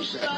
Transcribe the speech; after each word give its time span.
no 0.00 0.06
sense. 0.06 0.29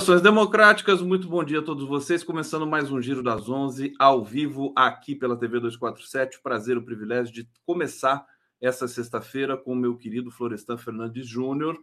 Saudações 0.00 0.22
democráticas, 0.22 1.02
muito 1.02 1.28
bom 1.28 1.44
dia 1.44 1.58
a 1.58 1.62
todos 1.62 1.86
vocês. 1.86 2.24
Começando 2.24 2.66
mais 2.66 2.90
um 2.90 3.02
Giro 3.02 3.22
das 3.22 3.50
11, 3.50 3.92
ao 3.98 4.24
vivo, 4.24 4.72
aqui 4.74 5.14
pela 5.14 5.36
TV 5.36 5.60
247. 5.60 6.40
Prazer, 6.42 6.78
o 6.78 6.82
privilégio 6.82 7.34
de 7.34 7.46
começar 7.66 8.24
essa 8.62 8.88
sexta-feira 8.88 9.58
com 9.58 9.74
o 9.74 9.76
meu 9.76 9.94
querido 9.98 10.30
Florestan 10.30 10.78
Fernandes 10.78 11.26
Júnior. 11.28 11.78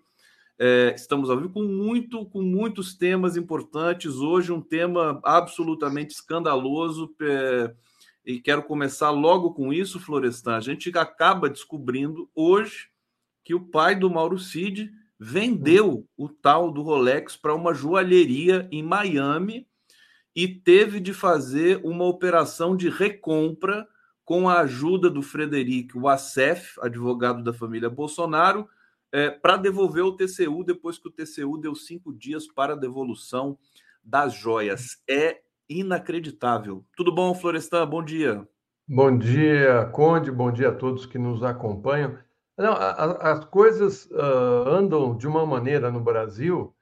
É, 0.57 0.95
estamos 0.95 1.30
ao 1.30 1.38
vivo 1.38 1.52
com, 1.52 1.62
muito, 1.62 2.26
com 2.26 2.41
muitos 2.41 2.95
temas 2.95 3.38
importantes. 3.38 4.16
Hoje, 4.16 4.52
um 4.52 4.62
tema 4.62 5.21
absolutamente 5.23 6.15
escandaloso. 6.15 7.13
É, 7.21 7.71
e 8.26 8.40
quero 8.40 8.63
começar 8.63 9.12
logo 9.12 9.54
com 9.54 9.71
isso, 9.71 9.99
Florestan. 9.99 10.55
A 10.55 10.62
gente 10.62 10.90
acaba 10.98 11.48
descobrindo 11.48 12.27
hoje 12.34 12.90
que 13.43 13.54
o 13.54 13.68
pai 13.68 13.95
do 13.95 14.10
Mauro 14.10 14.40
Cid 14.40 14.91
vendeu 15.20 16.07
o 16.15 16.29
tal 16.29 16.71
do 16.71 16.82
Rolex 16.82 17.35
para 17.35 17.55
uma 17.55 17.73
joalheria 17.73 18.68
em 18.71 18.84
Miami 18.84 19.68
e 20.35 20.48
teve 20.48 20.99
de 20.99 21.13
fazer 21.13 21.82
uma 21.84 22.05
operação 22.05 22.76
de 22.76 22.90
recompra 22.90 23.88
com 24.23 24.48
a 24.48 24.60
ajuda 24.60 25.10
do 25.10 25.21
Frederico 25.21 26.01
Wassef, 26.01 26.79
advogado 26.82 27.43
da 27.43 27.54
família 27.54 27.90
Bolsonaro, 27.90 28.68
é, 29.12 29.32
para 29.32 29.57
devolver 29.57 30.04
o 30.04 30.15
TCU 30.15 30.63
depois 30.63 30.98
que 30.98 31.07
o 31.07 31.12
TCU 31.12 31.57
deu 31.57 31.73
cinco 31.73 32.13
dias 32.13 32.45
para 32.45 32.73
a 32.73 32.77
devolução 32.77 33.57
das 34.04 34.34
joias. 34.34 35.01
É 35.10 35.40
inacreditável. 35.70 36.85
Tudo 36.95 37.13
bom, 37.13 37.34
Florestan? 37.34 37.88
Bom 37.88 38.04
dia. 38.04 38.48
Bom 38.88 39.18
dia, 39.18 39.85
Conde. 39.91 40.32
Bom 40.32 40.51
dia 40.51 40.70
a 40.70 40.76
todos 40.76 41.05
que 41.05 41.18
nos 41.18 41.43
acompanham. 41.43 42.18
Não, 42.58 42.74
as 42.74 43.46
coisas 43.46 44.05
uh, 44.08 44.68
andam 44.68 45.16
de 45.16 45.27
uma 45.27 45.46
maneira 45.46 45.91
no 45.91 46.00
Brasil 46.00 46.74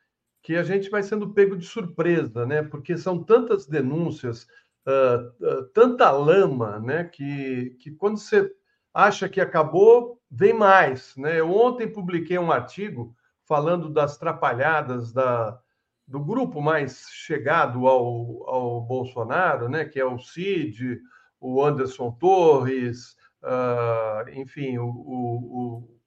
que 0.41 0.55
a 0.55 0.63
gente 0.63 0.89
vai 0.89 1.03
sendo 1.03 1.33
pego 1.33 1.57
de 1.57 1.65
surpresa, 1.65 2.45
né? 2.45 2.63
Porque 2.63 2.97
são 2.97 3.21
tantas 3.21 3.65
denúncias, 3.65 4.47
uh, 4.87 5.45
uh, 5.45 5.65
tanta 5.73 6.09
lama, 6.11 6.79
né? 6.79 7.03
Que, 7.03 7.75
que 7.79 7.91
quando 7.91 8.17
você 8.17 8.49
acha 8.93 9.27
que 9.27 9.41
acabou, 9.41 10.21
vem 10.31 10.53
mais, 10.53 11.13
né? 11.17 11.39
Eu 11.39 11.51
ontem 11.51 11.91
publiquei 11.91 12.37
um 12.37 12.51
artigo 12.51 13.13
falando 13.43 13.89
das 13.89 14.17
trapalhadas 14.17 15.11
da, 15.11 15.59
do 16.07 16.19
grupo 16.19 16.61
mais 16.61 17.07
chegado 17.11 17.85
ao, 17.85 18.47
ao 18.47 18.81
Bolsonaro, 18.81 19.67
né? 19.67 19.83
Que 19.83 19.99
é 19.99 20.05
o 20.05 20.19
Cid, 20.19 21.01
o 21.39 21.61
Anderson 21.61 22.11
Torres, 22.11 23.17
uh, 23.45 24.29
enfim, 24.31 24.77
o, 24.77 24.87
o, 24.87 25.99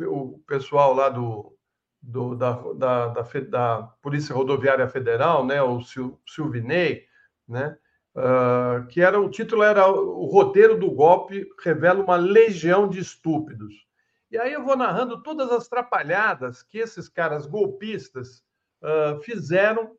o, 0.00 0.38
pessoal 0.46 0.94
lá 0.94 1.08
do, 1.08 1.56
do 2.00 2.34
da, 2.34 2.52
da, 2.74 3.08
da, 3.08 3.22
da, 3.22 3.82
Polícia 4.02 4.34
Rodoviária 4.34 4.88
Federal, 4.88 5.44
né, 5.44 5.62
o 5.62 5.80
Silvinei, 6.26 7.04
né, 7.46 7.76
uh, 8.16 8.86
que 8.88 9.00
era 9.00 9.20
o 9.20 9.30
título 9.30 9.62
era 9.62 9.86
o 9.88 10.26
roteiro 10.26 10.78
do 10.78 10.90
golpe 10.90 11.46
revela 11.62 12.02
uma 12.02 12.16
legião 12.16 12.88
de 12.88 12.98
estúpidos. 12.98 13.86
E 14.30 14.38
aí 14.38 14.52
eu 14.52 14.64
vou 14.64 14.76
narrando 14.76 15.22
todas 15.22 15.52
as 15.52 15.68
trapalhadas 15.68 16.62
que 16.62 16.78
esses 16.78 17.08
caras 17.08 17.46
golpistas 17.46 18.42
uh, 18.82 19.22
fizeram 19.22 19.96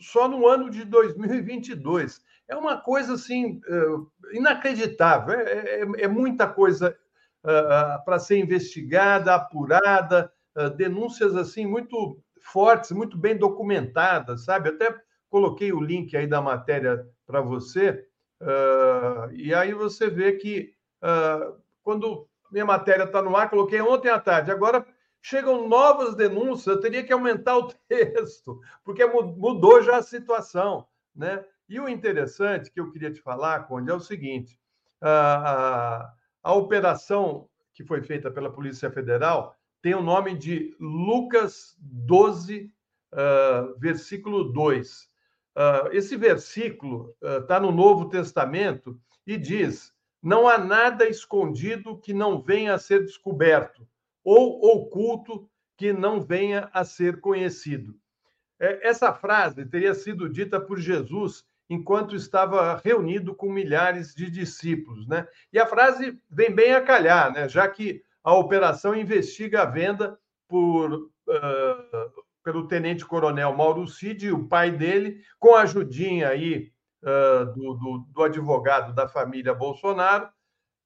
só 0.00 0.28
no 0.28 0.46
ano 0.46 0.70
de 0.70 0.84
2022 0.84 2.22
é 2.48 2.56
uma 2.56 2.76
coisa 2.80 3.14
assim 3.14 3.60
eh, 3.68 4.36
inacreditável. 4.36 5.38
É, 5.38 5.52
é, 5.52 5.80
é, 5.80 6.02
é 6.02 6.08
muita 6.08 6.46
coisa 6.46 6.96
uh, 7.46 8.04
para 8.04 8.18
ser 8.18 8.38
investigada, 8.38 9.34
apurada, 9.34 10.32
uh, 10.56 10.70
denúncias 10.70 11.36
assim 11.36 11.66
muito 11.66 12.18
fortes, 12.40 12.90
muito 12.90 13.16
bem 13.16 13.36
documentadas, 13.36 14.44
sabe? 14.44 14.70
Até 14.70 14.94
coloquei 15.28 15.72
o 15.72 15.80
link 15.80 16.16
aí 16.16 16.26
da 16.26 16.40
matéria 16.40 17.06
para 17.26 17.40
você 17.40 18.06
uh, 18.40 19.32
e 19.32 19.54
aí 19.54 19.72
você 19.72 20.08
vê 20.08 20.32
que 20.32 20.74
quando 21.82 22.26
minha 22.50 22.64
matéria 22.64 23.04
está 23.04 23.22
no 23.22 23.36
ar, 23.36 23.48
coloquei 23.48 23.80
ontem 23.80 24.08
à 24.08 24.18
tarde. 24.18 24.50
Agora 24.50 24.84
chegam 25.22 25.68
novas 25.68 26.16
denúncias, 26.16 26.66
eu 26.66 26.80
teria 26.80 27.04
que 27.04 27.12
aumentar 27.12 27.56
o 27.58 27.68
texto, 27.86 28.60
porque 28.82 29.04
mudou 29.04 29.82
já 29.82 29.98
a 29.98 30.02
situação, 30.02 30.86
né? 31.14 31.44
E 31.68 31.80
o 31.80 31.88
interessante 31.88 32.70
que 32.70 32.78
eu 32.78 32.90
queria 32.90 33.12
te 33.12 33.20
falar, 33.20 33.66
Conde, 33.66 33.90
é 33.90 33.94
o 33.94 34.00
seguinte: 34.00 34.58
a, 35.00 35.10
a, 35.10 36.12
a 36.42 36.54
operação 36.54 37.48
que 37.74 37.84
foi 37.84 38.02
feita 38.02 38.30
pela 38.30 38.52
Polícia 38.52 38.90
Federal 38.90 39.56
tem 39.82 39.94
o 39.94 40.02
nome 40.02 40.36
de 40.36 40.74
Lucas 40.80 41.76
12, 41.78 42.72
uh, 43.12 43.78
versículo 43.78 44.44
2. 44.44 45.02
Uh, 45.02 45.08
ah, 45.58 45.88
esse 45.92 46.16
versículo 46.16 47.14
está 47.22 47.58
uh, 47.58 47.62
no 47.62 47.72
Novo 47.72 48.08
Testamento 48.08 48.98
e 49.26 49.36
diz: 49.36 49.92
Não 50.22 50.48
há 50.48 50.58
nada 50.58 51.08
escondido 51.08 51.98
que 51.98 52.14
não 52.14 52.40
venha 52.40 52.74
a 52.74 52.78
ser 52.78 53.04
descoberto, 53.04 53.86
ou 54.24 54.64
oculto 54.64 55.48
que 55.76 55.92
não 55.92 56.20
venha 56.20 56.70
a 56.72 56.84
ser 56.84 57.20
conhecido. 57.20 57.94
É, 58.58 58.88
essa 58.88 59.12
frase 59.12 59.66
teria 59.66 59.94
sido 59.94 60.28
dita 60.28 60.60
por 60.60 60.78
Jesus 60.78 61.44
enquanto 61.68 62.14
estava 62.14 62.80
reunido 62.82 63.34
com 63.34 63.50
milhares 63.50 64.14
de 64.14 64.30
discípulos. 64.30 65.06
Né? 65.06 65.26
E 65.52 65.58
a 65.58 65.66
frase 65.66 66.18
vem 66.30 66.54
bem 66.54 66.72
a 66.72 66.80
calhar, 66.80 67.32
né? 67.32 67.48
já 67.48 67.68
que 67.68 68.02
a 68.22 68.34
operação 68.34 68.94
investiga 68.94 69.62
a 69.62 69.66
venda 69.66 70.18
por, 70.48 70.92
uh, 70.92 72.22
pelo 72.42 72.68
tenente-coronel 72.68 73.54
Mauro 73.54 73.86
Cid, 73.86 74.30
o 74.30 74.46
pai 74.46 74.70
dele, 74.70 75.20
com 75.38 75.54
a 75.54 75.62
ajudinha 75.62 76.28
aí 76.28 76.72
uh, 77.02 77.46
do, 77.52 77.74
do, 77.74 77.98
do, 78.12 78.22
advogado 78.22 78.94
da 78.94 79.08
família 79.08 79.54
Bolsonaro, 79.54 80.28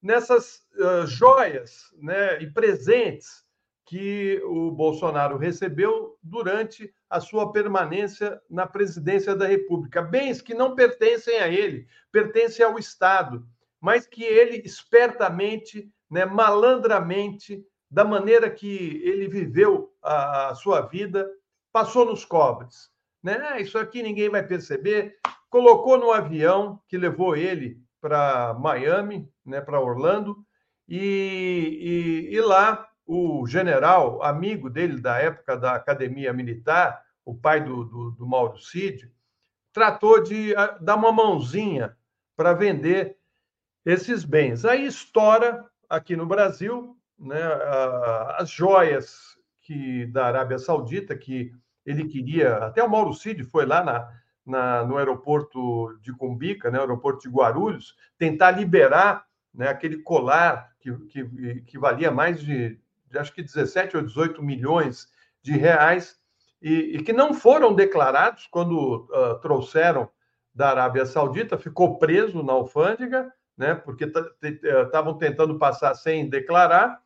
nessas 0.02 0.66
uh, 0.76 1.06
joias 1.06 1.94
né, 1.98 2.42
e 2.42 2.50
presentes 2.50 3.44
que 3.90 4.40
o 4.44 4.70
Bolsonaro 4.70 5.36
recebeu 5.36 6.16
durante 6.22 6.94
a 7.10 7.18
sua 7.18 7.50
permanência 7.50 8.40
na 8.48 8.64
presidência 8.64 9.34
da 9.34 9.48
República. 9.48 10.00
Bens 10.00 10.40
que 10.40 10.54
não 10.54 10.76
pertencem 10.76 11.40
a 11.40 11.48
ele, 11.48 11.88
pertencem 12.12 12.64
ao 12.64 12.78
Estado, 12.78 13.44
mas 13.80 14.06
que 14.06 14.22
ele 14.22 14.62
espertamente, 14.64 15.90
né, 16.08 16.24
malandramente, 16.24 17.66
da 17.90 18.04
maneira 18.04 18.48
que 18.48 19.02
ele 19.02 19.26
viveu 19.26 19.92
a, 20.00 20.50
a 20.50 20.54
sua 20.54 20.82
vida, 20.82 21.28
passou 21.72 22.04
nos 22.04 22.24
cobres. 22.24 22.92
Né? 23.20 23.44
Ah, 23.44 23.60
isso 23.60 23.76
aqui 23.76 24.04
ninguém 24.04 24.28
vai 24.30 24.46
perceber. 24.46 25.16
Colocou 25.48 25.98
no 25.98 26.12
avião 26.12 26.80
que 26.86 26.96
levou 26.96 27.34
ele 27.34 27.82
para 28.00 28.54
Miami, 28.54 29.28
né, 29.44 29.60
para 29.60 29.80
Orlando, 29.80 30.36
e, 30.88 32.28
e, 32.30 32.36
e 32.36 32.40
lá 32.40 32.88
o 33.12 33.44
general, 33.44 34.22
amigo 34.22 34.70
dele 34.70 35.00
da 35.00 35.18
época 35.18 35.56
da 35.56 35.74
academia 35.74 36.32
militar, 36.32 37.04
o 37.24 37.34
pai 37.34 37.60
do, 37.60 37.82
do, 37.82 38.10
do 38.12 38.24
Mauro 38.24 38.56
Cid, 38.56 39.12
tratou 39.72 40.22
de 40.22 40.54
ah, 40.54 40.78
dar 40.80 40.94
uma 40.94 41.10
mãozinha 41.10 41.96
para 42.36 42.52
vender 42.52 43.16
esses 43.84 44.24
bens. 44.24 44.64
Aí 44.64 44.86
estoura 44.86 45.66
aqui 45.88 46.14
no 46.14 46.24
Brasil 46.24 46.96
né, 47.18 47.42
as 48.38 48.48
joias 48.48 49.36
que 49.60 50.06
da 50.06 50.26
Arábia 50.26 50.60
Saudita 50.60 51.16
que 51.16 51.52
ele 51.84 52.06
queria, 52.06 52.58
até 52.58 52.80
o 52.80 52.88
Mauro 52.88 53.12
Cid 53.12 53.42
foi 53.42 53.66
lá 53.66 53.82
na, 53.82 54.08
na, 54.46 54.84
no 54.84 54.96
aeroporto 54.96 55.98
de 56.00 56.12
Cumbica, 56.12 56.70
né, 56.70 56.78
aeroporto 56.78 57.28
de 57.28 57.34
Guarulhos, 57.34 57.96
tentar 58.16 58.52
liberar 58.52 59.26
né, 59.52 59.66
aquele 59.66 59.98
colar 59.98 60.70
que, 60.78 60.96
que, 61.06 61.60
que 61.62 61.76
valia 61.76 62.12
mais 62.12 62.40
de 62.40 62.78
de 63.10 63.18
acho 63.18 63.32
que 63.34 63.42
17 63.42 63.96
ou 63.96 64.02
18 64.02 64.42
milhões 64.42 65.08
de 65.42 65.52
reais, 65.52 66.16
e, 66.62 66.96
e 66.96 67.02
que 67.02 67.12
não 67.12 67.32
foram 67.32 67.74
declarados 67.74 68.46
quando 68.50 69.06
uh, 69.10 69.38
trouxeram 69.40 70.08
da 70.54 70.70
Arábia 70.70 71.06
Saudita, 71.06 71.58
ficou 71.58 71.98
preso 71.98 72.42
na 72.42 72.52
alfândega, 72.52 73.32
né? 73.56 73.74
Porque 73.74 74.10
estavam 74.84 75.16
tentando 75.16 75.58
passar 75.58 75.94
sem 75.94 76.28
declarar. 76.28 77.00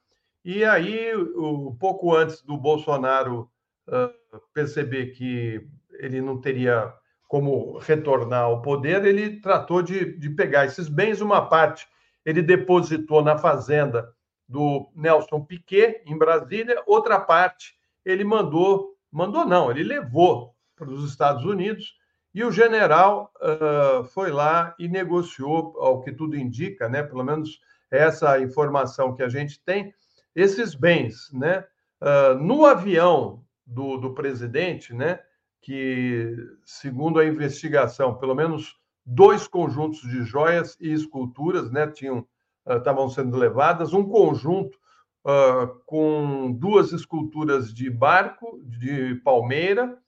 E 0.45 0.65
aí, 0.65 1.15
um 1.17 1.75
pouco 1.79 2.15
antes 2.15 2.43
do 2.43 2.57
Bolsonaro 2.57 3.49
uh, 3.89 4.41
perceber 4.53 5.07
que 5.13 5.67
ele 5.93 6.21
não 6.21 6.41
teria 6.41 6.93
como 7.29 7.79
retornar 7.79 8.45
ao 8.45 8.63
poder, 8.63 9.05
ele 9.05 9.41
tratou 9.41 9.83
de, 9.83 10.17
de 10.19 10.31
pegar 10.31 10.67
esses 10.67 10.89
bens, 10.89 11.21
uma 11.21 11.49
parte 11.49 11.87
ele 12.25 12.43
depositou 12.43 13.23
na 13.23 13.37
fazenda 13.37 14.14
do 14.49 14.91
Nelson 14.95 15.45
Piquet, 15.45 16.03
em 16.07 16.17
Brasília, 16.17 16.83
outra 16.87 17.19
parte 17.19 17.75
ele 18.05 18.25
mandou, 18.25 18.95
mandou 19.11 19.45
não, 19.45 19.71
ele 19.71 19.83
levou 19.83 20.55
para 20.77 20.91
os 20.91 21.09
Estados 21.09 21.45
Unidos, 21.45 21.95
e 22.35 22.43
o 22.43 22.51
general 22.51 23.33
uh, 23.37 24.05
foi 24.05 24.33
lá 24.33 24.75
e 24.79 24.89
negociou, 24.89 25.77
ao 25.79 26.01
que 26.01 26.13
tudo 26.13 26.37
indica, 26.37 26.89
né, 26.89 27.03
pelo 27.03 27.23
menos 27.23 27.61
essa 27.91 28.41
informação 28.41 29.15
que 29.15 29.23
a 29.23 29.29
gente 29.29 29.63
tem, 29.63 29.95
esses 30.35 30.75
bens. 30.75 31.31
Né? 31.33 31.65
Uh, 32.01 32.35
no 32.43 32.67
avião 32.67 33.45
do, 33.65 33.97
do 33.99 34.13
presidente, 34.13 34.93
né, 34.93 35.21
que, 35.63 36.37
segundo 36.65 37.21
a 37.21 37.25
investigação, 37.25 38.19
pelo 38.19 38.35
menos 38.35 38.77
dois 39.07 39.47
conjuntos 39.47 40.01
de 40.01 40.25
joias 40.25 40.77
e 40.81 40.93
esculturas 40.93 41.71
né, 41.71 41.87
tinham 41.87 42.27
estavam 42.67 43.09
sendo 43.09 43.37
levadas, 43.37 43.93
um 43.93 44.05
conjunto 44.09 44.77
uh, 45.25 45.67
com 45.87 46.53
duas 46.53 46.93
esculturas 46.93 47.73
de 47.73 47.91
barco 47.91 48.61
de 48.63 49.17
palmeira, 49.17 49.99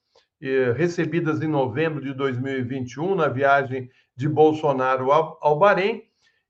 eh, 0.41 0.73
recebidas 0.77 1.41
em 1.41 1.49
novembro 1.49 2.03
de 2.03 2.13
2021 2.13 3.15
na 3.15 3.27
viagem 3.27 3.89
de 4.15 4.29
Bolsonaro 4.29 5.11
ao, 5.11 5.39
ao 5.41 5.59
Bahrein, 5.59 6.03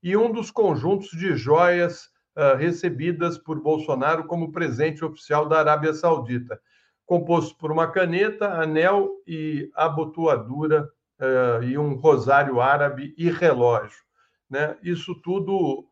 e 0.03 0.15
um 0.17 0.29
dos 0.29 0.51
conjuntos 0.51 1.09
de 1.11 1.35
joias 1.35 2.09
uh, 2.35 2.55
recebidas 2.57 3.37
por 3.37 3.61
Bolsonaro 3.61 4.25
como 4.25 4.51
presente 4.51 5.03
oficial 5.03 5.47
da 5.47 5.59
Arábia 5.59 5.93
Saudita, 5.93 6.59
composto 7.05 7.57
por 7.57 7.71
uma 7.71 7.87
caneta, 7.87 8.61
anel 8.61 9.09
e 9.25 9.71
abotoadura 9.73 10.87
uh, 11.19 11.63
e 11.63 11.77
um 11.77 11.95
rosário 11.95 12.59
árabe 12.59 13.15
e 13.17 13.31
relógio. 13.31 14.03
Né? 14.49 14.77
Isso 14.83 15.15
tudo 15.21 15.86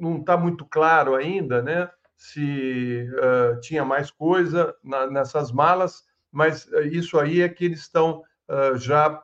não 0.00 0.18
está 0.18 0.36
muito 0.36 0.64
claro 0.64 1.14
ainda, 1.14 1.62
né? 1.62 1.90
Se 2.16 3.08
tinha 3.62 3.84
mais 3.84 4.10
coisa 4.10 4.74
na, 4.82 5.06
nessas 5.08 5.50
malas, 5.50 6.04
mas 6.30 6.68
isso 6.90 7.18
aí 7.18 7.40
é 7.40 7.48
que 7.48 7.64
eles 7.64 7.80
estão 7.80 8.22
já 8.76 9.22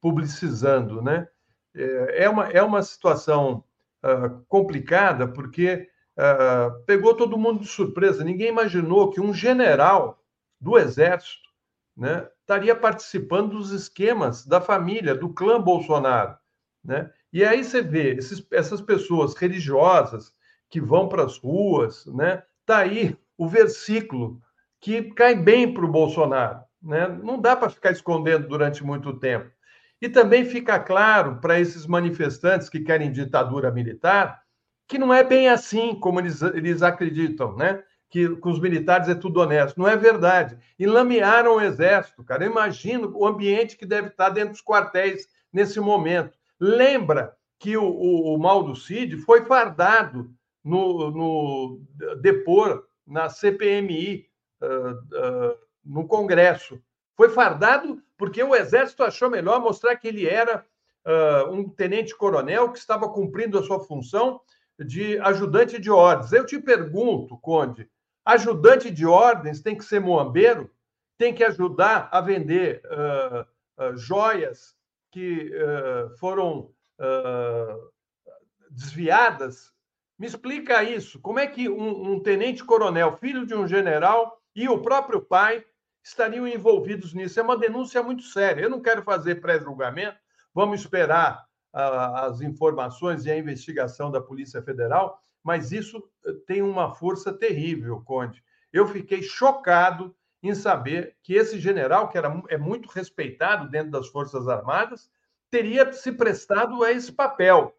publicizando, 0.00 1.02
né? 1.02 1.28
É, 1.74 2.24
é 2.24 2.28
uma, 2.28 2.48
é 2.48 2.62
uma 2.62 2.82
situação 2.82 3.64
complicada 4.48 5.26
porque 5.26 5.88
pegou 6.86 7.14
todo 7.14 7.38
mundo 7.38 7.60
de 7.60 7.68
surpresa. 7.68 8.24
Ninguém 8.24 8.48
imaginou 8.48 9.10
que 9.10 9.20
um 9.20 9.34
general 9.34 10.22
do 10.60 10.78
Exército 10.78 11.46
né, 11.96 12.28
estaria 12.40 12.74
participando 12.74 13.50
dos 13.50 13.70
esquemas 13.72 14.46
da 14.46 14.60
família, 14.60 15.14
do 15.14 15.32
clã 15.32 15.60
Bolsonaro. 15.60 16.36
Né? 16.86 17.10
E 17.32 17.44
aí 17.44 17.64
você 17.64 17.82
vê 17.82 18.14
esses, 18.14 18.46
essas 18.52 18.80
pessoas 18.80 19.34
religiosas 19.34 20.32
que 20.70 20.80
vão 20.80 21.08
para 21.08 21.24
as 21.24 21.36
ruas, 21.38 22.06
né? 22.06 22.42
Tá 22.64 22.78
aí 22.78 23.16
o 23.36 23.48
versículo 23.48 24.40
que 24.80 25.02
cai 25.14 25.34
bem 25.34 25.72
para 25.72 25.84
o 25.84 25.90
Bolsonaro, 25.90 26.60
né? 26.82 27.08
Não 27.08 27.40
dá 27.40 27.56
para 27.56 27.70
ficar 27.70 27.90
escondendo 27.90 28.48
durante 28.48 28.84
muito 28.84 29.12
tempo. 29.18 29.50
E 30.00 30.08
também 30.08 30.44
fica 30.44 30.78
claro 30.78 31.40
para 31.40 31.58
esses 31.58 31.86
manifestantes 31.86 32.68
que 32.68 32.80
querem 32.80 33.10
ditadura 33.10 33.70
militar 33.72 34.42
que 34.88 34.98
não 34.98 35.12
é 35.12 35.24
bem 35.24 35.48
assim 35.48 35.94
como 35.94 36.20
eles, 36.20 36.40
eles 36.42 36.82
acreditam, 36.82 37.56
né? 37.56 37.82
Que 38.08 38.28
com 38.36 38.50
os 38.50 38.60
militares 38.60 39.08
é 39.08 39.14
tudo 39.14 39.40
honesto. 39.40 39.78
Não 39.78 39.88
é 39.88 39.96
verdade. 39.96 40.56
Enlamearam 40.78 41.56
o 41.56 41.60
exército, 41.60 42.22
cara. 42.22 42.46
Imagina 42.46 43.08
o 43.08 43.26
ambiente 43.26 43.76
que 43.76 43.84
deve 43.84 44.08
estar 44.08 44.30
dentro 44.30 44.52
dos 44.52 44.62
quartéis 44.62 45.26
nesse 45.52 45.80
momento. 45.80 46.38
Lembra 46.58 47.36
que 47.58 47.76
o, 47.76 47.84
o, 47.84 48.38
o 48.38 48.76
Cid 48.76 49.18
foi 49.18 49.44
fardado 49.44 50.30
no, 50.62 51.10
no 51.10 51.80
depor 52.20 52.86
na 53.06 53.28
CPMI, 53.28 54.28
uh, 54.60 54.92
uh, 54.92 55.58
no 55.84 56.06
Congresso. 56.06 56.82
Foi 57.16 57.28
fardado 57.28 58.02
porque 58.18 58.42
o 58.42 58.54
Exército 58.54 59.04
achou 59.04 59.30
melhor 59.30 59.60
mostrar 59.60 59.96
que 59.96 60.08
ele 60.08 60.26
era 60.26 60.66
uh, 61.06 61.52
um 61.52 61.68
tenente-coronel 61.68 62.72
que 62.72 62.78
estava 62.78 63.08
cumprindo 63.08 63.58
a 63.58 63.62
sua 63.62 63.80
função 63.80 64.40
de 64.78 65.18
ajudante 65.20 65.80
de 65.80 65.90
ordens. 65.90 66.32
Eu 66.32 66.44
te 66.44 66.58
pergunto, 66.58 67.38
Conde, 67.38 67.88
ajudante 68.24 68.90
de 68.90 69.06
ordens 69.06 69.62
tem 69.62 69.76
que 69.76 69.84
ser 69.84 70.00
moambeiro? 70.00 70.70
Tem 71.16 71.32
que 71.32 71.44
ajudar 71.44 72.10
a 72.12 72.20
vender 72.20 72.82
joias 73.94 74.75
que 75.16 75.50
uh, 75.50 76.14
foram 76.18 76.70
uh, 77.00 77.90
desviadas. 78.70 79.72
Me 80.18 80.26
explica 80.26 80.82
isso. 80.82 81.18
Como 81.20 81.38
é 81.38 81.46
que 81.46 81.70
um, 81.70 82.12
um 82.12 82.22
tenente-coronel, 82.22 83.16
filho 83.16 83.46
de 83.46 83.54
um 83.54 83.66
general, 83.66 84.38
e 84.54 84.68
o 84.68 84.82
próprio 84.82 85.22
pai 85.22 85.64
estariam 86.04 86.46
envolvidos 86.46 87.14
nisso? 87.14 87.40
É 87.40 87.42
uma 87.42 87.56
denúncia 87.56 88.02
muito 88.02 88.24
séria. 88.24 88.60
Eu 88.60 88.68
não 88.68 88.82
quero 88.82 89.02
fazer 89.02 89.36
pré-julgamento, 89.36 90.18
vamos 90.52 90.80
esperar 90.80 91.46
as 91.72 92.42
informações 92.42 93.24
e 93.24 93.30
a 93.30 93.38
investigação 93.38 94.10
da 94.10 94.20
Polícia 94.20 94.62
Federal, 94.62 95.18
mas 95.42 95.72
isso 95.72 96.02
eh, 96.24 96.32
tem 96.46 96.62
uma 96.62 96.94
força 96.94 97.30
terrível, 97.30 98.00
Conde. 98.02 98.42
Eu 98.72 98.86
fiquei 98.86 99.22
chocado 99.22 100.15
em 100.42 100.54
saber 100.54 101.16
que 101.22 101.34
esse 101.34 101.58
general, 101.58 102.08
que 102.08 102.18
era, 102.18 102.42
é 102.48 102.56
muito 102.56 102.88
respeitado 102.88 103.68
dentro 103.70 103.90
das 103.90 104.08
Forças 104.08 104.48
Armadas, 104.48 105.10
teria 105.50 105.92
se 105.92 106.12
prestado 106.12 106.82
a 106.82 106.92
esse 106.92 107.12
papel. 107.12 107.76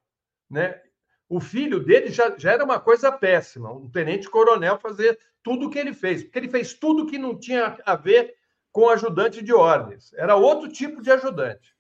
Né? 0.49 0.81
O 1.29 1.39
filho 1.39 1.79
dele 1.79 2.09
já, 2.09 2.35
já 2.37 2.51
era 2.51 2.63
uma 2.63 2.79
coisa 2.79 3.11
péssima, 3.11 3.71
um 3.71 3.89
tenente-coronel 3.89 4.79
fazer 4.79 5.19
tudo 5.43 5.67
o 5.67 5.69
que 5.69 5.79
ele 5.79 5.93
fez, 5.93 6.23
porque 6.23 6.39
ele 6.39 6.49
fez 6.49 6.73
tudo 6.73 7.05
que 7.05 7.17
não 7.17 7.37
tinha 7.37 7.77
a 7.85 7.95
ver 7.95 8.35
com 8.71 8.89
ajudante 8.89 9.41
de 9.41 9.53
ordens. 9.53 10.13
Era 10.13 10.35
outro 10.35 10.69
tipo 10.69 11.01
de 11.01 11.11
ajudante. 11.11 11.75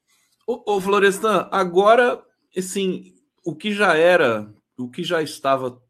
Ô, 0.45 0.75
ô 0.75 0.81
Florestan, 0.81 1.47
agora, 1.51 2.23
assim, 2.55 3.13
o 3.43 3.55
que 3.55 3.73
já 3.73 3.95
era, 3.95 4.51
o 4.77 4.89
que 4.89 5.03
já 5.03 5.21
estava 5.21 5.81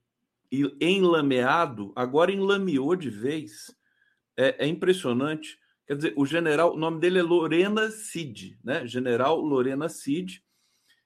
enlameado, 0.81 1.91
agora 1.95 2.31
enlameou 2.31 2.95
de 2.95 3.09
vez. 3.09 3.75
É, 4.37 4.65
é, 4.65 4.67
impressionante. 4.67 5.59
Quer 5.87 5.95
dizer, 5.95 6.13
o 6.15 6.25
general, 6.25 6.75
o 6.75 6.77
nome 6.77 6.99
dele 6.99 7.19
é 7.19 7.23
Lorena 7.23 7.89
Cid, 7.89 8.59
né? 8.63 8.85
General 8.85 9.39
Lorena 9.39 9.89
Cid. 9.89 10.43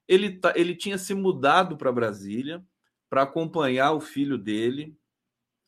Ele, 0.07 0.31
tá, 0.31 0.53
ele 0.55 0.75
tinha 0.75 0.97
se 0.97 1.13
mudado 1.13 1.77
para 1.77 1.91
Brasília 1.91 2.63
para 3.09 3.23
acompanhar 3.23 3.93
o 3.93 4.01
filho 4.01 4.37
dele. 4.37 4.97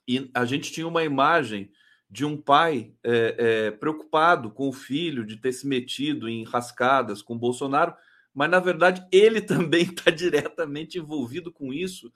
E 0.07 0.29
a 0.33 0.45
gente 0.45 0.71
tinha 0.71 0.87
uma 0.87 1.03
imagem 1.03 1.71
de 2.09 2.25
um 2.25 2.37
pai 2.37 2.93
é, 3.03 3.35
é, 3.37 3.71
preocupado 3.71 4.51
com 4.51 4.69
o 4.69 4.73
filho 4.73 5.25
de 5.25 5.37
ter 5.37 5.51
se 5.51 5.65
metido 5.65 6.29
em 6.29 6.43
rascadas 6.43 7.21
com 7.21 7.37
Bolsonaro, 7.37 7.95
mas 8.33 8.51
na 8.51 8.59
verdade 8.59 9.03
ele 9.11 9.41
também 9.41 9.83
está 9.83 10.11
diretamente 10.11 10.97
envolvido 10.97 11.51
com 11.51 11.73
isso. 11.73 12.11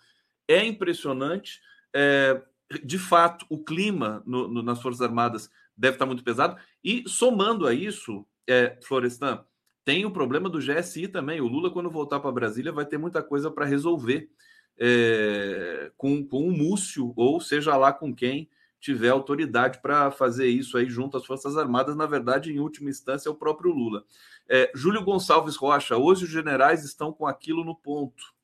É 0.48 0.64
impressionante. 0.64 1.62
É, 1.94 2.42
de 2.84 3.00
fato, 3.00 3.46
o 3.50 3.64
clima 3.64 4.22
no, 4.26 4.48
no, 4.48 4.62
nas 4.62 4.82
Forças 4.82 5.02
Armadas 5.02 5.50
deve 5.76 5.96
estar 5.96 6.06
muito 6.06 6.24
pesado. 6.24 6.58
E 6.84 7.04
somando 7.08 7.66
a 7.66 7.74
isso, 7.74 8.26
é, 8.48 8.78
Florestan, 8.84 9.44
tem 9.86 10.06
o 10.06 10.12
problema 10.12 10.50
do 10.50 10.60
GSI 10.60 11.08
também. 11.08 11.40
O 11.40 11.48
Lula, 11.48 11.72
quando 11.72 11.90
voltar 11.90 12.20
para 12.20 12.32
Brasília, 12.32 12.72
vai 12.72 12.86
ter 12.86 12.98
muita 12.98 13.24
coisa 13.24 13.50
para 13.50 13.66
resolver 13.66 14.30
é, 14.78 15.92
com, 15.96 16.26
com 16.26 16.48
o 16.48 16.52
Múcio, 16.52 17.14
ou 17.16 17.40
seja 17.40 17.76
lá 17.78 17.94
com 17.94 18.14
quem 18.14 18.50
tiver 18.80 19.10
autoridade 19.10 19.82
para 19.82 20.12
fazer 20.12 20.48
isso 20.48 20.78
aí 20.78 20.88
junto 20.90 21.18
às 21.18 21.26
Forças 21.26 21.58
Armadas. 21.58 21.96
Na 21.96 22.06
verdade, 22.06 22.52
em 22.52 22.60
última 22.60 22.90
instância, 22.90 23.30
é 23.30 23.32
o 23.32 23.36
próprio 23.36 23.72
Lula. 23.72 24.04
É, 24.48 24.72
Júlio 24.76 25.04
Gonçalves 25.04 25.56
Rocha, 25.56 25.98
hoje 25.98 26.26
os 26.26 26.30
generais 26.30 26.84
estão 26.84 27.12
com 27.12 27.26
aquilo 27.26 27.64
no 27.64 27.76
ponto. 27.76 28.36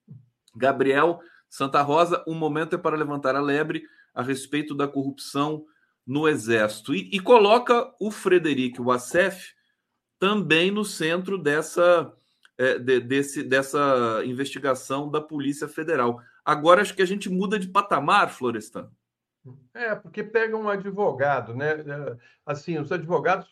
Gabriel 0.55 1.19
Santa 1.49 1.81
Rosa, 1.81 2.23
um 2.27 2.33
momento 2.33 2.73
é 2.73 2.77
para 2.77 2.97
levantar 2.97 3.35
a 3.35 3.41
lebre 3.41 3.83
a 4.13 4.22
respeito 4.22 4.75
da 4.75 4.88
corrupção 4.88 5.65
no 6.05 6.27
Exército. 6.27 6.93
E, 6.93 7.10
e 7.12 7.20
coloca 7.20 7.93
o 8.00 8.12
Frederico 8.12 8.84
Wassef 8.84 9.53
também 10.20 10.72
no 10.72 10.86
centro 10.86 11.38
dessa, 11.38 12.13
é, 12.58 12.77
de, 12.77 13.00
desse, 13.00 13.43
dessa 13.43 14.22
investigação 14.25 15.10
da 15.10 15.20
Polícia 15.20 15.67
Federal. 15.67 16.20
Agora 16.46 16.82
acho 16.82 16.96
que 16.96 17.01
a 17.01 17.08
gente 17.08 17.29
muda 17.29 17.58
de 17.58 17.67
patamar, 17.67 18.29
Florestan. 18.29 18.89
É, 19.74 19.93
porque 19.96 20.24
pega 20.24 20.55
um 20.55 20.70
advogado, 20.70 21.53
né? 21.53 21.72
É, 21.72 22.17
assim, 22.46 22.77
os 22.79 22.91
advogados 22.91 23.48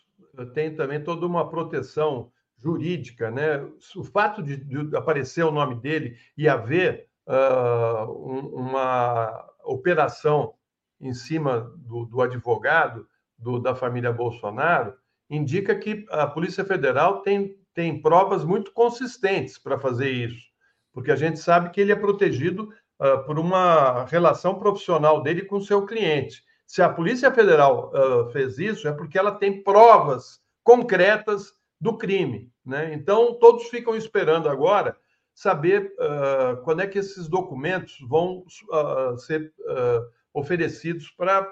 têm 0.54 0.74
também 0.74 1.02
toda 1.02 1.26
uma 1.26 1.48
proteção 1.48 2.30
jurídica, 2.56 3.30
né? 3.30 3.58
O 3.96 4.04
fato 4.04 4.42
de, 4.42 4.56
de 4.56 4.96
aparecer 4.96 5.44
o 5.44 5.50
nome 5.50 5.74
dele 5.74 6.16
e 6.36 6.48
haver 6.48 7.08
uh, 7.26 8.10
um, 8.10 8.70
uma 8.70 9.51
operação 9.64 10.54
em 11.00 11.12
cima 11.12 11.72
do, 11.76 12.04
do 12.06 12.22
advogado 12.22 13.06
do, 13.36 13.58
da 13.58 13.74
família 13.74 14.12
Bolsonaro 14.12 14.94
indica 15.28 15.74
que 15.74 16.04
a 16.10 16.26
Polícia 16.26 16.64
Federal 16.64 17.22
tem, 17.22 17.56
tem 17.74 18.00
provas 18.00 18.44
muito 18.44 18.72
consistentes 18.72 19.58
para 19.58 19.78
fazer 19.78 20.10
isso, 20.10 20.46
porque 20.92 21.10
a 21.10 21.16
gente 21.16 21.38
sabe 21.38 21.70
que 21.70 21.80
ele 21.80 21.92
é 21.92 21.96
protegido 21.96 22.72
uh, 23.00 23.24
por 23.24 23.38
uma 23.38 24.04
relação 24.04 24.58
profissional 24.58 25.22
dele 25.22 25.42
com 25.44 25.60
seu 25.60 25.84
cliente. 25.86 26.42
Se 26.66 26.82
a 26.82 26.88
Polícia 26.88 27.32
Federal 27.32 27.90
uh, 27.92 28.30
fez 28.30 28.58
isso, 28.58 28.86
é 28.86 28.92
porque 28.92 29.18
ela 29.18 29.32
tem 29.32 29.62
provas 29.62 30.40
concretas 30.62 31.52
do 31.80 31.98
crime. 31.98 32.50
Né? 32.64 32.94
Então, 32.94 33.34
todos 33.38 33.64
ficam 33.64 33.96
esperando 33.96 34.48
agora 34.48 34.96
saber 35.42 35.92
uh, 35.98 36.62
quando 36.62 36.80
é 36.82 36.86
que 36.86 36.98
esses 36.98 37.28
documentos 37.28 37.98
vão 38.08 38.44
ser 39.18 39.52
oferecidos 40.32 41.10
para 41.10 41.46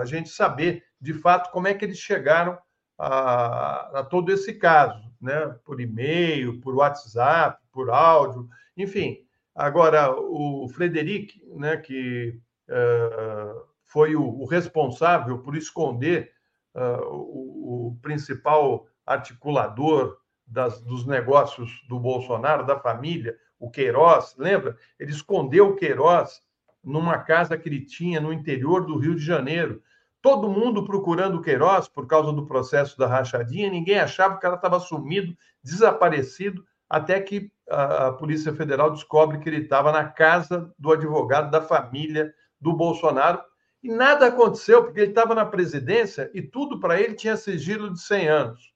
a 0.00 0.04
gente 0.04 0.28
saber, 0.30 0.82
de 1.00 1.12
fato, 1.12 1.50
como 1.52 1.68
é 1.68 1.74
que 1.74 1.84
eles 1.84 1.98
chegaram 1.98 2.58
a, 2.98 4.00
a 4.00 4.04
todo 4.04 4.32
esse 4.32 4.54
caso, 4.54 5.00
né? 5.20 5.54
por 5.64 5.80
e-mail, 5.80 6.60
por 6.60 6.74
WhatsApp, 6.74 7.62
por 7.70 7.90
áudio, 7.90 8.48
enfim. 8.76 9.18
Agora, 9.54 10.14
o 10.14 10.68
Frederic, 10.68 11.42
né, 11.56 11.78
que 11.78 12.38
uh, 12.68 13.62
foi 13.84 14.14
o, 14.14 14.22
o, 14.22 14.44
responsável 14.44 15.38
por 15.38 15.56
esconder 15.56 16.30
uh, 16.74 17.02
o, 17.06 17.86
o, 17.88 17.98
principal 18.02 18.86
articulador 19.06 20.18
das, 20.46 20.80
dos 20.80 21.06
negócios 21.06 21.84
do 21.88 21.98
Bolsonaro, 21.98 22.64
da 22.64 22.78
família, 22.78 23.36
o 23.58 23.70
Queiroz, 23.70 24.34
lembra? 24.38 24.76
Ele 24.98 25.10
escondeu 25.10 25.68
o 25.70 25.76
Queiroz 25.76 26.40
numa 26.84 27.18
casa 27.18 27.56
que 27.58 27.68
ele 27.68 27.84
tinha 27.84 28.20
no 28.20 28.32
interior 28.32 28.86
do 28.86 28.98
Rio 28.98 29.14
de 29.14 29.24
Janeiro 29.24 29.82
todo 30.26 30.50
mundo 30.50 30.84
procurando 30.84 31.36
o 31.36 31.40
Queiroz 31.40 31.86
por 31.86 32.04
causa 32.04 32.32
do 32.32 32.44
processo 32.46 32.98
da 32.98 33.06
rachadinha, 33.06 33.70
ninguém 33.70 34.00
achava 34.00 34.34
que 34.34 34.40
cara 34.40 34.56
estava 34.56 34.80
sumido, 34.80 35.36
desaparecido, 35.62 36.64
até 36.90 37.20
que 37.20 37.48
a, 37.70 38.08
a 38.08 38.12
Polícia 38.12 38.52
Federal 38.52 38.90
descobre 38.90 39.38
que 39.38 39.48
ele 39.48 39.62
estava 39.62 39.92
na 39.92 40.04
casa 40.04 40.74
do 40.76 40.90
advogado 40.92 41.48
da 41.48 41.62
família 41.62 42.34
do 42.60 42.72
Bolsonaro. 42.72 43.40
E 43.80 43.88
nada 43.88 44.26
aconteceu, 44.26 44.82
porque 44.82 44.98
ele 44.98 45.10
estava 45.10 45.32
na 45.32 45.44
presidência 45.44 46.28
e 46.34 46.42
tudo 46.42 46.80
para 46.80 47.00
ele 47.00 47.14
tinha 47.14 47.36
sigilo 47.36 47.92
de 47.92 48.00
100 48.00 48.28
anos. 48.28 48.74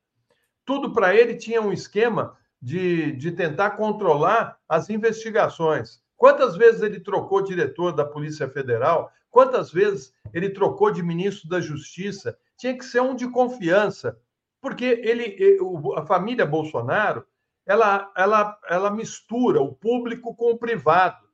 Tudo 0.64 0.93
para 0.93 1.14
ele 1.14 1.37
tinha 1.37 1.61
um 1.61 1.73
esquema 1.73 2.37
de, 2.61 3.12
de 3.12 3.33
tentar 3.33 3.71
controlar 3.71 4.59
as 4.69 4.90
investigações. 4.90 6.00
Quantas 6.17 6.57
vezes 6.57 6.83
ele 6.83 7.00
trocou 7.00 7.43
diretor 7.43 7.93
da 7.93 8.05
Polícia 8.05 8.49
Federal? 8.49 9.11
Quantas 9.31 9.73
vezes 9.73 10.12
ele 10.35 10.50
trocou 10.50 10.90
de 10.90 11.02
ministro 11.02 11.49
da 11.49 11.61
Justiça? 11.61 12.37
Tinha 12.59 12.76
que 12.76 12.85
ser 12.85 13.00
um 13.00 13.14
de 13.14 13.29
confiança, 13.29 14.19
porque 14.61 14.85
ele, 14.85 15.59
a 15.97 16.05
família 16.05 16.45
Bolsonaro, 16.45 17.25
ela, 17.67 18.12
ela, 18.17 18.59
ela 18.69 18.90
mistura 18.90 19.62
o 19.62 19.73
público 19.73 20.35
com 20.35 20.50
o 20.50 20.59
privado. 20.59 21.31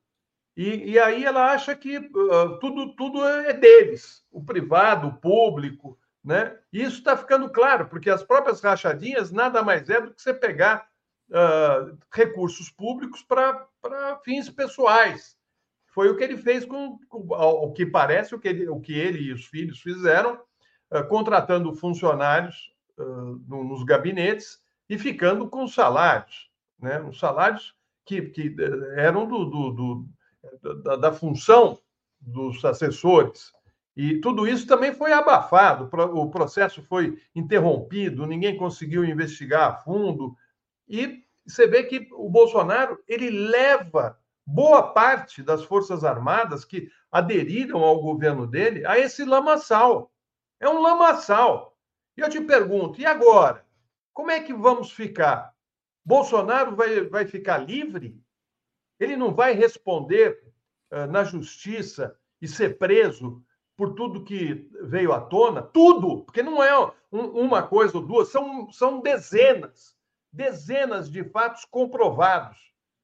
E, 0.56 0.92
e 0.92 0.98
aí 0.98 1.24
ela 1.24 1.52
acha 1.52 1.74
que 1.74 1.98
uh, 1.98 2.58
tudo, 2.60 2.94
tudo 2.94 3.24
é 3.24 3.52
deles, 3.52 4.24
o 4.30 4.42
privado, 4.42 5.08
o 5.08 5.14
público, 5.14 5.98
né? 6.26 6.58
E 6.72 6.82
isso 6.82 6.98
está 6.98 7.16
ficando 7.16 7.48
claro, 7.48 7.86
porque 7.86 8.10
as 8.10 8.24
próprias 8.24 8.60
rachadinhas 8.60 9.30
nada 9.30 9.62
mais 9.62 9.88
é 9.88 10.00
do 10.00 10.12
que 10.12 10.20
você 10.20 10.34
pegar 10.34 10.88
uh, 11.30 11.96
recursos 12.12 12.68
públicos 12.68 13.22
para 13.22 13.64
fins 14.24 14.50
pessoais. 14.50 15.36
Foi 15.86 16.10
o 16.10 16.16
que 16.16 16.24
ele 16.24 16.36
fez 16.36 16.66
com, 16.66 16.98
com 17.08 17.28
o 17.28 17.72
que 17.72 17.86
parece, 17.86 18.34
o 18.34 18.40
que 18.40 18.48
ele, 18.48 18.68
o 18.68 18.80
que 18.80 18.92
ele 18.92 19.20
e 19.20 19.32
os 19.32 19.46
filhos 19.46 19.80
fizeram, 19.80 20.40
uh, 20.90 21.06
contratando 21.08 21.72
funcionários 21.76 22.74
uh, 22.98 23.40
no, 23.46 23.62
nos 23.62 23.84
gabinetes 23.84 24.60
e 24.88 24.98
ficando 24.98 25.48
com 25.48 25.68
salários, 25.68 26.50
né? 26.76 27.00
Os 27.02 27.20
salários 27.20 27.72
que, 28.04 28.22
que 28.22 28.54
eh, 28.58 29.04
eram 29.04 29.26
do, 29.26 29.44
do, 29.44 29.70
do 29.70 30.82
da, 30.82 30.96
da 30.96 31.12
função 31.12 31.78
dos 32.20 32.64
assessores. 32.64 33.52
E 33.96 34.20
tudo 34.20 34.46
isso 34.46 34.66
também 34.66 34.92
foi 34.92 35.12
abafado, 35.12 35.88
o 36.12 36.30
processo 36.30 36.82
foi 36.82 37.18
interrompido, 37.34 38.26
ninguém 38.26 38.54
conseguiu 38.54 39.02
investigar 39.02 39.70
a 39.70 39.76
fundo. 39.76 40.36
E 40.86 41.24
você 41.46 41.66
vê 41.66 41.84
que 41.84 42.06
o 42.12 42.28
Bolsonaro 42.28 43.02
ele 43.08 43.30
leva 43.30 44.18
boa 44.46 44.92
parte 44.92 45.42
das 45.42 45.64
Forças 45.64 46.04
Armadas 46.04 46.62
que 46.62 46.90
aderiram 47.10 47.82
ao 47.82 48.00
governo 48.00 48.46
dele 48.46 48.84
a 48.84 48.98
esse 48.98 49.24
lamaçal. 49.24 50.12
É 50.60 50.68
um 50.68 50.82
lamaçal. 50.82 51.74
E 52.16 52.20
eu 52.20 52.28
te 52.28 52.40
pergunto, 52.40 53.00
e 53.00 53.06
agora? 53.06 53.66
Como 54.12 54.30
é 54.30 54.40
que 54.40 54.52
vamos 54.52 54.92
ficar? 54.92 55.54
Bolsonaro 56.04 56.76
vai, 56.76 57.02
vai 57.02 57.26
ficar 57.26 57.58
livre? 57.58 58.20
Ele 59.00 59.16
não 59.16 59.34
vai 59.34 59.52
responder 59.52 60.42
uh, 60.92 61.06
na 61.10 61.24
justiça 61.24 62.16
e 62.40 62.46
ser 62.46 62.78
preso 62.78 63.42
por 63.76 63.94
tudo 63.94 64.24
que 64.24 64.68
veio 64.82 65.12
à 65.12 65.20
tona? 65.20 65.62
Tudo! 65.62 66.22
Porque 66.22 66.42
não 66.42 66.62
é 66.62 66.76
um, 67.12 67.26
uma 67.44 67.62
coisa 67.62 67.98
ou 67.98 68.04
duas, 68.04 68.28
são, 68.28 68.70
são 68.72 69.00
dezenas, 69.00 69.94
dezenas 70.32 71.10
de 71.10 71.22
fatos 71.24 71.64
comprovados. 71.64 72.58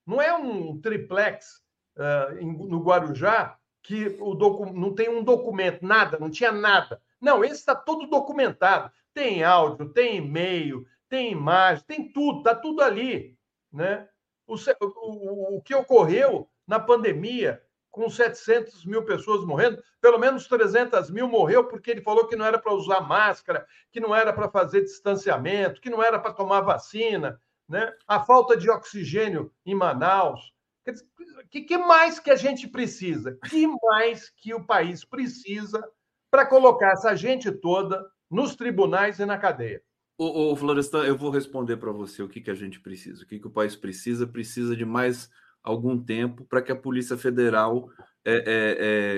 Não 0.06 0.20
é 0.20 0.34
um 0.34 0.80
triplex 0.80 1.62
uh, 1.96 2.38
em, 2.38 2.52
no 2.52 2.82
Guarujá 2.82 3.56
que 3.82 4.16
o 4.20 4.34
docu, 4.34 4.72
não 4.72 4.94
tem 4.94 5.08
um 5.08 5.22
documento, 5.22 5.84
nada, 5.84 6.18
não 6.18 6.30
tinha 6.30 6.52
nada. 6.52 7.00
Não, 7.20 7.44
esse 7.44 7.54
está 7.54 7.74
todo 7.74 8.06
documentado. 8.06 8.90
Tem 9.12 9.44
áudio, 9.44 9.90
tem 9.90 10.16
e-mail, 10.16 10.86
tem 11.08 11.32
imagem, 11.32 11.84
tem 11.86 12.12
tudo, 12.12 12.38
está 12.38 12.54
tudo 12.54 12.80
ali. 12.82 13.36
Né? 13.70 14.08
O, 14.46 14.54
o, 14.54 15.56
o 15.56 15.62
que 15.62 15.74
ocorreu 15.74 16.48
na 16.66 16.80
pandemia, 16.80 17.62
com 17.92 18.08
700 18.08 18.86
mil 18.86 19.04
pessoas 19.04 19.44
morrendo, 19.44 19.80
pelo 20.00 20.18
menos 20.18 20.48
300 20.48 21.10
mil 21.10 21.28
morreu 21.28 21.68
porque 21.68 21.90
ele 21.90 22.00
falou 22.00 22.26
que 22.26 22.34
não 22.34 22.46
era 22.46 22.58
para 22.58 22.72
usar 22.72 23.02
máscara, 23.02 23.66
que 23.92 24.00
não 24.00 24.16
era 24.16 24.32
para 24.32 24.48
fazer 24.48 24.80
distanciamento, 24.80 25.80
que 25.80 25.90
não 25.90 26.02
era 26.02 26.18
para 26.18 26.32
tomar 26.32 26.62
vacina 26.62 27.38
né? 27.68 27.92
a 28.08 28.20
falta 28.20 28.56
de 28.56 28.70
oxigênio 28.70 29.52
em 29.64 29.74
Manaus. 29.74 30.52
O 30.86 31.48
que, 31.48 31.60
que, 31.60 31.78
mais 31.78 32.18
que 32.18 32.30
a 32.30 32.36
gente 32.36 32.66
precisa? 32.66 33.38
que 33.48 33.66
mais 33.66 34.30
que 34.30 34.54
o 34.54 34.64
país 34.64 35.04
precisa 35.04 35.86
para 36.30 36.46
colocar 36.46 36.92
essa 36.92 37.14
gente 37.14 37.52
toda 37.52 38.04
nos 38.30 38.56
tribunais 38.56 39.18
e 39.18 39.26
na 39.26 39.36
cadeia? 39.38 39.82
Ô, 40.18 40.52
ô 40.52 40.56
Florestan, 40.56 41.04
eu 41.04 41.16
vou 41.16 41.30
responder 41.30 41.76
para 41.76 41.92
você 41.92 42.22
o 42.22 42.28
que, 42.28 42.40
que 42.40 42.50
a 42.50 42.54
gente 42.54 42.80
precisa. 42.80 43.22
O 43.22 43.26
que, 43.26 43.38
que 43.38 43.46
o 43.46 43.50
país 43.50 43.76
precisa? 43.76 44.26
Precisa 44.26 44.74
de 44.74 44.84
mais 44.84 45.30
algum 45.62 45.98
tempo 45.98 46.44
para 46.44 46.62
que 46.62 46.72
a 46.72 46.76
Polícia 46.76 47.16
Federal 47.16 47.88
é, 48.24 48.34
é, 48.34 48.42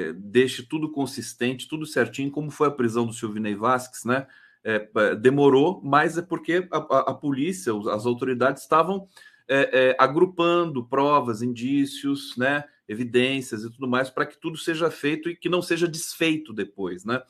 é, 0.08 0.12
deixe 0.14 0.62
tudo 0.62 0.90
consistente, 0.90 1.68
tudo 1.68 1.86
certinho, 1.86 2.30
como 2.30 2.50
foi 2.50 2.68
a 2.68 2.72
prisão 2.72 3.06
do 3.06 3.12
Silvinei 3.12 3.54
Vasques, 3.54 4.04
né? 4.04 4.26
É, 4.66 4.88
demorou, 5.16 5.82
mas 5.84 6.16
é 6.16 6.22
porque 6.22 6.66
a, 6.70 6.78
a, 6.78 6.98
a 7.10 7.14
polícia, 7.14 7.70
as 7.92 8.06
autoridades 8.06 8.62
estavam 8.62 9.06
é, 9.46 9.90
é, 9.90 9.96
agrupando 9.98 10.82
provas, 10.86 11.42
indícios, 11.42 12.34
né, 12.38 12.64
evidências 12.88 13.62
e 13.62 13.70
tudo 13.70 13.86
mais 13.86 14.08
para 14.08 14.24
que 14.24 14.38
tudo 14.38 14.56
seja 14.56 14.90
feito 14.90 15.28
e 15.28 15.36
que 15.36 15.50
não 15.50 15.60
seja 15.60 15.86
desfeito 15.86 16.50
depois, 16.52 17.04
né? 17.04 17.22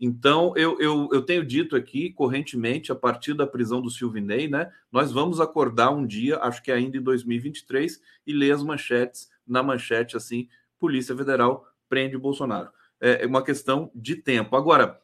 Então, 0.00 0.54
eu, 0.56 0.80
eu, 0.80 1.08
eu 1.12 1.22
tenho 1.22 1.44
dito 1.44 1.76
aqui, 1.76 2.10
correntemente, 2.10 2.90
a 2.90 2.94
partir 2.94 3.34
da 3.34 3.46
prisão 3.46 3.82
do 3.82 3.90
Silvinei, 3.90 4.48
né? 4.48 4.72
Nós 4.90 5.12
vamos 5.12 5.40
acordar 5.40 5.90
um 5.90 6.06
dia, 6.06 6.38
acho 6.38 6.62
que 6.62 6.72
ainda 6.72 6.96
em 6.96 7.02
2023, 7.02 8.00
e 8.26 8.32
ler 8.32 8.52
as 8.52 8.62
manchetes, 8.62 9.28
na 9.46 9.62
manchete, 9.62 10.16
assim, 10.16 10.48
Polícia 10.78 11.14
Federal 11.14 11.66
prende 11.88 12.16
Bolsonaro. 12.16 12.70
É 13.00 13.26
uma 13.26 13.42
questão 13.42 13.90
de 13.94 14.16
tempo. 14.16 14.56
Agora, 14.56 15.00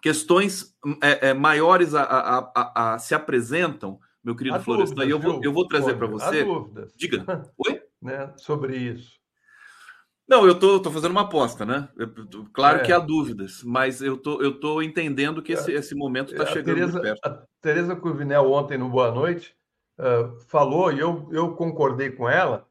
questões 0.00 0.76
é, 1.02 1.30
é, 1.30 1.34
maiores 1.34 1.94
a, 1.94 2.02
a, 2.02 2.52
a, 2.54 2.94
a, 2.94 2.98
se 2.98 3.14
apresentam, 3.14 3.98
meu 4.22 4.36
querido 4.36 4.60
Florestan, 4.60 5.04
e 5.04 5.10
eu 5.10 5.18
vou, 5.18 5.42
eu 5.42 5.52
vou 5.52 5.66
trazer 5.66 5.96
para 5.96 6.06
você. 6.06 6.42
Há 6.42 6.44
dúvidas. 6.44 6.92
Diga. 6.96 7.24
Oi? 7.58 7.82
né, 8.00 8.32
sobre 8.36 8.76
isso. 8.76 9.17
Não, 10.28 10.46
eu 10.46 10.58
tô, 10.58 10.78
tô 10.78 10.90
fazendo 10.90 11.12
uma 11.12 11.22
aposta, 11.22 11.64
né? 11.64 11.88
Eu, 11.96 12.12
claro 12.52 12.80
é. 12.80 12.82
que 12.82 12.92
há 12.92 12.98
dúvidas, 12.98 13.62
mas 13.64 14.02
eu 14.02 14.18
tô, 14.18 14.42
eu 14.42 14.60
tô 14.60 14.82
entendendo 14.82 15.42
que 15.42 15.52
esse, 15.52 15.72
esse 15.72 15.94
momento 15.94 16.32
está 16.32 16.44
chegando 16.44 16.74
Tereza, 16.74 17.00
perto. 17.00 17.26
A 17.26 17.42
Tereza 17.62 17.96
Curvinel, 17.96 18.52
ontem 18.52 18.76
no 18.76 18.90
Boa 18.90 19.10
Noite, 19.10 19.56
uh, 19.98 20.38
falou, 20.42 20.92
e 20.92 20.98
eu, 20.98 21.26
eu 21.32 21.54
concordei 21.54 22.10
com 22.10 22.28
ela, 22.28 22.68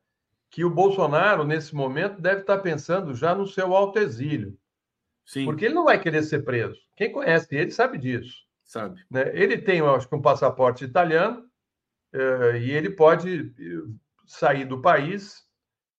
que 0.52 0.64
o 0.64 0.70
Bolsonaro, 0.70 1.44
nesse 1.44 1.76
momento, 1.76 2.22
deve 2.22 2.42
estar 2.42 2.60
pensando 2.60 3.16
já 3.16 3.34
no 3.34 3.48
seu 3.48 3.76
alto 3.76 3.98
exílio. 3.98 4.56
Sim. 5.26 5.46
Porque 5.46 5.66
ele 5.66 5.74
não 5.74 5.86
vai 5.86 6.00
querer 6.00 6.22
ser 6.22 6.46
preso. 6.46 6.80
Quem 6.96 7.12
conhece 7.12 7.56
ele 7.56 7.72
sabe 7.72 7.98
disso. 7.98 8.46
Sabe. 8.64 9.04
Né? 9.10 9.32
Ele 9.34 9.58
tem, 9.58 9.82
acho 9.82 10.08
que, 10.08 10.16
um 10.16 10.22
passaporte 10.22 10.86
italiano, 10.86 11.44
uh, 12.14 12.56
e 12.56 12.70
ele 12.70 12.92
pode 12.92 13.52
sair 14.28 14.64
do 14.64 14.80
país 14.80 15.47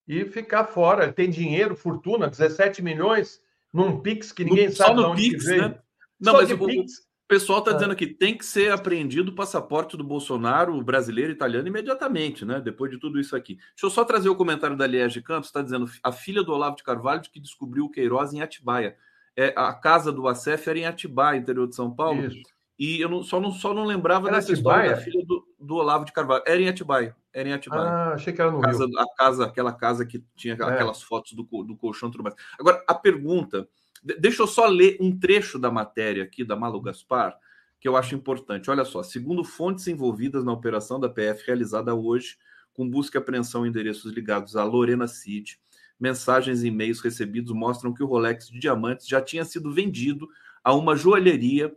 e 0.09 0.25
ficar 0.25 0.65
fora. 0.65 1.12
Tem 1.12 1.29
dinheiro, 1.29 1.77
fortuna, 1.77 2.29
17 2.29 2.83
milhões 2.83 3.41
num 3.73 4.00
Pix 4.00 4.33
que 4.33 4.45
ninguém 4.45 4.69
no, 4.69 4.75
sabe 4.75 4.97
de 4.97 5.05
onde 5.05 5.31
Pix. 5.31 5.45
Né? 5.45 5.79
Não, 6.19 6.33
Só 6.33 6.38
mas 6.41 6.50
o, 6.50 6.59
Pix. 6.59 6.93
O 6.95 7.29
pessoal 7.29 7.59
está 7.59 7.73
ah. 7.73 7.75
dizendo 7.75 7.95
que 7.95 8.07
tem 8.07 8.37
que 8.37 8.47
ser 8.47 8.73
apreendido 8.73 9.31
o 9.31 9.35
passaporte 9.35 9.99
do 9.99 10.03
Bolsonaro, 10.03 10.83
brasileiro, 10.83 11.31
italiano, 11.31 11.69
imediatamente, 11.69 12.43
né? 12.43 12.59
Depois 12.59 12.91
de 12.91 12.99
tudo 12.99 13.21
isso 13.21 13.37
aqui. 13.37 13.57
Deixa 13.57 13.85
eu 13.85 13.91
só 13.91 14.03
trazer 14.03 14.31
o 14.31 14.35
comentário 14.35 14.77
da 14.77 14.87
Liege 14.87 15.21
Campos, 15.21 15.49
está 15.49 15.61
dizendo 15.61 15.85
a 16.03 16.11
filha 16.11 16.43
do 16.43 16.53
Olavo 16.53 16.77
de 16.77 16.83
Carvalho 16.83 17.21
que 17.21 17.38
descobriu 17.38 17.85
o 17.85 17.91
Queiroz 17.91 18.33
em 18.33 18.41
Atibaia. 18.41 18.97
É, 19.37 19.53
a 19.55 19.75
casa 19.75 20.11
do 20.11 20.27
Acef 20.27 20.69
era 20.71 20.79
em 20.79 20.87
Atibaia, 20.87 21.38
interior 21.38 21.69
de 21.69 21.77
São 21.77 21.95
Paulo. 21.95 22.25
Isso. 22.25 22.43
E 22.78 23.00
eu 23.00 23.08
não, 23.08 23.23
só, 23.23 23.40
não, 23.40 23.50
só 23.50 23.75
não 23.75 23.85
lembrava 23.85 24.28
era 24.28 24.37
dessa 24.37 24.52
Atibaia? 24.52 24.92
história 24.92 24.97
da 24.97 25.02
filha 25.02 25.26
do, 25.26 25.44
do, 25.58 25.75
Olavo 25.75 26.04
de 26.04 26.12
Carvalho. 26.12 26.44
Era 26.47 26.61
em 26.61 26.68
Atibaia. 26.68 27.16
Era 27.32 27.49
em 27.49 27.52
Atibaia. 27.52 27.90
Ah, 27.90 28.12
achei 28.14 28.32
que 28.32 28.40
era 28.40 28.50
no 28.50 28.61
casa, 28.61 28.87
Rio. 28.87 28.99
A 29.00 29.16
casa, 29.16 29.44
aquela 29.44 29.73
casa 29.73 30.06
que 30.06 30.25
tinha 30.37 30.54
é. 30.54 30.62
aquelas 30.62 31.02
fotos 31.02 31.32
do, 31.32 31.42
do 31.42 31.76
colchão 31.76 32.08
e 32.08 32.12
tudo 32.12 32.23
mais. 32.23 32.37
Agora, 32.58 32.82
a 32.87 32.94
pergunta 32.94 33.68
Deixa 34.02 34.42
eu 34.42 34.47
só 34.47 34.66
ler 34.66 34.97
um 35.00 35.16
trecho 35.16 35.58
da 35.58 35.70
matéria 35.70 36.23
aqui 36.23 36.44
da 36.44 36.56
Malu 36.56 36.80
Gaspar, 36.80 37.37
que 37.80 37.88
eu 37.88 37.97
acho 37.97 38.14
importante. 38.14 38.70
Olha 38.70 38.85
só, 38.85 39.02
segundo 39.02 39.42
fontes 39.44 39.87
envolvidas 39.87 40.44
na 40.44 40.52
operação 40.52 41.00
da 41.00 41.08
PF 41.08 41.44
realizada 41.47 41.94
hoje, 41.94 42.37
com 42.73 42.88
busca 42.88 43.18
e 43.18 43.20
apreensão 43.20 43.66
em 43.66 43.68
endereços 43.68 44.12
ligados 44.12 44.56
a 44.56 44.64
Lorena 44.64 45.08
Cid, 45.08 45.58
mensagens 45.99 46.62
e 46.62 46.68
e-mails 46.68 47.00
recebidos 47.00 47.52
mostram 47.52 47.92
que 47.92 48.02
o 48.02 48.06
Rolex 48.06 48.49
de 48.49 48.61
diamantes 48.61 49.06
já 49.06 49.20
tinha 49.20 49.44
sido 49.44 49.73
vendido 49.73 50.28
a 50.62 50.73
uma 50.75 50.94
joalheria 50.94 51.75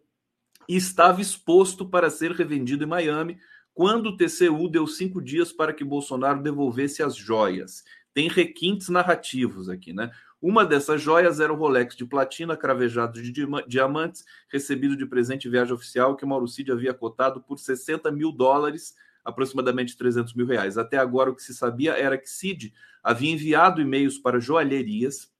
e 0.68 0.76
estava 0.76 1.22
exposto 1.22 1.86
para 1.86 2.10
ser 2.10 2.32
revendido 2.32 2.84
em 2.84 2.88
Miami, 2.88 3.38
quando 3.74 4.08
o 4.08 4.18
TCU 4.18 4.70
deu 4.70 4.86
cinco 4.86 5.22
dias 5.22 5.52
para 5.52 5.74
que 5.74 5.84
Bolsonaro 5.84 6.42
devolvesse 6.42 7.02
as 7.02 7.16
joias. 7.16 7.84
Tem 8.14 8.28
requintes 8.28 8.90
narrativos 8.90 9.70
aqui, 9.70 9.94
né? 9.94 10.12
Uma 10.42 10.66
dessas 10.66 11.02
joias 11.02 11.40
era 11.40 11.54
o 11.54 11.56
Rolex 11.56 11.96
de 11.96 12.06
platina 12.06 12.58
cravejado 12.58 13.22
de 13.22 13.32
diamantes, 13.68 14.26
recebido 14.52 14.98
de 14.98 15.06
presente 15.06 15.48
em 15.48 15.52
viagem 15.52 15.74
oficial, 15.74 16.16
que 16.16 16.26
Mauro 16.26 16.48
Cid 16.48 16.72
havia 16.72 16.94
cotado 16.94 17.40
por 17.40 17.60
60 17.60 18.12
mil 18.12 18.32
dólares, 18.32 18.96
aproximadamente 19.24 19.96
300 19.96 20.34
mil 20.34 20.48
reais. 20.48 20.80
Até 20.80 20.98
agora, 20.98 21.30
o 21.30 21.36
que 21.36 21.44
se 21.44 21.54
sabia 21.54 21.94
era 21.94 22.18
que 22.18 22.28
Cid 22.28 22.74
havia 23.04 23.32
enviado 23.32 23.82
e-mails 23.82 24.18
para 24.18 24.40
joalherias 24.40 25.32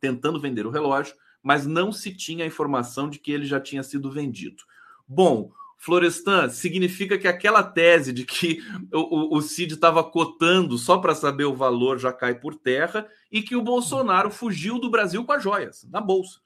tentando 0.00 0.40
vender 0.40 0.66
o 0.66 0.70
relógio, 0.70 1.14
mas 1.46 1.64
não 1.64 1.92
se 1.92 2.12
tinha 2.12 2.42
a 2.42 2.46
informação 2.48 3.08
de 3.08 3.20
que 3.20 3.30
ele 3.30 3.46
já 3.46 3.60
tinha 3.60 3.80
sido 3.84 4.10
vendido. 4.10 4.64
Bom, 5.06 5.52
Florestan, 5.78 6.48
significa 6.48 7.16
que 7.16 7.28
aquela 7.28 7.62
tese 7.62 8.12
de 8.12 8.24
que 8.24 8.58
o, 8.92 9.36
o, 9.36 9.36
o 9.36 9.40
Cid 9.40 9.74
estava 9.74 10.02
cotando 10.02 10.76
só 10.76 10.98
para 10.98 11.14
saber 11.14 11.44
o 11.44 11.54
valor 11.54 12.00
já 12.00 12.12
cai 12.12 12.34
por 12.34 12.56
terra 12.56 13.06
e 13.30 13.42
que 13.42 13.54
o 13.54 13.62
Bolsonaro 13.62 14.28
fugiu 14.28 14.80
do 14.80 14.90
Brasil 14.90 15.24
com 15.24 15.30
as 15.30 15.40
joias 15.40 15.86
na 15.88 16.00
bolsa. 16.00 16.40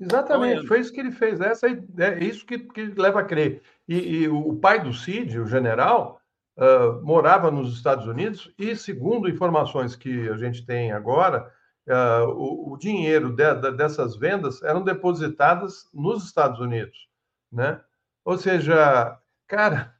Exatamente, 0.00 0.66
foi 0.66 0.80
isso 0.80 0.92
que 0.92 0.98
ele 0.98 1.12
fez. 1.12 1.40
Essa 1.40 1.68
é, 1.68 1.78
é 2.00 2.24
isso 2.24 2.44
que, 2.44 2.58
que 2.58 2.86
leva 2.96 3.20
a 3.20 3.24
crer. 3.24 3.62
E, 3.88 4.22
e, 4.22 4.28
o 4.28 4.56
pai 4.56 4.82
do 4.82 4.92
Cid, 4.92 5.38
o 5.38 5.46
general, 5.46 6.20
uh, 6.56 7.00
morava 7.06 7.48
nos 7.48 7.76
Estados 7.76 8.08
Unidos 8.08 8.52
e, 8.58 8.74
segundo 8.74 9.30
informações 9.30 9.94
que 9.94 10.28
a 10.28 10.36
gente 10.36 10.66
tem 10.66 10.90
agora, 10.90 11.48
uh, 11.88 12.28
o, 12.28 12.72
o, 12.72 12.76
dinheiro 12.76 13.34
de, 13.34 13.54
de, 13.54 13.72
dessas 13.72 14.16
vendas 14.16 14.62
eram 14.62 14.82
depositadas 14.82 15.88
nos 15.92 16.24
Estados 16.24 16.60
Unidos, 16.60 17.08
né? 17.50 17.80
Ou 18.24 18.38
seja, 18.38 19.18
cara, 19.46 19.96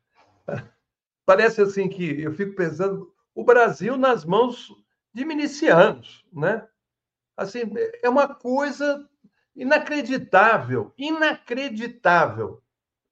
parece 1.26 1.62
assim 1.62 1.88
que 1.88 2.22
eu 2.22 2.32
fico 2.32 2.54
pensando 2.54 3.12
o 3.34 3.44
Brasil 3.44 3.96
nas 3.96 4.24
mãos 4.24 4.68
de 5.12 5.24
milicianos, 5.24 6.24
né? 6.32 6.66
Assim, 7.36 7.62
é 8.02 8.08
uma 8.08 8.34
coisa 8.34 9.08
inacreditável, 9.54 10.92
inacreditável. 10.96 12.62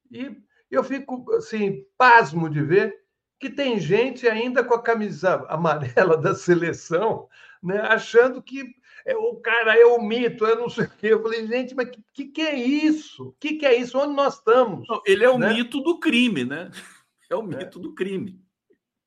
E 0.09 0.41
eu 0.69 0.83
fico 0.83 1.31
assim 1.33 1.85
pasmo 1.97 2.49
de 2.49 2.61
ver 2.61 3.00
que 3.41 3.49
tem 3.49 3.79
gente 3.79 4.27
ainda 4.27 4.63
com 4.63 4.75
a 4.75 4.81
camisa 4.81 5.43
amarela 5.49 6.15
da 6.15 6.35
seleção, 6.35 7.27
né, 7.61 7.79
achando 7.81 8.41
que 8.41 8.63
é, 9.03 9.17
o 9.17 9.35
cara 9.37 9.75
é 9.75 9.83
o 9.83 9.99
mito, 9.99 10.45
eu 10.45 10.55
não 10.57 10.69
sei 10.69 10.85
o 10.85 10.89
quê. 10.91 11.07
Eu 11.07 11.23
falei, 11.23 11.47
gente, 11.47 11.73
mas 11.73 11.89
que, 11.89 12.03
que, 12.13 12.25
que 12.25 12.41
é 12.41 12.55
isso? 12.55 13.29
O 13.29 13.31
que, 13.39 13.55
que 13.55 13.65
é 13.65 13.75
isso? 13.75 13.97
Onde 13.97 14.13
nós 14.13 14.35
estamos? 14.35 14.87
Não, 14.87 15.01
ele 15.07 15.25
é 15.25 15.29
o 15.29 15.39
né? 15.39 15.51
mito 15.51 15.81
do 15.81 15.99
crime, 15.99 16.45
né? 16.45 16.69
É 17.29 17.35
o 17.35 17.41
mito 17.41 17.79
é. 17.79 17.81
do 17.81 17.95
crime. 17.95 18.43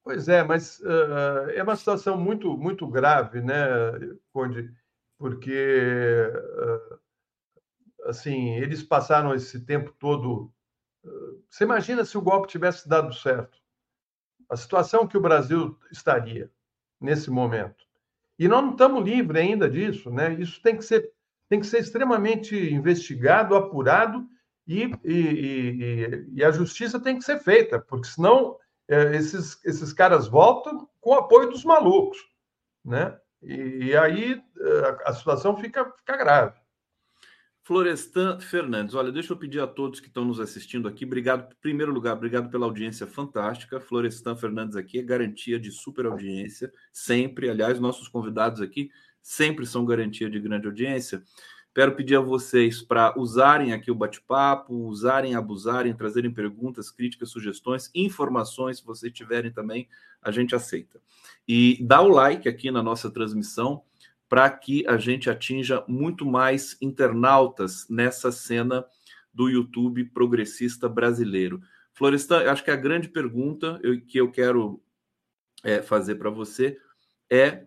Pois 0.03 0.29
é, 0.29 0.43
mas 0.43 0.81
uh, 0.81 1.51
é 1.53 1.63
uma 1.63 1.77
situação 1.77 2.17
muito, 2.17 2.57
muito 2.57 2.87
grave, 2.89 3.43
né, 3.43 3.67
Conde? 4.33 4.73
Porque, 5.19 6.33
uh, 6.33 6.99
assim, 8.07 8.55
eles 8.55 8.83
passaram 8.83 9.35
esse 9.35 9.61
tempo 9.67 9.93
todo. 9.99 10.51
Uh, 11.05 11.45
você 11.51 11.65
imagina 11.65 12.03
se 12.03 12.17
o 12.17 12.23
golpe 12.23 12.49
tivesse 12.49 12.89
dado 12.89 13.13
certo? 13.13 13.59
A 14.49 14.57
situação 14.57 15.07
que 15.07 15.17
o 15.17 15.21
Brasil 15.21 15.79
estaria 15.91 16.51
nesse 17.01 17.31
momento. 17.31 17.85
E 18.39 18.49
nós 18.49 18.63
não 18.63 18.73
estamos 18.73 19.05
livres 19.05 19.41
ainda 19.41 19.69
disso, 19.69 20.11
né? 20.11 20.35
Isso 20.35 20.61
tem 20.61 20.77
que 20.77 20.85
ser, 20.85 21.11
tem 21.49 21.61
que 21.61 21.67
ser 21.67 21.79
extremamente 21.79 22.57
investigado, 22.57 23.55
apurado 23.55 24.27
e, 24.67 24.91
e, 25.05 25.15
e, 25.15 26.27
e 26.35 26.45
a 26.45 26.51
justiça 26.51 26.99
tem 26.99 27.19
que 27.19 27.25
ser 27.25 27.39
feita, 27.39 27.79
porque 27.79 28.09
senão 28.09 28.59
é, 28.89 29.17
esses, 29.17 29.65
esses 29.65 29.93
caras 29.93 30.27
voltam 30.27 30.89
com 31.01 31.11
o 31.11 31.15
apoio 31.15 31.51
dos 31.51 31.65
malucos, 31.65 32.19
né? 32.85 33.17
E, 33.43 33.95
aí 33.97 34.43
a, 35.05 35.11
a 35.11 35.15
situação 35.15 35.57
fica, 35.57 35.85
fica 35.99 36.17
grave. 36.17 36.59
Florestan 37.67 38.39
Fernandes, 38.41 38.95
olha, 38.95 39.11
deixa 39.11 39.33
eu 39.33 39.39
pedir 39.39 39.59
a 39.59 39.67
todos 39.67 39.99
que 39.99 40.09
estão 40.09 40.23
nos 40.23 40.39
assistindo 40.39 40.87
aqui, 40.87 41.07
obrigado, 41.07 41.51
em 41.51 41.57
primeiro 41.63 41.91
lugar, 41.91 42.15
obrigado 42.15 42.51
pela 42.51 42.67
audiência 42.67 43.07
fantástica. 43.07 43.81
Florestan 43.81 44.37
Fernandes 44.37 44.77
aqui 44.77 44.99
é 44.99 45.03
garantia 45.03 45.59
de 45.59 45.73
super 45.73 46.05
audiência, 46.05 46.71
sempre. 46.93 47.49
Aliás, 47.49 47.81
nossos 47.81 48.07
convidados 48.07 48.61
aqui 48.61 48.91
sempre 49.23 49.65
são 49.65 49.83
garantia 49.83 50.29
de 50.29 50.39
grande 50.39 50.67
audiência. 50.67 51.23
Quero 51.75 51.97
pedir 51.97 52.17
a 52.17 52.21
vocês 52.21 52.83
para 52.83 53.19
usarem 53.19 53.73
aqui 53.73 53.91
o 53.91 53.95
bate-papo, 53.95 54.75
usarem, 54.75 55.35
abusarem, 55.35 55.97
trazerem 55.97 56.31
perguntas, 56.31 56.91
críticas, 56.91 57.31
sugestões, 57.31 57.91
informações, 57.95 58.77
se 58.77 58.85
vocês 58.85 59.11
tiverem 59.11 59.51
também, 59.51 59.89
a 60.21 60.31
gente 60.31 60.55
aceita. 60.55 61.01
E 61.49 61.79
dá 61.83 62.03
o 62.03 62.09
like 62.09 62.47
aqui 62.47 62.71
na 62.71 62.83
nossa 62.83 63.11
transmissão 63.11 63.83
para 64.35 64.51
que 64.51 64.85
a 64.89 64.97
gente 64.97 65.31
atinja 65.31 65.85
muito 65.87 66.27
mais 66.27 66.77
internautas 66.83 67.87
nessa 67.89 68.33
cena 68.33 68.85
do 69.33 69.49
YouTube 69.49 70.07
progressista 70.07 70.89
brasileiro. 70.89 71.63
Florestan, 71.93 72.51
acho 72.51 72.65
que 72.65 72.71
a 72.73 72.77
grande 72.77 73.09
pergunta 73.09 73.81
que 74.09 74.19
eu 74.19 74.33
quero 74.33 74.83
é, 75.63 75.81
fazer 75.81 76.17
para 76.17 76.31
você 76.31 76.77
é 77.31 77.65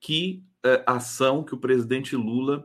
que 0.00 0.42
é, 0.64 0.82
ação 0.86 1.44
que 1.44 1.54
o 1.54 1.60
presidente 1.60 2.16
Lula 2.16 2.64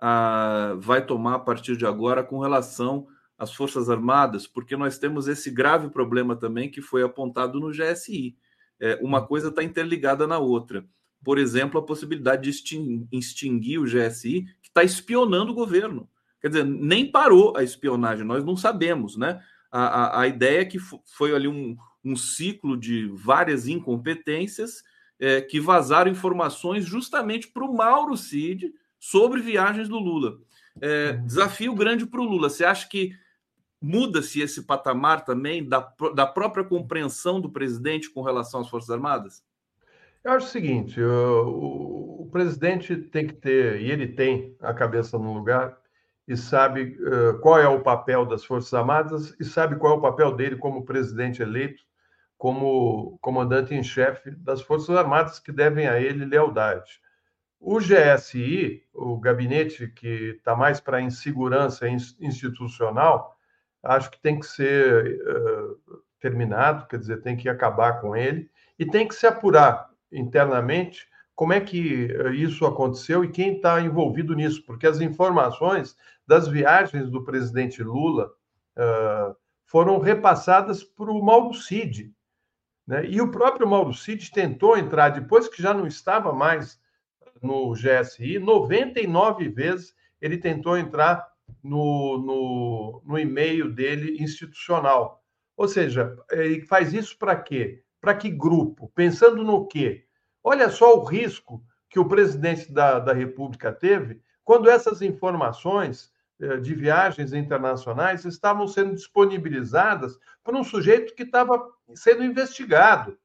ah, 0.00 0.76
vai 0.78 1.04
tomar 1.04 1.34
a 1.34 1.40
partir 1.40 1.76
de 1.76 1.84
agora 1.84 2.22
com 2.22 2.38
relação 2.38 3.08
às 3.36 3.52
Forças 3.52 3.90
Armadas, 3.90 4.46
porque 4.46 4.76
nós 4.76 4.96
temos 4.96 5.26
esse 5.26 5.50
grave 5.50 5.90
problema 5.90 6.36
também 6.36 6.70
que 6.70 6.80
foi 6.80 7.02
apontado 7.02 7.58
no 7.58 7.72
GSI. 7.72 8.36
É, 8.78 8.96
uma 9.02 9.26
coisa 9.26 9.48
está 9.48 9.60
interligada 9.60 10.24
na 10.24 10.38
outra 10.38 10.86
por 11.24 11.38
exemplo, 11.38 11.78
a 11.78 11.84
possibilidade 11.84 12.42
de 12.42 12.50
extinguir 13.12 13.78
o 13.78 13.84
GSI, 13.84 14.46
que 14.62 14.68
está 14.68 14.82
espionando 14.82 15.52
o 15.52 15.54
governo. 15.54 16.08
Quer 16.40 16.48
dizer, 16.48 16.64
nem 16.64 17.10
parou 17.10 17.56
a 17.56 17.62
espionagem, 17.62 18.24
nós 18.24 18.44
não 18.44 18.56
sabemos, 18.56 19.16
né? 19.16 19.40
A, 19.70 19.86
a, 19.86 20.20
a 20.22 20.26
ideia 20.26 20.60
é 20.60 20.64
que 20.64 20.78
foi 20.78 21.34
ali 21.34 21.46
um, 21.46 21.76
um 22.04 22.16
ciclo 22.16 22.76
de 22.76 23.06
várias 23.14 23.68
incompetências 23.68 24.82
é, 25.18 25.40
que 25.40 25.60
vazaram 25.60 26.10
informações 26.10 26.84
justamente 26.84 27.48
para 27.48 27.64
o 27.64 27.74
Mauro 27.74 28.16
Cid 28.16 28.72
sobre 28.98 29.40
viagens 29.40 29.88
do 29.88 29.98
Lula. 29.98 30.38
É, 30.80 31.12
uhum. 31.12 31.26
desafio 31.26 31.74
grande 31.74 32.04
para 32.04 32.20
o 32.20 32.24
Lula. 32.24 32.50
Você 32.50 32.64
acha 32.64 32.88
que 32.88 33.12
muda-se 33.80 34.40
esse 34.40 34.62
patamar 34.62 35.24
também 35.24 35.66
da, 35.66 35.92
da 36.14 36.26
própria 36.26 36.64
compreensão 36.64 37.40
do 37.40 37.50
presidente 37.50 38.10
com 38.10 38.22
relação 38.22 38.60
às 38.60 38.68
Forças 38.68 38.90
Armadas? 38.90 39.42
Eu 40.24 40.32
acho 40.32 40.46
o 40.46 40.50
seguinte: 40.50 41.00
o, 41.00 42.22
o, 42.22 42.28
presidente 42.30 42.96
tem 42.96 43.26
que 43.26 43.34
ter, 43.34 43.80
e 43.80 43.90
ele 43.90 44.06
tem 44.08 44.56
a 44.60 44.72
cabeça 44.72 45.18
no 45.18 45.32
lugar, 45.34 45.76
e 46.28 46.36
sabe 46.36 46.96
uh, 47.00 47.38
qual 47.40 47.58
é 47.58 47.66
o 47.66 47.82
papel 47.82 48.24
das 48.24 48.44
Forças 48.44 48.72
Armadas, 48.72 49.34
e 49.40 49.44
sabe 49.44 49.76
qual 49.76 49.94
é 49.94 49.96
o 49.96 50.00
papel 50.00 50.34
dele 50.34 50.56
como 50.56 50.84
presidente 50.84 51.42
eleito, 51.42 51.82
como 52.38 53.18
comandante 53.20 53.74
em 53.74 53.82
chefe 53.82 54.30
das 54.30 54.62
Forças 54.62 54.96
Armadas, 54.96 55.40
que 55.40 55.52
devem 55.52 55.88
a 55.88 56.00
ele 56.00 56.24
lealdade. 56.24 57.00
O 57.60 57.78
GSI, 57.78 58.84
o 58.92 59.18
gabinete 59.18 59.88
que 59.88 60.36
está 60.36 60.56
mais 60.56 60.80
para 60.80 61.00
insegurança 61.00 61.88
institucional, 61.88 63.36
acho 63.82 64.10
que 64.10 64.20
tem 64.20 64.38
que 64.38 64.46
ser 64.46 65.20
uh, 65.20 66.02
terminado, 66.20 66.86
quer 66.86 66.98
dizer, 66.98 67.22
tem 67.22 67.36
que 67.36 67.48
acabar 67.48 68.00
com 68.00 68.16
ele, 68.16 68.50
e 68.78 68.86
tem 68.86 69.06
que 69.06 69.14
se 69.14 69.26
apurar 69.26 69.91
internamente 70.12 71.06
como 71.34 71.52
é 71.52 71.60
que 71.60 72.12
eh, 72.12 72.34
isso 72.34 72.66
aconteceu 72.66 73.24
e 73.24 73.30
quem 73.30 73.56
está 73.56 73.80
envolvido 73.80 74.34
nisso, 74.34 74.62
porque 74.64 74.86
as 74.86 75.00
informações 75.00 75.96
das 76.26 76.46
viagens 76.46 77.10
do 77.10 77.24
presidente 77.24 77.82
Lula 77.82 78.32
uh, 78.76 79.34
foram 79.64 79.98
repassadas 79.98 80.84
para 80.84 81.10
o 81.10 81.22
Mauro 81.22 81.54
Cid. 81.54 82.14
Né? 82.86 83.06
E 83.06 83.20
o 83.20 83.30
próprio 83.30 83.66
Mauro 83.66 83.92
Cid 83.92 84.30
tentou 84.30 84.76
entrar, 84.76 85.08
depois 85.08 85.48
que 85.48 85.62
já 85.62 85.74
não 85.74 85.86
estava 85.86 86.32
mais 86.32 86.80
no 87.42 87.72
GSI, 87.72 88.38
99 88.38 89.48
vezes 89.48 89.94
ele 90.20 90.38
tentou 90.38 90.78
entrar 90.78 91.26
no, 91.62 92.18
no, 92.18 93.02
no 93.04 93.18
e-mail 93.18 93.68
dele 93.68 94.22
institucional. 94.22 95.24
Ou 95.56 95.66
seja, 95.66 96.16
ele 96.30 96.60
faz 96.62 96.92
isso 96.92 97.18
para 97.18 97.34
quê? 97.34 97.82
Para 98.02 98.16
que 98.16 98.28
grupo? 98.28 98.90
Pensando 98.96 99.44
no 99.44 99.64
quê? 99.68 100.04
Olha 100.42 100.68
só 100.68 100.98
o 100.98 101.04
risco 101.04 101.64
que 101.88 102.00
o 102.00 102.08
presidente 102.08 102.72
da, 102.72 102.98
da 102.98 103.12
República 103.12 103.72
teve 103.72 104.20
quando 104.42 104.68
essas 104.68 105.00
informações 105.02 106.12
eh, 106.40 106.56
de 106.56 106.74
viagens 106.74 107.32
internacionais 107.32 108.24
estavam 108.24 108.66
sendo 108.66 108.96
disponibilizadas 108.96 110.18
por 110.42 110.56
um 110.56 110.64
sujeito 110.64 111.14
que 111.14 111.22
estava 111.22 111.64
sendo 111.94 112.24
investigado, 112.24 113.16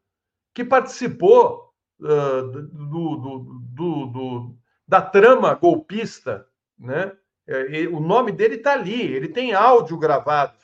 que 0.53 0.63
participou 0.63 1.73
uh, 1.99 2.43
do, 2.43 3.15
do, 3.17 4.05
do, 4.05 4.55
da 4.87 5.01
trama 5.01 5.55
golpista, 5.55 6.45
né? 6.77 7.11
É, 7.47 7.87
o 7.87 8.01
nome 8.01 8.33
dele 8.33 8.55
está 8.55 8.73
ali, 8.73 9.01
ele 9.01 9.29
tem 9.29 9.53
áudio 9.53 9.97
gravado 9.97 10.57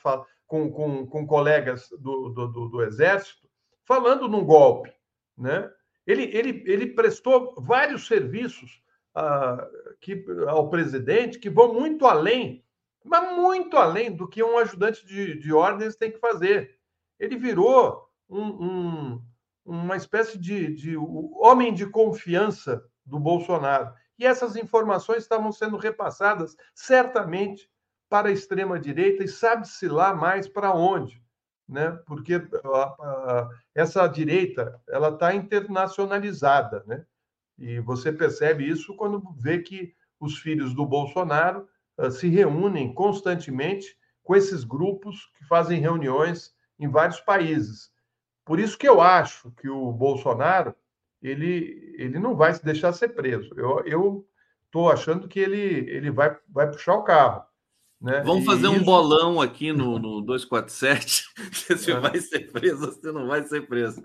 com, 0.46 0.70
com, 0.70 1.06
com 1.06 1.26
colegas 1.26 1.88
do, 1.98 2.28
do, 2.28 2.68
do, 2.68 2.82
Exército 2.82 3.43
falando 3.84 4.28
num 4.28 4.44
golpe. 4.44 4.92
Né? 5.36 5.70
Ele, 6.06 6.24
ele, 6.36 6.62
ele 6.66 6.86
prestou 6.88 7.54
vários 7.58 8.06
serviços 8.06 8.82
uh, 9.16 9.96
que, 10.00 10.24
ao 10.48 10.68
presidente 10.68 11.38
que 11.38 11.50
vão 11.50 11.74
muito 11.74 12.06
além, 12.06 12.64
mas 13.04 13.36
muito 13.36 13.76
além 13.76 14.14
do 14.14 14.28
que 14.28 14.42
um 14.42 14.58
ajudante 14.58 15.04
de, 15.06 15.38
de 15.38 15.52
ordens 15.52 15.96
tem 15.96 16.10
que 16.10 16.18
fazer. 16.18 16.78
Ele 17.18 17.36
virou 17.36 18.08
um, 18.28 18.42
um, 18.42 19.22
uma 19.64 19.96
espécie 19.96 20.38
de, 20.38 20.72
de 20.74 20.96
homem 20.96 21.72
de 21.72 21.86
confiança 21.86 22.84
do 23.04 23.18
Bolsonaro. 23.18 23.92
E 24.18 24.26
essas 24.26 24.56
informações 24.56 25.18
estavam 25.18 25.50
sendo 25.52 25.76
repassadas 25.76 26.56
certamente 26.74 27.68
para 28.08 28.28
a 28.28 28.32
extrema-direita 28.32 29.24
e 29.24 29.28
sabe-se 29.28 29.88
lá 29.88 30.14
mais 30.14 30.48
para 30.48 30.74
onde. 30.74 31.23
Né? 31.68 31.90
Porque 32.06 32.34
a, 32.34 32.68
a, 32.68 33.50
essa 33.74 34.06
direita 34.06 34.80
ela 34.88 35.08
está 35.08 35.34
internacionalizada. 35.34 36.84
Né? 36.86 37.04
E 37.58 37.80
você 37.80 38.12
percebe 38.12 38.68
isso 38.68 38.94
quando 38.96 39.22
vê 39.38 39.60
que 39.60 39.94
os 40.20 40.38
filhos 40.38 40.74
do 40.74 40.86
Bolsonaro 40.86 41.68
uh, 41.98 42.10
se 42.10 42.28
reúnem 42.28 42.92
constantemente 42.92 43.96
com 44.22 44.34
esses 44.34 44.64
grupos 44.64 45.30
que 45.36 45.44
fazem 45.46 45.80
reuniões 45.80 46.54
em 46.78 46.88
vários 46.88 47.20
países. 47.20 47.92
Por 48.44 48.58
isso 48.58 48.76
que 48.76 48.88
eu 48.88 49.00
acho 49.00 49.50
que 49.52 49.68
o 49.68 49.92
Bolsonaro 49.92 50.74
ele, 51.22 51.94
ele 51.96 52.18
não 52.18 52.36
vai 52.36 52.52
se 52.52 52.64
deixar 52.64 52.92
ser 52.92 53.08
preso. 53.08 53.54
Eu 53.86 54.26
estou 54.66 54.90
achando 54.90 55.26
que 55.26 55.40
ele, 55.40 55.88
ele 55.90 56.10
vai, 56.10 56.36
vai 56.48 56.70
puxar 56.70 56.94
o 56.94 57.02
carro. 57.02 57.44
Né? 58.04 58.22
Vamos 58.24 58.44
fazer 58.44 58.66
isso... 58.66 58.76
um 58.76 58.84
bolão 58.84 59.40
aqui 59.40 59.72
no, 59.72 59.98
no 59.98 60.20
247, 60.22 61.24
se 61.52 61.76
você 61.76 61.92
é. 61.92 61.98
vai 61.98 62.18
ser 62.18 62.52
preso 62.52 62.92
se 62.92 63.10
não 63.10 63.26
vai 63.26 63.42
ser 63.44 63.66
preso. 63.66 64.02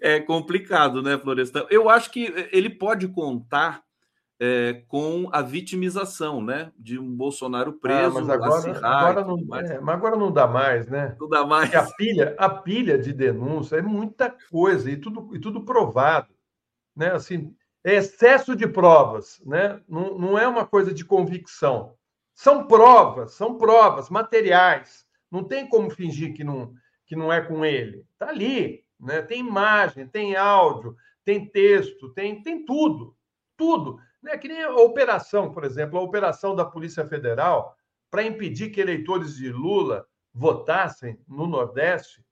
É 0.00 0.18
complicado, 0.18 1.00
né, 1.00 1.16
Florestan? 1.16 1.64
Eu 1.70 1.88
acho 1.88 2.10
que 2.10 2.34
ele 2.50 2.68
pode 2.68 3.06
contar 3.06 3.82
é, 4.40 4.82
com 4.88 5.28
a 5.32 5.40
vitimização, 5.40 6.42
né? 6.42 6.72
De 6.76 6.98
um 6.98 7.14
Bolsonaro 7.14 7.70
ah, 7.70 7.80
preso, 7.80 8.18
ah, 8.18 8.20
mas 8.20 8.30
agora, 8.30 8.86
agora 8.86 9.24
não, 9.24 9.56
é, 9.56 9.80
mas 9.80 9.94
agora 9.94 10.16
não 10.16 10.32
dá 10.32 10.46
mais, 10.46 10.88
né? 10.88 11.16
Não 11.20 11.28
dá 11.28 11.46
mais. 11.46 11.70
Porque 11.70 11.76
a 11.76 11.94
pilha, 11.96 12.34
a 12.36 12.48
pilha 12.48 12.98
de 12.98 13.12
denúncia 13.12 13.76
é 13.76 13.82
muita 13.82 14.34
coisa 14.50 14.90
e 14.90 14.96
tudo, 14.96 15.30
e 15.34 15.38
tudo 15.38 15.64
provado 15.64 16.28
né? 16.98 17.12
Assim, 17.12 17.54
é 17.84 17.94
excesso 17.94 18.56
de 18.56 18.66
provas, 18.66 19.40
né? 19.46 19.80
Não, 19.88 20.18
não 20.18 20.36
é 20.36 20.48
uma 20.48 20.66
coisa 20.66 20.92
de 20.92 21.04
convicção. 21.04 21.94
São 22.38 22.68
provas, 22.68 23.32
são 23.32 23.58
provas 23.58 24.08
materiais. 24.08 25.04
Não 25.28 25.42
tem 25.42 25.68
como 25.68 25.90
fingir 25.90 26.32
que 26.34 26.44
não, 26.44 26.72
que 27.04 27.16
não 27.16 27.32
é 27.32 27.40
com 27.40 27.64
ele. 27.64 28.06
Está 28.12 28.28
ali, 28.28 28.84
né? 29.00 29.22
Tem 29.22 29.40
imagem, 29.40 30.06
tem 30.06 30.36
áudio, 30.36 30.94
tem 31.24 31.44
texto, 31.44 32.10
tem, 32.10 32.40
tem 32.40 32.64
tudo, 32.64 33.16
tudo. 33.56 33.98
Né? 34.22 34.38
Que 34.38 34.46
nem 34.46 34.62
a 34.62 34.70
operação, 34.70 35.50
por 35.50 35.64
exemplo, 35.64 35.98
a 35.98 36.02
operação 36.02 36.54
da 36.54 36.64
Polícia 36.64 37.04
Federal 37.04 37.76
para 38.08 38.22
impedir 38.22 38.70
que 38.70 38.80
eleitores 38.80 39.34
de 39.34 39.50
Lula 39.50 40.06
votassem 40.32 41.20
no 41.26 41.44
Nordeste. 41.44 42.24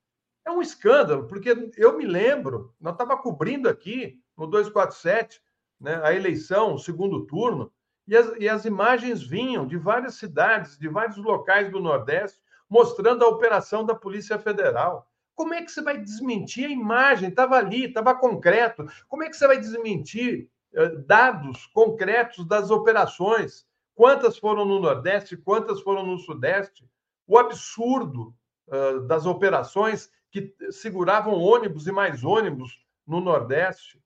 É 0.45 0.53
um 0.53 0.62
escândalo, 0.62 1.27
porque 1.27 1.73
eu 1.77 1.99
me 1.99 2.07
lembro, 2.07 2.73
nós 2.81 2.92
estava 2.92 3.16
cobrindo 3.16 3.69
aqui 3.69 4.23
no 4.37 4.47
247, 4.47 5.42
né, 5.81 6.01
a 6.05 6.14
eleição, 6.14 6.75
o 6.75 6.79
segundo 6.79 7.27
turno, 7.27 7.73
e 8.07 8.16
as, 8.16 8.33
e 8.38 8.49
as 8.49 8.64
imagens 8.64 9.23
vinham 9.23 9.66
de 9.66 9.77
várias 9.77 10.14
cidades, 10.14 10.79
de 10.79 10.88
vários 10.88 11.16
locais 11.16 11.71
do 11.71 11.81
Nordeste, 11.81 12.38
mostrando 12.69 13.25
a 13.25 13.29
operação 13.29 13.85
da 13.85 13.95
Polícia 13.95 14.38
Federal. 14.38 15.11
Como 15.35 15.55
é 15.55 15.62
que 15.62 15.71
você 15.71 15.83
vai 15.83 15.99
desmentir 15.99 16.66
a 16.66 16.73
imagem? 16.73 17.29
Estava 17.29 17.57
ali, 17.57 17.87
estava 17.87 18.14
concreto. 18.14 18.87
Como 19.09 19.23
é 19.23 19.29
que 19.29 19.37
você 19.37 19.47
vai 19.47 19.59
desmentir 19.59 20.49
eh, 20.75 20.88
dados 21.07 21.66
concretos 21.66 22.47
das 22.47 22.71
operações? 22.71 23.66
Quantas 23.95 24.38
foram 24.38 24.64
no 24.64 24.79
Nordeste, 24.79 25.37
quantas 25.37 25.81
foram 25.81 26.07
no 26.07 26.19
Sudeste? 26.19 26.88
O 27.27 27.38
absurdo 27.38 28.35
uh, 28.69 29.01
das 29.07 29.25
operações 29.25 30.11
que 30.31 30.55
seguravam 30.71 31.33
ônibus 31.35 31.87
e 31.87 31.92
mais 31.92 32.23
ônibus 32.23 32.79
no 33.07 33.21
Nordeste. 33.21 33.99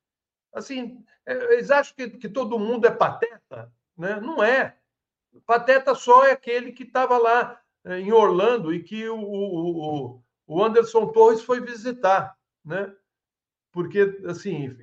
Assim, 0.54 1.04
é, 1.26 1.54
eles 1.54 1.70
acham 1.70 1.94
que, 1.96 2.08
que 2.10 2.28
todo 2.28 2.58
mundo 2.58 2.86
é 2.86 2.90
pateta, 2.90 3.72
né? 4.00 4.18
Não 4.18 4.42
é. 4.42 4.74
Pateta 5.46 5.94
só 5.94 6.24
é 6.24 6.32
aquele 6.32 6.72
que 6.72 6.82
estava 6.82 7.18
lá 7.18 7.60
é, 7.84 8.00
em 8.00 8.10
Orlando 8.10 8.72
e 8.72 8.82
que 8.82 9.08
o, 9.08 9.20
o, 9.20 10.22
o 10.46 10.64
Anderson 10.64 11.06
Torres 11.08 11.42
foi 11.42 11.60
visitar, 11.60 12.36
né? 12.64 12.92
Porque, 13.70 14.20
assim, 14.26 14.76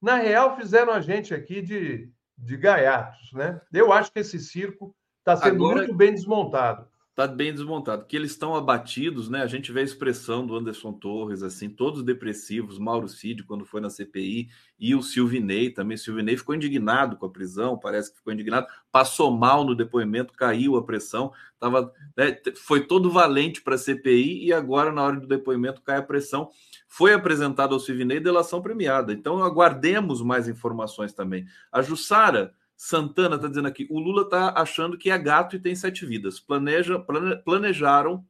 na 0.00 0.14
real, 0.14 0.56
fizeram 0.56 0.92
a 0.92 1.00
gente 1.00 1.34
aqui 1.34 1.60
de, 1.60 2.10
de 2.38 2.56
gaiatos, 2.56 3.32
né? 3.32 3.60
Eu 3.72 3.92
acho 3.92 4.12
que 4.12 4.20
esse 4.20 4.38
circo 4.38 4.94
está 5.18 5.36
sendo 5.36 5.56
Agora... 5.56 5.78
muito 5.78 5.94
bem 5.94 6.14
desmontado 6.14 6.88
está 7.12 7.26
bem 7.26 7.52
desmontado, 7.52 8.06
que 8.06 8.16
eles 8.16 8.30
estão 8.30 8.54
abatidos, 8.54 9.28
né? 9.28 9.42
A 9.42 9.46
gente 9.46 9.70
vê 9.70 9.80
a 9.80 9.84
expressão 9.84 10.46
do 10.46 10.56
Anderson 10.56 10.94
Torres, 10.94 11.42
assim, 11.42 11.68
todos 11.68 12.02
depressivos, 12.02 12.78
Mauro 12.78 13.06
Cid, 13.06 13.44
quando 13.44 13.66
foi 13.66 13.82
na 13.82 13.90
CPI, 13.90 14.48
e 14.80 14.94
o 14.94 15.02
Silvinei 15.02 15.68
também. 15.68 15.96
O 15.96 15.98
Silvinei 15.98 16.38
ficou 16.38 16.54
indignado 16.54 17.18
com 17.18 17.26
a 17.26 17.30
prisão, 17.30 17.78
parece 17.78 18.10
que 18.10 18.16
ficou 18.16 18.32
indignado, 18.32 18.66
passou 18.90 19.30
mal 19.30 19.62
no 19.62 19.74
depoimento, 19.74 20.32
caiu 20.32 20.74
a 20.74 20.82
pressão, 20.82 21.30
tava, 21.60 21.92
né, 22.16 22.34
foi 22.56 22.86
todo 22.86 23.10
valente 23.10 23.60
para 23.60 23.74
a 23.74 23.78
CPI 23.78 24.46
e 24.46 24.52
agora, 24.52 24.90
na 24.90 25.02
hora 25.02 25.20
do 25.20 25.26
depoimento, 25.26 25.82
cai 25.82 25.98
a 25.98 26.02
pressão. 26.02 26.48
Foi 26.88 27.12
apresentado 27.12 27.74
ao 27.74 27.80
Silvinei 27.80 28.20
delação 28.20 28.62
premiada. 28.62 29.12
Então, 29.12 29.42
aguardemos 29.42 30.22
mais 30.22 30.48
informações 30.48 31.12
também. 31.12 31.46
A 31.70 31.82
Jussara 31.82 32.54
Santana 32.84 33.36
está 33.36 33.46
dizendo 33.46 33.68
aqui: 33.68 33.86
o 33.88 34.00
Lula 34.00 34.22
está 34.22 34.60
achando 34.60 34.98
que 34.98 35.08
é 35.08 35.16
gato 35.16 35.54
e 35.54 35.60
tem 35.60 35.72
sete 35.72 36.04
vidas. 36.04 36.40
Planeja, 36.40 36.98
plane, 36.98 37.36
planejaram 37.36 38.26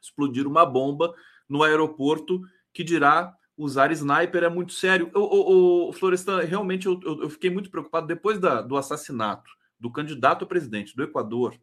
explodir 0.00 0.46
uma 0.46 0.64
bomba 0.64 1.14
no 1.46 1.62
aeroporto 1.62 2.40
que 2.72 2.82
dirá 2.82 3.36
usar 3.58 3.92
sniper 3.92 4.44
é 4.44 4.48
muito 4.48 4.72
sério. 4.72 5.10
O, 5.14 5.92
Florestan, 5.92 6.40
realmente 6.40 6.86
eu, 6.86 6.98
eu, 7.04 7.28
fiquei 7.28 7.50
muito 7.50 7.70
preocupado 7.70 8.06
depois 8.06 8.38
da, 8.38 8.62
do 8.62 8.74
assassinato 8.74 9.50
do 9.78 9.92
candidato 9.92 10.46
a 10.46 10.48
presidente 10.48 10.96
do 10.96 11.02
Equador 11.02 11.60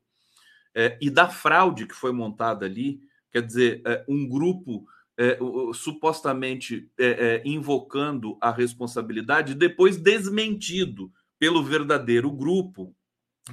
é, 0.76 0.96
e 1.02 1.10
da 1.10 1.28
fraude 1.28 1.88
que 1.88 1.96
foi 1.96 2.12
montada 2.12 2.68
ali. 2.68 3.02
Quer 3.32 3.42
dizer, 3.42 3.82
é, 3.84 4.06
um 4.08 4.30
grupo 4.30 4.86
é, 5.18 5.40
supostamente 5.74 6.88
é, 7.00 7.08
é, 7.08 7.42
invocando 7.44 8.38
a 8.40 8.52
responsabilidade, 8.52 9.56
depois 9.56 9.98
desmentido 9.98 11.12
pelo 11.40 11.64
verdadeiro 11.64 12.32
grupo, 12.32 12.96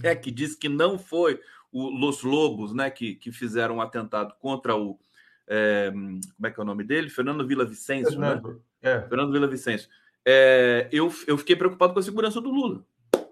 é 0.03 0.13
uhum. 0.13 0.21
que 0.21 0.31
diz 0.31 0.55
que 0.55 0.69
não 0.69 0.99
foi 0.99 1.41
o 1.73 1.89
Los 1.89 2.23
Lobos, 2.23 2.73
né, 2.73 2.91
que, 2.91 3.15
que 3.15 3.33
fizeram 3.33 3.77
um 3.77 3.81
atentado 3.81 4.35
contra 4.39 4.77
o 4.77 4.99
é, 5.47 5.91
como 5.91 6.47
é 6.47 6.51
que 6.51 6.59
é 6.59 6.63
o 6.63 6.67
nome 6.67 6.85
dele? 6.85 7.11
Fernando 7.11 7.47
Vila 7.47 7.67
Vicêncio, 7.67 8.19
né? 8.19 8.41
É. 8.81 9.03
Fernando 9.03 9.31
Vila 9.31 9.47
Vicêncio. 9.47 9.91
É, 10.25 10.89
eu, 10.91 11.13
eu 11.27 11.37
fiquei 11.37 11.55
preocupado 11.55 11.93
com 11.93 11.99
a 11.99 12.03
segurança 12.03 12.41
do 12.41 12.51
Lula. 12.51 12.83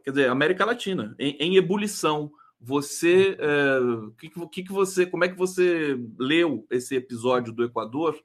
Quer 0.04 0.10
dizer, 0.10 0.28
América 0.28 0.66
Latina, 0.66 1.14
em, 1.18 1.36
em 1.40 1.56
ebulição. 1.56 2.30
Você, 2.60 3.36
é, 3.40 3.78
que, 4.18 4.28
que, 4.50 4.62
que 4.64 4.72
você, 4.72 5.06
como 5.06 5.24
é 5.24 5.28
que 5.28 5.38
você 5.38 5.98
leu 6.18 6.66
esse 6.70 6.94
episódio 6.94 7.50
do 7.50 7.64
Equador? 7.64 8.22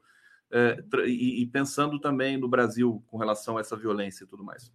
é, 0.51 0.77
e, 1.05 1.41
e, 1.41 1.45
pensando 1.47 1.99
também 1.99 2.37
no 2.37 2.47
Brasil 2.47 3.03
com 3.07 3.17
relação 3.17 3.57
a 3.57 3.61
essa 3.61 3.75
violência 3.75 4.23
e 4.23 4.27
tudo 4.27 4.43
mais? 4.43 4.71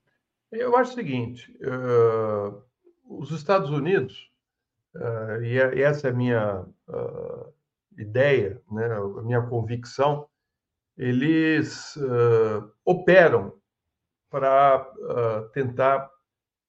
Eu 0.53 0.77
acho 0.77 0.93
o 0.93 0.95
seguinte: 0.95 1.51
uh, 1.63 2.63
os 3.09 3.31
Estados 3.31 3.71
Unidos, 3.71 4.31
uh, 4.95 5.43
e, 5.43 5.59
essa 5.83 6.09
é 6.09 6.11
a 6.11 6.15
minha 6.15 6.67
uh, 6.89 7.53
ideia, 7.99 8.61
né, 8.71 8.87
a 8.87 9.23
minha 9.23 9.41
convicção, 9.41 10.29
eles 10.97 11.97
operam 12.85 13.55
para 14.31 14.87
tentar 15.55 16.11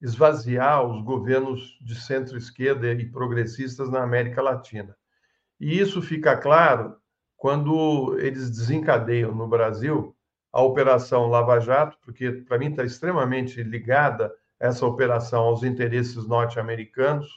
esvaziar 0.02 0.86
os 0.86 1.04
governos 1.04 1.78
de 1.82 1.96
centro-esquerda 1.96 2.94
e 2.94 3.12
progressistas 3.12 3.90
na 3.90 4.02
América 4.02 4.42
Latina. 4.42 4.96
E 5.60 5.78
isso 5.78 6.02
fica 6.02 6.38
claro 6.38 6.96
quando 7.36 8.18
eles 8.18 8.50
desencadeiam 8.50 9.36
no 9.36 9.48
Brasil 9.48 10.16
a 10.54 10.62
Operação 10.62 11.28
Lava 11.28 11.60
Jato, 11.60 11.98
porque 12.04 12.32
para 12.32 12.60
mim 12.60 12.70
está 12.70 12.84
extremamente 12.84 13.64
ligada 13.64 14.32
essa 14.60 14.86
operação 14.86 15.46
aos 15.46 15.64
interesses 15.64 16.28
norte-americanos, 16.28 17.28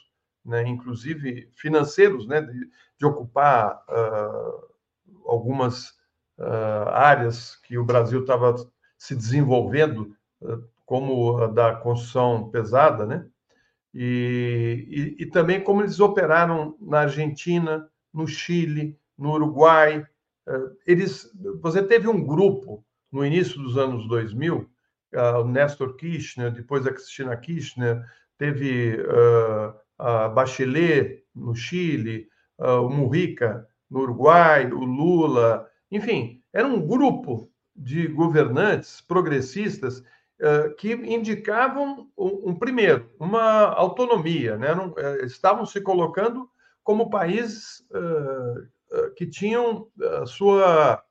né, 0.45 0.65
inclusive 0.67 1.49
financeiros, 1.55 2.27
né, 2.27 2.41
de, 2.41 2.69
de 2.97 3.05
ocupar 3.05 3.83
uh, 3.89 4.67
algumas 5.25 5.89
uh, 6.37 6.89
áreas 6.91 7.55
que 7.55 7.77
o 7.77 7.83
Brasil 7.83 8.21
estava 8.21 8.55
se 8.97 9.15
desenvolvendo 9.15 10.15
uh, 10.41 10.63
como 10.85 11.37
a 11.37 11.47
da 11.47 11.75
construção 11.75 12.49
pesada, 12.49 13.05
né? 13.05 13.27
E, 13.93 15.15
e, 15.17 15.23
e, 15.23 15.25
também 15.25 15.61
como 15.61 15.81
eles 15.81 15.99
operaram 15.99 16.77
na 16.79 16.99
Argentina, 16.99 17.89
no 18.13 18.27
Chile, 18.27 18.97
no 19.17 19.31
Uruguai. 19.31 20.05
Eles, 20.85 21.31
você 21.59 21.81
teve 21.81 22.07
um 22.07 22.23
grupo 22.23 22.85
no 23.11 23.25
início 23.25 23.61
dos 23.61 23.77
anos 23.77 24.07
2000, 24.07 24.69
o 25.13 25.43
Nestor 25.45 25.95
Kirchner, 25.95 26.51
depois 26.51 26.85
a 26.85 26.91
Cristina 26.91 27.35
Kirchner, 27.37 28.03
teve 28.37 28.97
uh, 29.01 29.73
a 29.97 30.29
Bachelet 30.29 31.23
no 31.33 31.55
Chile, 31.55 32.27
uh, 32.59 32.81
o 32.81 32.89
Mujica 32.89 33.67
no 33.89 34.01
Uruguai, 34.01 34.69
o 34.71 34.83
Lula, 34.83 35.67
enfim, 35.91 36.41
era 36.53 36.67
um 36.67 36.85
grupo 36.85 37.49
de 37.75 38.07
governantes 38.07 39.01
progressistas 39.01 40.03
que 40.77 40.93
indicavam, 40.93 42.11
um, 42.15 42.53
primeiro, 42.53 43.09
uma 43.19 43.73
autonomia, 43.73 44.55
né? 44.55 44.67
Eh, 44.97 45.25
estavam 45.25 45.65
se 45.65 45.81
colocando 45.81 46.47
como 46.83 47.09
países 47.09 47.83
que 49.15 49.25
tinham 49.25 49.87
a 50.21 50.27
sua, 50.27 51.03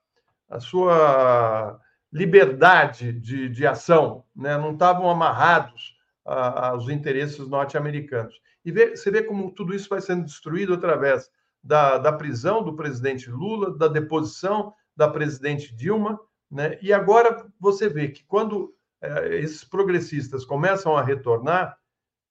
a 0.49 0.61
sua 0.61 1.81
liberdade 2.13 3.13
de, 3.13 3.49
de 3.49 3.67
ação, 3.67 4.25
né? 4.35 4.57
não 4.57 4.73
estavam 4.73 5.11
amarrados 5.11 5.97
aos 6.25 6.89
interesses 6.89 7.47
norte-americanos. 7.47 8.35
E 8.65 8.73
vê, 8.73 8.97
você 8.97 9.11
vê 9.11 9.23
como 9.23 9.53
tudo 9.53 9.75
isso 9.75 9.89
vai 9.89 10.01
sendo 10.01 10.25
destruído 10.25 10.75
através 10.75 11.31
da, 11.63 11.99
da 11.99 12.13
prisão 12.13 12.63
do 12.63 12.75
presidente 12.75 13.31
Lula, 13.31 13.77
da 13.77 13.87
deposição 13.87 14.75
da 14.97 15.09
presidente 15.09 15.75
Dilma, 15.75 16.19
né? 16.51 16.79
e 16.81 16.93
agora 16.93 17.47
você 17.61 17.89
vê 17.89 18.09
que 18.09 18.25
quando 18.25 18.75
eh, 19.03 19.39
esses 19.39 19.63
progressistas 19.63 20.45
começam 20.45 20.97
a 20.97 21.03
retornar, 21.03 21.77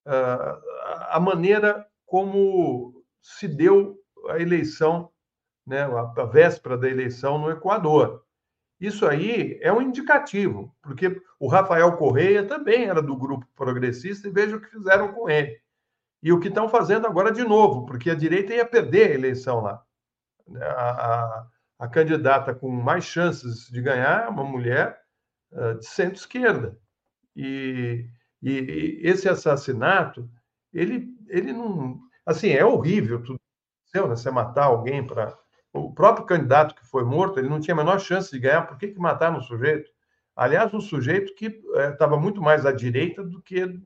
uh, 0.06 0.62
a 1.10 1.20
maneira 1.20 1.86
como 2.06 3.04
se 3.22 3.48
deu 3.48 3.98
a 4.30 4.40
eleição, 4.40 5.12
né, 5.66 5.82
a, 5.82 6.22
a 6.22 6.26
véspera 6.26 6.78
da 6.78 6.90
eleição 6.90 7.38
no 7.38 7.50
Equador. 7.50 8.25
Isso 8.80 9.08
aí 9.08 9.58
é 9.62 9.72
um 9.72 9.82
indicativo, 9.82 10.76
porque 10.82 11.22
o 11.40 11.48
Rafael 11.48 11.96
Correia 11.98 12.46
também 12.46 12.86
era 12.86 13.02
do 13.02 13.16
grupo 13.16 13.48
progressista 13.56 14.28
e 14.28 14.32
veja 14.32 14.58
o 14.58 14.62
que 14.62 14.70
fizeram 14.70 15.14
com 15.14 15.30
ele. 15.30 15.58
E 16.22 16.34
o 16.34 16.40
que 16.40 16.48
estão 16.48 16.68
fazendo 16.68 17.08
agora 17.08 17.32
de 17.32 17.44
novo, 17.44 17.86
porque 17.86 18.10
a 18.10 18.16
direita 18.16 18.54
ia 18.54 18.66
perder 18.66 19.12
a 19.12 19.14
eleição 19.14 19.62
lá. 19.62 19.82
A, 20.60 21.14
a, 21.14 21.48
a 21.80 21.88
candidata 21.88 22.54
com 22.54 22.70
mais 22.70 23.06
chances 23.06 23.68
de 23.70 23.82
ganhar 23.82 24.26
é 24.26 24.28
uma 24.28 24.44
mulher 24.44 25.00
uh, 25.52 25.76
de 25.78 25.86
centro-esquerda. 25.86 26.78
E, 27.36 28.10
e, 28.42 28.52
e, 28.52 29.02
esse 29.04 29.28
assassinato, 29.30 30.30
ele, 30.74 31.08
ele 31.28 31.52
não. 31.54 32.00
Assim, 32.26 32.50
é 32.50 32.66
horrível 32.66 33.22
tudo. 33.22 33.40
Né? 33.94 34.02
Você 34.02 34.32
matar 34.32 34.66
alguém 34.66 35.06
para. 35.06 35.38
O 35.76 35.92
próprio 35.92 36.26
candidato 36.26 36.74
que 36.74 36.86
foi 36.86 37.04
morto, 37.04 37.38
ele 37.38 37.50
não 37.50 37.60
tinha 37.60 37.74
a 37.74 37.78
menor 37.78 38.00
chance 38.00 38.32
de 38.32 38.40
ganhar. 38.40 38.62
Por 38.66 38.78
que, 38.78 38.88
que 38.88 39.00
mataram 39.00 39.40
o 39.40 39.42
sujeito? 39.42 39.92
Aliás, 40.34 40.74
um 40.74 40.80
sujeito 40.80 41.36
que 41.36 41.62
estava 41.92 42.16
é, 42.16 42.20
muito 42.20 42.42
mais 42.42 42.66
à 42.66 42.72
direita 42.72 43.22
do 43.22 43.42
que 43.42 43.78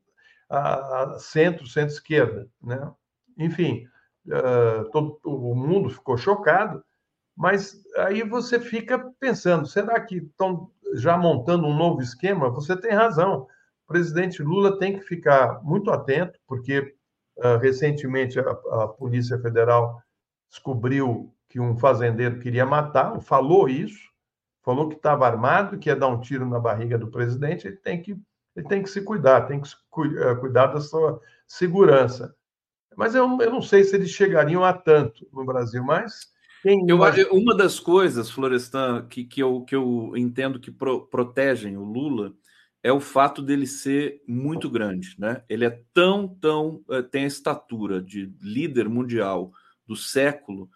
a, 0.48 1.14
a 1.16 1.20
centro, 1.20 1.66
centro-esquerda. 1.66 2.48
Né? 2.62 2.92
Enfim, 3.40 3.88
uh, 4.28 4.88
todo 4.92 5.20
o 5.24 5.56
mundo 5.56 5.90
ficou 5.90 6.16
chocado, 6.16 6.84
mas 7.36 7.82
aí 7.98 8.22
você 8.22 8.60
fica 8.60 9.12
pensando: 9.20 9.66
será 9.66 10.00
que 10.00 10.18
estão 10.18 10.70
já 10.94 11.18
montando 11.18 11.66
um 11.66 11.76
novo 11.76 12.02
esquema? 12.02 12.52
Você 12.52 12.78
tem 12.78 12.92
razão. 12.92 13.48
O 13.88 13.92
presidente 13.92 14.44
Lula 14.44 14.78
tem 14.78 14.94
que 14.94 15.02
ficar 15.02 15.64
muito 15.64 15.90
atento, 15.90 16.40
porque 16.48 16.96
uh, 17.38 17.58
recentemente 17.60 18.40
a, 18.40 18.44
a 18.44 18.88
Polícia 18.88 19.40
Federal 19.40 20.00
descobriu 20.52 21.34
que 21.50 21.60
um 21.60 21.76
fazendeiro 21.76 22.40
queria 22.40 22.66
matar, 22.66 23.20
falou 23.22 23.68
isso, 23.68 24.08
falou 24.64 24.88
que 24.88 24.96
estava 24.96 25.26
armado, 25.26 25.80
que 25.80 25.90
ia 25.90 25.96
dar 25.96 26.08
um 26.08 26.22
tiro 26.22 26.46
na 26.46 26.60
barriga 26.60 26.98
do 26.98 27.10
presidente, 27.10 27.68
ele 27.68 27.78
tem 27.78 28.02
que, 28.02 28.16
ele 28.56 28.68
tem 28.68 28.84
que 28.84 28.90
se 28.90 29.02
cuidar, 29.02 29.42
tem 29.42 29.60
que 29.60 29.68
eh, 29.68 30.36
cuidar 30.36 30.68
da 30.68 30.80
sua 30.80 31.20
segurança. 31.48 32.36
Mas 32.96 33.16
eu, 33.16 33.26
eu 33.42 33.52
não 33.52 33.62
sei 33.62 33.84
se 33.84 33.96
eles 33.96 34.12
chegariam 34.12 34.64
a 34.64 34.74
tanto 34.74 35.28
no 35.34 35.44
Brasil, 35.44 35.84
mas. 35.84 36.28
Eu, 37.22 37.32
uma 37.32 37.56
das 37.56 37.80
coisas, 37.80 38.30
Florestan, 38.30 39.08
que, 39.08 39.24
que, 39.24 39.42
eu, 39.42 39.62
que 39.62 39.76
eu 39.76 40.12
entendo 40.16 40.60
que 40.60 40.70
pro, 40.70 41.08
protegem 41.08 41.78
o 41.78 41.84
Lula 41.84 42.34
é 42.84 42.92
o 42.92 43.00
fato 43.00 43.42
dele 43.42 43.66
ser 43.66 44.22
muito 44.28 44.70
grande, 44.70 45.16
né? 45.18 45.44
Ele 45.50 45.66
é 45.66 45.82
tão, 45.94 46.28
tão. 46.28 46.84
Eh, 46.90 47.02
tem 47.02 47.24
a 47.24 47.28
estatura 47.28 48.02
de 48.02 48.32
líder 48.42 48.88
mundial 48.88 49.52
do 49.88 49.96
século 49.96 50.70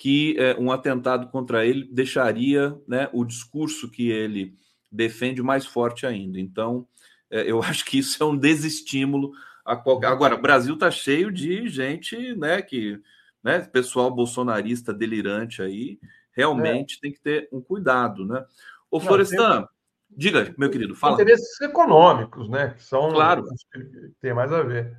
que 0.00 0.34
é, 0.38 0.56
um 0.58 0.72
atentado 0.72 1.28
contra 1.28 1.66
ele 1.66 1.86
deixaria 1.92 2.74
né, 2.88 3.10
o 3.12 3.22
discurso 3.22 3.90
que 3.90 4.10
ele 4.10 4.56
defende 4.90 5.42
mais 5.42 5.66
forte 5.66 6.06
ainda. 6.06 6.40
Então, 6.40 6.88
é, 7.30 7.42
eu 7.42 7.60
acho 7.62 7.84
que 7.84 7.98
isso 7.98 8.22
é 8.22 8.24
um 8.24 8.34
desestímulo 8.34 9.30
a 9.62 9.76
qualquer. 9.76 10.06
Agora, 10.06 10.36
o 10.36 10.40
Brasil 10.40 10.72
está 10.72 10.90
cheio 10.90 11.30
de 11.30 11.68
gente, 11.68 12.34
né, 12.36 12.62
que, 12.62 12.98
né, 13.44 13.60
pessoal 13.60 14.10
bolsonarista 14.10 14.90
delirante 14.90 15.60
aí, 15.60 15.98
realmente 16.32 16.96
é. 16.96 17.00
tem 17.02 17.12
que 17.12 17.20
ter 17.20 17.46
um 17.52 17.60
cuidado, 17.60 18.24
né? 18.24 18.42
Ô, 18.90 19.00
Florestan, 19.00 19.58
tem... 19.58 19.68
diga, 20.16 20.54
meu 20.56 20.70
querido, 20.70 20.94
fala. 20.94 21.12
Interesses 21.12 21.60
econômicos, 21.60 22.48
né, 22.48 22.70
que 22.70 22.82
são 22.82 23.10
claro, 23.10 23.44
tem 24.18 24.32
mais 24.32 24.50
a 24.50 24.62
ver. 24.62 24.96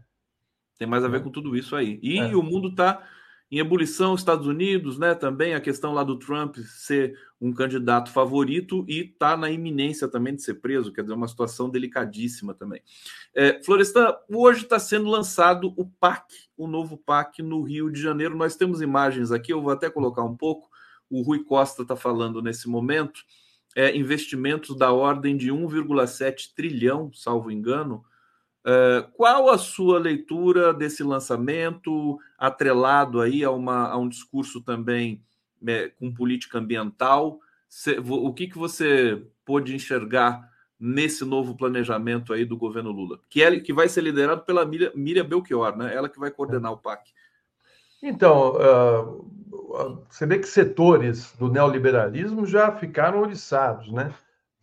Tem 0.78 0.88
mais 0.88 1.04
a 1.04 1.08
ver 1.08 1.24
com 1.24 1.32
tudo 1.32 1.58
isso 1.58 1.76
aí. 1.76 2.00
E 2.04 2.20
é. 2.20 2.36
o 2.36 2.44
mundo 2.44 2.68
está 2.68 3.04
em 3.52 3.60
ebulição, 3.60 4.16
Estados 4.16 4.48
Unidos, 4.48 4.98
né? 4.98 5.14
Também 5.14 5.54
a 5.54 5.60
questão 5.60 5.94
lá 5.94 6.06
do 6.06 6.18
Trump 6.18 6.56
ser 6.60 7.20
um 7.40 7.52
candidato 7.52 8.10
favorito 8.10 8.86
e 8.88 9.02
está 9.02 9.36
na 9.36 9.52
iminência 9.52 10.08
também 10.08 10.34
de 10.34 10.42
ser 10.42 10.56
preso, 10.56 10.94
quer 10.94 11.02
dizer, 11.02 11.14
uma 11.14 11.28
situação 11.28 11.70
delicadíssima 11.70 12.54
também. 12.54 12.82
É, 13.36 13.62
Florestan, 13.62 14.16
hoje 14.30 14.64
está 14.64 14.80
sendo 14.80 15.10
lançado 15.10 15.74
o 15.76 15.86
PAC, 15.86 16.34
o 16.56 16.66
novo 16.66 16.98
PAC 16.98 17.42
no 17.42 17.62
Rio 17.62 17.92
de 17.92 18.02
Janeiro. 18.02 18.38
Nós 18.38 18.56
temos 18.56 18.82
imagens 18.82 19.34
aqui, 19.34 19.52
eu 19.52 19.62
vou 19.62 19.72
até 19.72 19.90
colocar 19.90 20.24
um 20.24 20.38
pouco. 20.38 20.70
O 21.10 21.22
Rui 21.22 21.44
Costa 21.44 21.82
está 21.82 21.98
falando 21.98 22.42
nesse 22.42 22.70
momento. 22.70 23.20
É, 23.76 23.96
investimentos 23.96 24.78
da 24.78 24.94
ordem 24.94 25.36
de 25.36 25.50
1,7 25.50 26.54
trilhão, 26.56 27.12
salvo 27.14 27.52
engano, 27.52 28.06
Uh, 28.65 29.10
qual 29.13 29.50
a 29.50 29.58
sua 29.58 29.97
leitura 30.00 30.74
desse 30.74 31.04
lançamento, 31.04 32.19
atrelado 32.38 33.19
aí 33.19 33.43
a, 33.43 33.50
uma, 33.50 33.89
a 33.89 33.97
um 33.97 34.08
discurso 34.08 34.62
também 34.62 35.24
né, 35.62 35.89
com 35.89 36.13
política 36.13 36.60
ambiental? 36.60 37.39
O 38.08 38.34
que, 38.34 38.47
que 38.47 38.58
você 38.58 39.26
pôde 39.45 39.74
enxergar 39.74 40.52
nesse 40.80 41.24
novo 41.24 41.56
planejamento 41.56 42.34
aí 42.34 42.43
do 42.43 42.58
governo 42.58 42.91
Lula, 42.91 43.19
que, 43.30 43.43
é, 43.43 43.60
que 43.60 43.71
vai 43.71 43.88
ser 43.88 44.02
liderado 44.02 44.41
pela 44.41 44.65
Miriam 44.65 45.26
Belchior, 45.26 45.78
né? 45.78 45.93
ela 45.95 46.10
que 46.10 46.19
vai 46.19 46.32
coordenar 46.32 46.71
o 46.71 46.78
PAC. 46.78 47.12
Então, 48.02 48.56
uh, 48.56 50.04
você 50.10 50.26
vê 50.26 50.39
que 50.39 50.47
setores 50.47 51.34
do 51.38 51.50
neoliberalismo 51.50 52.47
já 52.47 52.71
ficaram 52.71 53.21
oriçados, 53.21 53.91
né? 53.91 54.12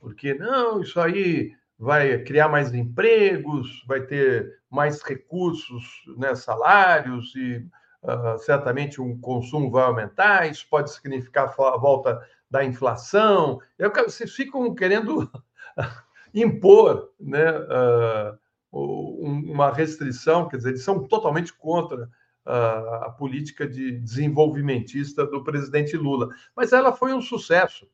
Porque, 0.00 0.34
não, 0.34 0.80
isso 0.80 1.00
aí 1.00 1.54
vai 1.78 2.18
criar 2.24 2.48
mais 2.48 2.74
empregos, 2.74 3.84
vai 3.86 4.00
ter 4.00 4.58
mais 4.68 5.00
recursos, 5.02 5.84
né, 6.16 6.34
salários 6.34 7.34
e 7.36 7.64
uh, 8.02 8.38
certamente 8.38 9.00
um 9.00 9.18
consumo 9.20 9.70
vai 9.70 9.84
aumentar. 9.84 10.50
Isso 10.50 10.66
pode 10.68 10.92
significar 10.92 11.54
a 11.56 11.76
volta 11.76 12.20
da 12.50 12.64
inflação. 12.64 13.60
Vocês 14.04 14.32
ficam 14.32 14.74
querendo 14.74 15.30
impor 16.34 17.10
né, 17.20 17.50
uh, 17.50 18.38
uma 18.72 19.72
restrição, 19.72 20.48
quer 20.48 20.58
dizer, 20.58 20.70
eles 20.70 20.82
são 20.82 21.06
totalmente 21.06 21.54
contra 21.54 22.10
uh, 22.44 23.04
a 23.04 23.10
política 23.10 23.66
de 23.68 23.92
desenvolvimentista 23.92 25.24
do 25.26 25.44
presidente 25.44 25.96
Lula. 25.96 26.28
Mas 26.56 26.72
ela 26.72 26.92
foi 26.92 27.12
um 27.12 27.22
sucesso. 27.22 27.88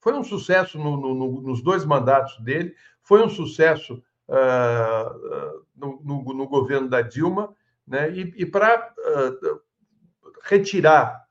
Foi 0.00 0.14
um 0.14 0.24
sucesso 0.24 0.78
no, 0.78 0.96
no, 0.96 1.42
nos 1.42 1.62
dois 1.62 1.84
mandatos 1.84 2.38
dele, 2.40 2.74
foi 3.02 3.22
um 3.24 3.28
sucesso 3.28 4.02
uh, 4.28 5.64
no, 5.74 6.00
no, 6.02 6.48
governo 6.48 6.88
da 6.88 7.02
Dilma, 7.02 7.54
né? 7.86 8.10
e, 8.10 8.32
e 8.36 8.46
para 8.46 8.92
retirar 10.44 11.24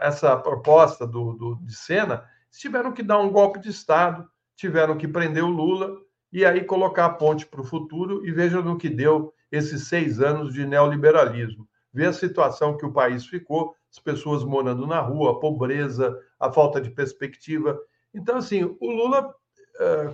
essa 0.00 0.36
proposta 0.36 1.06
do, 1.06 1.34
do, 1.34 1.54
de 1.56 1.74
Sena, 1.74 2.24
tiveram 2.50 2.92
que 2.92 3.02
dar 3.02 3.18
um 3.18 3.30
golpe 3.30 3.58
de 3.58 3.68
Estado, 3.68 4.28
tiveram 4.56 4.96
que 4.96 5.08
prender 5.08 5.44
o 5.44 5.48
Lula 5.48 5.96
e 6.32 6.44
aí 6.44 6.64
colocar 6.64 7.06
a 7.06 7.10
ponte 7.10 7.46
para 7.46 7.60
o 7.60 7.64
futuro 7.64 8.24
e 8.26 8.32
veja 8.32 8.60
no 8.60 8.78
que 8.78 8.88
deu 8.88 9.32
esses 9.50 9.88
seis 9.88 10.20
anos 10.20 10.54
de 10.54 10.64
neoliberalismo. 10.64 11.68
Vê 11.92 12.06
a 12.06 12.12
situação 12.12 12.76
que 12.76 12.86
o 12.86 12.92
país 12.92 13.26
ficou, 13.26 13.74
as 13.90 13.98
pessoas 13.98 14.44
morando 14.44 14.86
na 14.86 15.00
rua, 15.00 15.32
a 15.32 15.40
pobreza, 15.40 16.16
a 16.38 16.52
falta 16.52 16.80
de 16.80 16.90
perspectiva. 16.90 17.78
Então, 18.14 18.36
assim, 18.36 18.64
o 18.80 18.90
Lula, 18.90 19.34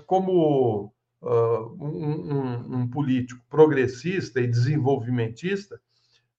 como 0.07 0.93
é, 1.23 1.29
um, 1.29 2.77
um 2.77 2.89
político 2.89 3.43
progressista 3.49 4.41
e 4.41 4.47
desenvolvimentista, 4.47 5.81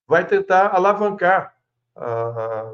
vai 0.08 0.26
tentar 0.26 0.74
alavancar 0.74 1.56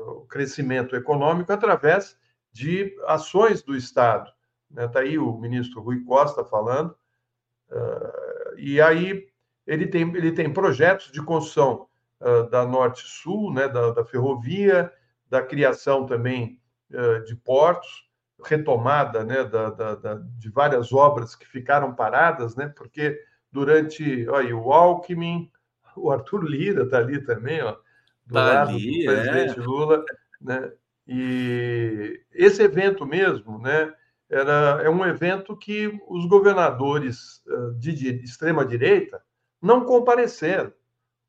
o 0.06 0.26
crescimento 0.26 0.98
econômico 0.98 1.54
através 1.54 2.18
de 2.52 2.94
ações 3.08 3.64
do 3.64 3.74
Estado. 3.74 4.30
Está 4.70 5.00
né? 5.00 5.08
Aí 5.08 5.18
o 5.18 5.38
ministro 5.38 5.82
Rui 5.82 6.04
Costa 6.04 6.44
falando. 6.44 6.94
Uh, 7.72 8.58
e 8.58 8.82
aí 8.82 9.26
ele 9.66 9.88
tem, 9.88 10.02
ele 10.14 10.34
tem 10.34 10.52
projetos 10.52 11.10
de 11.10 11.22
construção 11.22 11.88
da 12.50 12.66
Norte-Sul, 12.66 13.54
né, 13.54 13.68
da, 13.68 13.92
da, 13.92 14.06
ferrovia, 14.06 14.92
da 15.30 15.42
criação 15.42 16.06
também 16.06 16.58
de 17.26 17.36
portos, 17.36 18.10
retomada 18.44 19.24
né, 19.24 19.44
da, 19.44 19.70
da, 19.70 19.96
da, 19.96 20.14
de 20.16 20.50
várias 20.50 20.92
obras 20.92 21.36
que 21.36 21.46
ficaram 21.46 21.94
paradas, 21.94 22.56
né, 22.56 22.68
porque 22.76 23.20
durante 23.52 24.28
olha, 24.30 24.56
o 24.56 24.72
Alckmin, 24.72 25.52
o 25.96 26.12
Arthur 26.12 26.44
Lira 26.44 26.84
está 26.84 26.98
ali 26.98 27.24
também, 27.24 27.62
ó, 27.62 27.76
do 28.26 28.34
tá 28.34 28.42
lado 28.44 28.72
ali, 28.72 29.06
do 29.06 29.12
presidente 29.12 29.60
é. 29.60 29.62
Lula, 29.62 30.06
né? 30.42 30.72
E 31.06 32.22
esse 32.32 32.64
evento 32.64 33.06
mesmo, 33.06 33.60
né, 33.60 33.94
era, 34.30 34.82
é 34.82 34.90
um 34.90 35.06
evento 35.06 35.56
que 35.56 36.00
os 36.08 36.26
governadores 36.26 37.44
de, 37.78 37.94
de 37.94 38.24
extrema 38.24 38.66
direita 38.66 39.22
não 39.62 39.86
compareceram. 39.86 40.74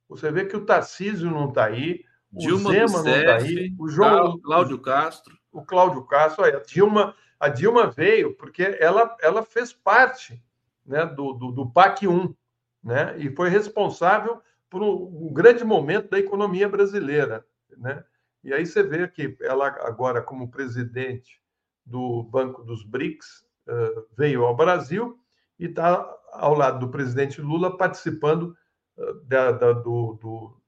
Você 0.08 0.30
vê 0.30 0.44
que 0.44 0.56
o 0.56 0.64
Tarcísio 0.64 1.30
não 1.30 1.48
está 1.48 1.66
aí, 1.66 2.04
o 2.32 2.38
Dilma 2.38 2.72
Zema 2.72 3.02
não 3.02 3.16
está 3.16 3.36
aí, 3.36 3.74
o 3.78 3.88
João 3.88 4.40
Cláudio 4.40 4.78
Castro. 4.80 5.36
O 5.54 5.64
Cláudio 5.64 6.04
Castro, 6.04 6.44
a 6.44 6.50
Dilma, 6.60 7.14
a 7.38 7.48
Dilma 7.48 7.86
veio 7.86 8.34
porque 8.34 8.76
ela, 8.80 9.16
ela 9.22 9.42
fez 9.42 9.72
parte 9.72 10.42
né, 10.84 11.06
do, 11.06 11.32
do, 11.32 11.52
do 11.52 11.70
PAC 11.70 12.06
1, 12.06 12.34
né, 12.82 13.16
e 13.18 13.34
foi 13.34 13.48
responsável 13.48 14.42
por 14.68 14.82
um, 14.82 15.28
um 15.28 15.32
grande 15.32 15.64
momento 15.64 16.10
da 16.10 16.18
economia 16.18 16.68
brasileira. 16.68 17.46
Né? 17.78 18.04
E 18.42 18.52
aí 18.52 18.66
você 18.66 18.82
vê 18.82 19.06
que 19.08 19.36
ela, 19.40 19.68
agora, 19.86 20.20
como 20.20 20.50
presidente 20.50 21.40
do 21.86 22.24
Banco 22.24 22.62
dos 22.64 22.84
BRICS, 22.84 23.46
uh, 23.68 24.06
veio 24.16 24.44
ao 24.44 24.56
Brasil 24.56 25.18
e 25.58 25.66
está 25.66 26.04
ao 26.32 26.54
lado 26.54 26.80
do 26.80 26.90
presidente 26.90 27.40
Lula 27.40 27.76
participando 27.76 28.56
uh, 28.96 29.14
da, 29.24 29.52
da, 29.52 29.72
do, 29.72 30.18
do, 30.20 30.60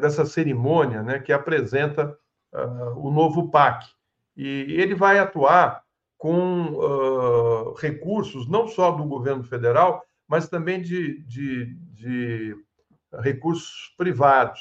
dessa 0.00 0.24
cerimônia 0.26 1.02
né, 1.02 1.18
que 1.18 1.32
apresenta 1.32 2.16
uh, 2.56 2.98
o 2.98 3.10
novo 3.10 3.50
PAC. 3.50 3.86
E 4.36 4.46
ele 4.80 4.94
vai 4.94 5.18
atuar 5.18 5.82
com 6.18 7.74
recursos 7.78 8.48
não 8.48 8.66
só 8.66 8.90
do 8.90 9.04
governo 9.04 9.44
federal, 9.44 10.02
mas 10.28 10.48
também 10.48 10.80
de, 10.80 11.22
de, 11.22 11.74
de 11.92 12.56
recursos 13.22 13.94
privados, 13.96 14.60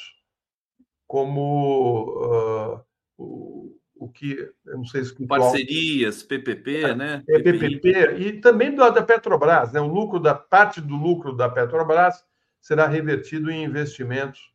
como 1.07 2.03
uh, 2.23 2.83
o, 3.17 3.75
o 3.95 4.09
que, 4.09 4.37
eu 4.65 4.77
não 4.77 4.85
sei 4.85 5.03
se... 5.03 5.27
Parcerias, 5.27 6.23
PPP, 6.23 6.83
é, 6.83 6.95
né? 6.95 7.23
É, 7.27 7.39
PPP, 7.39 8.15
e 8.17 8.39
também 8.41 8.73
da, 8.75 8.89
da 8.89 9.03
Petrobras, 9.03 9.71
né? 9.71 9.79
O 9.79 9.87
lucro 9.87 10.19
da 10.19 10.35
parte 10.35 10.81
do 10.81 10.95
lucro 10.95 11.35
da 11.35 11.49
Petrobras 11.49 12.23
será 12.59 12.87
revertido 12.87 13.51
em 13.51 13.63
investimentos 13.63 14.39
uh, 14.39 14.54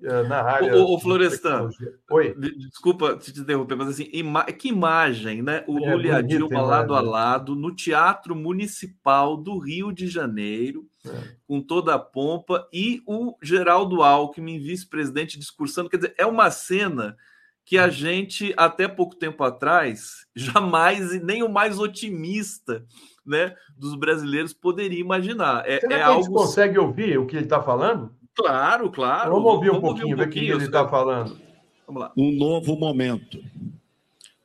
na 0.00 0.42
área. 0.42 0.76
Ô, 0.76 0.94
ô 0.94 1.00
Florestan, 1.00 1.70
Oi. 2.10 2.34
desculpa 2.56 3.16
te 3.16 3.38
interromper, 3.38 3.76
mas 3.76 3.88
assim, 3.88 4.08
ima 4.12 4.44
que 4.44 4.68
imagem, 4.68 5.42
né? 5.42 5.64
O 5.66 5.78
é, 5.78 5.94
Lula 5.94 6.06
e 6.06 6.10
a 6.10 6.20
Dilma 6.20 6.62
lado 6.62 6.94
a 6.94 7.00
lado 7.00 7.54
no 7.54 7.74
Teatro 7.74 8.34
Municipal 8.34 9.36
do 9.36 9.58
Rio 9.58 9.92
de 9.92 10.06
Janeiro 10.06 10.86
é. 11.06 11.36
com 11.46 11.60
toda 11.60 11.94
a 11.94 11.98
pompa, 11.98 12.68
e 12.72 13.02
o 13.06 13.36
Geraldo 13.42 14.02
Alckmin, 14.02 14.58
vice-presidente, 14.58 15.38
discursando. 15.38 15.88
Quer 15.88 15.96
dizer, 15.96 16.14
é 16.16 16.26
uma 16.26 16.50
cena 16.50 17.16
que 17.64 17.76
a 17.76 17.88
gente, 17.88 18.54
até 18.56 18.88
pouco 18.88 19.14
tempo 19.14 19.44
atrás, 19.44 20.26
jamais, 20.34 21.22
nem 21.22 21.42
o 21.42 21.48
mais 21.48 21.78
otimista 21.78 22.84
né, 23.24 23.54
dos 23.76 23.94
brasileiros 23.94 24.54
poderia 24.54 24.98
imaginar. 24.98 25.68
É, 25.68 25.80
Será 25.80 25.94
é 25.94 25.98
que 25.98 26.04
a 26.04 26.14
gente 26.14 26.30
consegue 26.30 26.78
ouvir 26.78 27.18
o 27.18 27.26
que 27.26 27.36
ele 27.36 27.44
está 27.44 27.62
falando? 27.62 28.16
Claro, 28.38 28.90
claro. 28.90 29.32
Vamos 29.32 29.52
ouvir 29.52 29.70
um 29.70 29.80
pouquinho, 29.80 30.16
ver 30.16 30.28
o 30.28 30.30
que 30.30 30.38
ele 30.38 30.64
está 30.64 30.88
falando. 30.88 31.38
Vamos 31.86 32.02
lá. 32.02 32.12
Um 32.16 32.30
novo 32.30 32.76
momento. 32.76 33.42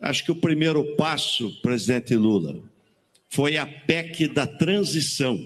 Acho 0.01 0.25
que 0.25 0.31
o 0.31 0.35
primeiro 0.35 0.95
passo, 0.95 1.61
presidente 1.61 2.15
Lula, 2.15 2.59
foi 3.29 3.55
a 3.55 3.65
PEC 3.65 4.27
da 4.27 4.47
transição 4.47 5.39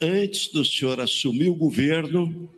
antes 0.00 0.48
do 0.48 0.64
senhor 0.64 0.98
assumir 1.00 1.48
o 1.48 1.54
governo, 1.54 2.48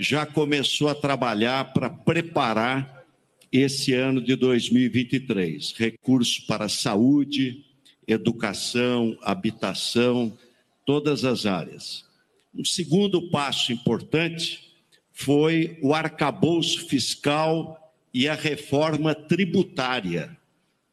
já 0.00 0.26
começou 0.26 0.88
a 0.88 0.94
trabalhar 0.94 1.72
para 1.72 1.88
preparar 1.88 3.04
esse 3.52 3.92
ano 3.92 4.20
de 4.20 4.34
2023. 4.34 5.72
Recursos 5.76 6.40
para 6.40 6.68
saúde, 6.68 7.64
educação, 8.06 9.16
habitação, 9.22 10.36
todas 10.84 11.24
as 11.24 11.46
áreas. 11.46 12.07
Um 12.54 12.64
segundo 12.64 13.28
passo 13.30 13.72
importante 13.72 14.72
foi 15.12 15.78
o 15.82 15.92
arcabouço 15.94 16.88
fiscal 16.88 17.92
e 18.12 18.28
a 18.28 18.34
reforma 18.34 19.14
tributária. 19.14 20.36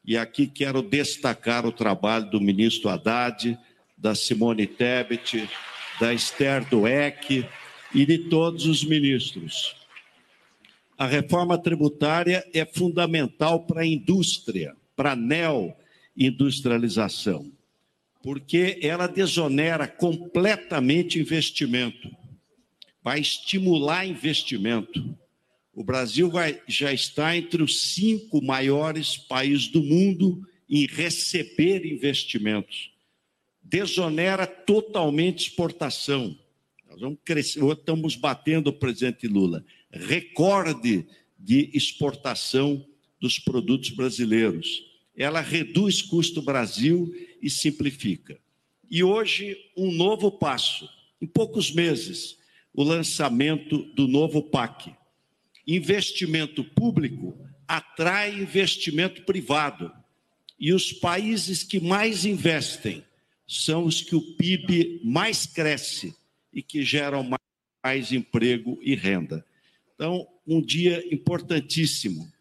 E 0.03 0.17
aqui 0.17 0.47
quero 0.47 0.81
destacar 0.81 1.65
o 1.65 1.71
trabalho 1.71 2.29
do 2.29 2.41
ministro 2.41 2.89
Haddad, 2.89 3.57
da 3.97 4.13
Simone 4.13 4.67
Tebet, 4.67 5.49
da 5.99 6.13
Esther 6.13 6.69
Dueck 6.69 7.47
e 7.93 8.05
de 8.05 8.17
todos 8.29 8.65
os 8.65 8.83
ministros. 8.83 9.75
A 10.97 11.07
reforma 11.07 11.57
tributária 11.57 12.45
é 12.53 12.65
fundamental 12.65 13.65
para 13.65 13.81
a 13.81 13.85
indústria, 13.85 14.73
para 14.95 15.11
a 15.11 15.15
neo-industrialização, 15.15 17.51
porque 18.25 18.79
ela 18.81 19.05
desonera 19.05 19.87
completamente 19.87 21.19
investimento, 21.19 22.09
vai 23.03 23.19
estimular 23.19 24.03
investimento. 24.03 25.15
O 25.71 25.83
Brasil 25.83 26.31
vai, 26.31 26.59
já 26.67 26.91
está 26.91 27.37
entre 27.37 27.61
os 27.61 27.93
cinco 27.93 28.43
maiores 28.43 29.15
países 29.15 29.67
do 29.67 29.83
mundo 29.83 30.41
em 30.67 30.87
receber 30.87 31.85
investimentos 31.85 32.95
desonera 33.65 34.45
totalmente 34.45 35.49
exportação. 35.49 36.37
Nós 36.87 36.99
vamos 36.99 37.19
crescer, 37.25 37.63
estamos 37.63 38.15
batendo 38.15 38.67
o 38.67 38.73
presidente 38.73 39.27
Lula, 39.27 39.65
recorde 39.91 41.05
de 41.37 41.71
exportação 41.73 42.85
dos 43.19 43.39
produtos 43.39 43.89
brasileiros. 43.89 44.94
Ela 45.17 45.41
reduz 45.41 46.01
custo 46.01 46.41
Brasil 46.41 47.13
e 47.41 47.49
simplifica. 47.49 48.39
E 48.89 49.03
hoje, 49.03 49.57
um 49.75 49.91
novo 49.91 50.31
passo. 50.31 50.89
Em 51.21 51.25
poucos 51.25 51.71
meses, 51.71 52.37
o 52.73 52.83
lançamento 52.83 53.83
do 53.93 54.07
novo 54.07 54.43
PAC. 54.43 54.93
Investimento 55.65 56.63
público 56.63 57.37
atrai 57.67 58.31
investimento 58.39 59.23
privado. 59.23 59.91
E 60.59 60.73
os 60.73 60.93
países 60.93 61.63
que 61.63 61.79
mais 61.79 62.25
investem 62.25 63.03
são 63.47 63.85
os 63.85 64.01
que 64.01 64.15
o 64.15 64.35
PIB 64.35 65.01
mais 65.03 65.45
cresce 65.45 66.15
e 66.53 66.61
que 66.61 66.83
geram 66.83 67.27
mais 67.83 68.11
emprego 68.11 68.79
e 68.81 68.95
renda. 68.95 69.45
Então, 69.93 70.27
um 70.45 70.61
dia 70.61 71.03
importantíssimo 71.13 72.31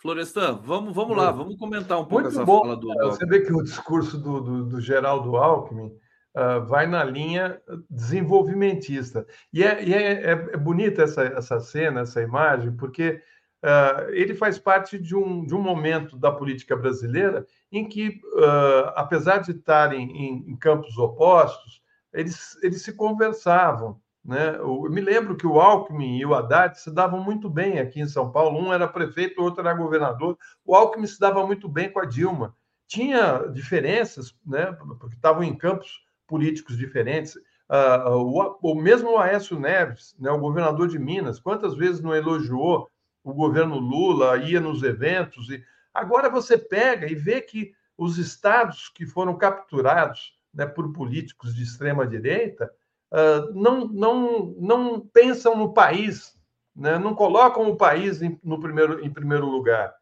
Florestan, 0.00 0.58
vamos, 0.64 0.94
vamos 0.94 1.14
lá, 1.14 1.30
vamos 1.30 1.56
comentar 1.56 1.98
um 1.98 2.06
pouco 2.06 2.22
Muito 2.22 2.28
essa 2.34 2.44
bom. 2.44 2.62
fala 2.62 2.76
do. 2.76 2.88
Você 2.88 3.26
vê 3.26 3.40
que 3.40 3.52
o 3.52 3.62
discurso 3.62 4.16
do, 4.16 4.40
do, 4.40 4.64
do 4.64 4.80
Geraldo 4.80 5.36
Alckmin 5.36 5.92
uh, 6.34 6.64
vai 6.64 6.86
na 6.86 7.04
linha 7.04 7.60
desenvolvimentista. 7.88 9.26
E 9.52 9.62
é, 9.62 9.84
e 9.84 9.92
é, 9.92 10.12
é, 10.12 10.30
é 10.30 10.56
bonita 10.56 11.02
essa, 11.02 11.24
essa 11.24 11.60
cena, 11.60 12.00
essa 12.00 12.22
imagem, 12.22 12.74
porque 12.76 13.22
uh, 13.62 14.08
ele 14.10 14.34
faz 14.34 14.58
parte 14.58 14.98
de 14.98 15.14
um, 15.14 15.44
de 15.44 15.54
um 15.54 15.60
momento 15.60 16.16
da 16.16 16.32
política 16.32 16.74
brasileira 16.74 17.46
em 17.70 17.86
que, 17.86 18.08
uh, 18.08 18.92
apesar 18.96 19.38
de 19.38 19.50
estarem 19.50 20.10
em, 20.10 20.50
em 20.50 20.56
campos 20.56 20.96
opostos, 20.96 21.82
eles, 22.10 22.56
eles 22.62 22.80
se 22.80 22.94
conversavam. 22.94 23.99
Né? 24.24 24.56
Eu 24.56 24.82
me 24.90 25.00
lembro 25.00 25.36
que 25.36 25.46
o 25.46 25.60
Alckmin 25.60 26.18
e 26.18 26.26
o 26.26 26.34
Haddad 26.34 26.78
se 26.78 26.90
davam 26.90 27.22
muito 27.22 27.48
bem 27.48 27.78
aqui 27.78 28.00
em 28.00 28.08
São 28.08 28.30
Paulo. 28.30 28.58
Um 28.58 28.72
era 28.72 28.86
prefeito, 28.86 29.40
o 29.40 29.44
outro 29.44 29.60
era 29.60 29.74
governador. 29.74 30.38
O 30.64 30.74
Alckmin 30.74 31.06
se 31.06 31.18
dava 31.18 31.46
muito 31.46 31.68
bem 31.68 31.90
com 31.90 32.00
a 32.00 32.04
Dilma. 32.04 32.54
Tinha 32.86 33.46
diferenças, 33.52 34.34
né? 34.46 34.72
porque 34.98 35.14
estavam 35.14 35.42
em 35.42 35.56
campos 35.56 36.04
políticos 36.26 36.76
diferentes. 36.76 37.34
Uh, 37.68 38.10
o, 38.16 38.72
o, 38.72 38.74
mesmo 38.74 39.16
Aécio 39.16 39.58
Neves, 39.58 40.14
né? 40.18 40.30
o 40.30 40.38
governador 40.38 40.88
de 40.88 40.98
Minas, 40.98 41.38
quantas 41.40 41.74
vezes 41.74 42.00
não 42.00 42.14
elogiou 42.14 42.90
o 43.22 43.32
governo 43.32 43.78
Lula, 43.78 44.36
ia 44.38 44.60
nos 44.60 44.82
eventos. 44.82 45.48
e 45.50 45.62
Agora 45.94 46.28
você 46.28 46.58
pega 46.58 47.06
e 47.10 47.14
vê 47.14 47.40
que 47.40 47.72
os 47.96 48.18
estados 48.18 48.88
que 48.88 49.06
foram 49.06 49.36
capturados 49.36 50.34
né, 50.52 50.66
por 50.66 50.92
políticos 50.92 51.54
de 51.54 51.62
extrema-direita 51.62 52.70
uh, 53.12 53.52
não, 53.54 53.86
não, 53.88 54.54
não 54.58 55.00
pensam 55.00 55.56
no 55.56 55.72
país, 55.72 56.36
né? 56.74 56.98
não 56.98 57.14
colocam 57.14 57.68
o 57.68 57.76
país 57.76 58.22
em, 58.22 58.38
no 58.42 58.60
primeiro, 58.60 59.04
em 59.04 59.10
primeiro 59.10 59.46
lugar. 59.46 59.94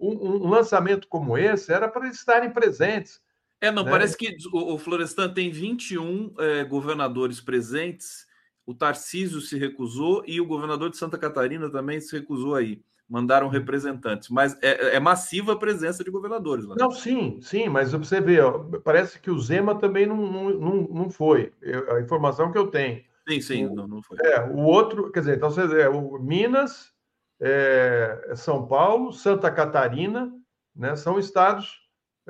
Um, 0.00 0.44
um 0.44 0.48
lançamento 0.48 1.06
como 1.08 1.38
esse 1.38 1.72
era 1.72 1.88
para 1.88 2.06
eles 2.06 2.18
estarem 2.18 2.50
presentes. 2.50 3.20
É, 3.60 3.70
não, 3.70 3.84
né? 3.84 3.90
parece 3.90 4.16
que 4.16 4.36
o, 4.52 4.74
o 4.74 4.78
Florestan 4.78 5.32
tem 5.32 5.50
21 5.50 6.34
é, 6.38 6.64
governadores 6.64 7.40
presentes, 7.40 8.26
o 8.66 8.74
Tarcísio 8.74 9.40
se 9.40 9.58
recusou 9.58 10.22
e 10.26 10.40
o 10.40 10.46
governador 10.46 10.90
de 10.90 10.96
Santa 10.96 11.16
Catarina 11.16 11.70
também 11.70 12.00
se 12.00 12.16
recusou 12.16 12.54
aí 12.54 12.82
mandaram 13.08 13.48
representantes, 13.48 14.28
mas 14.28 14.56
é, 14.62 14.96
é, 14.96 15.00
massiva 15.00 15.54
a 15.54 15.58
presença 15.58 16.04
de 16.04 16.10
governadores 16.10 16.66
lá. 16.66 16.76
Não, 16.78 16.90
sim, 16.90 17.38
sim, 17.40 17.68
mas 17.68 17.92
você 17.92 18.20
vê, 18.20 18.40
ó, 18.40 18.58
parece 18.84 19.18
que 19.18 19.30
o 19.30 19.38
Zema 19.38 19.74
também 19.78 20.06
não, 20.06 20.16
não, 20.16 20.74
não, 20.82 21.10
foi. 21.10 21.52
Eu, 21.62 21.96
a 21.96 22.00
informação 22.00 22.52
que 22.52 22.58
eu 22.58 22.66
tenho. 22.66 23.02
Sim, 23.26 23.40
sim, 23.40 23.66
o, 23.66 23.74
não, 23.74 23.88
não 23.88 24.02
foi. 24.02 24.18
É, 24.20 24.40
o 24.42 24.58
outro, 24.58 25.10
quer 25.10 25.20
dizer, 25.20 25.36
então 25.36 25.50
você 25.50 25.66
vê, 25.66 25.86
o 25.86 26.18
Minas, 26.18 26.92
é, 27.40 28.32
São 28.36 28.66
Paulo, 28.66 29.12
Santa 29.12 29.50
Catarina, 29.50 30.30
né, 30.76 30.94
são 30.94 31.18
estados 31.18 31.88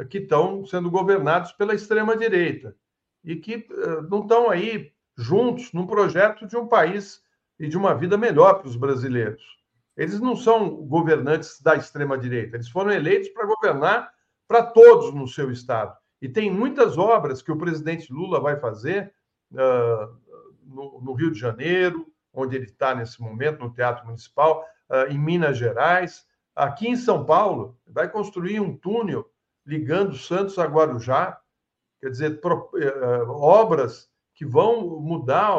que 0.09 0.19
estão 0.19 0.65
sendo 0.65 0.91
governados 0.91 1.53
pela 1.53 1.75
extrema-direita 1.75 2.75
e 3.25 3.37
que 3.37 3.67
uh, 3.71 4.03
não 4.09 4.21
estão 4.21 4.49
aí 4.49 4.93
juntos 5.17 5.73
num 5.73 5.87
projeto 5.87 6.47
de 6.47 6.57
um 6.57 6.69
país 6.69 7.21
e 7.59 7.69
de 7.69 7.77
uma 7.77 7.95
vida 7.95 8.17
melhor 8.17 8.55
para 8.55 8.69
os 8.69 8.77
brasileiros. 8.77 9.58
Eles 9.99 10.21
não 10.21 10.37
são 10.37 10.77
governantes 10.87 11.61
da 11.61 11.75
extrema-direita, 11.75 12.57
eles 12.57 12.69
foram 12.69 12.93
eleitos 12.93 13.29
para 13.31 13.47
governar 13.47 14.13
para 14.47 14.63
todos 14.63 15.13
no 15.13 15.27
seu 15.27 15.51
estado. 15.51 15.95
E 16.23 16.29
tem 16.29 16.49
muitas 16.51 16.97
obras 16.97 17.43
que 17.43 17.51
o 17.51 17.59
presidente 17.59 18.13
Lula 18.13 18.41
vai 18.41 18.57
fazer 18.57 19.13
uh, 19.53 20.17
no, 20.63 21.01
no, 21.03 21.13
Rio 21.15 21.33
de 21.33 21.39
Janeiro, 21.39 22.07
onde 22.33 22.55
ele 22.55 22.67
está 22.67 22.95
nesse 22.95 23.21
momento, 23.21 23.59
no 23.59 23.73
Teatro 23.73 24.07
Municipal, 24.07 24.65
uh, 24.89 25.13
em 25.13 25.19
Minas 25.19 25.59
Gerais. 25.59 26.25
Aqui 26.55 26.89
em 26.89 26.97
São 26.97 27.25
Paulo, 27.25 27.77
vai 27.85 28.09
construir 28.09 28.61
um 28.61 28.77
túnel 28.77 29.29
ligando 29.67 30.17
Santos 30.17 30.59
a 30.61 30.65
Guarujá, 30.65 31.41
quer 32.01 32.11
dizer, 32.11 32.41
pro, 32.41 32.71
uh, 32.73 33.31
obras 33.31 34.09
que 34.33 34.47
vão 34.47 35.01
mudar 35.01 35.59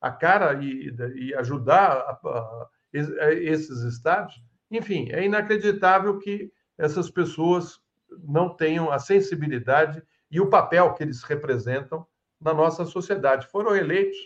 a 0.00 0.10
cara 0.10 0.60
e, 0.60 0.92
e 1.14 1.34
ajudar 1.36 2.18
a, 2.24 2.68
esses 2.92 3.82
estados. 3.82 4.42
Enfim, 4.70 5.08
é 5.10 5.24
inacreditável 5.24 6.18
que 6.18 6.52
essas 6.76 7.10
pessoas 7.10 7.80
não 8.22 8.48
tenham 8.48 8.90
a 8.90 8.98
sensibilidade 8.98 10.02
e 10.30 10.40
o 10.40 10.48
papel 10.48 10.92
que 10.94 11.02
eles 11.02 11.22
representam 11.22 12.06
na 12.40 12.54
nossa 12.54 12.84
sociedade. 12.84 13.48
Foram 13.48 13.74
eleitos 13.74 14.16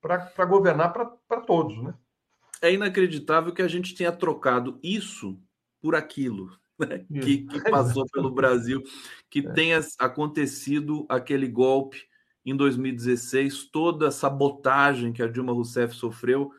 para 0.00 0.44
governar 0.44 0.92
para 0.92 1.40
todos, 1.40 1.82
né? 1.82 1.94
É 2.62 2.72
inacreditável 2.72 3.52
que 3.52 3.62
a 3.62 3.68
gente 3.68 3.94
tenha 3.94 4.12
trocado 4.12 4.78
isso 4.82 5.38
por 5.80 5.94
aquilo 5.94 6.50
né? 6.86 7.04
que, 7.22 7.46
que, 7.46 7.70
passou 7.70 8.06
pelo 8.12 8.30
Brasil, 8.32 8.82
que 9.28 9.40
é. 9.40 9.52
tenha 9.52 9.80
acontecido 9.98 11.06
aquele 11.08 11.48
golpe 11.48 12.02
em 12.44 12.56
2016, 12.56 13.64
toda 13.64 14.08
a 14.08 14.10
sabotagem 14.10 15.12
que 15.12 15.22
a 15.22 15.28
Dilma 15.28 15.52
Rousseff 15.52 15.94
sofreu 15.94 16.50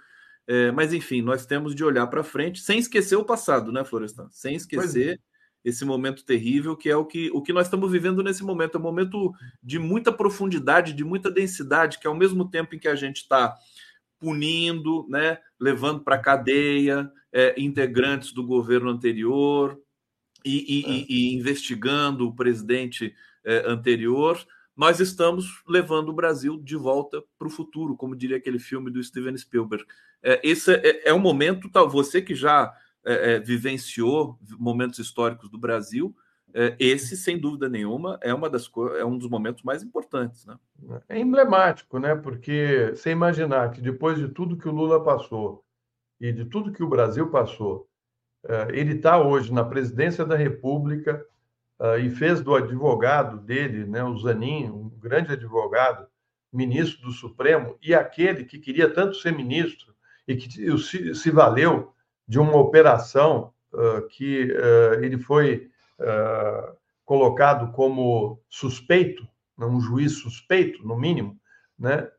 é, 0.47 0.71
mas, 0.71 0.93
enfim, 0.93 1.21
nós 1.21 1.45
temos 1.45 1.75
de 1.75 1.83
olhar 1.83 2.07
para 2.07 2.23
frente, 2.23 2.59
sem 2.59 2.79
esquecer 2.79 3.15
o 3.15 3.25
passado, 3.25 3.71
né, 3.71 3.83
Florestan? 3.83 4.27
Sem 4.31 4.55
esquecer 4.55 5.13
é. 5.13 5.17
esse 5.63 5.85
momento 5.85 6.25
terrível 6.25 6.75
que 6.75 6.89
é 6.89 6.95
o 6.95 7.05
que, 7.05 7.29
o 7.31 7.41
que 7.41 7.53
nós 7.53 7.67
estamos 7.67 7.91
vivendo 7.91 8.23
nesse 8.23 8.43
momento. 8.43 8.75
É 8.75 8.79
um 8.79 8.83
momento 8.83 9.31
de 9.61 9.79
muita 9.79 10.11
profundidade, 10.11 10.93
de 10.93 11.03
muita 11.03 11.29
densidade, 11.29 11.99
que 11.99 12.07
ao 12.07 12.15
mesmo 12.15 12.49
tempo 12.49 12.75
em 12.75 12.79
que 12.79 12.87
a 12.87 12.95
gente 12.95 13.17
está 13.17 13.55
punindo, 14.19 15.07
né, 15.09 15.39
levando 15.59 16.03
para 16.03 16.15
a 16.15 16.21
cadeia 16.21 17.11
é, 17.33 17.59
integrantes 17.59 18.33
do 18.33 18.45
governo 18.45 18.89
anterior 18.89 19.79
e, 20.45 20.79
e, 20.79 20.85
é. 20.85 20.89
e, 20.89 21.05
e 21.09 21.35
investigando 21.35 22.27
o 22.27 22.35
presidente 22.35 23.15
é, 23.43 23.63
anterior, 23.67 24.37
nós 24.81 24.99
estamos 24.99 25.61
levando 25.67 26.09
o 26.09 26.13
Brasil 26.13 26.57
de 26.57 26.75
volta 26.75 27.23
para 27.37 27.47
o 27.47 27.51
futuro, 27.51 27.95
como 27.95 28.15
diria 28.15 28.37
aquele 28.37 28.57
filme 28.57 28.89
do 28.89 29.03
Steven 29.03 29.37
Spielberg. 29.37 29.85
É, 30.23 30.41
esse 30.43 30.73
é, 30.73 31.09
é 31.09 31.13
um 31.13 31.19
momento, 31.19 31.69
tá, 31.69 31.83
você 31.83 32.19
que 32.19 32.33
já 32.33 32.75
é, 33.05 33.33
é, 33.33 33.39
vivenciou 33.39 34.39
momentos 34.57 34.97
históricos 34.97 35.51
do 35.51 35.57
Brasil, 35.59 36.15
é, 36.51 36.75
esse, 36.79 37.15
sem 37.15 37.37
dúvida 37.37 37.69
nenhuma, 37.69 38.17
é, 38.23 38.33
uma 38.33 38.49
das, 38.49 38.67
é 38.97 39.05
um 39.05 39.19
dos 39.19 39.29
momentos 39.29 39.61
mais 39.61 39.83
importantes. 39.83 40.47
Né? 40.47 40.57
É 41.07 41.19
emblemático, 41.19 41.99
né? 41.99 42.15
porque 42.15 42.91
você 42.95 43.11
imaginar 43.11 43.69
que 43.69 43.81
depois 43.81 44.17
de 44.17 44.29
tudo 44.29 44.57
que 44.57 44.67
o 44.67 44.73
Lula 44.73 45.03
passou 45.03 45.63
e 46.19 46.33
de 46.33 46.45
tudo 46.45 46.71
que 46.71 46.81
o 46.81 46.89
Brasil 46.89 47.29
passou, 47.29 47.87
é, 48.47 48.69
ele 48.71 48.95
está 48.95 49.21
hoje 49.21 49.53
na 49.53 49.63
presidência 49.63 50.25
da 50.25 50.35
República, 50.35 51.23
uh, 51.81 51.97
e 51.97 52.11
fez 52.11 52.41
do 52.41 52.55
advogado 52.55 53.39
dele, 53.39 53.85
né, 53.85 54.03
o 54.03 54.15
Zanin, 54.17 54.69
um 54.69 54.89
grande 54.99 55.33
advogado, 55.33 56.05
ministro 56.53 57.01
do 57.01 57.11
Supremo, 57.11 57.77
e 57.81 57.95
aquele 57.95 58.45
que 58.45 58.59
queria 58.59 58.93
tanto 58.93 59.15
ser 59.15 59.31
ministro 59.31 59.93
e 60.27 60.35
que 60.35 60.77
se, 60.77 61.15
se 61.15 61.31
valeu 61.31 61.93
de 62.27 62.39
uma 62.39 62.57
operação 62.57 63.51
uh, 63.73 64.07
que 64.09 64.51
uh, 64.51 65.03
ele 65.03 65.17
foi 65.17 65.69
colocado 67.05 67.71
como 67.73 68.41
suspeito, 68.49 69.21
né, 69.55 69.67
um 69.67 69.79
juiz 69.79 70.13
suspeito, 70.13 70.83
no 70.83 70.97
mínimo, 70.97 71.39
né, 71.77 72.09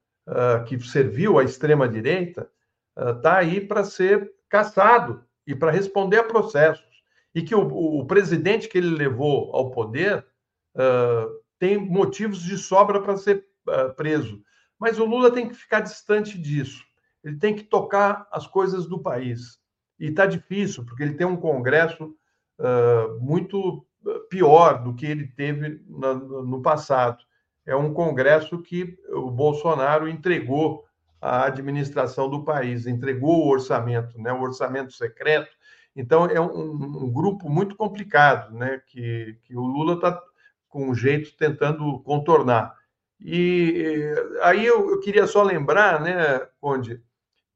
que 0.69 0.79
serviu 0.79 1.37
à 1.37 1.43
extrema-direita, 1.43 2.49
está 2.97 3.39
aí 3.39 3.61
para 3.61 3.83
ser 3.83 4.31
caçado 4.49 5.25
e 5.45 5.53
para 5.53 5.73
responder 5.73 6.19
a 6.19 6.25
processos 6.25 6.92
e 7.35 7.43
que 7.43 7.55
o, 7.55 7.67
o 8.01 8.07
presidente 8.07 8.69
que 8.69 8.79
ele 8.79 8.95
levou 8.95 9.55
ao 9.55 9.71
poder 9.71 10.27
uh, 10.75 11.43
tem 11.59 11.79
motivos 11.79 12.43
de 12.43 12.59
sobra 12.59 13.01
para 13.01 13.17
ser 13.17 13.47
uh, 13.69 13.95
preso. 13.95 14.43
Mas 14.79 14.99
o 14.99 15.05
Lula 15.05 15.31
tem 15.31 15.49
que 15.49 15.55
ficar 15.55 15.81
distante 15.81 16.37
disso. 16.39 16.85
Ele 17.23 17.37
tem 17.37 17.55
que 17.55 17.63
tocar 17.63 18.27
as 18.33 18.47
coisas 18.47 18.87
do 18.87 19.01
país. 19.01 19.59
E 19.99 20.07
está 20.07 20.27
difícil, 20.27 20.85
porque 20.85 21.03
ele 21.03 21.15
tem 21.15 21.27
um 21.27 21.37
Congresso 21.37 22.15
uh, 22.59 23.21
muito 23.21 23.87
pior 24.29 24.83
do 24.83 24.95
que 24.95 25.07
ele 25.07 25.29
teve 25.29 25.81
na, 25.89 26.15
no 26.15 26.61
passado. 26.61 27.23
É 27.65 27.77
um 27.77 27.95
Congresso 27.95 28.61
que 28.61 28.99
o 29.11 29.31
Bolsonaro 29.31 30.09
entregou 30.09 30.85
à 31.21 31.45
administração 31.45 32.29
do 32.29 32.43
país, 32.43 32.87
entregou 32.87 33.45
o 33.45 33.49
orçamento, 33.49 34.21
né, 34.21 34.33
o 34.33 34.43
orçamento 34.43 34.93
secreto, 34.93 35.51
então, 35.95 36.27
é 36.27 36.41
um, 36.41 36.73
um 36.73 37.13
grupo 37.13 37.49
muito 37.49 37.77
complicado, 37.77 38.55
né, 38.55 38.81
que, 38.87 39.39
que 39.45 39.57
o 39.57 39.63
Lula 39.63 39.95
está, 39.95 40.21
com 40.69 40.89
um 40.89 40.95
jeito, 40.95 41.37
tentando 41.37 42.01
contornar. 42.01 42.75
E 43.21 44.15
aí 44.43 44.65
eu, 44.65 44.91
eu, 44.91 45.01
queria 45.01 45.27
só 45.27 45.43
lembrar, 45.43 46.01
né, 46.01 46.41
Conde, 46.61 47.03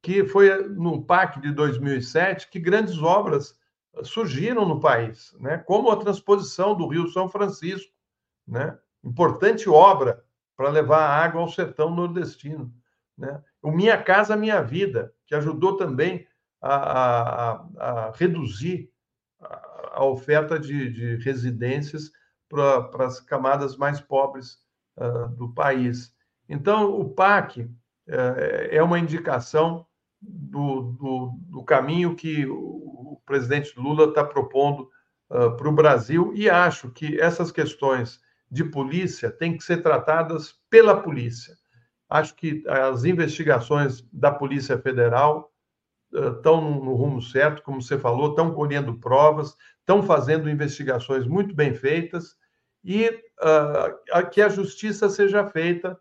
que 0.02 0.24
foi 0.24 0.68
no 0.68 1.02
PAC 1.02 1.40
de 1.40 1.50
2007 1.50 2.48
que 2.48 2.60
grandes 2.60 2.98
obras 2.98 3.58
surgiram 4.02 4.66
no 4.66 4.78
país, 4.78 5.34
né, 5.40 5.58
como 5.58 5.90
a 5.90 5.96
transposição 5.96 6.74
do 6.74 6.86
Rio 6.86 7.08
São 7.08 7.28
Francisco, 7.28 7.92
né, 8.46 8.78
importante 9.02 9.68
obra 9.68 10.22
para 10.56 10.70
levar 10.70 11.06
água 11.06 11.40
ao 11.40 11.48
sertão 11.48 11.94
nordestino. 11.94 12.72
Né? 13.16 13.42
O 13.62 13.70
Minha 13.70 14.02
Casa 14.02 14.36
Minha 14.36 14.62
Vida, 14.62 15.12
que 15.26 15.34
ajudou 15.34 15.76
também 15.76 16.26
a, 16.60 16.74
a, 16.74 17.66
a 17.78 18.12
reduzir 18.12 18.90
a 19.92 20.04
oferta 20.04 20.58
de, 20.58 20.90
de 20.90 21.16
residências 21.24 22.10
para 22.48 23.06
as 23.06 23.20
camadas 23.20 23.76
mais 23.76 24.00
pobres 24.00 24.58
uh, 24.96 25.28
do 25.36 25.52
país. 25.52 26.14
Então, 26.48 26.90
o 26.90 27.08
PAC 27.08 27.62
uh, 27.62 27.70
é 28.70 28.82
uma 28.82 28.98
indicação 28.98 29.86
do, 30.20 30.92
do, 30.92 31.32
do, 31.48 31.64
caminho 31.64 32.14
que 32.14 32.46
o 32.46 33.20
presidente 33.26 33.78
Lula 33.78 34.08
está 34.08 34.24
propondo 34.24 34.88
uh, 35.30 35.56
para 35.56 35.68
o 35.68 35.74
Brasil 35.74 36.32
e 36.34 36.48
acho 36.48 36.90
que 36.90 37.20
essas 37.20 37.50
questões 37.50 38.20
de 38.50 38.64
polícia 38.64 39.30
têm 39.30 39.56
que 39.56 39.64
ser 39.64 39.82
tratadas 39.82 40.54
pela 40.70 41.00
polícia. 41.00 41.54
Acho 42.08 42.34
que 42.36 42.62
as 42.68 43.04
investigações 43.04 44.06
da 44.12 44.30
Polícia 44.30 44.78
Federal 44.78 45.50
estão 46.12 46.60
no 46.60 46.94
rumo 46.94 47.20
certo, 47.20 47.62
como 47.62 47.82
você 47.82 47.98
falou, 47.98 48.30
estão 48.30 48.54
colhendo 48.54 48.98
provas, 48.98 49.56
estão 49.80 50.02
fazendo 50.02 50.50
investigações 50.50 51.26
muito 51.26 51.54
bem 51.54 51.74
feitas 51.74 52.36
e 52.84 53.08
uh, 53.08 54.30
que 54.30 54.40
a 54.40 54.48
justiça 54.48 55.08
seja 55.08 55.48
feita 55.50 55.98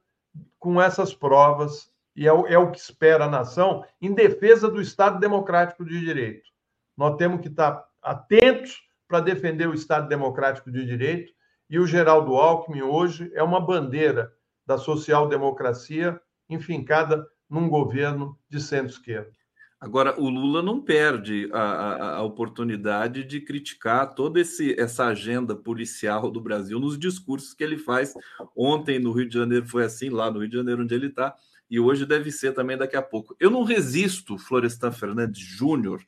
com 0.60 0.82
essas 0.82 1.14
provas, 1.14 1.92
e 2.16 2.28
é 2.28 2.34
o, 2.34 2.48
é 2.48 2.58
o 2.58 2.72
que 2.72 2.80
espera 2.80 3.26
a 3.26 3.30
nação, 3.30 3.84
em 4.02 4.14
defesa 4.14 4.70
do 4.70 4.82
Estado 4.82 5.20
Democrático 5.20 5.84
de 5.84 6.00
Direito. 6.00 6.50
Nós 6.96 7.18
temos 7.18 7.42
que 7.42 7.48
estar 7.48 7.84
atentos 8.02 8.84
para 9.08 9.20
defender 9.20 9.68
o 9.68 9.74
Estado 9.74 10.08
Democrático 10.08 10.72
de 10.72 10.86
Direito, 10.86 11.34
e 11.70 11.80
o 11.80 11.88
Geraldo 11.88 12.36
Alckmin 12.36 12.84
hoje 12.84 13.32
é 13.34 13.42
uma 13.42 13.60
bandeira 13.60 14.32
da 14.66 14.78
social-democracia 14.78 16.20
enfincada 16.50 17.28
num 17.50 17.68
governo 17.68 18.38
de 18.50 18.62
centro-esquerda. 18.62 19.32
Agora, 19.80 20.20
o 20.20 20.30
Lula 20.30 20.62
não 20.62 20.82
perde 20.82 21.50
a, 21.52 21.60
a, 21.60 22.16
a, 22.18 22.24
oportunidade 22.24 23.24
de 23.24 23.42
criticar 23.42 24.16
toda 24.16 24.40
esse, 24.40 24.74
essa 24.80 25.06
agenda 25.06 25.56
policial 25.56 26.32
do 26.32 26.40
Brasil 26.40 26.80
nos 26.80 26.98
discursos 26.98 27.54
que 27.54 27.64
ele 27.64 27.78
faz. 27.78 28.14
Ontem 28.56 29.00
no 29.00 29.12
Rio 29.12 29.28
de 29.28 29.34
Janeiro 29.34 29.68
foi 29.68 29.84
assim, 29.84 30.10
lá 30.10 30.32
no 30.32 30.40
Rio 30.40 30.50
de 30.50 30.56
Janeiro, 30.56 30.84
onde 30.84 30.96
ele 30.96 31.08
está, 31.08 31.36
e 31.70 31.80
hoje 31.80 32.06
deve 32.06 32.32
ser 32.32 32.54
também 32.54 32.78
daqui 32.78 32.96
a 32.96 33.02
pouco. 33.02 33.36
Eu 33.40 33.52
não 33.52 33.64
resisto, 33.64 34.38
Florestan 34.38 34.92
Fernandes 34.92 35.42
Júnior, 35.42 36.02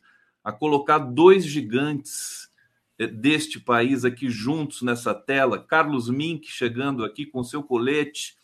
a 0.43 0.51
colocar 0.51 0.99
dois 0.99 1.45
gigantes 1.45 2.49
eh, 2.97 3.07
deste 3.07 3.59
país 3.59 4.05
aqui 4.05 4.30
juntos 4.30 4.82
nessa 4.82 5.13
tela. 5.13 5.61
Carlos 5.61 6.09
Mink 6.09 6.47
chegando 6.49 7.03
aqui 7.03 7.26
com 7.26 7.43
seu 7.43 7.61
colete. 7.61 8.38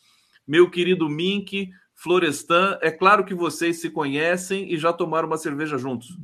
Meu 0.46 0.70
querido 0.70 1.08
Mink, 1.08 1.72
Florestan, 2.04 2.78
é 2.82 2.92
claro 2.92 3.24
que 3.24 3.34
vocês 3.34 3.80
se 3.80 3.90
conhecem 3.90 4.72
e 4.74 4.78
já 4.78 4.92
tomaram 4.92 5.26
uma 5.26 5.38
cerveja 5.38 5.78
juntos. 5.78 6.18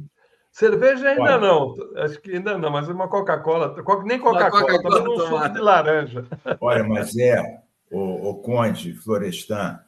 Cerveja 0.52 1.08
ainda 1.08 1.22
Olha. 1.22 1.38
não, 1.38 1.76
acho 2.04 2.20
que 2.20 2.32
ainda 2.36 2.58
não, 2.58 2.70
mas 2.70 2.90
uma 2.90 3.08
Coca-Cola, 3.08 3.74
nem 4.04 4.20
Coca-Cola, 4.20 4.82
Coca 4.82 5.10
um 5.10 5.18
suco 5.18 5.50
de 5.50 5.60
laranja. 5.60 6.26
Olha, 6.60 6.84
mas 6.84 7.18
é, 7.18 7.42
o, 7.90 8.30
o 8.30 8.36
Conde 8.42 8.94
Florestan, 8.94 9.80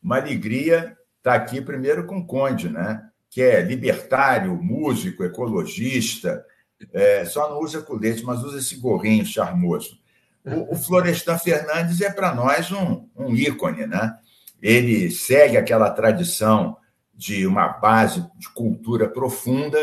uma 0.00 0.18
alegria 0.18 0.96
estar 1.18 1.34
aqui 1.34 1.60
primeiro 1.60 2.06
com 2.06 2.18
o 2.18 2.26
Conde, 2.26 2.68
né? 2.68 3.08
Que 3.28 3.42
é 3.42 3.60
libertário, 3.60 4.54
músico, 4.54 5.24
ecologista, 5.24 6.44
é, 6.92 7.24
só 7.24 7.50
não 7.50 7.58
usa 7.60 7.82
colete, 7.82 8.22
mas 8.22 8.42
usa 8.44 8.58
esse 8.58 8.76
gorrinho 8.76 9.24
charmoso. 9.26 9.98
O, 10.44 10.74
o 10.74 10.76
Florestan 10.76 11.38
Fernandes 11.38 12.00
é 12.00 12.10
para 12.10 12.34
nós 12.34 12.70
um, 12.70 13.08
um 13.16 13.34
ícone, 13.34 13.86
né? 13.86 14.16
Ele 14.62 15.10
segue 15.10 15.56
aquela 15.56 15.90
tradição 15.90 16.76
de 17.14 17.46
uma 17.46 17.68
base 17.68 18.26
de 18.38 18.48
cultura 18.50 19.08
profunda, 19.08 19.78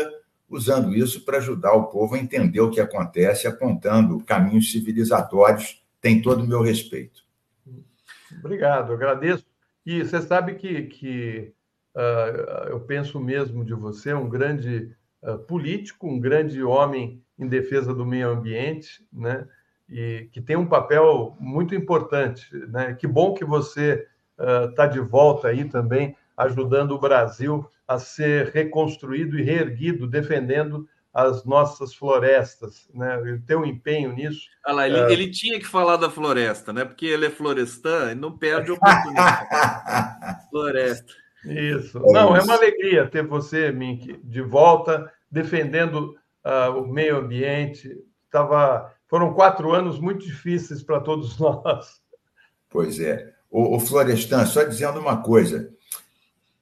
usando 0.48 0.94
isso 0.94 1.24
para 1.24 1.38
ajudar 1.38 1.72
o 1.72 1.86
povo 1.86 2.14
a 2.14 2.18
entender 2.18 2.60
o 2.60 2.70
que 2.70 2.80
acontece, 2.80 3.46
apontando 3.46 4.20
caminhos 4.24 4.72
civilizatórios. 4.72 5.82
Tem 6.00 6.22
todo 6.22 6.42
o 6.42 6.46
meu 6.46 6.62
respeito. 6.62 7.22
Obrigado, 8.38 8.92
agradeço. 8.92 9.44
E 9.84 10.02
você 10.02 10.20
sabe 10.20 10.54
que, 10.54 10.82
que 10.82 11.52
uh, 11.94 12.68
eu 12.70 12.80
penso 12.80 13.20
mesmo 13.20 13.64
de 13.64 13.74
você, 13.74 14.12
um 14.12 14.28
grande 14.28 14.94
uh, 15.22 15.38
político, 15.38 16.08
um 16.08 16.20
grande 16.20 16.62
homem 16.62 17.22
em 17.38 17.46
defesa 17.46 17.94
do 17.94 18.04
meio 18.04 18.30
ambiente, 18.30 19.06
né? 19.12 19.46
E 19.88 20.28
que 20.32 20.42
tem 20.42 20.56
um 20.56 20.66
papel 20.66 21.36
muito 21.40 21.74
importante, 21.74 22.54
né? 22.68 22.94
Que 22.94 23.06
bom 23.06 23.32
que 23.32 23.44
você 23.44 24.06
está 24.38 24.86
uh, 24.86 24.90
de 24.90 25.00
volta 25.00 25.48
aí 25.48 25.64
também, 25.64 26.16
ajudando 26.36 26.92
o 26.92 26.98
Brasil 26.98 27.68
a 27.86 27.98
ser 27.98 28.48
reconstruído 28.48 29.38
e 29.38 29.42
reerguido, 29.42 30.06
defendendo 30.06 30.86
as 31.12 31.44
nossas 31.44 31.94
florestas, 31.94 32.88
né? 32.94 33.18
Ter 33.46 33.56
um 33.56 33.64
empenho 33.64 34.12
nisso. 34.12 34.42
Olha 34.66 34.74
lá, 34.76 34.86
ele, 34.86 35.00
uh... 35.00 35.10
ele, 35.10 35.30
tinha 35.30 35.58
que 35.58 35.66
falar 35.66 35.96
da 35.96 36.10
floresta, 36.10 36.72
né? 36.72 36.84
Porque 36.84 37.06
ele 37.06 37.26
é 37.26 37.30
florestan 37.30 38.12
e 38.12 38.14
não 38.14 38.36
perde 38.36 38.70
a 38.70 38.74
oportunidade. 38.74 39.48
floresta. 40.50 41.12
Isso. 41.44 41.98
É 41.98 42.12
não, 42.12 42.36
é 42.36 42.42
uma 42.42 42.54
alegria 42.54 43.08
ter 43.08 43.26
você, 43.26 43.72
Mink, 43.72 44.20
de 44.22 44.42
volta, 44.42 45.10
defendendo 45.30 46.14
uh, 46.44 46.78
o 46.78 46.86
meio 46.86 47.16
ambiente. 47.16 47.96
Tava... 48.30 48.94
Foram 49.08 49.32
quatro 49.32 49.72
anos 49.72 49.98
muito 49.98 50.24
difíceis 50.24 50.82
para 50.82 51.00
todos 51.00 51.38
nós. 51.40 52.02
Pois 52.68 53.00
é. 53.00 53.32
O, 53.50 53.76
o 53.76 53.80
Florestan, 53.80 54.44
só 54.46 54.62
dizendo 54.62 55.00
uma 55.00 55.22
coisa. 55.22 55.70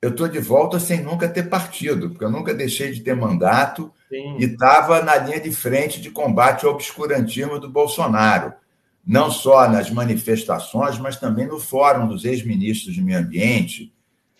Eu 0.00 0.10
estou 0.10 0.28
de 0.28 0.38
volta 0.38 0.78
sem 0.78 1.02
nunca 1.02 1.28
ter 1.28 1.48
partido, 1.48 2.10
porque 2.10 2.24
eu 2.24 2.30
nunca 2.30 2.54
deixei 2.54 2.92
de 2.92 3.00
ter 3.00 3.16
mandato 3.16 3.92
Sim. 4.08 4.36
e 4.38 4.44
estava 4.44 5.02
na 5.02 5.16
linha 5.16 5.40
de 5.40 5.50
frente 5.50 6.00
de 6.00 6.10
combate 6.10 6.66
ao 6.66 6.72
obscurantismo 6.72 7.58
do 7.58 7.68
Bolsonaro. 7.68 8.52
Não 9.04 9.30
só 9.30 9.68
nas 9.68 9.90
manifestações, 9.90 10.98
mas 10.98 11.16
também 11.16 11.46
no 11.46 11.58
fórum 11.58 12.06
dos 12.06 12.24
ex-ministros 12.24 12.94
de 12.94 13.02
Meio 13.02 13.20
Ambiente, 13.20 13.92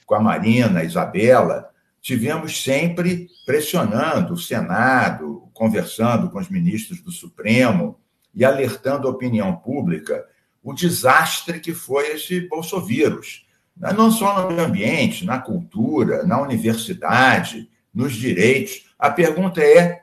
com 0.05 0.14
a 0.14 0.20
Marina, 0.20 0.80
a 0.80 0.84
Isabela. 0.84 1.70
Tivemos 2.01 2.62
sempre 2.62 3.28
pressionando 3.44 4.34
o 4.34 4.38
Senado, 4.38 5.49
conversando 5.53 6.30
com 6.30 6.38
os 6.38 6.49
ministros 6.49 7.01
do 7.01 7.11
Supremo 7.11 7.99
e 8.34 8.44
alertando 8.44 9.09
a 9.09 9.11
opinião 9.11 9.57
pública 9.57 10.24
o 10.67 10.73
desastre 10.73 11.61
que 11.61 11.73
foi 11.73 12.09
esse 12.09 12.41
bolsovírus. 12.49 13.47
Não 13.77 14.11
só 14.11 14.43
no 14.43 14.49
meio 14.49 14.67
ambiente, 14.67 15.25
na 15.25 15.39
cultura, 15.39 16.25
na 16.25 16.43
universidade, 16.43 17.71
nos 17.95 18.12
direitos. 18.14 18.91
A 18.99 19.09
pergunta 19.09 19.62
é: 19.62 20.03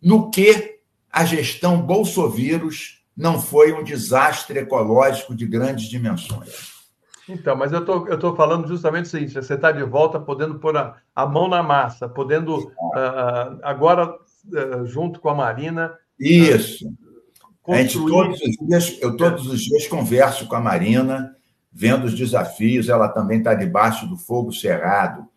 no 0.00 0.30
que 0.30 0.78
a 1.10 1.24
gestão 1.24 1.82
bolsovírus 1.82 3.02
não 3.16 3.42
foi 3.42 3.72
um 3.72 3.82
desastre 3.82 4.60
ecológico 4.60 5.34
de 5.34 5.44
grandes 5.44 5.88
dimensões? 5.88 6.76
Então, 7.28 7.56
mas 7.56 7.72
eu 7.72 7.84
tô, 7.84 8.06
estou 8.06 8.36
falando 8.36 8.68
justamente 8.68 9.06
o 9.06 9.08
seguinte: 9.08 9.34
você 9.34 9.54
está 9.54 9.72
de 9.72 9.82
volta 9.82 10.20
podendo 10.20 10.60
pôr 10.60 10.76
a, 10.76 10.98
a 11.16 11.26
mão 11.26 11.48
na 11.48 11.64
massa, 11.64 12.08
podendo, 12.08 12.58
uh, 12.58 13.58
agora, 13.60 14.08
uh, 14.12 14.86
junto 14.86 15.18
com 15.18 15.30
a 15.30 15.34
Marina. 15.34 15.98
Isso. 16.20 16.86
Uh, 16.86 17.05
gente, 17.68 17.98
todos 17.98 18.40
os 18.40 18.56
dias, 18.66 18.98
eu 19.00 19.16
todos 19.16 19.46
os 19.46 19.60
dias 19.60 19.86
converso 19.86 20.46
com 20.46 20.56
a 20.56 20.60
Marina, 20.60 21.36
vendo 21.72 22.04
os 22.04 22.14
desafios. 22.14 22.88
Ela 22.88 23.08
também 23.08 23.38
está 23.38 23.54
debaixo 23.54 24.06
do 24.06 24.16
fogo 24.16 24.52
cerrado 24.52 25.28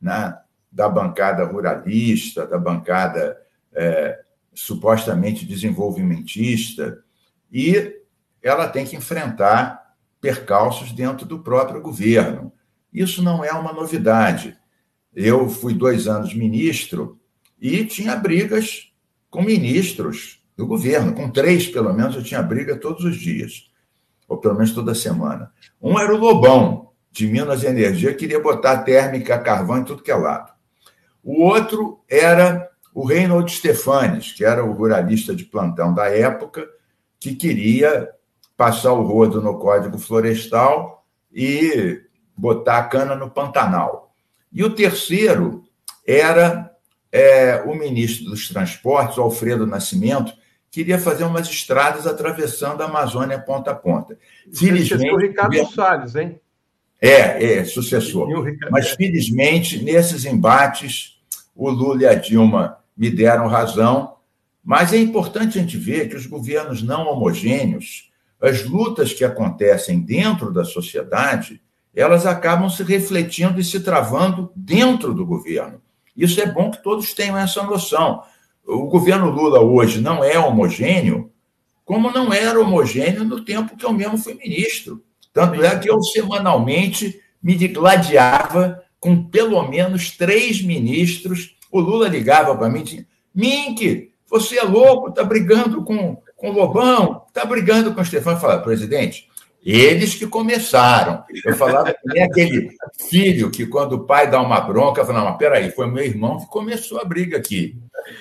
né, 0.00 0.36
da 0.70 0.88
bancada 0.88 1.44
ruralista, 1.44 2.46
da 2.46 2.58
bancada 2.58 3.38
é, 3.72 4.20
supostamente 4.52 5.46
desenvolvimentista, 5.46 7.02
e 7.50 8.00
ela 8.42 8.68
tem 8.68 8.84
que 8.84 8.96
enfrentar 8.96 9.94
percalços 10.20 10.92
dentro 10.92 11.24
do 11.24 11.38
próprio 11.38 11.80
governo. 11.80 12.52
Isso 12.92 13.22
não 13.22 13.44
é 13.44 13.52
uma 13.52 13.72
novidade. 13.72 14.58
Eu 15.14 15.48
fui 15.48 15.74
dois 15.74 16.06
anos 16.06 16.34
ministro 16.34 17.20
e 17.60 17.84
tinha 17.84 18.16
brigas 18.16 18.92
com 19.30 19.42
ministros 19.42 20.41
do 20.56 20.66
governo. 20.66 21.14
Com 21.14 21.30
três, 21.30 21.66
pelo 21.66 21.92
menos, 21.92 22.14
eu 22.14 22.22
tinha 22.22 22.42
briga 22.42 22.76
todos 22.76 23.04
os 23.04 23.16
dias, 23.16 23.70
ou 24.28 24.38
pelo 24.38 24.54
menos 24.54 24.72
toda 24.72 24.94
semana. 24.94 25.52
Um 25.80 25.98
era 25.98 26.14
o 26.14 26.18
Lobão, 26.18 26.92
de 27.12 27.26
Minas 27.26 27.62
Energia, 27.62 28.14
queria 28.14 28.40
botar 28.40 28.78
térmica, 28.78 29.38
carvão 29.38 29.78
em 29.78 29.84
tudo 29.84 30.02
que 30.02 30.10
é 30.10 30.16
lado. 30.16 30.50
O 31.22 31.42
outro 31.42 32.00
era 32.08 32.68
o 32.94 33.04
Reinhold 33.04 33.52
Stefanes, 33.52 34.32
que 34.32 34.44
era 34.44 34.64
o 34.64 34.72
ruralista 34.72 35.34
de 35.34 35.44
plantão 35.44 35.94
da 35.94 36.08
época, 36.08 36.66
que 37.20 37.34
queria 37.34 38.08
passar 38.56 38.92
o 38.92 39.02
rodo 39.02 39.42
no 39.42 39.58
Código 39.58 39.98
Florestal 39.98 41.06
e 41.32 42.00
botar 42.36 42.78
a 42.78 42.84
cana 42.84 43.14
no 43.14 43.30
Pantanal. 43.30 44.14
E 44.50 44.64
o 44.64 44.74
terceiro 44.74 45.62
era 46.06 46.70
é, 47.10 47.62
o 47.66 47.74
ministro 47.74 48.30
dos 48.30 48.48
Transportes, 48.48 49.18
Alfredo 49.18 49.66
Nascimento, 49.66 50.32
queria 50.72 50.98
fazer 50.98 51.24
umas 51.24 51.46
estradas 51.48 52.06
atravessando 52.06 52.80
a 52.80 52.86
Amazônia 52.86 53.38
ponta 53.38 53.70
a 53.70 53.74
ponta. 53.74 54.18
Felizmente. 54.52 55.12
O 55.12 55.18
Ricardo. 55.18 55.66
Salles, 55.70 56.16
hein? 56.16 56.40
É, 57.00 57.58
é, 57.58 57.64
sucessor. 57.64 58.28
Mas, 58.70 58.90
felizmente, 58.90 59.84
nesses 59.84 60.24
embates, 60.24 61.20
o 61.54 61.68
Lula 61.68 62.02
e 62.02 62.06
a 62.06 62.14
Dilma 62.14 62.78
me 62.96 63.10
deram 63.10 63.48
razão 63.48 64.16
Mas 64.64 64.92
é 64.92 64.96
importante 64.96 65.58
a 65.58 65.60
gente 65.60 65.76
ver 65.76 66.08
que 66.08 66.16
os 66.16 66.26
governos 66.26 66.82
não 66.82 67.08
homogêneos, 67.08 68.10
as 68.40 68.64
lutas 68.64 69.12
que 69.12 69.24
acontecem 69.24 70.00
dentro 70.00 70.52
da 70.52 70.64
sociedade, 70.64 71.60
elas 71.94 72.24
acabam 72.24 72.70
se 72.70 72.82
refletindo 72.82 73.60
e 73.60 73.64
se 73.64 73.80
travando 73.80 74.50
dentro 74.54 75.12
do 75.12 75.26
governo. 75.26 75.82
Isso 76.16 76.40
é 76.40 76.46
bom 76.46 76.70
que 76.70 76.82
todos 76.82 77.12
tenham 77.12 77.36
essa 77.36 77.62
noção. 77.62 78.22
O 78.66 78.86
governo 78.86 79.30
Lula 79.30 79.60
hoje 79.60 80.00
não 80.00 80.22
é 80.22 80.38
homogêneo, 80.38 81.30
como 81.84 82.10
não 82.10 82.32
era 82.32 82.60
homogêneo 82.60 83.24
no 83.24 83.44
tempo 83.44 83.76
que 83.76 83.84
eu 83.84 83.92
mesmo 83.92 84.16
fui 84.16 84.34
ministro. 84.34 85.02
Tanto 85.32 85.62
é 85.62 85.78
que 85.78 85.90
eu 85.90 86.00
semanalmente 86.02 87.20
me 87.42 87.54
digladiava 87.54 88.82
com 89.00 89.24
pelo 89.24 89.62
menos 89.68 90.16
três 90.16 90.62
ministros. 90.62 91.56
O 91.70 91.80
Lula 91.80 92.08
ligava 92.08 92.56
para 92.56 92.68
mim 92.68 92.80
e 92.80 92.84
dizia: 92.84 93.06
Mink, 93.34 94.12
você 94.28 94.58
é 94.58 94.62
louco, 94.62 95.08
está 95.08 95.24
brigando 95.24 95.82
com, 95.82 96.16
com 96.36 96.50
o 96.50 96.52
Lobão, 96.52 97.24
está 97.28 97.44
brigando 97.44 97.92
com 97.92 98.00
o 98.00 98.04
Stefano. 98.04 98.36
Eu 98.36 98.40
falava, 98.40 98.62
presidente, 98.62 99.28
eles 99.62 100.14
que 100.14 100.26
começaram. 100.26 101.24
Eu 101.44 101.54
falava 101.56 101.92
que 101.92 102.00
nem 102.06 102.22
aquele 102.22 102.70
filho 103.08 103.50
que, 103.50 103.66
quando 103.66 103.92
o 103.92 104.04
pai 104.04 104.30
dá 104.30 104.40
uma 104.40 104.60
bronca, 104.60 105.04
fala: 105.04 105.20
Não, 105.20 105.28
mas 105.30 105.38
peraí, 105.38 105.70
foi 105.70 105.86
meu 105.86 106.04
irmão 106.04 106.38
que 106.38 106.46
começou 106.46 107.00
a 107.00 107.04
briga 107.04 107.36
aqui. 107.36 107.76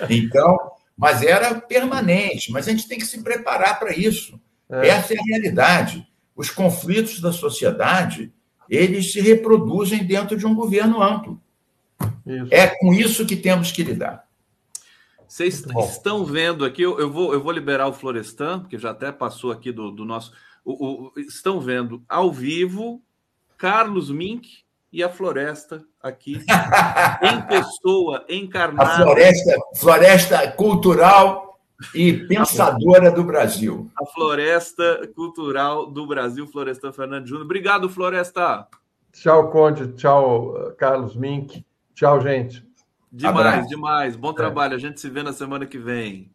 Então, 0.09 0.57
mas 0.97 1.23
era 1.23 1.55
permanente. 1.55 2.51
Mas 2.51 2.67
a 2.67 2.71
gente 2.71 2.87
tem 2.87 2.99
que 2.99 3.05
se 3.05 3.23
preparar 3.23 3.79
para 3.79 3.95
isso. 3.95 4.39
É. 4.69 4.89
Essa 4.89 5.13
é 5.13 5.17
a 5.17 5.23
realidade. 5.23 6.07
Os 6.35 6.49
conflitos 6.49 7.19
da 7.19 7.31
sociedade 7.31 8.31
eles 8.71 9.11
se 9.11 9.19
reproduzem 9.19 10.05
dentro 10.05 10.37
de 10.37 10.47
um 10.47 10.55
governo 10.55 11.01
amplo. 11.03 11.41
Isso. 12.25 12.47
É 12.49 12.67
com 12.67 12.93
isso 12.93 13.25
que 13.25 13.35
temos 13.35 13.69
que 13.69 13.83
lidar. 13.83 14.25
Vocês 15.27 15.65
estão 15.89 16.25
vendo 16.25 16.63
aqui, 16.63 16.81
eu, 16.81 16.97
eu, 16.99 17.11
vou, 17.11 17.33
eu 17.33 17.41
vou 17.41 17.51
liberar 17.51 17.87
o 17.87 17.93
Florestan, 17.93 18.59
porque 18.59 18.77
já 18.77 18.91
até 18.91 19.11
passou 19.11 19.51
aqui 19.51 19.71
do, 19.71 19.91
do 19.91 20.05
nosso. 20.05 20.31
O, 20.63 21.07
o, 21.07 21.13
estão 21.17 21.59
vendo 21.59 22.03
ao 22.07 22.31
vivo 22.31 23.01
Carlos 23.57 24.11
Mink 24.11 24.63
e 24.91 25.01
a 25.01 25.09
Floresta 25.09 25.83
aqui, 26.01 26.33
em 27.23 27.41
pessoa, 27.47 28.25
encarnada. 28.29 28.91
A 28.91 29.03
floresta, 29.03 29.59
floresta 29.77 30.51
cultural 30.51 31.51
e 31.95 32.13
pensadora 32.13 33.11
do 33.11 33.23
Brasil. 33.23 33.89
A 33.99 34.05
Floresta 34.05 35.09
Cultural 35.15 35.87
do 35.87 36.05
Brasil, 36.05 36.45
Florestan 36.47 36.91
Fernandes 36.91 37.29
Júnior. 37.29 37.45
Obrigado, 37.45 37.89
Floresta. 37.89 38.67
Tchau, 39.11 39.49
Conde. 39.49 39.93
Tchau, 39.93 40.73
Carlos 40.77 41.15
Mink. 41.15 41.65
Tchau, 41.95 42.21
gente. 42.21 42.65
Demais, 43.11 43.47
Abraço. 43.47 43.69
demais. 43.69 44.15
Bom 44.15 44.31
é. 44.31 44.35
trabalho. 44.35 44.75
A 44.75 44.79
gente 44.79 44.99
se 44.99 45.09
vê 45.09 45.23
na 45.23 45.33
semana 45.33 45.65
que 45.65 45.77
vem. 45.77 46.31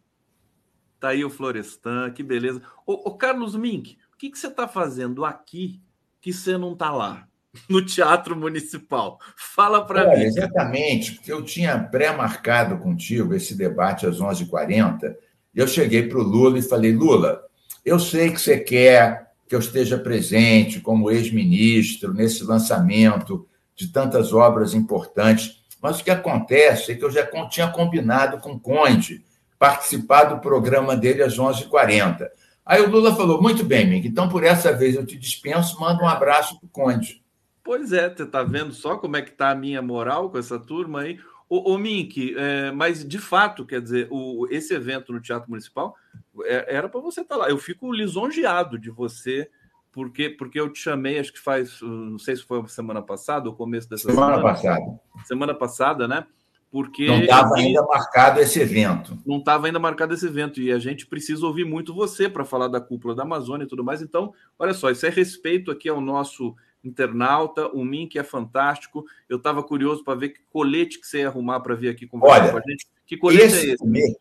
Tá 0.98 1.08
aí 1.08 1.24
o 1.24 1.30
Florestan, 1.30 2.10
que 2.10 2.22
beleza. 2.22 2.60
Ô, 2.86 3.08
ô 3.08 3.14
Carlos 3.16 3.54
Mink, 3.54 3.98
o 4.16 4.18
que, 4.18 4.30
que 4.30 4.38
você 4.38 4.48
está 4.48 4.66
fazendo 4.66 5.24
aqui 5.24 5.80
que 6.20 6.32
você 6.32 6.58
não 6.58 6.72
está 6.72 6.90
lá? 6.90 7.26
No 7.70 7.82
Teatro 7.82 8.36
Municipal. 8.36 9.18
Fala 9.34 9.86
para 9.86 10.14
mim. 10.14 10.24
Exatamente, 10.24 11.12
porque 11.12 11.32
eu 11.32 11.42
tinha 11.42 11.78
pré-marcado 11.78 12.76
contigo 12.76 13.32
esse 13.32 13.54
debate 13.54 14.04
às 14.04 14.18
11h40 14.18 15.16
eu 15.56 15.66
cheguei 15.66 16.06
para 16.06 16.18
o 16.18 16.22
Lula 16.22 16.58
e 16.58 16.62
falei: 16.62 16.92
Lula, 16.92 17.42
eu 17.82 17.98
sei 17.98 18.30
que 18.30 18.38
você 18.38 18.58
quer 18.58 19.32
que 19.48 19.54
eu 19.54 19.60
esteja 19.60 19.96
presente 19.96 20.80
como 20.80 21.10
ex-ministro 21.10 22.12
nesse 22.12 22.44
lançamento 22.44 23.48
de 23.74 23.88
tantas 23.88 24.34
obras 24.34 24.74
importantes, 24.74 25.62
mas 25.80 25.98
o 25.98 26.04
que 26.04 26.10
acontece 26.10 26.92
é 26.92 26.94
que 26.94 27.04
eu 27.04 27.10
já 27.10 27.26
tinha 27.48 27.68
combinado 27.68 28.38
com 28.38 28.52
o 28.52 28.60
Conde 28.60 29.24
participar 29.58 30.24
do 30.24 30.40
programa 30.40 30.94
dele 30.94 31.22
às 31.22 31.38
11h40. 31.38 32.26
Aí 32.66 32.82
o 32.82 32.90
Lula 32.90 33.14
falou: 33.14 33.40
muito 33.40 33.64
bem, 33.64 33.86
Mink, 33.86 34.08
então 34.08 34.28
por 34.28 34.42
essa 34.42 34.72
vez 34.72 34.96
eu 34.96 35.06
te 35.06 35.16
dispenso, 35.16 35.80
manda 35.80 36.02
um 36.02 36.08
abraço 36.08 36.58
para 36.58 36.66
o 36.66 36.68
Conde. 36.68 37.24
Pois 37.62 37.92
é, 37.92 38.08
você 38.12 38.24
está 38.24 38.42
vendo 38.42 38.72
só 38.72 38.96
como 38.96 39.16
é 39.16 39.22
que 39.22 39.30
está 39.30 39.50
a 39.50 39.54
minha 39.54 39.80
moral 39.80 40.30
com 40.30 40.38
essa 40.38 40.58
turma 40.58 41.02
aí? 41.02 41.18
O, 41.48 41.74
o 41.74 41.78
Mink, 41.78 42.34
é, 42.36 42.72
mas 42.72 43.06
de 43.06 43.18
fato, 43.18 43.64
quer 43.64 43.80
dizer, 43.80 44.08
o, 44.10 44.48
esse 44.50 44.74
evento 44.74 45.12
no 45.12 45.20
Teatro 45.20 45.48
Municipal 45.48 45.94
é, 46.44 46.76
era 46.76 46.88
para 46.88 47.00
você 47.00 47.20
estar 47.20 47.36
tá 47.36 47.42
lá. 47.42 47.48
Eu 47.48 47.58
fico 47.58 47.92
lisonjeado 47.92 48.76
de 48.76 48.90
você, 48.90 49.48
porque, 49.92 50.28
porque 50.30 50.58
eu 50.58 50.68
te 50.72 50.80
chamei, 50.80 51.20
acho 51.20 51.32
que 51.32 51.38
faz, 51.38 51.80
não 51.80 52.18
sei 52.18 52.34
se 52.34 52.42
foi 52.42 52.66
semana 52.66 53.00
passada 53.00 53.48
ou 53.48 53.54
começo 53.54 53.88
dessa 53.88 54.10
semana. 54.10 54.36
Semana 54.36 54.42
passada. 54.42 55.00
Semana 55.24 55.54
passada, 55.54 56.08
né? 56.08 56.26
Porque. 56.76 57.06
Não 57.06 57.20
estava 57.20 57.56
ainda 57.56 57.82
marcado 57.84 58.38
esse 58.38 58.60
evento. 58.60 59.18
Não 59.24 59.38
estava 59.38 59.66
ainda 59.66 59.78
marcado 59.78 60.12
esse 60.12 60.26
evento. 60.26 60.60
E 60.60 60.70
a 60.70 60.78
gente 60.78 61.06
precisa 61.06 61.46
ouvir 61.46 61.64
muito 61.64 61.94
você 61.94 62.28
para 62.28 62.44
falar 62.44 62.68
da 62.68 62.78
cúpula 62.78 63.14
da 63.14 63.22
Amazônia 63.22 63.64
e 63.64 63.66
tudo 63.66 63.82
mais. 63.82 64.02
Então, 64.02 64.34
olha 64.58 64.74
só, 64.74 64.90
isso 64.90 65.06
é 65.06 65.08
respeito 65.08 65.70
aqui 65.70 65.88
ao 65.88 66.02
nosso 66.02 66.54
internauta, 66.84 67.66
o 67.68 67.82
Mink 67.82 68.18
é 68.18 68.22
fantástico. 68.22 69.06
Eu 69.26 69.38
estava 69.38 69.62
curioso 69.62 70.04
para 70.04 70.18
ver 70.18 70.28
que 70.28 70.40
colete 70.52 71.00
que 71.00 71.06
você 71.06 71.20
ia 71.20 71.28
arrumar 71.28 71.60
para 71.60 71.74
vir 71.74 71.88
aqui 71.88 72.06
conversar 72.06 72.42
olha, 72.42 72.52
com 72.52 72.58
a 72.58 72.62
gente. 72.68 72.86
Que 73.06 73.16
colete 73.16 73.44
esse 73.44 73.70
é 73.70 73.72
esse? 73.72 74.16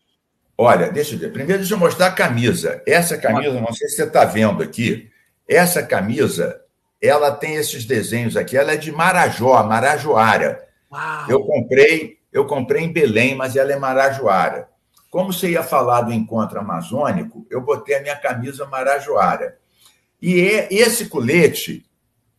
olha, 0.56 0.90
deixa 0.90 1.14
eu 1.14 1.18
ver. 1.18 1.32
Primeiro, 1.34 1.58
deixa 1.58 1.74
eu 1.74 1.78
mostrar 1.78 2.06
a 2.06 2.12
camisa. 2.12 2.82
Essa 2.86 3.18
camisa, 3.18 3.60
não 3.60 3.70
sei 3.74 3.86
se 3.86 3.96
você 3.96 4.04
está 4.04 4.24
vendo 4.24 4.62
aqui, 4.62 5.10
essa 5.46 5.82
camisa, 5.82 6.58
ela 7.02 7.30
tem 7.32 7.56
esses 7.56 7.84
desenhos 7.84 8.34
aqui. 8.34 8.56
Ela 8.56 8.72
é 8.72 8.76
de 8.78 8.90
Marajó, 8.90 9.62
Marajoara. 9.62 10.66
Uau. 10.90 11.26
Eu 11.28 11.44
comprei, 11.44 12.16
eu 12.36 12.44
comprei 12.44 12.84
em 12.84 12.92
Belém, 12.92 13.34
mas 13.34 13.56
ela 13.56 13.72
é 13.72 13.78
Marajoara. 13.78 14.68
Como 15.10 15.32
você 15.32 15.52
ia 15.52 15.62
falar 15.62 16.02
do 16.02 16.12
encontro 16.12 16.60
amazônico, 16.60 17.46
eu 17.48 17.62
botei 17.62 17.96
a 17.96 18.02
minha 18.02 18.16
camisa 18.16 18.66
Marajoara. 18.66 19.56
E 20.20 20.38
é, 20.40 20.68
esse 20.70 21.06
colete 21.06 21.86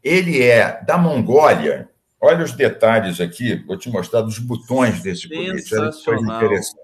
ele 0.04 0.40
é 0.40 0.84
da 0.84 1.00
Mongólia. 1.00 1.90
Olha 2.22 2.46
os 2.46 2.52
detalhes 2.52 3.20
aqui, 3.20 3.56
vou 3.66 3.76
te 3.76 3.90
mostrar 3.90 4.22
dos 4.22 4.38
botões 4.38 5.02
desse 5.02 5.28
colete. 5.28 5.74
Olha 5.76 5.92
que 5.92 6.04
coisa 6.04 6.24
interessante. 6.24 6.82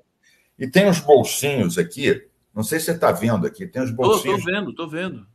E 0.58 0.68
tem 0.68 0.90
os 0.90 1.00
bolsinhos 1.00 1.78
aqui. 1.78 2.28
Não 2.52 2.64
sei 2.64 2.80
se 2.80 2.86
você 2.86 2.92
está 2.94 3.12
vendo 3.12 3.46
aqui, 3.46 3.68
tem 3.68 3.84
os 3.84 3.92
bolsinhos. 3.92 4.40
Estou 4.40 4.54
vendo, 4.54 4.70
estou 4.72 4.90
vendo. 4.90 5.28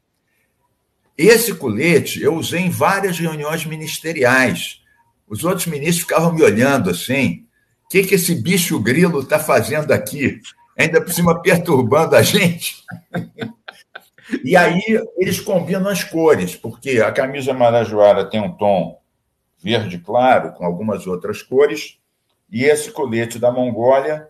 Esse 1.16 1.54
colete 1.54 2.20
eu 2.20 2.34
usei 2.34 2.60
em 2.60 2.70
várias 2.70 3.20
reuniões 3.20 3.64
ministeriais. 3.64 4.82
Os 5.28 5.44
outros 5.44 5.66
ministros 5.68 6.00
ficavam 6.00 6.32
me 6.32 6.42
olhando 6.42 6.90
assim. 6.90 7.47
O 7.88 7.90
que, 7.90 8.04
que 8.04 8.16
esse 8.16 8.34
bicho 8.34 8.78
grilo 8.78 9.20
está 9.20 9.38
fazendo 9.38 9.92
aqui? 9.92 10.42
Ainda 10.76 11.00
por 11.00 11.10
cima 11.10 11.40
perturbando 11.40 12.14
a 12.14 12.20
gente. 12.20 12.84
E 14.44 14.54
aí 14.54 14.82
eles 15.16 15.40
combinam 15.40 15.90
as 15.90 16.04
cores, 16.04 16.54
porque 16.54 17.00
a 17.00 17.10
camisa 17.10 17.54
marajoara 17.54 18.28
tem 18.28 18.42
um 18.42 18.52
tom 18.52 19.00
verde 19.58 19.96
claro, 19.96 20.52
com 20.52 20.66
algumas 20.66 21.06
outras 21.06 21.42
cores, 21.42 21.98
e 22.52 22.64
esse 22.64 22.90
colete 22.90 23.38
da 23.38 23.50
Mongólia 23.50 24.28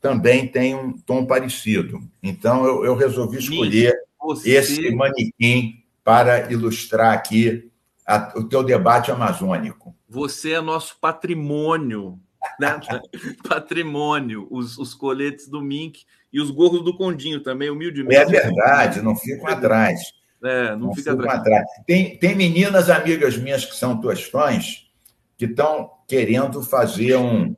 também 0.00 0.48
tem 0.48 0.74
um 0.74 0.92
tom 0.92 1.26
parecido. 1.26 2.00
Então 2.22 2.64
eu, 2.64 2.86
eu 2.86 2.96
resolvi 2.96 3.36
escolher 3.36 3.94
Você... 4.18 4.50
esse 4.50 4.90
manequim 4.94 5.84
para 6.02 6.50
ilustrar 6.50 7.12
aqui 7.12 7.70
a, 8.06 8.32
o 8.34 8.44
teu 8.44 8.62
debate 8.62 9.10
amazônico. 9.10 9.94
Você 10.08 10.52
é 10.52 10.60
nosso 10.62 10.96
patrimônio, 10.98 12.18
né? 12.58 12.80
patrimônio, 13.48 14.46
os, 14.50 14.78
os 14.78 14.94
coletes 14.94 15.48
do 15.48 15.60
Mink 15.60 16.04
e 16.32 16.40
os 16.40 16.50
gorros 16.50 16.84
do 16.84 16.96
Condinho 16.96 17.40
também, 17.40 17.70
humildemente. 17.70 18.16
É 18.16 18.24
verdade, 18.24 19.00
não 19.00 19.14
ficam 19.16 19.48
atrás. 19.48 20.00
É, 20.42 20.70
não, 20.70 20.88
não 20.88 20.94
fica 20.94 21.12
atrás. 21.12 21.40
atrás. 21.40 21.66
Tem, 21.86 22.16
tem 22.18 22.34
meninas 22.34 22.90
amigas 22.90 23.36
minhas 23.36 23.64
que 23.64 23.74
são 23.74 24.00
tuas 24.00 24.22
fãs 24.22 24.84
que 25.36 25.46
estão 25.46 25.90
querendo 26.06 26.62
fazer 26.62 27.16
um, 27.16 27.54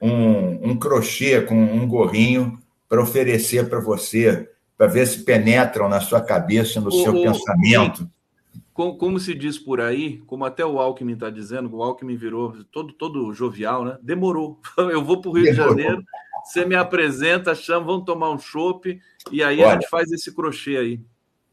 um, 0.00 0.70
um 0.70 0.78
crochê 0.78 1.42
com 1.42 1.54
um 1.54 1.86
gorrinho 1.86 2.58
para 2.88 3.02
oferecer 3.02 3.68
para 3.68 3.80
você, 3.80 4.48
para 4.76 4.86
ver 4.86 5.06
se 5.06 5.20
penetram 5.24 5.88
na 5.88 6.00
sua 6.00 6.20
cabeça, 6.20 6.80
no 6.80 6.88
o, 6.88 6.92
seu 6.92 7.14
o, 7.14 7.22
pensamento. 7.22 8.10
Como, 8.72 8.96
como, 8.96 9.20
se 9.20 9.34
diz 9.34 9.58
por 9.58 9.80
aí, 9.80 10.22
como 10.26 10.44
até 10.44 10.64
o 10.64 10.78
Alckmin 10.78 11.12
está 11.12 11.28
dizendo, 11.28 11.74
o 11.74 11.82
Alckmin 11.82 12.16
virou 12.16 12.64
todo, 12.72 12.92
todo 12.94 13.32
jovial, 13.34 13.84
né? 13.84 13.98
Demorou. 14.02 14.58
Eu 14.78 15.04
vou 15.04 15.20
para 15.20 15.30
o 15.30 15.34
Rio 15.34 15.44
Demorou. 15.44 15.74
de 15.74 15.82
Janeiro 15.82 16.04
você 16.44 16.64
me 16.64 16.74
apresenta, 16.74 17.54
chama, 17.54 17.86
vamos 17.86 18.04
tomar 18.04 18.30
um 18.30 18.38
chopp 18.38 19.00
e 19.30 19.42
aí 19.42 19.60
Olha, 19.60 19.68
a 19.68 19.74
gente 19.74 19.88
faz 19.88 20.10
esse 20.10 20.34
crochê 20.34 20.76
aí. 20.76 21.00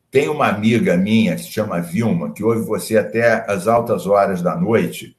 Tem 0.09 0.28
uma 0.28 0.47
amiga 0.47 0.97
minha 0.97 1.36
que 1.36 1.43
se 1.43 1.51
chama 1.51 1.80
Vilma, 1.80 2.34
que 2.34 2.43
ouve 2.43 2.65
você 2.65 2.97
até 2.97 3.45
as 3.49 3.67
altas 3.67 4.07
horas 4.07 4.41
da 4.41 4.55
noite 4.55 5.15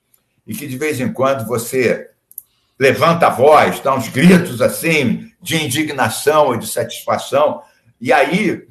e 0.47 0.55
que 0.55 0.67
de 0.67 0.77
vez 0.77 1.01
em 1.01 1.13
quando 1.13 1.47
você 1.47 2.11
levanta 2.79 3.29
a 3.29 3.31
voz, 3.31 3.79
dá 3.81 3.95
uns 3.95 4.09
gritos 4.09 4.61
assim 4.61 5.31
de 5.41 5.57
indignação 5.57 6.55
e 6.55 6.59
de 6.59 6.67
satisfação, 6.67 7.63
e 8.01 8.13
aí 8.13 8.67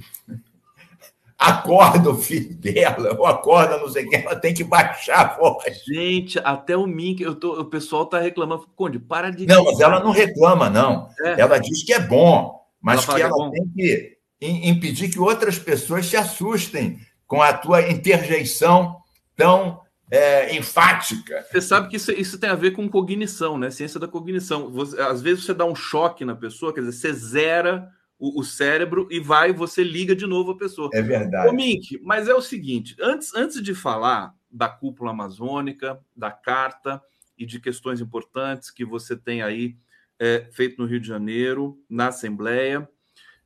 acorda 1.40 2.10
o 2.10 2.18
filho 2.18 2.54
dela, 2.56 3.16
ou 3.18 3.26
acorda 3.26 3.78
não 3.78 3.88
sei 3.88 4.06
quem, 4.06 4.20
ela 4.20 4.36
tem 4.36 4.54
que 4.54 4.64
baixar 4.64 5.22
a 5.22 5.38
voz. 5.38 5.82
Gente, 5.86 6.38
até 6.44 6.76
o 6.76 6.86
Mink, 6.86 7.24
eu 7.24 7.34
tô, 7.34 7.62
o 7.62 7.66
pessoal 7.66 8.06
tá 8.06 8.20
reclamando. 8.20 8.68
Conde, 8.76 9.00
para 9.00 9.30
de. 9.30 9.46
Não, 9.46 9.64
mas 9.64 9.80
ela 9.80 10.04
não 10.04 10.12
reclama, 10.12 10.70
não. 10.70 11.08
É. 11.22 11.40
Ela 11.40 11.58
diz 11.58 11.84
que 11.84 11.94
é 11.94 12.00
bom. 12.00 12.60
mas 12.82 13.08
ela 13.08 13.16
que 13.16 13.22
ela 13.22 13.52
que 13.52 13.58
é 13.58 14.20
tem 14.40 14.60
que 14.62 14.70
impedir 14.70 15.10
que 15.10 15.20
outras 15.20 15.58
pessoas 15.58 16.06
se 16.06 16.18
assustem 16.18 17.00
com 17.26 17.42
a 17.42 17.54
tua 17.54 17.90
interjeição 17.90 18.98
tão 19.36 19.80
é, 20.12 20.56
enfática. 20.56 21.46
Você 21.50 21.62
sabe 21.62 21.88
que 21.88 21.96
isso, 21.96 22.12
isso, 22.12 22.40
tem 22.40 22.50
a 22.50 22.56
ver 22.56 22.72
com 22.72 22.90
cognição, 22.90 23.58
né? 23.58 23.70
Ciência 23.70 24.00
da 24.00 24.08
cognição. 24.08 24.72
Você, 24.72 25.00
às 25.00 25.22
vezes 25.22 25.46
você 25.46 25.54
dá 25.54 25.66
um 25.66 25.76
choque 25.76 26.26
na 26.26 26.36
pessoa, 26.36 26.74
quer 26.74 26.82
dizer, 26.82 26.94
você 26.94 27.14
zera 27.14 27.90
o, 28.20 28.42
o, 28.42 28.44
cérebro 28.44 29.08
e 29.10 29.20
vai, 29.20 29.54
você 29.54 29.84
liga 29.84 30.16
de 30.16 30.28
novo 30.28 30.52
a 30.52 30.58
pessoa. 30.58 30.90
É 30.94 31.02
verdade. 31.02 31.48
Ô, 31.48 31.54
Mink, 31.54 32.00
mas 32.04 32.28
é 32.28 32.34
o 32.36 32.42
seguinte: 32.42 32.96
antes, 33.00 33.34
antes 33.34 33.64
de 33.64 33.74
falar 33.74 34.36
da 34.52 34.68
cúpula 34.68 35.12
amazônica, 35.12 36.00
da 36.16 36.30
carta 36.30 37.02
e 37.38 37.46
de 37.46 37.60
questões 37.60 38.02
importantes 38.02 38.70
que 38.70 38.84
você 38.84 39.16
tem 39.16 39.42
aí 39.42 39.78
é, 40.20 40.48
feito 40.52 40.82
no 40.82 40.88
Rio 40.88 41.00
de 41.00 41.08
Janeiro, 41.08 41.82
na 41.90 42.08
Assembleia, 42.08 42.88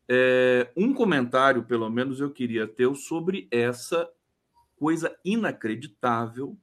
é, 0.10 0.72
um 0.76 0.94
comentário, 0.94 1.64
pelo 1.64 1.90
menos, 1.90 2.20
eu 2.20 2.32
queria 2.32 2.68
ter 2.68 2.94
sobre 2.96 3.48
essa 3.52 4.10
coisa 4.76 5.16
inacreditável 5.24 6.58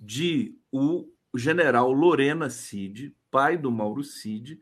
de 0.00 0.56
o 0.70 1.08
general 1.34 1.92
Lorena 1.92 2.50
Cid, 2.50 3.14
pai 3.30 3.56
do 3.56 3.70
Mauro 3.70 4.02
Cid, 4.02 4.58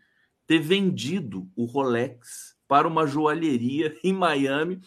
ter 0.47 0.59
vendido 0.59 1.51
o 1.57 1.64
Rolex 1.64 2.49
para 2.71 2.87
uma 2.87 3.05
joalheria 3.05 3.97
em 4.05 4.12
Miami 4.12 4.81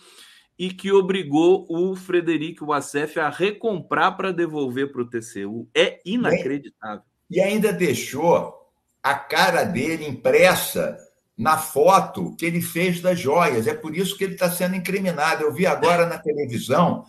e 0.57 0.69
que 0.69 0.89
obrigou 0.89 1.65
o 1.69 1.93
Frederico 1.97 2.67
Wassef 2.67 3.19
a 3.19 3.29
recomprar 3.29 4.15
para 4.15 4.31
devolver 4.31 4.89
para 4.93 5.01
o 5.01 5.09
TCU. 5.09 5.67
É 5.75 5.99
inacreditável. 6.05 7.03
E 7.29 7.41
ainda 7.41 7.73
deixou 7.73 8.53
a 9.01 9.15
cara 9.15 9.65
dele 9.65 10.07
impressa 10.07 10.97
na 11.37 11.57
foto 11.57 12.33
que 12.37 12.45
ele 12.45 12.61
fez 12.61 13.01
das 13.01 13.19
joias. 13.19 13.67
É 13.67 13.73
por 13.73 13.97
isso 13.97 14.17
que 14.17 14.23
ele 14.23 14.33
está 14.33 14.49
sendo 14.49 14.75
incriminado. 14.75 15.43
Eu 15.43 15.51
vi 15.51 15.65
agora 15.65 16.05
na 16.05 16.17
televisão 16.17 17.03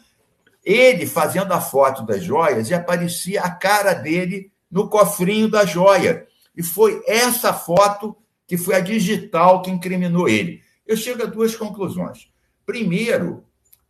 ele 0.65 1.07
fazendo 1.07 1.53
a 1.53 1.61
foto 1.61 2.05
das 2.05 2.25
joias 2.25 2.71
e 2.71 2.75
aparecia 2.75 3.43
a 3.43 3.51
cara 3.51 3.93
dele 3.93 4.51
no 4.71 4.89
cofrinho 4.89 5.49
da 5.49 5.65
joia. 5.65 6.27
E 6.57 6.63
foi 6.63 7.01
essa 7.07 7.53
foto 7.53 8.17
que 8.47 8.57
foi 8.57 8.75
a 8.75 8.81
digital 8.81 9.63
que 9.63 9.71
incriminou 9.71 10.29
ele. 10.29 10.64
Eu 10.87 10.97
chego 10.97 11.23
a 11.23 11.27
duas 11.27 11.57
conclusões. 11.57 12.31
Primeiro, 12.67 13.45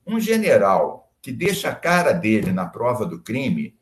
um 0.07 0.20
general 0.20 1.12
que 1.20 1.32
deixa 1.32 1.70
a 1.70 1.74
cara 1.74 2.12
dele 2.12 2.53
na 2.53 2.66
prova 2.66 3.07
do 3.07 3.20
crime, 3.20 3.74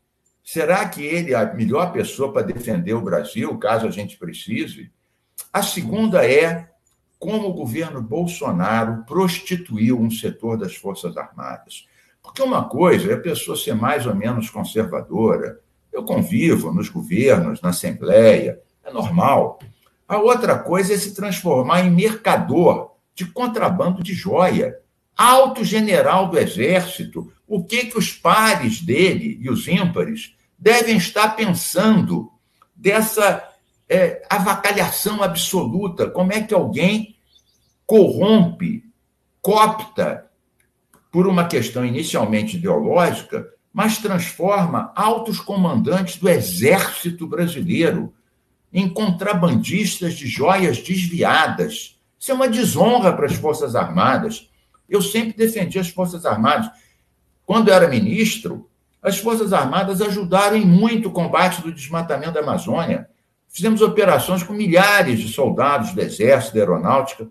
será 0.44 0.88
que 0.88 1.04
ele 1.04 1.32
é 1.32 1.36
a 1.36 1.52
melhor 1.52 1.92
pessoa 1.92 2.32
para 2.32 2.42
defender 2.42 2.94
o 2.94 3.02
Brasil, 3.02 3.58
caso 3.58 3.86
a 3.86 3.90
gente 3.90 4.16
precise? 4.16 4.90
A 5.52 5.62
segunda 5.62 6.26
é 6.26 6.70
como 7.18 7.48
o 7.48 7.52
governo 7.52 8.00
Bolsonaro 8.00 9.04
prostituiu 9.04 10.00
um 10.00 10.10
setor 10.10 10.56
das 10.56 10.74
Forças 10.74 11.16
Armadas. 11.16 11.86
Porque 12.22 12.42
uma 12.42 12.68
coisa 12.68 13.10
é 13.10 13.14
a 13.14 13.20
pessoa 13.20 13.56
ser 13.56 13.74
mais 13.74 14.06
ou 14.06 14.14
menos 14.14 14.48
conservadora. 14.48 15.60
Eu 15.92 16.04
convivo 16.04 16.72
nos 16.72 16.88
governos, 16.88 17.60
na 17.60 17.70
Assembleia, 17.70 18.60
é 18.84 18.92
normal. 18.92 19.58
A 20.08 20.18
outra 20.18 20.58
coisa 20.58 20.94
é 20.94 20.96
se 20.96 21.14
transformar 21.14 21.80
em 21.82 21.90
mercador 21.90 22.91
de 23.14 23.26
contrabando 23.26 24.02
de 24.02 24.14
joia. 24.14 24.78
Alto 25.16 25.64
general 25.64 26.28
do 26.28 26.38
Exército, 26.38 27.32
o 27.46 27.62
que, 27.62 27.86
que 27.86 27.98
os 27.98 28.12
pares 28.12 28.80
dele 28.80 29.38
e 29.40 29.50
os 29.50 29.68
ímpares 29.68 30.34
devem 30.58 30.96
estar 30.96 31.36
pensando 31.36 32.30
dessa 32.74 33.46
é, 33.88 34.22
avacalhação 34.30 35.22
absoluta? 35.22 36.08
Como 36.08 36.32
é 36.32 36.40
que 36.40 36.54
alguém 36.54 37.16
corrompe, 37.86 38.84
copta 39.40 40.26
por 41.10 41.26
uma 41.26 41.46
questão 41.46 41.84
inicialmente 41.84 42.56
ideológica, 42.56 43.46
mas 43.72 43.98
transforma 43.98 44.92
altos 44.94 45.40
comandantes 45.40 46.16
do 46.16 46.28
exército 46.28 47.26
brasileiro 47.26 48.14
em 48.72 48.88
contrabandistas 48.88 50.14
de 50.14 50.26
joias 50.26 50.78
desviadas. 50.78 52.00
Isso 52.22 52.30
é 52.30 52.34
uma 52.34 52.46
desonra 52.46 53.12
para 53.12 53.26
as 53.26 53.34
Forças 53.34 53.74
Armadas. 53.74 54.48
Eu 54.88 55.02
sempre 55.02 55.32
defendi 55.32 55.76
as 55.76 55.88
Forças 55.88 56.24
Armadas. 56.24 56.70
Quando 57.44 57.68
era 57.68 57.88
ministro, 57.88 58.70
as 59.02 59.18
Forças 59.18 59.52
Armadas 59.52 60.00
ajudaram 60.00 60.56
em 60.56 60.64
muito 60.64 61.08
o 61.08 61.12
combate 61.12 61.60
do 61.60 61.74
desmatamento 61.74 62.34
da 62.34 62.38
Amazônia. 62.38 63.10
Fizemos 63.48 63.82
operações 63.82 64.44
com 64.44 64.52
milhares 64.52 65.18
de 65.18 65.32
soldados 65.32 65.90
do 65.90 66.00
Exército, 66.00 66.54
da 66.54 66.60
Aeronáutica. 66.60 67.26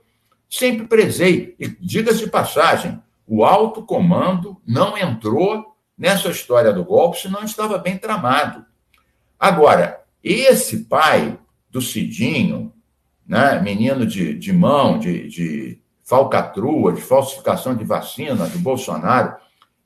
Sempre 0.50 0.86
prezei, 0.86 1.56
e 1.58 1.70
diga-se 1.70 2.26
de 2.26 2.30
passagem, 2.30 3.02
o 3.26 3.46
alto 3.46 3.84
comando 3.84 4.62
não 4.68 4.98
entrou 4.98 5.74
nessa 5.98 6.28
história 6.28 6.74
do 6.74 6.84
golpe, 6.84 7.18
senão 7.18 7.46
estava 7.46 7.78
bem 7.78 7.98
tramado. 7.98 8.66
Agora, 9.40 10.04
esse 10.22 10.80
pai 10.80 11.40
do 11.70 11.82
Cidinho, 11.82 12.74
né, 13.32 13.62
menino 13.62 14.06
de, 14.06 14.34
de 14.34 14.52
mão, 14.52 15.00
de, 15.00 15.30
de 15.30 15.80
falcatrua, 16.04 16.92
de 16.92 17.02
falsificação 17.02 17.74
de 17.74 17.86
vacina 17.86 18.46
do 18.46 18.60
Bolsonaro, 18.60 19.38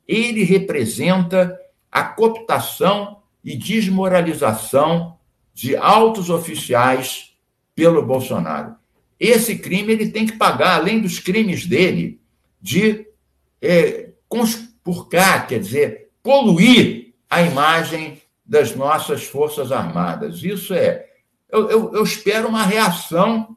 ele 0.07 0.43
representa 0.43 1.55
a 1.91 2.03
cooptação 2.03 3.19
e 3.43 3.55
desmoralização 3.55 5.19
de 5.53 5.75
altos 5.77 6.31
oficiais 6.31 7.35
pelo 7.75 8.03
Bolsonaro. 8.03 8.77
Esse 9.19 9.59
crime 9.59 9.93
ele 9.93 10.09
tem 10.09 10.25
que 10.25 10.37
pagar, 10.37 10.79
além 10.79 10.99
dos 10.99 11.19
crimes 11.19 11.67
dele, 11.67 12.19
de 12.59 13.05
é, 13.61 14.09
conspurcar, 14.27 15.45
quer 15.45 15.59
dizer, 15.59 16.09
poluir 16.23 17.13
a 17.29 17.43
imagem 17.43 18.19
das 18.43 18.75
nossas 18.75 19.23
Forças 19.23 19.71
Armadas. 19.71 20.43
Isso 20.43 20.73
é. 20.73 21.05
Eu, 21.55 21.69
eu, 21.69 21.93
eu 21.93 22.03
espero 22.03 22.49
uma 22.49 22.63
reação 22.63 23.55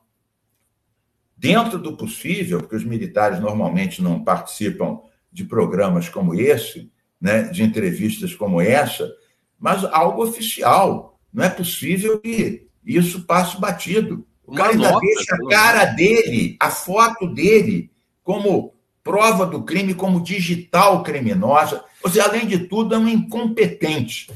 dentro 1.36 1.78
do 1.78 1.96
possível, 1.96 2.61
porque 2.61 2.76
os 2.76 2.84
militares 2.84 3.40
normalmente 3.40 4.01
não 4.01 4.22
participam 4.22 5.01
de 5.32 5.44
programas 5.44 6.09
como 6.09 6.32
esse, 6.32 6.92
né, 7.20 7.42
de 7.42 7.64
entrevistas 7.64 8.34
como 8.34 8.61
essa, 8.61 9.12
mas 9.59 9.84
algo 9.84 10.22
oficial. 10.22 11.18
Não 11.32 11.42
é 11.42 11.51
possível 11.51 12.20
que 12.20 12.68
isso 12.84 13.24
passe 13.24 13.61
batido. 13.61 14.24
O 14.46 14.55
cara 14.55 14.70
ainda 14.70 14.92
nota, 14.92 15.01
deixa 15.05 15.34
a 15.34 15.49
cara 15.49 15.84
dele, 15.86 16.57
a 16.61 16.70
foto 16.70 17.26
dele, 17.26 17.90
como 18.22 18.74
prova 19.03 19.44
do 19.44 19.64
crime 19.64 19.92
como 19.92 20.22
digital 20.22 21.03
criminosa. 21.03 21.84
Ou 22.03 22.09
seja, 22.11 22.26
além 22.26 22.46
de 22.46 22.61
tudo, 22.61 22.94
é 22.94 22.99
um 22.99 23.09
incompetente. 23.09 24.30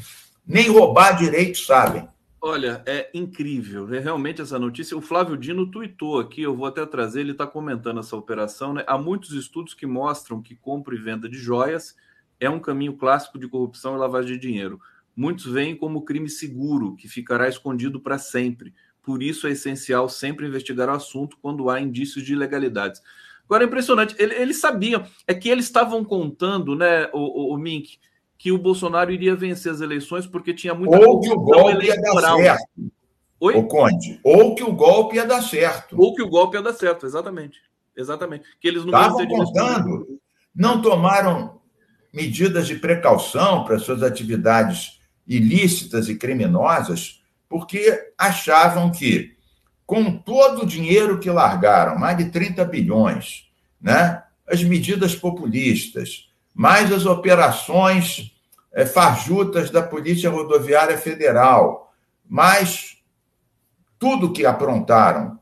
Nem 0.45 0.69
roubar 0.69 1.17
direito 1.17 1.59
sabem. 1.59 2.09
Olha, 2.45 2.83
é 2.87 3.09
incrível, 3.15 3.95
é 3.95 4.01
realmente 4.01 4.43
essa 4.43 4.59
notícia. 4.59 4.97
O 4.97 5.01
Flávio 5.01 5.37
Dino 5.37 5.71
tuitou 5.71 6.19
aqui, 6.19 6.43
eu 6.43 6.57
vou 6.57 6.67
até 6.67 6.85
trazer, 6.85 7.21
ele 7.21 7.31
está 7.31 7.47
comentando 7.47 8.01
essa 8.01 8.17
operação. 8.17 8.75
Né? 8.75 8.83
Há 8.89 8.99
muitos 8.99 9.31
estudos 9.31 9.75
que 9.75 9.87
mostram 9.87 10.43
que 10.43 10.57
compra 10.57 10.93
e 10.93 10.99
venda 10.99 11.29
de 11.29 11.39
joias 11.39 11.95
é 12.41 12.51
um 12.51 12.59
caminho 12.59 12.95
clássico 12.95 13.39
de 13.39 13.47
corrupção 13.47 13.95
e 13.95 13.99
lavagem 13.99 14.33
de 14.33 14.41
dinheiro. 14.41 14.81
Muitos 15.15 15.47
veem 15.47 15.77
como 15.77 16.05
crime 16.05 16.29
seguro, 16.29 16.97
que 16.97 17.07
ficará 17.07 17.49
escondido 17.49 18.01
para 18.01 18.19
sempre. 18.19 18.75
Por 19.05 19.23
isso 19.23 19.47
é 19.47 19.53
essencial 19.53 20.09
sempre 20.09 20.45
investigar 20.45 20.89
o 20.89 20.93
assunto 20.93 21.39
quando 21.41 21.71
há 21.71 21.81
indícios 21.81 22.25
de 22.25 22.33
ilegalidades. 22.33 23.01
Agora 23.45 23.63
é 23.63 23.67
impressionante, 23.69 24.17
ele, 24.19 24.35
eles 24.35 24.57
sabiam, 24.57 25.07
é 25.29 25.35
que 25.35 25.49
eles 25.49 25.67
estavam 25.67 26.05
contando, 26.05 26.75
né, 26.75 27.09
o, 27.13 27.53
o, 27.53 27.55
o, 27.55 27.57
Mink, 27.59 28.01
que 28.43 28.51
o 28.51 28.59
Bolsonaro 28.59 29.13
iria 29.13 29.37
vencer 29.37 29.71
as 29.71 29.81
eleições 29.81 30.27
porque 30.27 30.53
tinha 30.53 30.75
muita 30.75 30.99
Ou 30.99 31.21
que 31.21 31.31
o 31.31 31.37
golpe 31.37 31.71
eleitoral. 31.71 32.41
ia 32.41 32.45
dar 32.45 32.57
certo. 32.59 32.93
Oi? 33.39 33.55
O 33.55 33.69
Conde. 33.69 34.21
Ou 34.25 34.57
que 34.57 34.65
o 34.65 34.73
golpe 34.73 35.15
ia 35.15 35.25
dar 35.25 35.43
certo. 35.43 35.95
Ou 35.97 36.13
que 36.13 36.21
o 36.21 36.29
golpe 36.29 36.57
ia 36.57 36.63
dar 36.63 36.73
certo, 36.73 37.07
exatamente. 37.07 37.61
Exatamente. 37.97 38.45
Que 38.61 38.67
eles 38.67 38.85
não 38.85 38.93
estavam 38.93 39.29
contando, 39.29 40.19
não 40.53 40.83
tomaram 40.83 41.61
medidas 42.13 42.67
de 42.67 42.75
precaução 42.75 43.63
para 43.63 43.79
suas 43.79 44.03
atividades 44.03 45.01
ilícitas 45.25 46.09
e 46.09 46.17
criminosas, 46.17 47.23
porque 47.49 48.13
achavam 48.19 48.91
que 48.91 49.37
com 49.87 50.19
todo 50.19 50.63
o 50.63 50.67
dinheiro 50.67 51.21
que 51.21 51.31
largaram, 51.31 51.97
mais 51.97 52.19
de 52.19 52.25
30 52.25 52.65
bilhões, 52.65 53.49
né? 53.81 54.21
as 54.49 54.65
medidas 54.65 55.15
populistas, 55.15 56.32
mais 56.55 56.93
as 56.93 57.07
operações 57.07 58.35
é, 58.73 58.87
farjutas 58.87 59.71
da 59.71 59.83
Polícia 59.83 60.31
Rodoviária 60.31 60.97
Federal, 60.99 61.93
mais 62.29 62.99
tudo 63.99 64.33
que 64.33 64.45
aprontaram, 64.45 65.39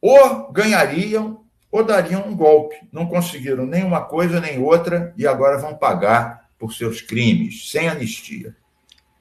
ou 0.00 0.52
ganhariam 0.52 1.44
ou 1.70 1.82
dariam 1.84 2.28
um 2.28 2.36
golpe. 2.36 2.76
Não 2.92 3.06
conseguiram 3.06 3.66
nem 3.66 3.84
uma 3.84 4.02
coisa 4.02 4.40
nem 4.40 4.62
outra 4.62 5.12
e 5.16 5.26
agora 5.26 5.58
vão 5.58 5.74
pagar 5.74 6.48
por 6.58 6.72
seus 6.72 7.00
crimes, 7.00 7.70
sem 7.70 7.88
anistia 7.88 8.54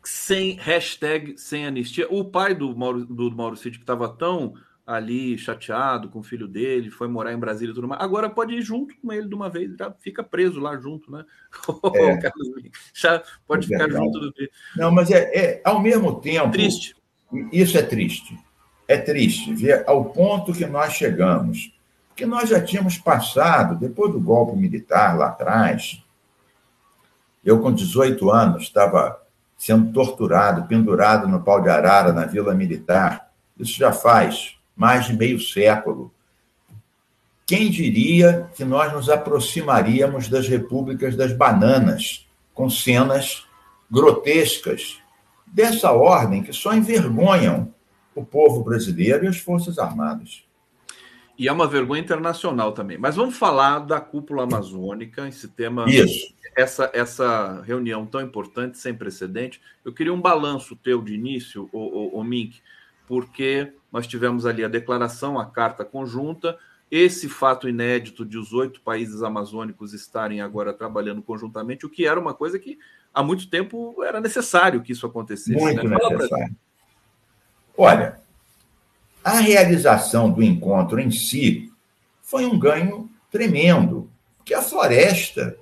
sem 0.08 0.54
hashtag 0.54 1.36
sem 1.38 1.66
anistia. 1.66 2.08
O 2.10 2.24
pai 2.24 2.54
do 2.54 2.76
Mauro, 2.76 3.06
do 3.06 3.32
Mauro 3.32 3.58
Cid, 3.58 3.78
que 3.78 3.84
estava 3.84 4.08
tão 4.08 4.54
ali 4.86 5.38
chateado 5.38 6.10
com 6.10 6.20
o 6.20 6.24
filho 6.24 6.48
dele, 6.48 6.92
foi 6.92 7.08
morar 7.08 7.34
em 7.34 7.40
Brasília 7.40 7.72
e 7.72 7.76
tudo 7.76 7.88
mais. 7.88 8.02
Agora 8.02 8.30
pode 8.30 8.54
ir 8.54 8.62
junto 8.62 8.96
com 9.02 9.12
ele 9.12 9.28
de 9.28 9.34
uma 9.34 9.50
vez, 9.50 9.76
já 9.76 9.92
fica 9.92 10.24
preso 10.24 10.60
lá 10.60 10.78
junto, 10.78 11.12
né? 11.12 11.26
É. 11.96 12.20
já 12.94 13.24
pode 13.48 13.66
é 13.66 13.78
ficar 13.78 13.90
junto 13.90 14.20
do 14.20 14.34
Não, 14.76 14.92
mas 14.92 15.10
é, 15.10 15.24
é, 15.36 15.62
ao 15.64 15.82
mesmo 15.82 16.20
tempo. 16.20 16.52
Triste. 16.52 16.96
Isso 17.52 17.78
é 17.78 17.82
triste. 17.82 18.38
É 18.88 18.98
triste 18.98 19.54
ver 19.54 19.84
ao 19.88 20.06
ponto 20.06 20.54
que 20.54 20.66
nós 20.66 20.94
chegamos. 20.94 21.74
Porque 22.10 22.26
nós 22.26 22.50
já 22.50 22.62
tínhamos 22.62 22.98
passado, 22.98 23.78
depois 23.78 24.12
do 24.12 24.20
golpe 24.20 24.56
militar 24.56 25.18
lá 25.18 25.28
atrás, 25.28 26.02
eu, 27.44 27.60
com 27.60 27.74
18 27.74 28.30
anos, 28.30 28.64
estava 28.64 29.22
sendo 29.58 29.92
torturado, 29.92 30.68
pendurado 30.68 31.28
no 31.28 31.42
pau 31.42 31.62
de 31.62 31.70
arara 31.70 32.14
na 32.14 32.26
Vila 32.26 32.54
Militar. 32.54 33.32
Isso 33.58 33.78
já 33.78 33.92
faz 33.92 34.58
mais 34.76 35.06
de 35.06 35.14
meio 35.14 35.40
século. 35.40 36.12
Quem 37.46 37.70
diria 37.70 38.50
que 38.56 38.66
nós 38.66 38.92
nos 38.92 39.10
aproximaríamos 39.10 40.28
das 40.28 40.48
repúblicas 40.48 41.16
das 41.16 41.32
bananas, 41.32 42.28
com 42.54 42.70
cenas 42.70 43.46
grotescas, 43.90 45.00
dessa 45.46 45.92
ordem 45.92 46.42
que 46.42 46.52
só 46.52 46.74
envergonham 46.74 47.74
o 48.16 48.26
povo 48.26 48.64
brasileiro 48.64 49.26
e 49.26 49.28
as 49.28 49.38
Forças 49.38 49.78
Armadas. 49.78 50.44
E 51.38 51.48
é 51.48 51.52
uma 51.52 51.68
vergonha 51.68 52.02
internacional 52.02 52.72
também. 52.72 52.98
Mas 52.98 53.16
vamos 53.16 53.38
falar 53.38 53.80
da 53.80 54.00
cúpula 54.00 54.44
amazônica, 54.44 55.28
esse 55.28 55.50
tema. 55.50 55.86
Isso. 55.88 56.34
Essa, 56.56 56.90
essa 56.94 57.62
reunião 57.64 58.06
tão 58.06 58.22
importante, 58.22 58.78
sem 58.78 58.94
precedente. 58.94 59.62
Eu 59.84 59.92
queria 59.92 60.14
um 60.14 60.22
balanço 60.22 60.74
teu 60.78 61.02
de 61.02 61.14
início, 61.14 61.70
o, 61.74 61.80
o, 61.80 62.20
o 62.20 62.24
Mink, 62.24 62.62
porque 63.06 63.74
nós 63.96 64.06
tivemos 64.06 64.46
ali 64.46 64.62
a 64.62 64.68
declaração, 64.68 65.40
a 65.40 65.46
carta 65.46 65.86
conjunta, 65.86 66.58
esse 66.92 67.30
fato 67.30 67.70
inédito 67.70 68.26
de 68.26 68.38
os 68.38 68.52
oito 68.52 68.82
países 68.82 69.24
amazônicos 69.24 69.94
estarem 69.94 70.42
agora 70.42 70.74
trabalhando 70.74 71.22
conjuntamente, 71.22 71.86
o 71.86 71.90
que 71.90 72.06
era 72.06 72.20
uma 72.20 72.34
coisa 72.34 72.60
que 72.60 72.78
há 73.14 73.24
muito 73.24 73.50
tempo 73.50 74.04
era 74.04 74.20
necessário 74.20 74.82
que 74.82 74.92
isso 74.92 75.06
acontecesse. 75.06 75.58
Muito 75.58 75.88
né? 75.88 75.96
necessário. 76.10 76.54
Olha, 77.78 78.20
a 79.24 79.40
realização 79.40 80.30
do 80.30 80.44
encontro 80.44 81.00
em 81.00 81.10
si 81.10 81.72
foi 82.22 82.46
um 82.46 82.60
ganho 82.60 83.10
tremendo, 83.32 84.12
porque 84.36 84.54
a 84.54 84.62
floresta 84.62 85.56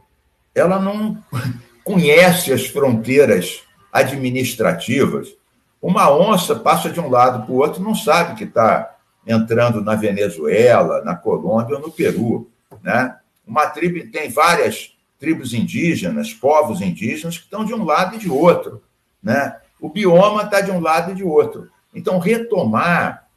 ela 0.55 0.79
não 0.79 1.23
conhece 1.86 2.51
as 2.51 2.65
fronteiras 2.65 3.61
administrativas 3.91 5.36
uma 5.84 6.09
onça 6.09 6.55
passa 6.55 6.89
de 6.89 6.97
um 6.97 7.09
lado 7.09 7.43
para 7.43 7.51
o 7.51 7.57
outro 7.57 7.84
não 7.84 7.93
sabe 7.93 8.38
que 8.38 8.45
está 8.45 8.95
entrando 9.27 9.81
na 9.81 9.95
Venezuela, 9.95 11.03
na 11.03 11.13
Colômbia 11.13 11.75
ou 11.75 11.81
no 11.81 11.91
Peru. 11.91 12.49
Né? 12.81 13.13
Uma 13.45 13.67
tribo 13.67 14.09
tem 14.09 14.29
várias 14.29 14.95
tribos 15.19 15.53
indígenas, 15.53 16.34
povos 16.34 16.79
indígenas 16.79 17.38
que 17.38 17.43
estão 17.43 17.65
de 17.65 17.73
um 17.73 17.84
lado 17.84 18.15
e 18.15 18.17
de 18.17 18.29
outro. 18.29 18.81
Né? 19.21 19.57
O 19.77 19.89
bioma 19.89 20.43
está 20.43 20.61
de 20.61 20.71
um 20.71 20.79
lado 20.79 21.11
e 21.11 21.15
de 21.15 21.23
outro. 21.25 21.69
Então, 21.93 22.17
retomar 22.17 23.27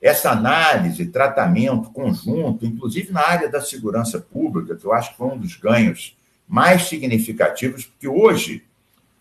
essa 0.00 0.30
análise, 0.32 1.06
tratamento 1.06 1.90
conjunto, 1.90 2.66
inclusive 2.66 3.12
na 3.12 3.26
área 3.26 3.48
da 3.48 3.62
segurança 3.62 4.20
pública, 4.20 4.76
que 4.76 4.84
eu 4.84 4.92
acho 4.92 5.12
que 5.12 5.16
foi 5.16 5.28
um 5.28 5.38
dos 5.38 5.56
ganhos 5.56 6.14
mais 6.46 6.82
significativos, 6.82 7.86
porque 7.86 8.06
hoje 8.06 8.67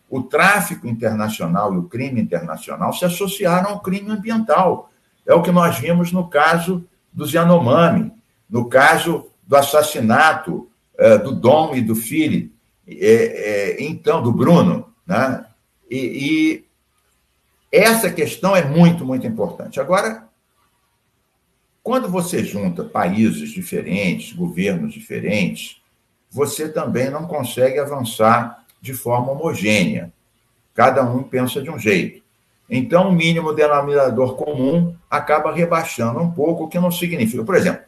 o 0.10 0.24
tráfico 0.24 0.88
internacional 0.88 1.74
e 1.74 1.78
o 1.78 1.84
crime 1.84 2.22
internacional 2.22 2.93
se 2.93 3.05
associaram 3.05 3.72
ao 3.72 3.80
crime 3.82 4.12
ambiental. 4.12 4.89
É 5.26 5.34
o 5.34 5.41
que 5.41 5.51
nós 5.51 5.78
vimos 5.78 6.12
no 6.12 6.28
caso 6.28 6.86
dos 7.12 7.34
Yanomami, 7.34 8.14
no 8.49 8.70
caso 8.70 9.28
do 9.45 9.55
assassinato 9.55 10.70
é, 10.97 11.18
do 11.18 11.34
Dom 11.34 11.76
e 11.76 11.82
do 11.82 11.95
filho, 11.95 12.51
é, 12.88 12.95
é, 12.97 13.84
então, 13.84 14.22
do 14.22 14.32
Bruno. 14.32 14.93
Né? 15.05 15.45
E, 15.89 15.97
e 15.97 16.66
essa 17.72 18.10
questão 18.10 18.55
é 18.55 18.64
muito, 18.64 19.05
muito 19.05 19.28
importante. 19.28 19.80
Agora, 19.80 20.28
quando 21.84 22.10
você 22.10 22.43
junta 22.43 22.84
países 22.84 23.49
diferentes, 23.49 24.34
governos 24.34 24.93
diferentes, 24.93 25.82
você 26.30 26.68
também 26.68 27.10
não 27.10 27.26
consegue 27.26 27.80
avançar 27.80 28.66
de 28.82 28.93
forma 28.93 29.32
homogênea. 29.32 30.11
Cada 30.73 31.03
um 31.03 31.23
pensa 31.23 31.61
de 31.61 31.69
um 31.69 31.80
jeito. 31.80 32.21
Então, 32.69 33.09
o 33.09 33.13
mínimo 33.13 33.53
denominador 33.53 34.36
comum 34.36 34.95
acaba 35.09 35.53
rebaixando 35.53 36.19
um 36.19 36.30
pouco, 36.30 36.65
o 36.65 36.67
que 36.67 36.80
não 36.80 36.91
significa. 36.91 37.43
Por 37.43 37.55
exemplo, 37.55 37.82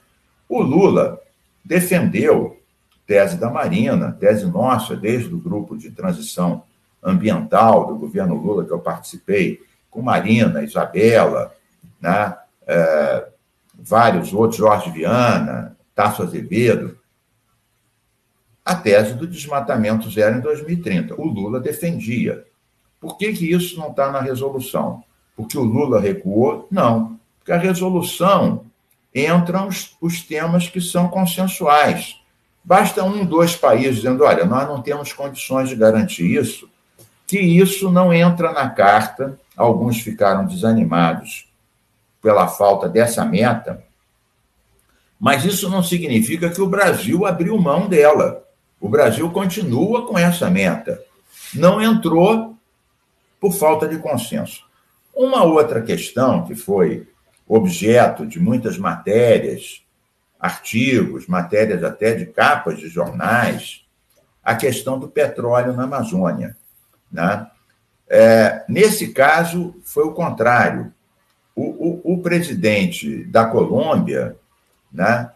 o 0.47 0.61
Lula 0.61 1.19
defendeu 1.63 2.57
tese 3.05 3.37
da 3.37 3.49
Marina, 3.49 4.15
tese 4.19 4.45
nossa, 4.45 4.95
desde 4.95 5.33
o 5.33 5.39
grupo 5.39 5.77
de 5.77 5.91
transição 5.91 6.63
ambiental 7.03 7.87
do 7.87 7.95
governo 7.95 8.35
Lula, 8.35 8.65
que 8.65 8.71
eu 8.71 8.79
participei, 8.79 9.59
com 9.89 10.01
Marina, 10.01 10.63
Isabela, 10.63 11.53
né, 11.99 12.35
é, 12.67 13.27
vários 13.73 14.33
outros, 14.33 14.57
Jorge 14.57 14.91
Viana, 14.91 15.75
Tasso 15.95 16.21
Azevedo, 16.21 16.97
a 18.70 18.76
tese 18.76 19.15
do 19.15 19.26
desmatamento 19.26 20.11
zero 20.11 20.38
em 20.38 20.41
2030. 20.41 21.20
O 21.20 21.26
Lula 21.26 21.59
defendia. 21.59 22.45
Por 23.01 23.17
que, 23.17 23.34
que 23.34 23.51
isso 23.51 23.80
não 23.80 23.89
está 23.89 24.11
na 24.11 24.22
resolução? 24.22 25.03
Porque 25.36 25.57
o 25.57 25.63
Lula 25.63 25.99
recuou? 25.99 26.67
Não. 26.70 27.20
Porque 27.39 27.51
a 27.51 27.57
resolução 27.57 28.65
entram 29.13 29.67
os, 29.67 29.97
os 29.99 30.22
temas 30.22 30.70
que 30.70 30.80
são 30.80 31.07
consensuais. 31.07 32.17
Basta 32.63 33.03
um, 33.03 33.26
dois 33.26 33.55
países 33.55 33.95
dizendo: 33.95 34.24
olha, 34.24 34.45
nós 34.45 34.67
não 34.67 34.84
temos 34.84 35.13
condições 35.13 35.70
de 35.70 35.76
garantir 35.76 36.26
isso, 36.26 36.70
que 37.26 37.39
isso 37.39 37.89
não 37.89 38.13
entra 38.13 38.51
na 38.51 38.70
carta. 38.70 39.39
Alguns 39.57 39.99
ficaram 39.99 40.45
desanimados 40.45 41.49
pela 42.22 42.47
falta 42.47 42.88
dessa 42.88 43.26
meta, 43.26 43.84
mas 45.20 45.43
isso 45.43 45.67
não 45.72 45.82
significa 45.82 46.51
que 46.51 46.61
o 46.61 46.70
Brasil 46.70 47.26
abriu 47.26 47.57
mão 47.57 47.88
dela. 47.88 48.45
O 48.80 48.88
Brasil 48.88 49.30
continua 49.32 50.07
com 50.07 50.17
essa 50.17 50.49
meta. 50.49 51.03
Não 51.53 51.82
entrou 51.82 52.57
por 53.39 53.53
falta 53.53 53.88
de 53.88 53.97
consenso. 53.97 54.63
Uma 55.13 55.43
outra 55.43 55.82
questão 55.82 56.45
que 56.45 56.55
foi 56.55 57.07
objeto 57.47 58.25
de 58.25 58.39
muitas 58.39 58.77
matérias, 58.77 59.84
artigos, 60.39 61.27
matérias 61.27 61.84
até 61.84 62.13
de 62.13 62.27
capas 62.27 62.77
de 62.77 62.88
jornais, 62.88 63.84
a 64.43 64.55
questão 64.55 64.97
do 64.97 65.09
petróleo 65.09 65.73
na 65.73 65.84
Amazônia. 65.84 66.55
Né? 67.11 67.47
É, 68.07 68.63
nesse 68.69 69.11
caso, 69.13 69.75
foi 69.84 70.05
o 70.05 70.13
contrário. 70.13 70.93
O, 71.55 71.63
o, 71.63 72.13
o 72.13 72.21
presidente 72.21 73.25
da 73.25 73.45
Colômbia 73.45 74.38
né, 74.91 75.30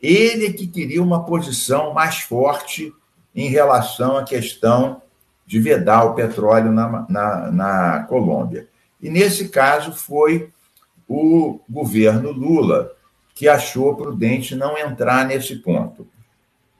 ele 0.00 0.52
que 0.52 0.66
queria 0.66 1.02
uma 1.02 1.24
posição 1.24 1.92
mais 1.92 2.18
forte 2.18 2.92
em 3.34 3.48
relação 3.48 4.16
à 4.16 4.24
questão 4.24 5.02
de 5.46 5.58
vedar 5.58 6.04
o 6.04 6.14
petróleo 6.14 6.70
na, 6.72 7.06
na, 7.08 7.50
na 7.50 8.02
Colômbia. 8.04 8.68
E, 9.00 9.08
nesse 9.08 9.48
caso, 9.48 9.92
foi 9.92 10.50
o 11.08 11.60
governo 11.68 12.30
Lula 12.30 12.92
que 13.34 13.48
achou 13.48 13.96
prudente 13.96 14.54
não 14.54 14.76
entrar 14.76 15.26
nesse 15.26 15.56
ponto. 15.56 16.06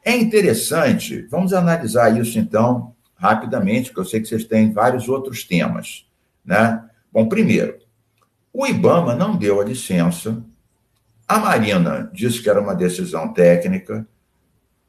É 0.05 0.17
interessante, 0.17 1.23
vamos 1.31 1.53
analisar 1.53 2.19
isso 2.21 2.39
então 2.39 2.95
rapidamente, 3.17 3.91
porque 3.91 4.01
eu 4.01 4.05
sei 4.05 4.21
que 4.21 4.29
vocês 4.29 4.45
têm 4.45 4.73
vários 4.73 5.09
outros 5.09 5.45
temas. 5.45 6.07
Né? 6.45 6.83
Bom, 7.13 7.29
primeiro, 7.29 7.79
o 8.53 8.67
IBAMA 8.67 9.15
não 9.15 9.37
deu 9.37 9.61
a 9.61 9.65
licença 9.65 10.43
a 11.29 11.39
Marina 11.39 12.11
disse 12.15 12.43
que 12.43 12.49
era 12.49 12.59
uma 12.59 12.75
decisão 12.75 13.35
técnica. 13.35 14.09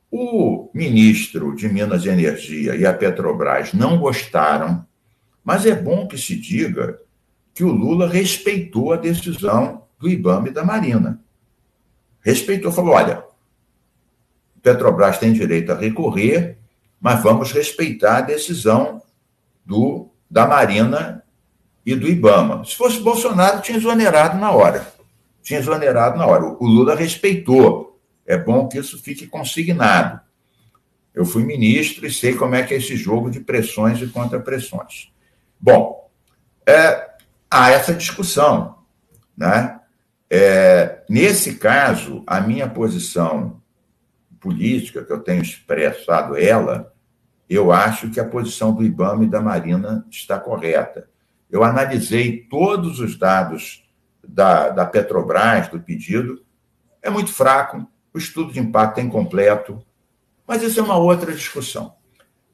O 0.09 0.71
ministro 0.73 1.53
de 1.53 1.67
Minas 1.67 2.05
e 2.05 2.09
Energia 2.09 2.75
e 2.75 2.85
a 2.85 2.93
Petrobras 2.93 3.73
não 3.73 3.99
gostaram, 3.99 4.87
mas 5.43 5.65
é 5.65 5.75
bom 5.75 6.07
que 6.07 6.17
se 6.17 6.39
diga 6.39 6.97
que 7.53 7.63
o 7.63 7.71
Lula 7.71 8.07
respeitou 8.07 8.93
a 8.93 8.95
decisão 8.95 9.83
do 9.99 10.07
IBAMA 10.07 10.47
e 10.47 10.51
da 10.51 10.63
Marina. 10.63 11.21
Respeitou, 12.21 12.71
falou: 12.71 12.93
olha, 12.93 13.23
Petrobras 14.63 15.17
tem 15.17 15.33
direito 15.33 15.73
a 15.73 15.75
recorrer, 15.75 16.57
mas 17.01 17.21
vamos 17.21 17.51
respeitar 17.51 18.17
a 18.17 18.21
decisão 18.21 19.01
do, 19.65 20.09
da 20.31 20.47
Marina 20.47 21.21
e 21.85 21.95
do 21.95 22.07
IBAMA. 22.07 22.63
Se 22.63 22.77
fosse 22.77 23.01
Bolsonaro, 23.01 23.61
tinha 23.61 23.77
exonerado 23.77 24.37
na 24.37 24.51
hora 24.51 24.98
tinha 25.49 25.59
exonerado 25.59 26.15
na 26.15 26.27
hora. 26.27 26.45
O 26.45 26.67
Lula 26.67 26.95
respeitou. 26.95 27.99
É 28.23 28.37
bom 28.37 28.67
que 28.67 28.77
isso 28.77 29.01
fique 29.01 29.25
consignado. 29.25 30.21
Eu 31.11 31.25
fui 31.25 31.43
ministro 31.43 32.05
e 32.05 32.13
sei 32.13 32.35
como 32.35 32.53
é 32.53 32.61
que 32.61 32.75
é 32.75 32.77
esse 32.77 32.95
jogo 32.95 33.31
de 33.31 33.39
pressões 33.39 33.99
e 33.99 34.05
contrapressões. 34.05 35.11
Bom, 35.59 36.07
é, 36.67 37.09
há 37.49 37.71
essa 37.71 37.95
discussão, 37.95 38.77
né? 39.35 39.79
É, 40.29 41.03
nesse 41.09 41.55
caso, 41.55 42.23
a 42.27 42.39
minha 42.39 42.69
posição 42.69 43.59
política, 44.39 45.03
que 45.03 45.11
eu 45.11 45.19
tenho 45.19 45.41
expressado 45.41 46.37
ela, 46.37 46.93
eu 47.49 47.71
acho 47.71 48.11
que 48.11 48.19
a 48.19 48.25
posição 48.25 48.71
do 48.71 48.83
IBAMA 48.83 49.23
e 49.23 49.29
da 49.29 49.41
Marina 49.41 50.05
está 50.11 50.39
correta. 50.39 51.09
Eu 51.49 51.63
analisei 51.63 52.43
todos 52.43 52.99
os 52.99 53.17
dados 53.17 53.88
da, 54.33 54.69
da 54.69 54.85
Petrobras, 54.85 55.67
do 55.67 55.79
pedido, 55.79 56.43
é 57.01 57.09
muito 57.09 57.31
fraco, 57.31 57.87
o 58.13 58.17
estudo 58.17 58.51
de 58.51 58.59
impacto 58.59 58.99
é 58.99 59.03
incompleto, 59.03 59.83
mas 60.47 60.61
isso 60.61 60.79
é 60.79 60.83
uma 60.83 60.97
outra 60.97 61.33
discussão. 61.33 61.93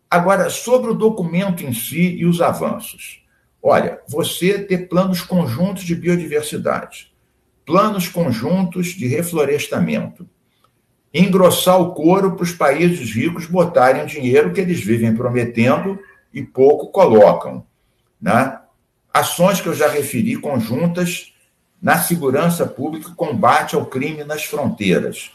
Agora, 0.09 0.49
sobre 0.49 0.91
o 0.91 0.95
documento 0.95 1.63
em 1.63 1.73
si 1.73 2.15
e 2.15 2.25
os 2.25 2.41
avanços. 2.41 3.23
Olha, 3.61 3.99
você 4.07 4.59
ter 4.59 4.87
planos 4.87 5.21
conjuntos 5.21 5.83
de 5.83 5.95
biodiversidade, 5.95 7.13
planos 7.65 8.07
conjuntos 8.07 8.87
de 8.89 9.07
reflorestamento, 9.07 10.29
engrossar 11.13 11.81
o 11.81 11.93
couro 11.93 12.35
para 12.35 12.43
os 12.43 12.51
países 12.51 13.11
ricos 13.13 13.47
botarem 13.47 14.03
o 14.03 14.07
dinheiro 14.07 14.53
que 14.53 14.61
eles 14.61 14.79
vivem 14.81 15.15
prometendo 15.15 15.97
e 16.33 16.43
pouco 16.43 16.91
colocam. 16.91 17.65
Né? 18.21 18.59
Ações 19.13 19.59
que 19.59 19.67
eu 19.67 19.73
já 19.73 19.87
referi 19.87 20.35
conjuntas 20.35 21.33
na 21.85 21.99
segurança 21.99 22.65
pública, 22.65 23.11
combate 23.15 23.75
ao 23.75 23.85
crime 23.85 24.23
nas 24.23 24.43
fronteiras. 24.43 25.29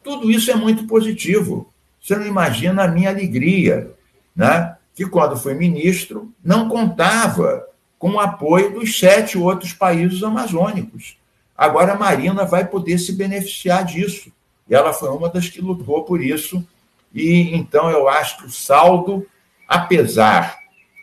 Tudo 0.00 0.30
isso 0.30 0.48
é 0.48 0.54
muito 0.54 0.86
positivo. 0.86 1.72
Você 2.00 2.14
não 2.14 2.24
imagina 2.24 2.84
a 2.84 2.88
minha 2.88 3.10
alegria, 3.10 3.92
né? 4.34 4.76
que 4.94 5.04
quando 5.06 5.36
fui 5.36 5.54
ministro 5.54 6.32
não 6.44 6.68
contava 6.68 7.66
com 7.98 8.12
o 8.12 8.20
apoio 8.20 8.78
dos 8.78 8.96
sete 8.96 9.36
outros 9.36 9.72
países 9.72 10.22
amazônicos. 10.22 11.18
Agora 11.58 11.94
a 11.94 11.98
Marina 11.98 12.44
vai 12.44 12.64
poder 12.64 12.98
se 12.98 13.12
beneficiar 13.12 13.84
disso. 13.84 14.30
E 14.70 14.74
ela 14.76 14.92
foi 14.92 15.08
uma 15.08 15.28
das 15.28 15.48
que 15.48 15.60
lutou 15.60 16.04
por 16.04 16.22
isso. 16.22 16.64
E 17.12 17.56
então 17.56 17.90
eu 17.90 18.08
acho 18.08 18.38
que 18.38 18.46
o 18.46 18.50
saldo, 18.52 19.26
apesar 19.66 20.58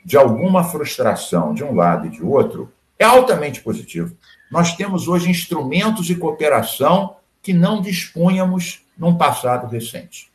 de 0.06 0.16
alguma 0.16 0.64
frustração 0.64 1.54
de 1.54 1.66
um 1.66 1.76
lado 1.76 2.08
e 2.08 2.12
de 2.12 2.24
outro, 2.24 2.72
é 2.98 3.04
altamente 3.04 3.60
positivo. 3.60 4.16
Nós 4.52 4.76
temos 4.76 5.08
hoje 5.08 5.30
instrumentos 5.30 6.06
de 6.06 6.16
cooperação 6.16 7.18
que 7.42 7.54
não 7.54 7.82
dispunhamos 7.82 8.82
num 8.98 9.16
passado 9.16 9.68
recente. 9.68 10.30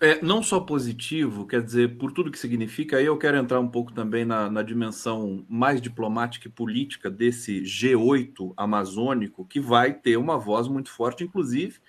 É, 0.00 0.22
não 0.22 0.42
só 0.44 0.60
positivo, 0.60 1.44
quer 1.44 1.60
dizer, 1.60 1.98
por 1.98 2.12
tudo 2.12 2.30
que 2.30 2.38
significa, 2.38 2.98
aí 2.98 3.06
eu 3.06 3.18
quero 3.18 3.36
entrar 3.36 3.58
um 3.58 3.66
pouco 3.66 3.92
também 3.92 4.24
na, 4.24 4.48
na 4.48 4.62
dimensão 4.62 5.44
mais 5.48 5.80
diplomática 5.80 6.46
e 6.46 6.50
política 6.50 7.10
desse 7.10 7.62
G8 7.62 8.52
amazônico, 8.56 9.44
que 9.44 9.58
vai 9.58 9.92
ter 9.92 10.16
uma 10.16 10.38
voz 10.38 10.68
muito 10.68 10.90
forte, 10.90 11.24
inclusive 11.24 11.80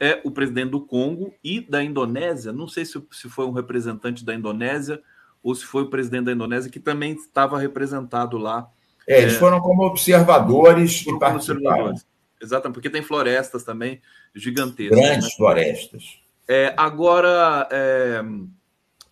é 0.00 0.20
o 0.24 0.30
presidente 0.30 0.70
do 0.70 0.80
Congo 0.80 1.34
e 1.42 1.60
da 1.60 1.82
Indonésia. 1.82 2.52
Não 2.52 2.68
sei 2.68 2.84
se, 2.84 3.02
se 3.10 3.28
foi 3.28 3.46
um 3.46 3.52
representante 3.52 4.24
da 4.24 4.34
Indonésia 4.34 5.02
ou 5.42 5.54
se 5.54 5.64
foi 5.64 5.82
o 5.82 5.90
presidente 5.90 6.26
da 6.26 6.32
Indonésia 6.32 6.70
que 6.70 6.80
também 6.80 7.12
estava 7.12 7.58
representado 7.58 8.38
lá 8.38 8.70
é, 9.08 9.22
eles 9.22 9.34
é. 9.34 9.38
foram 9.38 9.60
como 9.60 9.82
observadores 9.84 11.04
e 11.06 11.18
participaram. 11.18 11.94
Exatamente, 12.40 12.74
porque 12.74 12.90
tem 12.90 13.02
florestas 13.02 13.64
também 13.64 14.00
gigantescas. 14.34 14.98
Grandes 14.98 15.28
né? 15.28 15.34
florestas. 15.36 16.20
É, 16.46 16.74
agora, 16.76 17.68
é, 17.72 18.22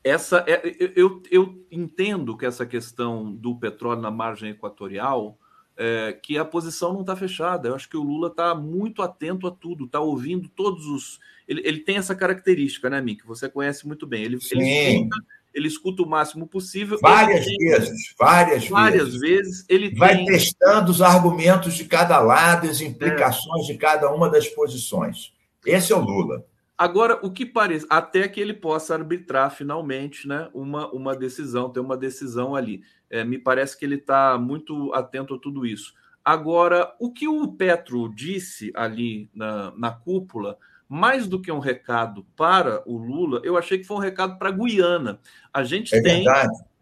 essa, 0.04 0.44
é, 0.46 0.62
eu, 0.94 1.22
eu 1.30 1.66
entendo 1.70 2.36
que 2.36 2.46
essa 2.46 2.64
questão 2.64 3.32
do 3.32 3.56
petróleo 3.56 4.00
na 4.00 4.10
margem 4.10 4.50
equatorial, 4.50 5.38
é, 5.76 6.12
que 6.12 6.38
a 6.38 6.44
posição 6.44 6.92
não 6.92 7.00
está 7.00 7.16
fechada. 7.16 7.68
Eu 7.68 7.74
acho 7.74 7.88
que 7.88 7.96
o 7.96 8.02
Lula 8.02 8.28
está 8.28 8.54
muito 8.54 9.02
atento 9.02 9.46
a 9.46 9.50
tudo, 9.50 9.84
está 9.84 10.00
ouvindo 10.00 10.48
todos 10.48 10.86
os. 10.86 11.18
Ele, 11.46 11.60
ele 11.64 11.80
tem 11.80 11.96
essa 11.96 12.14
característica, 12.14 12.88
né, 12.88 13.00
Mick? 13.00 13.26
Você 13.26 13.48
conhece 13.48 13.86
muito 13.86 14.06
bem. 14.06 14.24
Ele, 14.24 14.40
Sim. 14.40 14.60
ele 14.60 15.08
ele 15.56 15.68
escuta 15.68 16.02
o 16.02 16.08
máximo 16.08 16.46
possível. 16.46 16.98
Várias 17.00 17.46
tem, 17.46 17.56
vezes, 17.56 18.14
várias, 18.18 18.68
várias 18.68 19.14
vezes. 19.14 19.20
vezes. 19.20 19.64
Ele 19.70 19.94
vai 19.94 20.16
tem... 20.16 20.26
testando 20.26 20.90
os 20.90 21.00
argumentos 21.00 21.72
de 21.74 21.86
cada 21.86 22.20
lado, 22.20 22.68
as 22.68 22.82
implicações 22.82 23.64
é. 23.64 23.72
de 23.72 23.78
cada 23.78 24.12
uma 24.12 24.28
das 24.28 24.46
posições. 24.48 25.32
Esse 25.64 25.94
é 25.94 25.96
o 25.96 26.00
Lula. 26.00 26.44
Agora, 26.76 27.18
o 27.22 27.30
que 27.30 27.46
parece, 27.46 27.86
até 27.88 28.28
que 28.28 28.38
ele 28.38 28.52
possa 28.52 28.92
arbitrar 28.92 29.50
finalmente 29.50 30.28
né, 30.28 30.50
uma, 30.52 30.92
uma 30.92 31.16
decisão, 31.16 31.70
ter 31.70 31.80
uma 31.80 31.96
decisão 31.96 32.54
ali. 32.54 32.82
É, 33.08 33.24
me 33.24 33.38
parece 33.38 33.78
que 33.78 33.84
ele 33.86 33.94
está 33.94 34.36
muito 34.36 34.92
atento 34.92 35.34
a 35.34 35.38
tudo 35.38 35.64
isso. 35.64 35.94
Agora, 36.22 36.94
o 37.00 37.10
que 37.10 37.26
o 37.26 37.48
Petro 37.48 38.12
disse 38.14 38.70
ali 38.74 39.30
na, 39.34 39.72
na 39.74 39.90
cúpula 39.90 40.58
mais 40.88 41.26
do 41.26 41.40
que 41.40 41.50
um 41.50 41.58
recado 41.58 42.24
para 42.36 42.82
o 42.86 42.96
Lula, 42.96 43.40
eu 43.44 43.56
achei 43.56 43.78
que 43.78 43.84
foi 43.84 43.96
um 43.96 44.00
recado 44.00 44.38
para 44.38 44.48
a 44.48 44.52
Guiana. 44.52 45.18
A 45.52 45.64
gente 45.64 45.94
é 45.94 46.00
tem 46.00 46.24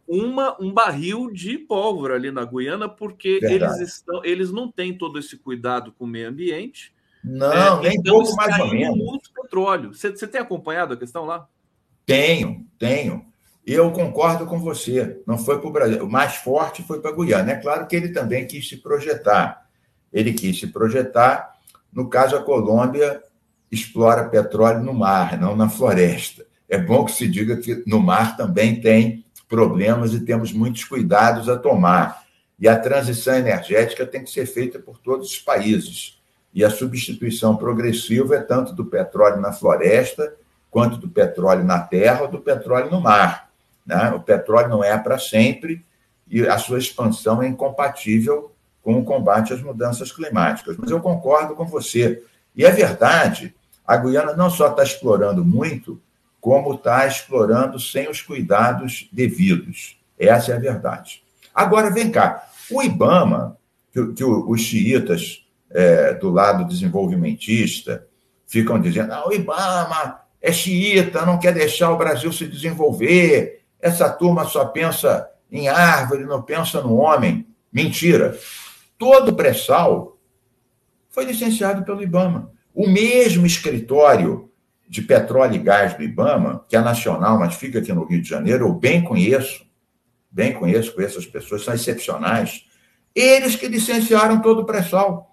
uma, 0.06 0.60
um 0.60 0.72
barril 0.72 1.30
de 1.30 1.58
pólvora 1.58 2.14
ali 2.14 2.30
na 2.30 2.44
Guiana, 2.44 2.88
porque 2.88 3.40
eles, 3.42 3.80
estão, 3.80 4.24
eles 4.24 4.50
não 4.52 4.70
têm 4.70 4.96
todo 4.96 5.18
esse 5.18 5.36
cuidado 5.36 5.92
com 5.92 6.04
o 6.04 6.08
meio 6.08 6.28
ambiente. 6.28 6.92
Não, 7.22 7.78
é, 7.78 7.88
nem 7.88 7.98
então 7.98 8.18
pouco 8.18 8.36
mais 8.36 8.58
ou 8.58 8.70
menos. 8.70 8.98
muito 8.98 9.30
petróleo. 9.32 9.94
Você, 9.94 10.10
você 10.10 10.26
tem 10.26 10.40
acompanhado 10.40 10.92
a 10.92 10.96
questão 10.96 11.24
lá? 11.24 11.48
Tenho, 12.04 12.66
tenho. 12.78 13.24
Eu 13.66 13.90
concordo 13.92 14.44
com 14.44 14.58
você. 14.58 15.22
Não 15.26 15.38
foi 15.38 15.58
para 15.58 15.68
o 15.68 15.72
Brasil. 15.72 16.04
O 16.04 16.10
mais 16.10 16.36
forte 16.36 16.82
foi 16.82 17.00
para 17.00 17.10
a 17.10 17.14
Guiana. 17.14 17.52
É 17.52 17.56
claro 17.56 17.86
que 17.86 17.96
ele 17.96 18.10
também 18.10 18.46
quis 18.46 18.68
se 18.68 18.76
projetar. 18.76 19.66
Ele 20.12 20.34
quis 20.34 20.60
se 20.60 20.66
projetar. 20.66 21.54
No 21.90 22.10
caso, 22.10 22.36
a 22.36 22.42
Colômbia 22.42 23.22
explora 23.74 24.28
petróleo 24.28 24.82
no 24.82 24.94
mar, 24.94 25.38
não 25.38 25.56
na 25.56 25.68
floresta. 25.68 26.44
É 26.68 26.78
bom 26.78 27.04
que 27.04 27.12
se 27.12 27.28
diga 27.28 27.56
que 27.56 27.82
no 27.86 28.00
mar 28.00 28.36
também 28.36 28.80
tem 28.80 29.24
problemas 29.48 30.12
e 30.14 30.20
temos 30.20 30.52
muitos 30.52 30.84
cuidados 30.84 31.48
a 31.48 31.56
tomar. 31.56 32.24
E 32.58 32.68
a 32.68 32.78
transição 32.78 33.34
energética 33.34 34.06
tem 34.06 34.24
que 34.24 34.30
ser 34.30 34.46
feita 34.46 34.78
por 34.78 34.98
todos 34.98 35.30
os 35.30 35.38
países. 35.38 36.20
E 36.52 36.64
a 36.64 36.70
substituição 36.70 37.56
progressiva 37.56 38.36
é 38.36 38.40
tanto 38.40 38.72
do 38.72 38.84
petróleo 38.84 39.40
na 39.40 39.52
floresta, 39.52 40.34
quanto 40.70 40.96
do 40.96 41.08
petróleo 41.08 41.64
na 41.64 41.80
terra 41.80 42.22
ou 42.22 42.28
do 42.28 42.40
petróleo 42.40 42.90
no 42.90 43.00
mar. 43.00 43.50
Né? 43.84 44.10
O 44.10 44.20
petróleo 44.20 44.68
não 44.68 44.82
é 44.82 44.96
para 44.96 45.18
sempre 45.18 45.84
e 46.28 46.46
a 46.46 46.58
sua 46.58 46.78
expansão 46.78 47.42
é 47.42 47.46
incompatível 47.46 48.52
com 48.82 48.98
o 48.98 49.04
combate 49.04 49.52
às 49.52 49.62
mudanças 49.62 50.10
climáticas. 50.10 50.76
Mas 50.76 50.90
eu 50.90 51.00
concordo 51.00 51.54
com 51.54 51.66
você. 51.66 52.22
E 52.56 52.64
é 52.64 52.70
verdade 52.70 53.54
a 53.86 53.96
Guiana 53.96 54.34
não 54.34 54.48
só 54.48 54.68
está 54.68 54.82
explorando 54.82 55.44
muito, 55.44 56.00
como 56.40 56.74
está 56.74 57.06
explorando 57.06 57.78
sem 57.78 58.08
os 58.08 58.20
cuidados 58.20 59.08
devidos. 59.12 59.98
Essa 60.18 60.52
é 60.52 60.56
a 60.56 60.58
verdade. 60.60 61.22
Agora, 61.54 61.90
vem 61.90 62.10
cá. 62.10 62.48
O 62.70 62.82
IBAMA, 62.82 63.56
que, 63.92 64.12
que 64.12 64.24
os 64.24 64.60
xiitas 64.60 65.46
é, 65.70 66.14
do 66.14 66.30
lado 66.30 66.64
desenvolvimentista 66.64 68.06
ficam 68.46 68.80
dizendo: 68.80 69.12
ah, 69.12 69.28
o 69.28 69.32
IBAMA 69.32 70.20
é 70.40 70.52
xiita, 70.52 71.24
não 71.24 71.38
quer 71.38 71.52
deixar 71.52 71.90
o 71.90 71.96
Brasil 71.96 72.32
se 72.32 72.46
desenvolver, 72.46 73.64
essa 73.80 74.08
turma 74.08 74.44
só 74.46 74.64
pensa 74.66 75.28
em 75.50 75.68
árvore, 75.68 76.24
não 76.24 76.42
pensa 76.42 76.80
no 76.80 76.96
homem. 76.96 77.46
Mentira. 77.72 78.38
Todo 78.98 79.30
o 79.30 79.34
pré-sal 79.34 80.16
foi 81.10 81.24
licenciado 81.24 81.84
pelo 81.84 82.02
IBAMA. 82.02 82.53
O 82.74 82.88
mesmo 82.88 83.46
escritório 83.46 84.50
de 84.88 85.00
petróleo 85.00 85.54
e 85.54 85.58
gás 85.58 85.94
do 85.94 86.02
IBAMA, 86.02 86.64
que 86.68 86.76
é 86.76 86.80
nacional, 86.80 87.38
mas 87.38 87.54
fica 87.54 87.78
aqui 87.78 87.92
no 87.92 88.04
Rio 88.04 88.20
de 88.20 88.28
Janeiro, 88.28 88.66
eu 88.66 88.72
bem 88.74 89.02
conheço, 89.02 89.64
bem 90.30 90.52
conheço, 90.52 90.94
conheço 90.94 91.18
as 91.18 91.26
pessoas, 91.26 91.64
são 91.64 91.72
excepcionais, 91.72 92.66
eles 93.14 93.54
que 93.54 93.68
licenciaram 93.68 94.40
todo 94.40 94.62
o 94.62 94.64
pré-sal. 94.64 95.30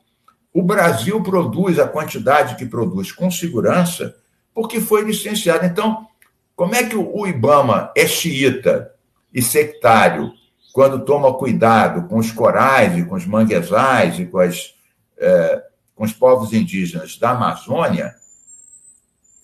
O 0.54 0.62
Brasil 0.62 1.22
produz 1.24 1.80
a 1.80 1.88
quantidade 1.88 2.56
que 2.56 2.66
produz 2.66 3.12
com 3.12 3.32
segurança 3.32 4.16
porque 4.54 4.80
foi 4.80 5.04
licenciado. 5.04 5.66
Então, 5.66 6.08
como 6.56 6.76
é 6.76 6.84
que 6.84 6.96
o 6.96 7.26
IBAMA 7.26 7.92
é 7.96 8.06
xiita 8.06 8.92
e 9.34 9.42
sectário 9.42 10.32
quando 10.74 11.04
toma 11.04 11.34
cuidado 11.34 12.08
com 12.08 12.18
os 12.18 12.32
corais 12.32 12.98
e 12.98 13.04
com 13.04 13.16
os 13.16 13.26
manguezais 13.26 14.20
e 14.20 14.26
com 14.26 14.40
as 14.40 14.76
é, 15.18 15.64
com 16.02 16.06
os 16.06 16.14
povos 16.14 16.52
indígenas 16.52 17.16
da 17.16 17.30
Amazônia 17.30 18.16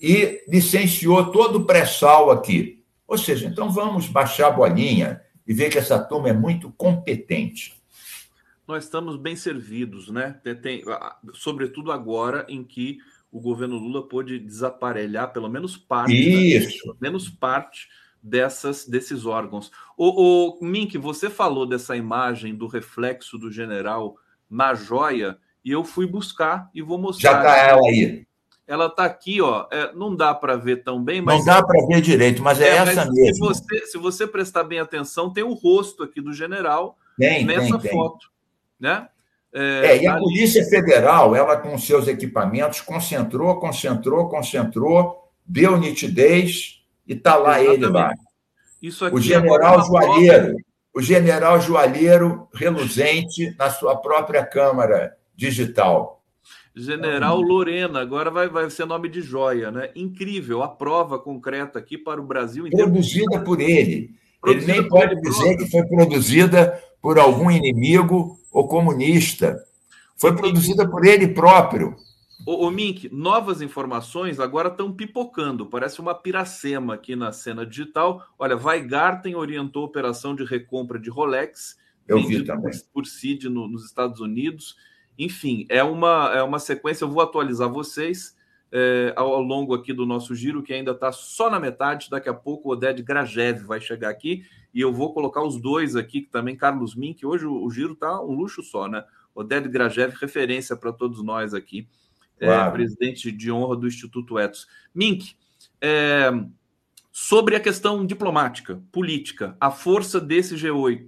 e 0.01 0.43
licenciou 0.47 1.31
todo 1.31 1.59
o 1.59 1.65
pré-sal 1.65 2.31
aqui. 2.31 2.83
Ou 3.07 3.15
seja, 3.15 3.45
então 3.45 3.69
vamos 3.69 4.07
baixar 4.07 4.47
a 4.47 4.51
bolinha 4.51 5.21
e 5.45 5.53
ver 5.53 5.69
que 5.69 5.77
essa 5.77 5.99
turma 5.99 6.29
é 6.29 6.33
muito 6.33 6.71
competente. 6.71 7.79
Nós 8.67 8.85
estamos 8.85 9.17
bem 9.17 9.35
servidos, 9.35 10.09
né? 10.09 10.41
Tem, 10.63 10.83
sobretudo 11.35 11.91
agora 11.91 12.43
em 12.49 12.63
que 12.63 12.97
o 13.31 13.39
governo 13.39 13.77
Lula 13.77 14.07
pôde 14.07 14.39
desaparelhar 14.39 15.31
pelo 15.31 15.47
menos 15.47 15.77
parte, 15.77 16.11
Isso. 16.11 16.81
pelo 16.81 16.97
menos 16.99 17.29
parte 17.29 17.87
dessas 18.21 18.87
desses 18.87 19.27
órgãos. 19.27 19.71
O, 19.95 20.57
o 20.59 20.65
Mink, 20.65 20.97
você 20.97 21.29
falou 21.29 21.67
dessa 21.67 21.95
imagem 21.95 22.55
do 22.55 22.65
reflexo 22.65 23.37
do 23.37 23.51
general 23.51 24.17
na 24.49 24.73
joia 24.73 25.37
e 25.67 25.71
eu 25.73 25.83
fui 25.83 26.07
buscar 26.07 26.69
e 26.73 26.81
vou 26.81 26.97
mostrar. 26.97 27.29
Já 27.29 27.37
está 27.39 27.57
ela 27.57 27.87
aí. 27.89 28.25
Ela 28.65 28.85
está 28.85 29.03
aqui, 29.03 29.41
ó. 29.41 29.67
É, 29.69 29.91
não 29.93 30.15
dá 30.15 30.33
para 30.33 30.55
ver 30.55 30.81
tão 30.81 31.03
bem, 31.03 31.21
mas. 31.21 31.39
Não 31.39 31.45
dá 31.45 31.61
para 31.61 31.85
ver 31.87 31.99
direito, 31.99 32.41
mas 32.41 32.61
é, 32.61 32.69
é 32.69 32.75
essa 32.77 33.03
mas 33.03 33.13
mesmo. 33.13 33.33
Se 33.33 33.39
você, 33.39 33.85
se 33.85 33.97
você 33.97 34.25
prestar 34.25 34.63
bem 34.63 34.79
atenção, 34.79 35.29
tem 35.29 35.43
o 35.43 35.51
rosto 35.51 36.03
aqui 36.03 36.21
do 36.21 36.31
general 36.31 36.97
tem, 37.17 37.43
nessa 37.43 37.77
tem, 37.79 37.91
foto. 37.91 38.29
Tem. 38.79 38.89
Né? 38.89 39.09
É, 39.53 39.87
é, 39.87 40.03
e 40.03 40.07
a 40.07 40.15
Polícia 40.15 40.63
Federal, 40.69 41.35
ela 41.35 41.57
com 41.57 41.77
seus 41.77 42.07
equipamentos, 42.07 42.79
concentrou, 42.79 43.59
concentrou, 43.59 44.29
concentrou, 44.29 45.29
deu 45.45 45.75
nitidez 45.75 46.81
e 47.05 47.11
está 47.11 47.35
lá 47.35 47.61
Exatamente. 47.61 47.83
ele 47.83 47.91
lá. 47.91 49.11
O 49.11 49.19
general 49.19 49.85
Joalheiro, 49.85 50.45
prova... 50.45 50.57
o 50.95 51.01
general 51.01 51.59
Joalheiro 51.59 52.47
reluzente 52.53 53.53
na 53.59 53.69
sua 53.69 53.97
própria 53.97 54.45
câmara 54.45 55.17
digital. 55.37 56.23
General 56.75 57.39
Lorena, 57.39 58.01
agora 58.01 58.29
vai, 58.29 58.49
vai 58.49 58.69
ser 58.69 58.85
nome 58.85 59.09
de 59.09 59.21
joia, 59.21 59.71
né? 59.71 59.89
Incrível, 59.95 60.61
a 60.61 60.67
prova 60.67 61.17
concreta 61.17 61.79
aqui 61.79 61.97
para 61.97 62.21
o 62.21 62.25
Brasil 62.25 62.67
inteiro. 62.67 62.91
Produzida 62.91 63.39
por 63.41 63.61
ele. 63.61 64.15
Produzida 64.41 64.71
ele 64.71 64.81
nem 64.81 64.89
pode 64.89 65.19
dizer 65.21 65.57
que 65.57 65.69
foi 65.69 65.83
produzida 65.87 66.81
por 67.01 67.17
algum 67.17 67.49
inimigo 67.49 68.37
ou 68.51 68.67
comunista. 68.67 69.63
Foi 70.15 70.35
produzida 70.35 70.87
por 70.87 71.05
ele 71.05 71.27
próprio. 71.27 71.95
O, 72.45 72.67
o 72.67 72.71
Mink, 72.71 73.09
novas 73.11 73.61
informações 73.61 74.39
agora 74.39 74.69
estão 74.69 74.93
pipocando. 74.93 75.65
Parece 75.65 75.99
uma 75.99 76.15
piracema 76.15 76.93
aqui 76.93 77.15
na 77.15 77.31
cena 77.31 77.65
digital. 77.65 78.23
Olha, 78.37 78.55
Weigarten 78.55 79.35
orientou 79.35 79.83
a 79.83 79.87
operação 79.87 80.35
de 80.35 80.43
recompra 80.43 80.99
de 80.99 81.09
Rolex. 81.09 81.75
Eu 82.07 82.25
vi 82.25 82.43
também. 82.45 82.71
Por, 82.71 82.81
por 82.93 83.05
CID 83.05 83.49
no, 83.49 83.67
nos 83.67 83.83
Estados 83.85 84.19
Unidos. 84.19 84.75
Enfim, 85.17 85.65
é 85.69 85.83
uma, 85.83 86.31
é 86.33 86.43
uma 86.43 86.59
sequência. 86.59 87.03
Eu 87.03 87.09
vou 87.09 87.21
atualizar 87.21 87.69
vocês 87.69 88.35
é, 88.71 89.13
ao, 89.15 89.33
ao, 89.33 89.41
longo 89.41 89.73
aqui 89.73 89.93
do 89.93 90.05
nosso 90.05 90.35
giro, 90.35 90.61
que 90.61 90.73
ainda 90.73 90.91
está 90.91 91.11
só 91.11 91.49
na 91.49 91.59
metade. 91.59 92.09
Daqui 92.09 92.29
a 92.29 92.33
pouco 92.33 92.69
o 92.69 92.71
Oded 92.73 93.01
Grajev 93.01 93.63
vai 93.65 93.79
chegar 93.79 94.09
aqui 94.09 94.43
e 94.73 94.81
eu 94.81 94.93
vou 94.93 95.13
colocar 95.13 95.41
os 95.43 95.59
dois 95.59 95.95
aqui, 95.95 96.21
que 96.21 96.29
também 96.29 96.55
Carlos 96.55 96.95
Mink. 96.95 97.25
Hoje 97.25 97.45
o, 97.45 97.63
o 97.63 97.71
giro 97.71 97.93
está 97.93 98.21
um 98.21 98.33
luxo 98.33 98.61
só, 98.61 98.87
né? 98.87 99.03
Oded 99.33 99.67
Grajev, 99.69 100.15
referência 100.19 100.75
para 100.75 100.91
todos 100.91 101.23
nós 101.23 101.53
aqui, 101.53 101.87
é, 102.39 102.45
claro. 102.45 102.69
é, 102.69 102.71
presidente 102.71 103.31
de 103.31 103.51
honra 103.51 103.75
do 103.75 103.87
Instituto 103.87 104.37
Etos. 104.37 104.67
Mink, 104.93 105.35
é, 105.79 106.31
sobre 107.11 107.55
a 107.55 107.59
questão 107.59 108.05
diplomática, 108.05 108.81
política, 108.91 109.55
a 109.59 109.71
força 109.71 110.19
desse 110.19 110.55
G8. 110.55 111.07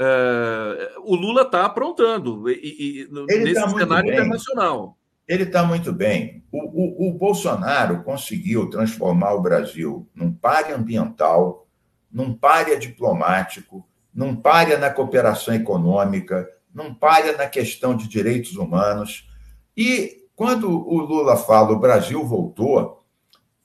Uh, 0.00 0.98
o 1.04 1.14
Lula 1.14 1.42
está 1.42 1.66
aprontando 1.66 2.48
e, 2.48 3.02
e 3.02 3.08
nesse 3.26 3.60
tá 3.60 3.68
cenário 3.68 4.08
bem. 4.08 4.18
internacional. 4.18 4.96
Ele 5.28 5.42
está 5.42 5.62
muito 5.62 5.92
bem. 5.92 6.42
O, 6.50 6.58
o, 6.58 7.08
o, 7.08 7.12
Bolsonaro 7.12 8.02
conseguiu 8.02 8.70
transformar 8.70 9.34
o 9.34 9.42
Brasil 9.42 10.08
num 10.14 10.32
páreo 10.32 10.74
ambiental, 10.74 11.68
num 12.10 12.32
párea 12.32 12.78
diplomático, 12.78 13.86
num 14.12 14.34
párea 14.34 14.78
na 14.78 14.88
cooperação 14.88 15.52
econômica, 15.52 16.48
num 16.74 16.94
párea 16.94 17.36
na 17.36 17.46
questão 17.46 17.94
de 17.94 18.08
direitos 18.08 18.56
humanos. 18.56 19.28
E 19.76 20.24
quando 20.34 20.70
o 20.70 20.98
Lula 20.98 21.36
fala 21.36 21.72
o 21.72 21.78
Brasil 21.78 22.24
voltou, 22.24 23.04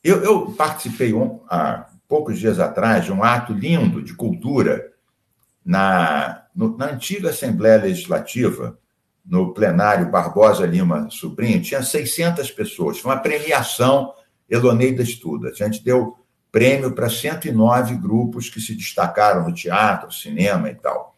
eu, 0.03 0.21
eu 0.21 0.51
participei 0.51 1.13
um, 1.13 1.39
há 1.49 1.89
poucos 2.09 2.37
dias 2.37 2.59
atrás 2.59 3.05
de 3.05 3.13
um 3.13 3.23
ato 3.23 3.53
lindo 3.53 4.03
de 4.03 4.13
cultura 4.13 4.93
na, 5.65 6.43
no, 6.55 6.77
na 6.77 6.91
antiga 6.91 7.31
Assembleia 7.31 7.81
Legislativa, 7.81 8.77
no 9.25 9.53
plenário 9.53 10.11
Barbosa 10.11 10.65
Lima 10.65 11.09
Sobrinho, 11.09 11.61
tinha 11.61 11.81
600 11.81 12.51
pessoas. 12.51 12.99
Foi 12.99 13.11
uma 13.11 13.19
premiação 13.19 14.13
Eloneida 14.47 15.01
Estuda. 15.01 15.49
A 15.49 15.53
gente 15.53 15.83
deu 15.83 16.15
prêmio 16.51 16.93
para 16.93 17.09
109 17.09 17.95
grupos 17.95 18.49
que 18.49 18.61
se 18.61 18.75
destacaram 18.75 19.43
no 19.43 19.53
teatro, 19.53 20.11
cinema 20.11 20.69
e 20.69 20.75
tal. 20.75 21.15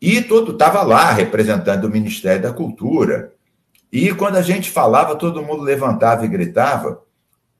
E 0.00 0.20
todo 0.22 0.52
estava 0.52 0.82
lá, 0.82 1.12
representando 1.12 1.84
o 1.84 1.90
Ministério 1.90 2.42
da 2.42 2.52
Cultura. 2.52 3.34
E 3.92 4.12
quando 4.14 4.36
a 4.36 4.42
gente 4.42 4.70
falava, 4.70 5.14
todo 5.14 5.44
mundo 5.44 5.62
levantava 5.62 6.24
e 6.24 6.28
gritava: 6.28 7.02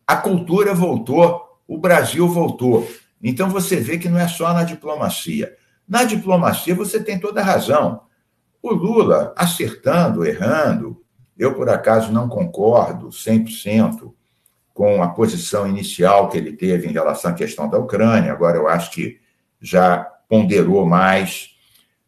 a 0.07 0.17
cultura 0.17 0.75
voltou, 0.75 1.61
o 1.69 1.79
Brasil 1.79 2.27
voltou. 2.27 2.89
Então 3.23 3.49
você 3.49 3.77
vê 3.77 3.99
que 3.99 4.09
não 4.09 4.19
é 4.19 4.27
só 4.27 4.53
na 4.53 4.65
diplomacia. 4.65 5.57
Na 5.89 6.05
diplomacia 6.05 6.75
você 6.75 7.03
tem 7.03 7.19
toda 7.19 7.41
a 7.41 7.45
razão. 7.45 8.03
O 8.63 8.73
Lula 8.73 9.33
acertando, 9.37 10.25
errando, 10.25 11.03
eu 11.39 11.55
por 11.55 11.69
acaso 11.69 12.13
não 12.13 12.29
concordo 12.29 13.09
100% 13.09 14.13
com 14.75 15.03
a 15.03 15.09
posição 15.09 15.67
inicial 15.67 16.29
que 16.29 16.39
ele 16.39 16.53
teve 16.53 16.89
em 16.89 16.93
relação 16.93 17.31
à 17.31 17.35
questão 17.35 17.69
da 17.69 17.79
Ucrânia, 17.79 18.33
agora 18.33 18.57
eu 18.57 18.69
acho 18.69 18.91
que 18.91 19.21
já 19.61 19.99
ponderou 20.29 20.87
mais. 20.87 21.51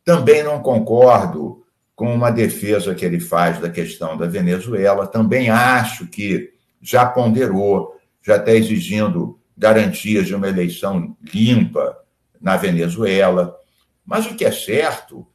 Também 0.04 0.42
não 0.42 0.60
concordo 0.60 1.62
com 1.94 2.12
uma 2.12 2.30
defesa 2.30 2.94
que 2.94 3.04
ele 3.04 3.20
faz 3.20 3.58
da 3.60 3.70
questão 3.70 4.16
da 4.16 4.26
Venezuela, 4.26 5.06
também 5.06 5.50
acho 5.50 6.06
que 6.06 6.52
já 6.80 7.06
ponderou, 7.06 7.94
já 8.22 8.36
está 8.36 8.52
exigindo 8.52 9.38
garantias 9.64 10.26
de 10.26 10.34
uma 10.34 10.46
eleição 10.46 11.16
limpa 11.32 11.96
na 12.38 12.54
Venezuela. 12.54 13.56
Mas 14.04 14.26
o 14.26 14.34
que 14.34 14.44
é 14.44 14.52
certo 14.52 15.26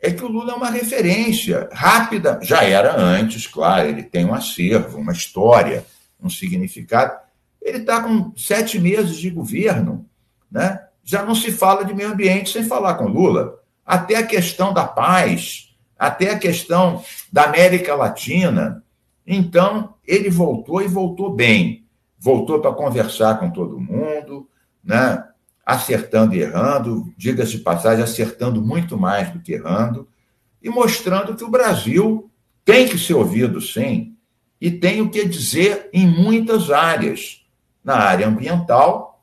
é 0.00 0.10
que 0.10 0.24
o 0.24 0.28
Lula 0.28 0.52
é 0.52 0.56
uma 0.56 0.70
referência 0.70 1.68
rápida. 1.70 2.40
Já 2.42 2.64
era 2.64 2.98
antes, 2.98 3.46
claro, 3.46 3.86
ele 3.86 4.02
tem 4.02 4.24
um 4.24 4.32
acervo, 4.32 4.96
uma 4.96 5.12
história, 5.12 5.84
um 6.18 6.30
significado. 6.30 7.12
Ele 7.60 7.78
está 7.78 8.02
com 8.02 8.32
sete 8.34 8.78
meses 8.78 9.18
de 9.18 9.28
governo, 9.28 10.08
né? 10.50 10.80
já 11.02 11.22
não 11.22 11.34
se 11.34 11.52
fala 11.52 11.84
de 11.84 11.92
meio 11.92 12.10
ambiente 12.10 12.48
sem 12.48 12.64
falar 12.64 12.94
com 12.94 13.04
Lula. 13.04 13.58
Até 13.84 14.16
a 14.16 14.26
questão 14.26 14.72
da 14.72 14.86
paz, 14.86 15.76
até 15.98 16.30
a 16.30 16.38
questão 16.38 17.04
da 17.30 17.44
América 17.44 17.94
Latina. 17.94 18.82
Então, 19.26 19.94
ele 20.06 20.30
voltou 20.30 20.80
e 20.80 20.88
voltou 20.88 21.34
bem 21.34 21.83
voltou 22.24 22.58
para 22.58 22.72
conversar 22.72 23.38
com 23.38 23.50
todo 23.50 23.78
mundo, 23.78 24.48
né? 24.82 25.22
acertando 25.64 26.34
e 26.34 26.40
errando, 26.40 27.12
diga-se 27.18 27.52
de 27.52 27.58
passagem, 27.58 28.02
acertando 28.02 28.62
muito 28.62 28.98
mais 28.98 29.30
do 29.30 29.40
que 29.40 29.52
errando, 29.52 30.08
e 30.62 30.70
mostrando 30.70 31.36
que 31.36 31.44
o 31.44 31.50
Brasil 31.50 32.30
tem 32.64 32.88
que 32.88 32.98
ser 32.98 33.12
ouvido, 33.12 33.60
sim, 33.60 34.16
e 34.58 34.70
tem 34.70 35.02
o 35.02 35.10
que 35.10 35.26
dizer 35.26 35.90
em 35.92 36.06
muitas 36.06 36.70
áreas. 36.70 37.44
Na 37.82 37.96
área 37.96 38.26
ambiental, 38.26 39.22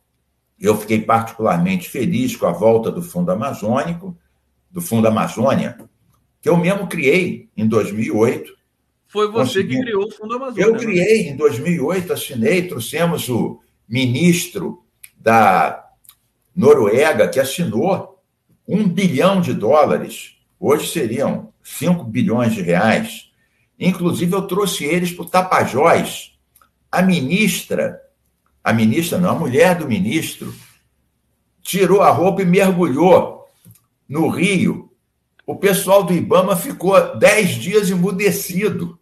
eu 0.59 0.77
fiquei 0.77 1.01
particularmente 1.01 1.89
feliz 1.89 2.35
com 2.35 2.45
a 2.45 2.51
volta 2.51 2.91
do 2.91 3.01
Fundo 3.01 3.31
Amazônico, 3.31 4.15
do 4.69 4.79
Fundo 4.79 5.07
Amazônia, 5.07 5.79
que 6.39 6.47
eu 6.47 6.55
mesmo 6.55 6.85
criei 6.85 7.49
em 7.57 7.67
2008, 7.67 8.60
foi 9.11 9.29
você 9.29 9.61
que 9.61 9.77
criou 9.77 10.05
o 10.05 10.11
Fundo 10.11 10.35
Amazônia. 10.35 10.63
Eu 10.63 10.71
né? 10.71 10.79
criei 10.79 11.27
em 11.27 11.35
2008, 11.35 12.13
assinei, 12.13 12.65
trouxemos 12.65 13.27
o 13.27 13.59
ministro 13.87 14.85
da 15.17 15.85
Noruega, 16.55 17.27
que 17.27 17.37
assinou 17.37 18.23
um 18.65 18.87
bilhão 18.87 19.41
de 19.41 19.53
dólares. 19.53 20.37
Hoje 20.57 20.87
seriam 20.87 21.51
5 21.61 22.05
bilhões 22.05 22.53
de 22.53 22.61
reais. 22.61 23.29
Inclusive, 23.77 24.33
eu 24.33 24.43
trouxe 24.43 24.85
eles 24.85 25.11
para 25.11 25.25
o 25.25 25.29
Tapajós. 25.29 26.31
A 26.89 27.01
ministra, 27.01 28.01
a 28.63 28.71
ministra 28.71 29.17
não, 29.17 29.31
a 29.31 29.39
mulher 29.39 29.77
do 29.77 29.89
ministro, 29.89 30.55
tirou 31.61 32.01
a 32.01 32.11
roupa 32.11 32.43
e 32.43 32.45
mergulhou 32.45 33.45
no 34.07 34.29
rio. 34.29 34.89
O 35.45 35.57
pessoal 35.57 36.01
do 36.01 36.13
Ibama 36.13 36.55
ficou 36.55 37.17
dez 37.17 37.49
dias 37.55 37.89
emudecido 37.89 39.00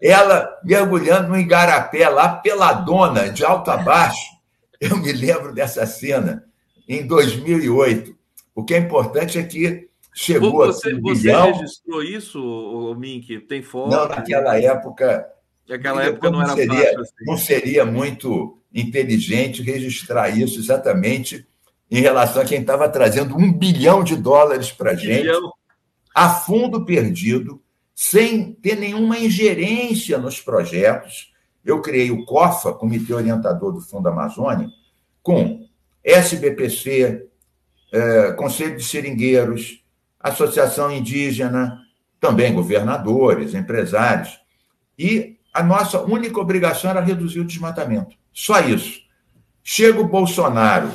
ela 0.00 0.48
mergulhando 0.64 1.28
no 1.28 1.38
igarapé 1.38 2.08
lá, 2.08 2.28
peladona, 2.28 3.30
de 3.30 3.44
alto 3.44 3.70
a 3.70 3.76
baixo. 3.78 4.34
Eu 4.80 4.96
me 4.96 5.12
lembro 5.12 5.54
dessa 5.54 5.86
cena 5.86 6.44
em 6.88 7.06
2008. 7.06 8.14
O 8.54 8.64
que 8.64 8.74
é 8.74 8.78
importante 8.78 9.38
é 9.38 9.42
que 9.42 9.88
chegou 10.14 10.52
você, 10.52 10.92
a 10.92 10.96
um 10.96 11.00
você 11.00 11.32
registrou 11.32 12.02
isso, 12.02 12.94
Mink? 12.98 13.40
Tem 13.40 13.62
foto? 13.62 13.90
Não, 13.90 14.08
naquela 14.08 14.60
época. 14.60 15.26
Naquela 15.68 16.04
época 16.04 16.30
não 16.30 16.42
era 16.42 16.54
seria, 16.54 16.74
fácil 16.74 17.00
assim. 17.00 17.24
Não 17.26 17.36
seria 17.38 17.84
muito 17.86 18.58
inteligente 18.72 19.62
registrar 19.62 20.28
isso 20.28 20.58
exatamente 20.58 21.46
em 21.90 22.00
relação 22.00 22.42
a 22.42 22.44
quem 22.44 22.60
estava 22.60 22.88
trazendo 22.88 23.36
um 23.36 23.52
bilhão 23.52 24.04
de 24.04 24.16
dólares 24.16 24.70
para 24.70 24.90
a 24.90 24.94
gente, 24.94 25.22
bilhão. 25.22 25.52
a 26.14 26.28
fundo 26.28 26.84
perdido, 26.84 27.62
sem 27.94 28.52
ter 28.54 28.76
nenhuma 28.76 29.18
ingerência 29.18 30.18
nos 30.18 30.40
projetos. 30.40 31.32
Eu 31.64 31.80
criei 31.80 32.10
o 32.10 32.24
COFA, 32.24 32.72
Comitê 32.72 33.14
Orientador 33.14 33.72
do 33.72 33.80
Fundo 33.80 34.08
Amazônia, 34.08 34.68
com 35.22 35.66
SBPC, 36.02 37.26
é, 37.92 38.32
Conselho 38.32 38.76
de 38.76 38.84
Seringueiros, 38.84 39.82
Associação 40.18 40.90
Indígena, 40.90 41.80
também 42.18 42.52
governadores, 42.52 43.54
empresários. 43.54 44.40
E 44.98 45.38
a 45.52 45.62
nossa 45.62 46.02
única 46.02 46.40
obrigação 46.40 46.90
era 46.90 47.00
reduzir 47.00 47.40
o 47.40 47.44
desmatamento. 47.44 48.16
Só 48.32 48.60
isso. 48.60 49.02
Chega 49.62 50.00
o 50.00 50.08
Bolsonaro 50.08 50.90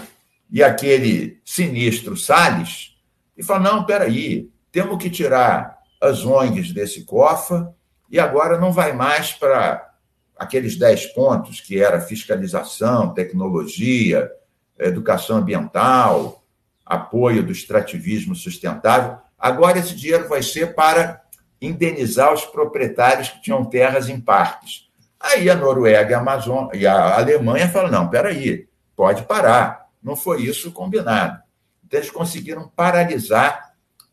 e 0.52 0.62
aquele 0.62 1.40
sinistro 1.46 2.18
Salles 2.18 2.96
e 3.38 3.44
fala: 3.44 3.72
não, 3.72 3.86
peraí, 3.86 4.50
temos 4.72 5.02
que 5.02 5.10
tirar 5.10 5.79
as 6.00 6.26
ONGs 6.26 6.72
desse 6.72 7.04
COFA 7.04 7.74
e 8.10 8.20
agora 8.20 8.58
não 8.58 8.72
vai 8.72 8.94
mais 8.94 9.34
para 9.34 9.94
aqueles 10.38 10.78
10 10.78 11.08
pontos 11.08 11.60
que 11.60 11.82
era 11.82 12.00
fiscalização, 12.00 13.14
tecnologia, 13.14 14.32
educação 14.78 15.38
ambiental, 15.38 16.44
apoio 16.86 17.44
do 17.44 17.52
extrativismo 17.52 18.36
sustentável. 18.36 19.18
Agora 19.38 19.78
esse 19.78 19.96
dinheiro 19.96 20.28
vai 20.28 20.42
ser 20.42 20.74
para 20.74 21.22
indenizar 21.62 22.34
os 22.34 22.46
proprietários 22.46 23.30
que 23.30 23.42
tinham 23.42 23.66
terras 23.66 24.08
em 24.10 24.20
parques. 24.20 24.90
Aí 25.20 25.50
a 25.50 25.56
Noruega 25.56 26.12
e 26.12 26.14
a, 26.14 26.20
Amazon, 26.20 26.70
e 26.74 26.88
a 26.88 27.18
Alemanha 27.18 27.68
falam: 27.68 27.92
não, 27.92 28.10
peraí, 28.10 28.68
pode 28.96 29.24
parar. 29.24 29.88
Não 30.02 30.16
foi 30.16 30.44
isso 30.44 30.72
combinado. 30.72 31.42
Então, 31.86 32.00
eles 32.00 32.10
conseguiram 32.10 32.70
paralisar, 32.70 33.69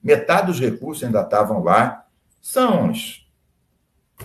metade 0.07 0.47
dos 0.47 0.61
recursos 0.61 1.03
ainda 1.03 1.21
estavam 1.21 1.65
lá. 1.65 2.05
São 2.41 2.85
uns, 2.85 3.29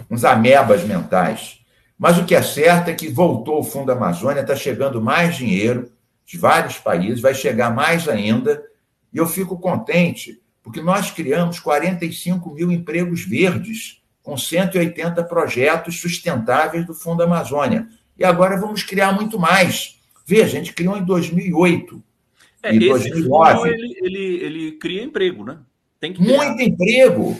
uns 0.09 0.23
amebas 0.23 0.83
mentais. 0.83 1.59
Mas 1.97 2.19
o 2.19 2.25
que 2.25 2.35
é 2.35 2.41
certo 2.43 2.89
é 2.89 2.93
que 2.93 3.09
voltou 3.09 3.59
o 3.59 3.63
Fundo 3.63 3.91
Amazônia, 3.91 4.41
está 4.41 4.55
chegando 4.55 5.01
mais 5.01 5.35
dinheiro 5.35 5.91
de 6.23 6.37
vários 6.37 6.77
países, 6.77 7.19
vai 7.19 7.33
chegar 7.33 7.73
mais 7.73 8.07
ainda, 8.07 8.63
e 9.11 9.17
eu 9.17 9.25
fico 9.25 9.59
contente, 9.59 10.39
porque 10.63 10.81
nós 10.81 11.09
criamos 11.09 11.59
45 11.59 12.53
mil 12.53 12.71
empregos 12.71 13.25
verdes, 13.25 14.01
com 14.21 14.37
180 14.37 15.23
projetos 15.23 15.99
sustentáveis 15.99 16.85
do 16.85 16.93
Fundo 16.93 17.23
Amazônia. 17.23 17.87
E 18.17 18.23
agora 18.23 18.59
vamos 18.59 18.83
criar 18.83 19.11
muito 19.13 19.39
mais. 19.39 19.99
Veja, 20.27 20.45
a 20.45 20.59
gente 20.59 20.73
criou 20.73 20.95
em 20.95 21.03
2008. 21.03 22.03
É, 22.63 22.75
e 22.75 22.79
2009. 22.79 23.69
Ele, 23.69 23.97
ele, 24.01 24.43
ele 24.43 24.71
cria 24.73 25.03
emprego, 25.03 25.43
né? 25.43 25.57
Tem 26.01 26.11
que 26.11 26.21
Muito 26.21 26.61
emprego. 26.61 27.39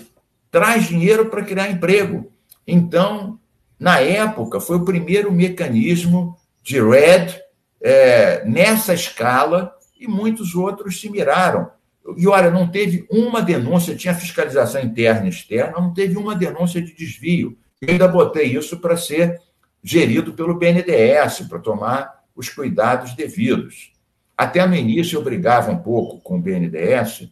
Traz 0.51 0.87
dinheiro 0.87 1.25
para 1.25 1.43
criar 1.43 1.71
emprego. 1.71 2.31
Então, 2.65 3.39
na 3.79 3.99
época, 3.99 4.61
foi 4.61 4.77
o 4.77 4.85
primeiro 4.85 5.31
mecanismo 5.31 6.37
de 6.61 6.79
RED 6.79 7.41
é, 7.81 8.45
nessa 8.45 8.93
escala 8.93 9.73
e 9.99 10.07
muitos 10.07 10.53
outros 10.53 11.01
se 11.01 11.09
miraram. 11.09 11.71
E 12.15 12.27
olha, 12.27 12.51
não 12.51 12.67
teve 12.67 13.07
uma 13.09 13.41
denúncia, 13.41 13.95
tinha 13.95 14.13
fiscalização 14.13 14.81
interna 14.81 15.25
e 15.25 15.29
externa, 15.29 15.79
não 15.79 15.93
teve 15.93 16.17
uma 16.17 16.35
denúncia 16.35 16.81
de 16.81 16.93
desvio. 16.93 17.57
Eu 17.81 17.89
ainda 17.89 18.07
botei 18.07 18.55
isso 18.55 18.77
para 18.79 18.95
ser 18.95 19.41
gerido 19.83 20.33
pelo 20.33 20.53
BNDES, 20.55 21.47
para 21.49 21.57
tomar 21.57 22.23
os 22.35 22.49
cuidados 22.49 23.15
devidos. 23.15 23.91
Até 24.37 24.65
no 24.67 24.75
início 24.75 25.17
eu 25.17 25.23
brigava 25.23 25.71
um 25.71 25.77
pouco 25.77 26.19
com 26.19 26.37
o 26.37 26.41
BNDES, 26.41 27.29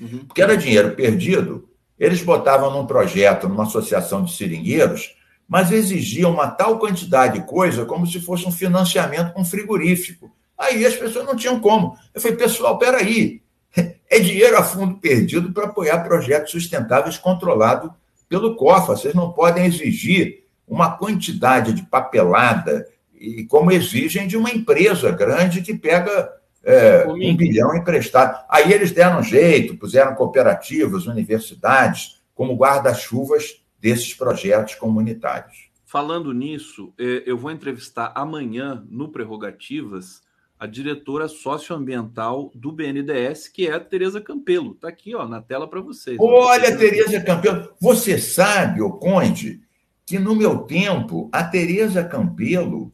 uhum. 0.00 0.24
porque 0.26 0.42
era 0.42 0.56
dinheiro 0.56 0.94
perdido. 0.94 1.68
Eles 1.98 2.22
botavam 2.22 2.70
num 2.70 2.86
projeto, 2.86 3.48
numa 3.48 3.64
associação 3.64 4.24
de 4.24 4.34
seringueiros, 4.34 5.14
mas 5.46 5.70
exigiam 5.70 6.32
uma 6.32 6.48
tal 6.48 6.78
quantidade 6.78 7.38
de 7.38 7.46
coisa 7.46 7.84
como 7.84 8.06
se 8.06 8.20
fosse 8.20 8.46
um 8.46 8.52
financiamento 8.52 9.32
com 9.32 9.44
frigorífico. 9.44 10.30
Aí 10.56 10.86
as 10.86 10.94
pessoas 10.94 11.26
não 11.26 11.36
tinham 11.36 11.58
como. 11.58 11.96
Eu 12.14 12.20
falei, 12.20 12.36
pessoal, 12.36 12.78
peraí, 12.78 13.42
é 14.08 14.18
dinheiro 14.18 14.56
a 14.56 14.62
fundo 14.62 14.98
perdido 14.98 15.52
para 15.52 15.66
apoiar 15.66 16.04
projetos 16.04 16.52
sustentáveis 16.52 17.18
controlados 17.18 17.90
pelo 18.28 18.54
COFA. 18.56 18.96
Vocês 18.96 19.14
não 19.14 19.32
podem 19.32 19.66
exigir 19.66 20.44
uma 20.66 20.92
quantidade 20.92 21.72
de 21.72 21.82
papelada 21.82 22.86
e 23.12 23.44
como 23.44 23.72
exigem 23.72 24.26
de 24.26 24.36
uma 24.36 24.50
empresa 24.50 25.10
grande 25.10 25.60
que 25.60 25.74
pega 25.74 26.30
é, 26.64 27.06
um 27.06 27.36
bilhão 27.36 27.74
emprestado. 27.76 28.44
Aí 28.48 28.72
eles 28.72 28.92
deram 28.92 29.22
jeito, 29.22 29.76
puseram 29.76 30.14
cooperativas, 30.14 31.06
universidades, 31.06 32.20
como 32.34 32.56
guarda-chuvas 32.56 33.62
desses 33.78 34.14
projetos 34.14 34.74
comunitários. 34.74 35.70
Falando 35.84 36.32
nisso, 36.32 36.92
é, 36.98 37.24
eu 37.26 37.36
vou 37.36 37.50
entrevistar 37.50 38.12
amanhã 38.14 38.84
no 38.88 39.08
Prerrogativas 39.08 40.22
a 40.58 40.66
diretora 40.66 41.26
socioambiental 41.26 42.50
do 42.54 42.70
BNDES, 42.70 43.48
que 43.48 43.66
é 43.66 43.72
a 43.72 43.80
Tereza 43.80 44.20
Campelo. 44.20 44.72
Está 44.72 44.88
aqui 44.88 45.14
ó, 45.14 45.26
na 45.26 45.40
tela 45.40 45.66
para 45.66 45.80
vocês. 45.80 46.18
Olha, 46.20 46.76
Tereza 46.76 47.18
Campelo, 47.22 47.72
você 47.80 48.18
sabe, 48.18 48.82
ô 48.82 48.92
Conde, 48.92 49.62
que 50.04 50.18
no 50.18 50.36
meu 50.36 50.58
tempo, 50.58 51.30
a 51.32 51.42
Tereza 51.42 52.04
Campelo 52.04 52.92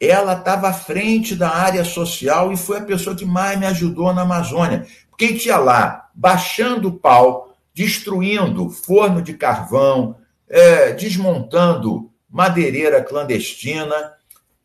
ela 0.00 0.34
estava 0.34 0.68
à 0.68 0.72
frente 0.72 1.34
da 1.34 1.50
área 1.50 1.84
social 1.84 2.52
e 2.52 2.56
foi 2.56 2.78
a 2.78 2.84
pessoa 2.84 3.16
que 3.16 3.24
mais 3.24 3.58
me 3.58 3.66
ajudou 3.66 4.12
na 4.12 4.22
Amazônia. 4.22 4.86
Porque 5.08 5.34
tinha 5.34 5.56
lá, 5.56 6.10
baixando 6.14 6.88
o 6.88 6.98
pau, 6.98 7.54
destruindo 7.72 8.68
forno 8.68 9.22
de 9.22 9.34
carvão, 9.34 10.16
é, 10.48 10.92
desmontando 10.92 12.10
madeireira 12.28 13.02
clandestina. 13.02 14.12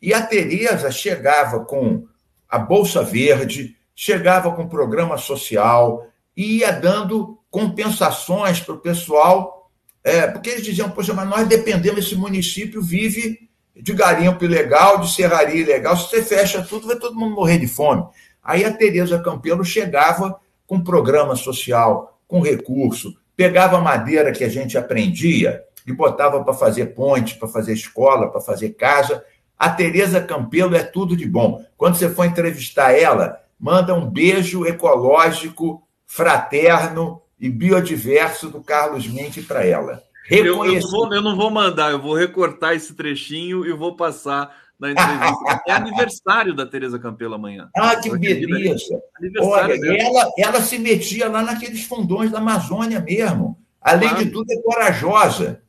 E 0.01 0.13
a 0.13 0.21
Tereza 0.21 0.91
chegava 0.91 1.63
com 1.63 2.05
a 2.49 2.59
Bolsa 2.59 3.01
Verde, 3.01 3.77
chegava 3.95 4.51
com 4.51 4.67
programa 4.67 5.17
social, 5.17 6.07
e 6.35 6.59
ia 6.59 6.71
dando 6.71 7.39
compensações 7.49 8.59
para 8.59 8.75
o 8.75 8.79
pessoal, 8.79 9.69
é, 10.03 10.27
porque 10.27 10.49
eles 10.49 10.65
diziam, 10.65 10.89
poxa, 10.89 11.13
mas 11.13 11.29
nós 11.29 11.47
dependemos, 11.47 12.05
esse 12.05 12.15
município 12.15 12.81
vive 12.81 13.50
de 13.75 13.93
garimpo 13.93 14.43
ilegal, 14.43 14.99
de 14.99 15.13
serraria 15.13 15.61
ilegal. 15.61 15.95
Se 15.95 16.09
você 16.09 16.23
fecha 16.23 16.61
tudo, 16.61 16.87
vai 16.87 16.95
todo 16.95 17.15
mundo 17.15 17.35
morrer 17.35 17.57
de 17.57 17.67
fome. 17.67 18.05
Aí 18.43 18.65
a 18.65 18.73
Tereza 18.73 19.19
Campelo 19.19 19.63
chegava 19.63 20.39
com 20.65 20.81
programa 20.81 21.35
social, 21.35 22.19
com 22.27 22.41
recurso, 22.41 23.15
pegava 23.35 23.77
a 23.77 23.81
madeira 23.81 24.31
que 24.31 24.43
a 24.43 24.49
gente 24.49 24.77
aprendia 24.77 25.63
e 25.85 25.91
botava 25.91 26.43
para 26.43 26.53
fazer 26.53 26.87
ponte, 26.87 27.35
para 27.35 27.47
fazer 27.47 27.73
escola, 27.73 28.29
para 28.29 28.41
fazer 28.41 28.71
casa. 28.71 29.23
A 29.57 29.69
Tereza 29.69 30.21
Campelo 30.21 30.75
é 30.75 30.83
tudo 30.83 31.15
de 31.15 31.27
bom. 31.27 31.63
Quando 31.77 31.95
você 31.95 32.09
for 32.09 32.25
entrevistar 32.25 32.91
ela, 32.91 33.39
manda 33.59 33.93
um 33.93 34.09
beijo 34.09 34.65
ecológico, 34.65 35.83
fraterno 36.05 37.21
e 37.39 37.49
biodiverso 37.49 38.49
do 38.49 38.61
Carlos 38.61 39.07
Menck 39.07 39.41
para 39.43 39.65
ela. 39.65 40.01
Eu, 40.31 40.45
eu, 40.45 40.55
não 40.55 40.89
vou, 40.89 41.13
eu, 41.13 41.21
não 41.21 41.35
vou, 41.35 41.51
mandar, 41.51 41.91
eu 41.91 42.01
vou 42.01 42.15
recortar 42.15 42.73
esse 42.73 42.93
trechinho 42.93 43.65
e 43.65 43.73
vou 43.73 43.95
passar 43.95 44.55
na 44.79 44.91
entrevista. 44.91 45.61
é 45.67 45.73
aniversário 45.73 46.55
da 46.55 46.65
Tereza 46.65 46.97
Campelo 46.97 47.35
amanhã. 47.35 47.69
Ah, 47.75 47.97
que 47.97 48.09
beleza! 48.17 49.01
Olha, 49.41 49.73
ela, 49.73 50.31
ela 50.37 50.61
se 50.61 50.79
metia 50.79 51.27
lá 51.27 51.43
naqueles 51.43 51.83
fundões 51.83 52.31
da 52.31 52.37
Amazônia 52.37 52.99
mesmo. 52.99 53.59
Além 53.81 54.09
claro. 54.09 54.25
de 54.25 54.31
tudo, 54.31 54.51
é 54.51 54.61
corajosa. 54.61 55.61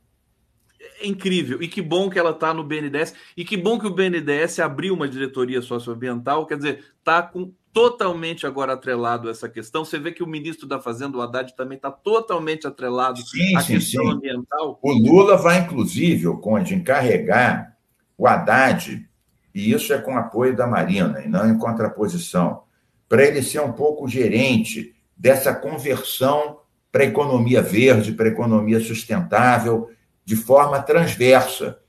É 1.03 1.07
incrível. 1.07 1.61
E 1.61 1.67
que 1.67 1.81
bom 1.81 2.09
que 2.09 2.17
ela 2.17 2.31
está 2.31 2.53
no 2.53 2.63
BNDES. 2.63 3.13
E 3.35 3.43
que 3.43 3.57
bom 3.57 3.77
que 3.77 3.85
o 3.85 3.93
BNDES 3.93 4.59
abriu 4.59 4.93
uma 4.93 5.07
diretoria 5.07 5.61
socioambiental. 5.61 6.45
Quer 6.45 6.55
dizer, 6.55 6.85
está 6.97 7.21
com 7.21 7.51
totalmente 7.73 8.47
agora 8.47 8.73
atrelado 8.73 9.27
a 9.27 9.31
essa 9.31 9.49
questão. 9.49 9.83
Você 9.83 9.99
vê 9.99 10.13
que 10.13 10.23
o 10.23 10.27
ministro 10.27 10.65
da 10.65 10.79
Fazenda, 10.79 11.17
o 11.17 11.21
Haddad, 11.21 11.53
também 11.57 11.75
está 11.75 11.91
totalmente 11.91 12.65
atrelado 12.65 13.19
sim, 13.19 13.55
à 13.57 13.61
sim, 13.61 13.73
questão 13.73 14.05
sim. 14.05 14.11
ambiental. 14.11 14.79
O 14.81 14.93
Lula 14.93 15.35
vai, 15.35 15.59
inclusive, 15.59 16.27
o 16.27 16.37
Conde, 16.37 16.75
encarregar 16.75 17.75
o 18.17 18.27
Haddad, 18.27 19.05
e 19.53 19.71
isso 19.73 19.91
é 19.91 19.97
com 19.97 20.15
apoio 20.15 20.55
da 20.55 20.67
Marina, 20.67 21.21
e 21.21 21.27
não 21.27 21.49
em 21.49 21.57
contraposição, 21.57 22.61
para 23.09 23.25
ele 23.25 23.41
ser 23.41 23.59
um 23.59 23.73
pouco 23.73 24.07
gerente 24.07 24.95
dessa 25.17 25.53
conversão 25.53 26.59
para 26.91 27.03
a 27.03 27.07
economia 27.07 27.61
verde, 27.61 28.13
para 28.13 28.27
a 28.27 28.31
economia 28.31 28.79
sustentável, 28.79 29.89
de 30.25 30.35
forma 30.35 30.81
transversa. 30.81 31.79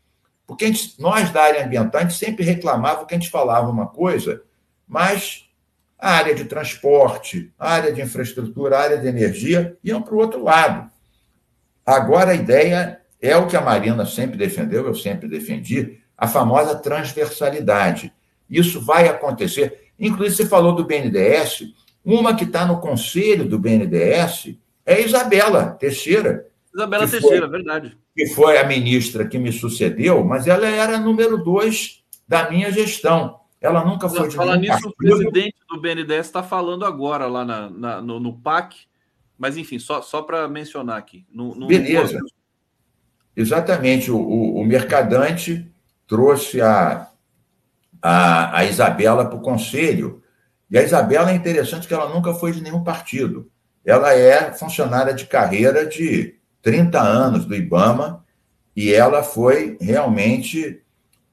Porque 0.47 0.67
gente, 0.67 1.01
nós, 1.01 1.31
da 1.31 1.43
área 1.43 1.65
ambiental, 1.65 2.01
a 2.01 2.05
gente 2.05 2.19
sempre 2.19 2.45
reclamava 2.45 3.07
que 3.07 3.15
a 3.15 3.19
gente 3.19 3.31
falava 3.31 3.71
uma 3.71 3.87
coisa, 3.87 4.43
mas 4.87 5.49
a 5.99 6.11
área 6.11 6.35
de 6.35 6.45
transporte, 6.45 7.53
a 7.59 7.71
área 7.73 7.93
de 7.93 8.03
infraestrutura, 8.03 8.77
a 8.77 8.81
área 8.83 8.99
de 8.99 9.07
energia 9.07 9.77
iam 9.83 10.03
para 10.03 10.15
o 10.15 10.19
outro 10.19 10.43
lado. 10.43 10.91
Agora 11.85 12.33
a 12.33 12.35
ideia 12.35 13.01
é 13.21 13.37
o 13.37 13.47
que 13.47 13.57
a 13.57 13.61
Marina 13.61 14.05
sempre 14.05 14.37
defendeu, 14.37 14.87
eu 14.87 14.95
sempre 14.95 15.29
defendi, 15.29 15.99
a 16.17 16.29
famosa 16.29 16.75
transversalidade. 16.75 18.13
Isso 18.49 18.81
vai 18.81 19.09
acontecer. 19.09 19.91
Inclusive, 19.99 20.37
você 20.37 20.47
falou 20.47 20.75
do 20.75 20.85
BNDES, 20.85 21.73
uma 22.05 22.37
que 22.37 22.45
está 22.45 22.67
no 22.67 22.81
conselho 22.81 23.49
do 23.49 23.59
BNDES 23.59 24.57
é 24.85 25.01
Isabela 25.01 25.71
Teixeira. 25.71 26.47
Isabela 26.75 27.09
Teixeira, 27.09 27.49
foi, 27.49 27.49
verdade. 27.49 27.99
Que 28.17 28.27
foi 28.35 28.59
a 28.59 28.67
ministra 28.67 29.27
que 29.27 29.39
me 29.39 29.53
sucedeu, 29.53 30.25
mas 30.25 30.47
ela 30.47 30.67
era 30.67 30.99
número 30.99 31.39
dois 31.39 32.03
da 32.27 32.51
minha 32.51 32.73
gestão. 32.73 33.41
Ela 33.61 33.85
nunca 33.85 34.09
foi 34.09 34.29
de 34.29 34.37
Falar 34.37 34.59
nisso, 34.59 34.89
o 34.89 34.95
presidente 34.95 35.57
do 35.71 35.81
BNDES 35.81 36.27
está 36.27 36.43
falando 36.43 36.85
agora 36.85 37.27
lá 37.27 37.45
na, 37.45 37.71
na, 37.71 38.03
no, 38.03 38.21
no, 38.21 38.39
PAC 38.39 38.77
Mas, 39.39 39.57
enfim, 39.57 39.79
só, 39.79 40.03
só 40.03 40.21
para 40.21 40.47
mencionar 40.49 40.99
aqui. 40.99 41.25
No, 41.33 41.55
no... 41.55 41.67
Beleza. 41.67 42.19
Exatamente. 43.35 44.11
O, 44.11 44.19
o, 44.19 44.61
o, 44.61 44.65
mercadante 44.67 45.67
trouxe 46.07 46.61
a, 46.61 47.09
a, 48.03 48.59
a 48.59 48.65
Isabela 48.67 49.25
para 49.25 49.39
o 49.39 49.43
conselho. 49.43 50.23
E 50.71 50.77
a 50.77 50.83
Isabela 50.83 51.31
é 51.31 51.35
interessante 51.35 51.89
que 51.89 51.95
ela 51.95 52.13
nunca 52.13 52.35
foi 52.35 52.53
de 52.53 52.63
nenhum 52.63 52.85
partido. 52.85 53.51
Ela 53.83 54.13
é 54.13 54.53
funcionária 54.53 55.15
de 55.15 55.25
carreira 55.25 55.87
de 55.87 56.39
30 56.65 57.01
anos 57.01 57.45
do 57.45 57.55
IBAMA 57.55 58.25
e 58.75 58.93
ela 58.93 59.23
foi 59.23 59.77
realmente. 59.81 60.81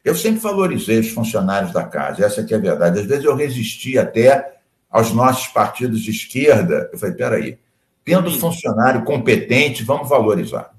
Eu 0.03 0.13
sempre 0.13 0.41
valorizei 0.41 0.99
os 0.99 1.09
funcionários 1.09 1.71
da 1.71 1.83
casa, 1.83 2.25
essa 2.25 2.43
que 2.43 2.53
é 2.53 2.57
a 2.57 2.61
verdade. 2.61 2.99
Às 2.99 3.05
vezes 3.05 3.23
eu 3.23 3.35
resisti 3.35 3.97
até 3.97 4.57
aos 4.89 5.13
nossos 5.13 5.47
partidos 5.47 6.01
de 6.01 6.11
esquerda. 6.11 6.89
Eu 6.91 6.99
falei, 6.99 7.15
peraí, 7.15 7.59
tendo 8.03 8.29
funcionário 8.31 9.03
competente, 9.03 9.83
vamos 9.83 10.09
valorizar. 10.09 10.75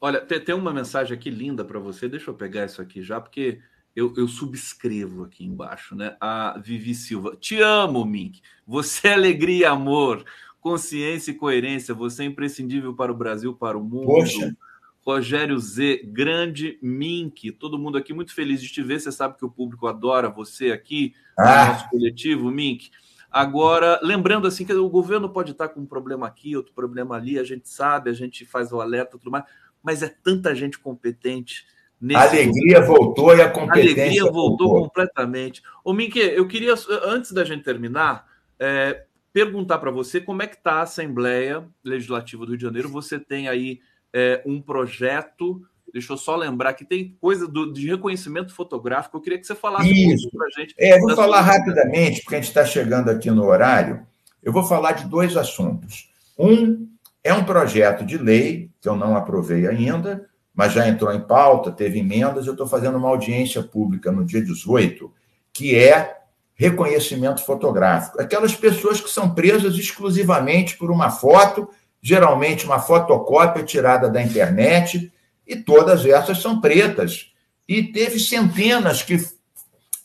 Olha, 0.00 0.20
tem, 0.20 0.40
tem 0.40 0.54
uma 0.54 0.72
mensagem 0.72 1.16
aqui 1.16 1.28
linda 1.28 1.64
para 1.64 1.78
você. 1.78 2.08
Deixa 2.08 2.30
eu 2.30 2.34
pegar 2.34 2.66
isso 2.66 2.80
aqui 2.80 3.02
já, 3.02 3.20
porque 3.20 3.58
eu, 3.96 4.14
eu, 4.16 4.28
subscrevo 4.28 5.24
aqui 5.24 5.44
embaixo, 5.44 5.96
né? 5.96 6.16
A 6.20 6.58
Vivi 6.62 6.94
Silva. 6.94 7.36
Te 7.36 7.60
amo, 7.60 8.04
Mink. 8.04 8.40
Você 8.66 9.08
é 9.08 9.14
alegria 9.14 9.58
e 9.58 9.64
amor, 9.64 10.24
consciência 10.60 11.30
e 11.30 11.34
coerência. 11.34 11.94
Você 11.94 12.22
é 12.22 12.26
imprescindível 12.26 12.94
para 12.94 13.10
o 13.12 13.16
Brasil, 13.16 13.54
para 13.54 13.78
o 13.78 13.82
mundo. 13.82 14.06
Poxa. 14.06 14.54
Rogério 15.02 15.58
Z, 15.58 16.02
grande 16.04 16.78
Mink. 16.82 17.52
Todo 17.52 17.78
mundo 17.78 17.96
aqui 17.96 18.12
muito 18.12 18.34
feliz 18.34 18.60
de 18.60 18.68
te 18.68 18.82
ver. 18.82 19.00
Você 19.00 19.10
sabe 19.10 19.36
que 19.38 19.44
o 19.44 19.50
público 19.50 19.86
adora 19.86 20.28
você 20.28 20.70
aqui, 20.70 21.14
ah. 21.38 21.66
no 21.66 21.72
nosso 21.72 21.90
coletivo, 21.90 22.50
Mink. 22.50 22.90
Agora, 23.30 23.98
lembrando 24.02 24.46
assim 24.46 24.66
que 24.66 24.72
o 24.72 24.88
governo 24.88 25.28
pode 25.28 25.52
estar 25.52 25.68
com 25.68 25.80
um 25.80 25.86
problema 25.86 26.26
aqui, 26.26 26.56
outro 26.56 26.72
problema 26.74 27.14
ali, 27.14 27.38
a 27.38 27.44
gente 27.44 27.68
sabe, 27.68 28.10
a 28.10 28.12
gente 28.12 28.44
faz 28.44 28.72
o 28.72 28.80
alerta 28.80 29.16
tudo 29.16 29.30
mais, 29.30 29.44
mas 29.82 30.02
é 30.02 30.08
tanta 30.08 30.52
gente 30.54 30.78
competente. 30.78 31.64
a 32.12 32.22
alegria 32.22 32.80
momento. 32.80 32.88
voltou 32.88 33.36
e 33.36 33.40
a 33.40 33.48
competência. 33.48 34.02
A 34.02 34.04
alegria 34.04 34.24
voltou, 34.24 34.68
voltou. 34.68 34.82
completamente. 34.82 35.62
Ô, 35.84 35.92
Mink, 35.92 36.18
eu 36.18 36.46
queria, 36.48 36.74
antes 37.04 37.30
da 37.30 37.44
gente 37.44 37.62
terminar, 37.62 38.26
é, 38.58 39.04
perguntar 39.32 39.78
para 39.78 39.90
você 39.90 40.20
como 40.20 40.42
é 40.42 40.46
que 40.46 40.56
está 40.56 40.74
a 40.74 40.82
Assembleia 40.82 41.66
Legislativa 41.84 42.44
do 42.44 42.50
Rio 42.50 42.58
de 42.58 42.64
Janeiro. 42.64 42.88
Você 42.88 43.18
tem 43.18 43.48
aí 43.48 43.80
é, 44.12 44.42
um 44.44 44.60
projeto 44.60 45.62
Deixa 45.92 46.12
eu 46.12 46.16
só 46.16 46.36
lembrar 46.36 46.74
que 46.74 46.84
tem 46.84 47.16
coisa 47.20 47.48
do, 47.48 47.72
de 47.72 47.88
reconhecimento 47.88 48.54
fotográfico. 48.54 49.16
Eu 49.16 49.20
queria 49.20 49.38
que 49.38 49.46
você 49.46 49.54
falasse 49.54 49.90
Isso. 49.90 50.30
para 50.30 50.46
a 50.46 50.60
gente. 50.60 50.74
É, 50.78 50.98
vou 50.98 51.14
falar 51.16 51.42
sua... 51.42 51.52
rapidamente, 51.52 52.22
porque 52.22 52.36
a 52.36 52.38
gente 52.38 52.48
está 52.48 52.64
chegando 52.64 53.10
aqui 53.10 53.30
no 53.30 53.44
horário. 53.44 54.06
Eu 54.42 54.52
vou 54.52 54.62
falar 54.62 54.92
de 54.92 55.06
dois 55.06 55.36
assuntos. 55.36 56.08
Um 56.38 56.88
é 57.22 57.34
um 57.34 57.44
projeto 57.44 58.04
de 58.04 58.16
lei, 58.16 58.70
que 58.80 58.88
eu 58.88 58.96
não 58.96 59.16
aprovei 59.16 59.66
ainda, 59.66 60.26
mas 60.54 60.72
já 60.72 60.88
entrou 60.88 61.12
em 61.12 61.20
pauta, 61.20 61.70
teve 61.70 61.98
emendas. 61.98 62.46
Eu 62.46 62.52
estou 62.52 62.66
fazendo 62.66 62.96
uma 62.96 63.08
audiência 63.08 63.62
pública 63.62 64.10
no 64.10 64.24
dia 64.24 64.42
18, 64.42 65.12
que 65.52 65.76
é 65.76 66.19
reconhecimento 66.60 67.42
fotográfico. 67.42 68.20
Aquelas 68.20 68.54
pessoas 68.54 69.00
que 69.00 69.08
são 69.08 69.34
presas 69.34 69.76
exclusivamente 69.76 70.76
por 70.76 70.90
uma 70.90 71.10
foto, 71.10 71.66
geralmente 72.02 72.66
uma 72.66 72.78
fotocópia 72.78 73.64
tirada 73.64 74.10
da 74.10 74.20
internet 74.22 75.10
e 75.46 75.56
todas 75.56 76.04
essas 76.04 76.42
são 76.42 76.60
pretas. 76.60 77.32
E 77.66 77.82
teve 77.82 78.20
centenas 78.20 79.02
que 79.02 79.16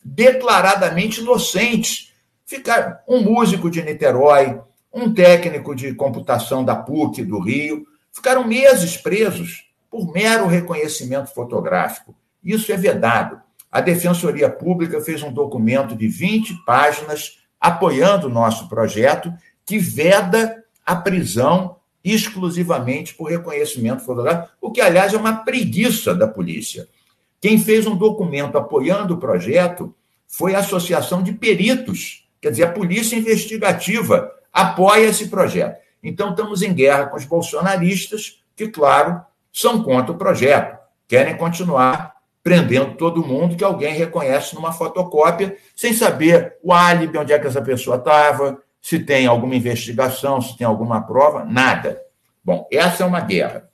declaradamente 0.02 1.19
inocentes. 1.19 2.14
Ficaram 2.45 2.99
um 3.06 3.22
músico 3.22 3.69
de 3.69 3.84
Niterói, 3.84 4.61
um 4.94 5.14
técnico 5.14 5.76
de 5.76 5.94
computação 5.94 6.64
da 6.64 6.73
PUC 6.73 7.22
do 7.26 7.38
Rio, 7.38 7.86
ficaram 8.14 8.48
meses 8.48 8.95
presos 8.95 9.69
por 9.91 10.10
mero 10.14 10.48
reconhecimento 10.48 11.34
fotográfico. 11.34 12.15
Isso 12.41 12.72
é 12.72 12.77
vedado. 12.77 13.41
A 13.76 13.82
Defensoria 13.82 14.50
Pública 14.50 15.02
fez 15.02 15.22
um 15.22 15.34
documento 15.34 15.98
de 15.98 16.08
20 16.08 16.64
páginas 16.66 17.40
apoiando 17.60 18.28
o 18.28 18.30
nosso 18.30 18.70
projeto 18.70 19.34
que 19.66 19.78
veda 19.78 20.64
a 20.86 20.96
prisão 20.96 21.76
exclusivamente 22.02 23.14
por 23.14 23.30
reconhecimento 23.30 24.06
fotográfico, 24.06 24.54
o 24.62 24.72
que, 24.72 24.80
aliás, 24.80 25.14
é 25.14 25.18
uma 25.18 25.44
preguiça 25.44 26.16
da 26.16 26.26
polícia. 26.26 26.88
Quem 27.42 27.60
fez 27.60 27.86
um 27.86 27.98
documento 27.98 28.58
apoiando 28.58 29.16
o 29.16 29.20
projeto 29.20 29.94
foi 30.26 30.56
a 30.56 30.60
Associação 30.60 31.22
de 31.22 31.34
Peritos, 31.34 32.30
quer 32.40 32.52
dizer, 32.52 32.64
a 32.64 32.72
Polícia 32.72 33.18
Investigativa 33.18 34.32
apoia 34.54 35.08
esse 35.08 35.28
projeto. 35.28 35.78
Então, 36.02 36.30
estamos 36.30 36.62
em 36.62 36.74
guerra 36.74 37.08
com 37.08 37.18
os 37.18 37.26
bolsonaristas, 37.26 38.42
que, 38.56 38.70
claro, 38.70 39.20
são 39.52 39.84
contra 39.84 40.14
o 40.14 40.18
projeto, 40.18 40.80
querem 41.10 41.36
continuar 41.36 42.15
prendendo 42.46 42.94
todo 42.94 43.26
mundo 43.26 43.56
que 43.56 43.64
alguém 43.64 43.92
reconhece 43.96 44.54
numa 44.54 44.72
fotocópia, 44.72 45.58
sem 45.76 45.94
saber 45.94 46.58
o 46.62 46.72
álibi, 46.72 47.18
onde 47.18 47.34
é 47.34 47.40
que 47.40 47.48
essa 47.48 47.60
pessoa 47.60 47.98
estava, 47.98 48.62
se 48.80 49.00
tem 49.00 49.26
alguma 49.26 49.56
investigação, 49.56 50.40
se 50.40 50.56
tem 50.56 50.68
alguma 50.68 51.02
prova, 51.02 51.44
nada. 51.44 52.00
Bom, 52.44 52.68
essa 52.72 53.04
é 53.04 53.06
uma 53.08 53.20
guerra 53.20 53.68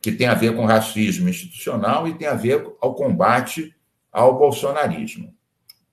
que 0.00 0.10
tem 0.10 0.26
a 0.26 0.34
ver 0.34 0.56
com 0.56 0.66
racismo 0.66 1.28
institucional 1.28 2.08
e 2.08 2.14
tem 2.14 2.26
a 2.26 2.34
ver 2.34 2.66
ao 2.80 2.96
combate 2.96 3.72
ao 4.10 4.36
bolsonarismo. 4.36 5.32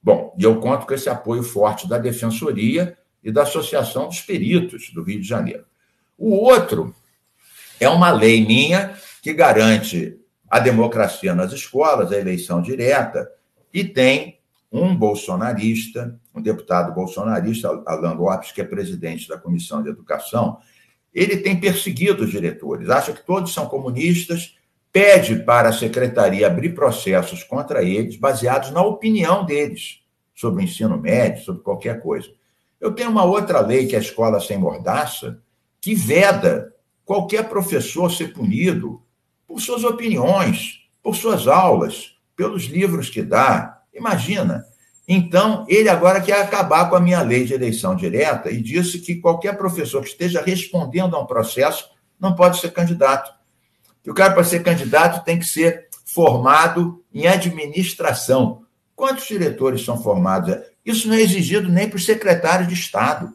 Bom, 0.02 0.36
e 0.40 0.44
eu 0.46 0.60
conto 0.60 0.88
com 0.88 0.94
esse 0.96 1.08
apoio 1.08 1.44
forte 1.44 1.88
da 1.88 2.00
Defensoria 2.00 2.98
e 3.24 3.32
da 3.32 3.44
Associação 3.44 4.08
dos 4.08 4.22
Peritos 4.22 4.90
do 4.92 5.04
Rio 5.04 5.22
de 5.22 5.28
Janeiro. 5.28 5.66
O 6.18 6.32
outro 6.34 6.96
é 7.80 7.88
uma 7.88 8.10
lei 8.10 8.44
minha 8.44 8.98
que 9.22 9.32
garante 9.36 10.20
a 10.50 10.60
democracia 10.60 11.36
nas 11.36 11.52
escolas, 11.52 12.12
a 12.12 12.18
eleição 12.18 12.62
direta, 12.62 13.30
e 13.74 13.84
tem 13.84 14.40
um 14.72 14.96
bolsonarista, 14.96 16.20
um 16.34 16.42
deputado 16.42 16.94
bolsonarista, 16.94 17.70
Alan 17.86 18.14
Lopes, 18.14 18.52
que 18.52 18.62
é 18.62 18.64
presidente 18.64 19.28
da 19.28 19.38
Comissão 19.38 19.82
de 19.82 19.90
Educação, 19.90 20.60
ele 21.14 21.38
tem 21.38 21.60
perseguido 21.60 22.24
os 22.24 22.32
diretores, 22.32 22.90
acha 22.90 23.14
que 23.14 23.26
todos 23.26 23.54
são 23.54 23.66
comunistas, 23.68 24.56
pede 24.92 25.38
para 25.38 25.70
a 25.70 25.74
secretaria 25.74 26.48
abrir 26.48 26.74
processos 26.74 27.44
contra 27.44 27.84
eles, 27.84 28.16
baseados 28.16 28.72
na 28.72 28.82
opinião 28.82 29.46
deles 29.46 30.02
sobre 30.34 30.64
o 30.64 30.66
ensino 30.66 30.98
médio, 30.98 31.44
sobre 31.44 31.64
qualquer 31.64 32.02
coisa. 32.02 32.30
Eu 32.80 32.92
tenho 32.92 33.10
uma 33.10 33.26
outra 33.26 33.60
lei, 33.60 33.88
que 33.88 33.96
é 33.96 34.00
a 34.00 34.02
Escola 34.02 34.40
Sem 34.40 34.58
Mordaça, 34.58 35.42
que 35.82 35.94
veda 35.94 36.74
qualquer 37.04 37.50
professor 37.50 38.10
ser 38.12 38.34
punido 38.34 39.02
por 39.50 39.60
suas 39.60 39.84
opiniões, 39.84 40.84
por 41.04 41.18
suas 41.18 41.50
aulas, 41.50 42.14
pelos 42.38 42.64
livros 42.64 43.10
que 43.10 43.22
dá, 43.22 43.80
Imagina. 44.00 44.66
Então, 45.08 45.66
ele 45.68 45.90
agora 45.90 46.22
quer 46.22 46.42
acabar 46.42 46.90
com 46.90 46.96
a 46.96 47.00
minha 47.00 47.22
lei 47.22 47.44
de 47.44 47.54
eleição 47.54 47.96
direta 47.96 48.52
e 48.52 48.62
disse 48.62 49.00
que 49.00 49.16
qualquer 49.16 49.58
professor 49.58 50.02
que 50.02 50.10
esteja 50.10 50.42
respondendo 50.42 51.16
a 51.16 51.20
um 51.20 51.26
processo 51.26 51.90
não 52.20 52.36
pode 52.36 52.60
ser 52.60 52.72
candidato. 52.72 53.32
Que 54.04 54.10
o 54.10 54.14
cara, 54.14 54.34
para 54.34 54.44
ser 54.44 54.64
candidato, 54.64 55.24
tem 55.26 55.38
que 55.38 55.46
ser 55.46 55.90
formado 56.06 57.04
em 57.14 57.28
administração. 57.28 58.64
Quantos 58.96 59.28
diretores 59.28 59.84
são 59.84 60.02
formados? 60.02 60.56
Isso 60.86 61.08
não 61.08 61.16
é 61.16 61.22
exigido 61.22 61.70
nem 61.70 61.90
para 61.90 61.98
os 61.98 62.06
secretários 62.06 62.68
de 62.68 62.76
Estado. 62.76 63.34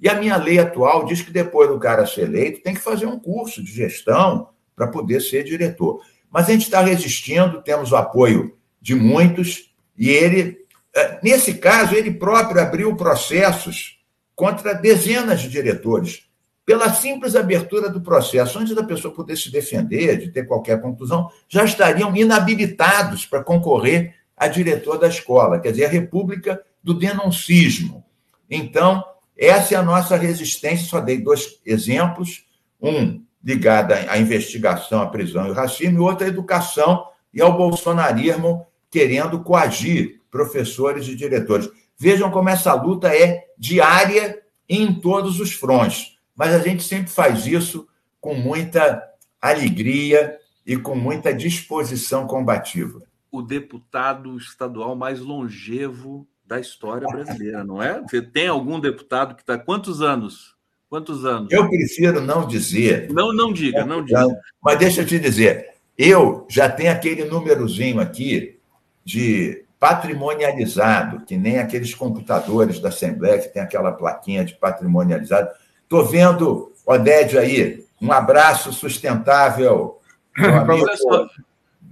E 0.00 0.08
a 0.08 0.14
minha 0.14 0.36
lei 0.36 0.58
atual 0.58 1.04
diz 1.04 1.22
que 1.22 1.30
depois 1.30 1.68
do 1.68 1.78
cara 1.78 2.06
ser 2.06 2.22
eleito, 2.22 2.62
tem 2.62 2.74
que 2.74 2.80
fazer 2.80 3.06
um 3.06 3.18
curso 3.18 3.64
de 3.64 3.72
gestão 3.72 4.48
para 4.74 4.88
poder 4.88 5.20
ser 5.20 5.44
diretor. 5.44 6.00
Mas 6.30 6.48
a 6.48 6.52
gente 6.52 6.62
está 6.62 6.80
resistindo, 6.80 7.62
temos 7.62 7.92
o 7.92 7.96
apoio 7.96 8.56
de 8.80 8.94
muitos, 8.94 9.72
e 9.96 10.10
ele, 10.10 10.58
é, 10.94 11.20
nesse 11.22 11.54
caso, 11.54 11.94
ele 11.94 12.10
próprio 12.10 12.60
abriu 12.60 12.94
processos 12.96 13.98
contra 14.34 14.74
dezenas 14.74 15.40
de 15.40 15.48
diretores, 15.48 16.24
pela 16.66 16.92
simples 16.92 17.36
abertura 17.36 17.90
do 17.90 18.00
processo, 18.00 18.58
antes 18.58 18.74
da 18.74 18.82
pessoa 18.82 19.14
poder 19.14 19.36
se 19.36 19.50
defender, 19.50 20.18
de 20.18 20.30
ter 20.30 20.46
qualquer 20.46 20.80
conclusão, 20.80 21.30
já 21.48 21.64
estariam 21.64 22.14
inabilitados 22.16 23.26
para 23.26 23.44
concorrer 23.44 24.14
a 24.36 24.48
diretor 24.48 24.98
da 24.98 25.06
escola, 25.06 25.60
quer 25.60 25.70
dizer, 25.70 25.84
a 25.84 25.90
república 25.90 26.60
do 26.82 26.94
denuncismo. 26.94 28.04
Então, 28.50 29.04
essa 29.36 29.74
é 29.74 29.76
a 29.76 29.82
nossa 29.82 30.16
resistência, 30.16 30.86
só 30.86 31.00
dei 31.00 31.18
dois 31.18 31.60
exemplos, 31.64 32.44
um 32.80 33.22
ligado 33.44 33.92
à 33.92 34.18
investigação, 34.18 35.02
à 35.02 35.06
prisão 35.06 35.44
e 35.44 35.48
ao 35.48 35.54
racismo, 35.54 35.98
e 35.98 36.00
outro 36.00 36.24
à 36.24 36.28
educação 36.28 37.06
e 37.32 37.42
ao 37.42 37.56
bolsonarismo 37.56 38.66
querendo 38.90 39.40
coagir 39.42 40.20
professores 40.30 41.06
e 41.08 41.14
diretores. 41.14 41.68
Vejam 41.98 42.30
como 42.30 42.48
essa 42.48 42.72
luta 42.74 43.14
é 43.14 43.44
diária 43.58 44.42
em 44.68 44.94
todos 44.94 45.40
os 45.40 45.52
frontes, 45.52 46.16
mas 46.34 46.54
a 46.54 46.58
gente 46.58 46.82
sempre 46.82 47.10
faz 47.10 47.46
isso 47.46 47.86
com 48.20 48.34
muita 48.34 49.02
alegria 49.40 50.38
e 50.66 50.76
com 50.76 50.94
muita 50.94 51.34
disposição 51.34 52.26
combativa. 52.26 53.02
O 53.30 53.42
deputado 53.42 54.36
estadual 54.38 54.96
mais 54.96 55.20
longevo 55.20 56.26
da 56.46 56.58
história 56.58 57.06
brasileira, 57.06 57.64
não 57.64 57.82
é? 57.82 58.00
Você 58.02 58.22
tem 58.22 58.48
algum 58.48 58.80
deputado 58.80 59.34
que 59.34 59.42
está. 59.42 59.58
Quantos 59.58 60.00
anos? 60.00 60.53
Quantos 60.94 61.24
anos? 61.24 61.50
Eu 61.50 61.68
prefiro 61.68 62.20
não 62.20 62.46
dizer. 62.46 63.12
Não, 63.12 63.32
não 63.32 63.52
diga, 63.52 63.84
não 63.84 64.04
diga. 64.04 64.28
Mas 64.62 64.78
deixa 64.78 65.00
eu 65.00 65.04
te 65.04 65.18
dizer, 65.18 65.70
eu 65.98 66.46
já 66.48 66.68
tenho 66.68 66.92
aquele 66.92 67.24
númerozinho 67.24 67.98
aqui 67.98 68.60
de 69.04 69.64
patrimonializado, 69.80 71.24
que 71.26 71.36
nem 71.36 71.58
aqueles 71.58 71.92
computadores 71.92 72.78
da 72.78 72.90
Assembleia 72.90 73.40
que 73.40 73.48
tem 73.48 73.60
aquela 73.60 73.90
plaquinha 73.90 74.44
de 74.44 74.54
patrimonializado. 74.54 75.50
Estou 75.82 76.04
vendo, 76.04 76.72
Odédio 76.86 77.40
aí, 77.40 77.84
um 78.00 78.12
abraço 78.12 78.72
sustentável. 78.72 79.98
Olha 80.38 80.96
só, 80.96 81.26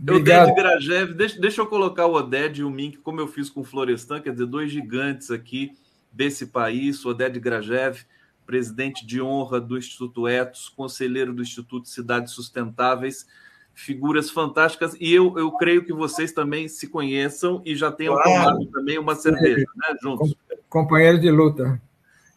Oded 0.08 0.54
Grajev, 0.54 1.12
deixa, 1.14 1.40
deixa 1.40 1.60
eu 1.60 1.66
colocar 1.66 2.06
o 2.06 2.14
Oded 2.14 2.60
e 2.60 2.62
o 2.62 2.70
Mink, 2.70 2.98
como 2.98 3.18
eu 3.20 3.26
fiz 3.26 3.50
com 3.50 3.62
o 3.62 3.64
Florestan, 3.64 4.20
quer 4.20 4.30
dizer, 4.30 4.46
dois 4.46 4.70
gigantes 4.70 5.28
aqui 5.32 5.72
desse 6.12 6.46
país, 6.46 7.04
Oded 7.04 7.40
Grajev, 7.40 8.04
presidente 8.52 9.06
de 9.06 9.18
honra 9.18 9.58
do 9.58 9.78
Instituto 9.78 10.28
Etos, 10.28 10.68
conselheiro 10.68 11.32
do 11.32 11.40
Instituto 11.40 11.88
Cidades 11.88 12.34
Sustentáveis, 12.34 13.26
figuras 13.72 14.28
fantásticas, 14.28 14.94
e 15.00 15.10
eu, 15.10 15.38
eu 15.38 15.52
creio 15.52 15.86
que 15.86 15.92
vocês 15.94 16.32
também 16.32 16.68
se 16.68 16.86
conheçam 16.88 17.62
e 17.64 17.74
já 17.74 17.90
tenham 17.90 18.12
claro. 18.12 18.28
tomado 18.28 18.66
também 18.66 18.98
uma 18.98 19.14
cerveja, 19.14 19.64
né, 19.74 19.96
juntos. 20.02 20.34
Companheiro 20.68 21.18
de 21.18 21.30
luta. 21.30 21.80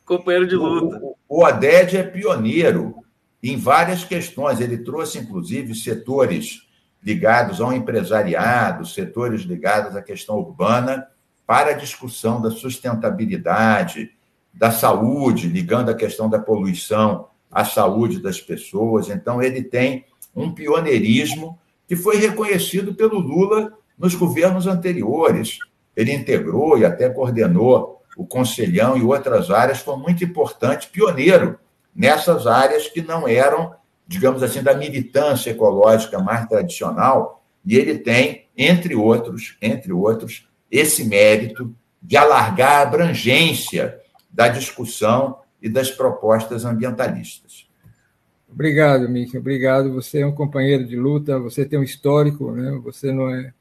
Companheiro 0.06 0.48
de 0.48 0.56
luta. 0.56 1.02
O, 1.04 1.18
o 1.28 1.44
Oded 1.44 1.98
é 1.98 2.04
pioneiro 2.04 2.96
em 3.44 3.58
várias 3.58 4.06
questões, 4.06 4.62
ele 4.62 4.78
trouxe, 4.78 5.18
inclusive, 5.20 5.76
setores 5.76 6.66
ligados 7.04 7.60
ao 7.60 7.74
empresariado, 7.74 8.86
setores 8.86 9.42
ligados 9.42 9.98
à 9.98 10.02
questão 10.02 10.38
urbana, 10.38 11.08
para 11.46 11.72
a 11.72 11.78
discussão 11.78 12.42
da 12.42 12.52
sustentabilidade, 12.52 14.15
da 14.56 14.72
saúde, 14.72 15.48
ligando 15.48 15.90
a 15.90 15.96
questão 15.96 16.30
da 16.30 16.40
poluição 16.40 17.28
à 17.52 17.66
saúde 17.66 18.20
das 18.20 18.40
pessoas. 18.40 19.10
Então, 19.10 19.42
ele 19.42 19.62
tem 19.62 20.06
um 20.36 20.52
pioneirismo 20.52 21.60
que 21.88 21.96
foi 21.96 22.18
reconhecido 22.18 22.96
pelo 22.96 23.20
Lula 23.20 23.74
nos 23.98 24.16
governos 24.16 24.66
anteriores. 24.66 25.60
Ele 25.96 26.14
integrou 26.14 26.78
e 26.78 26.86
até 26.86 27.10
coordenou 27.10 28.02
o 28.18 28.26
Conselhão 28.26 28.98
e 28.98 29.04
outras 29.04 29.52
áreas, 29.52 29.80
foi 29.80 29.98
muito 29.98 30.24
importante, 30.24 30.90
pioneiro 30.90 31.60
nessas 31.94 32.48
áreas 32.48 32.88
que 32.88 33.02
não 33.02 33.28
eram, 33.28 33.74
digamos 34.08 34.42
assim, 34.42 34.62
da 34.62 34.74
militância 34.74 35.52
ecológica 35.52 36.20
mais 36.20 36.46
tradicional, 36.46 37.44
e 37.66 37.76
ele 37.78 37.98
tem, 37.98 38.48
entre 38.58 38.96
outros, 38.96 39.58
entre 39.62 39.92
outros, 39.92 40.48
esse 40.70 41.06
mérito 41.06 41.74
de 42.02 42.16
alargar 42.16 42.80
a 42.80 42.82
abrangência 42.82 44.00
da 44.36 44.50
discussão 44.50 45.40
e 45.62 45.70
das 45.70 45.90
propostas 45.90 46.66
ambientalistas. 46.66 47.66
Obrigado, 48.52 49.08
Mickey. 49.08 49.38
Obrigado. 49.38 49.94
Você 49.94 50.20
é 50.20 50.28
um 50.28 50.36
companheiro 50.36 50.86
de 50.86 50.98
luta, 50.98 51.40
você 51.40 51.66
tem 51.66 51.80
um 51.80 51.84
histórico, 51.84 52.52
né? 52.52 52.78
você 52.84 53.12
não 53.12 53.30
é 53.30 53.54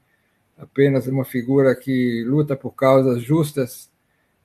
apenas 0.57 1.07
uma 1.07 1.23
figura 1.23 1.73
que 1.75 2.23
luta 2.27 2.55
por 2.55 2.71
causas 2.71 3.21
justas 3.23 3.89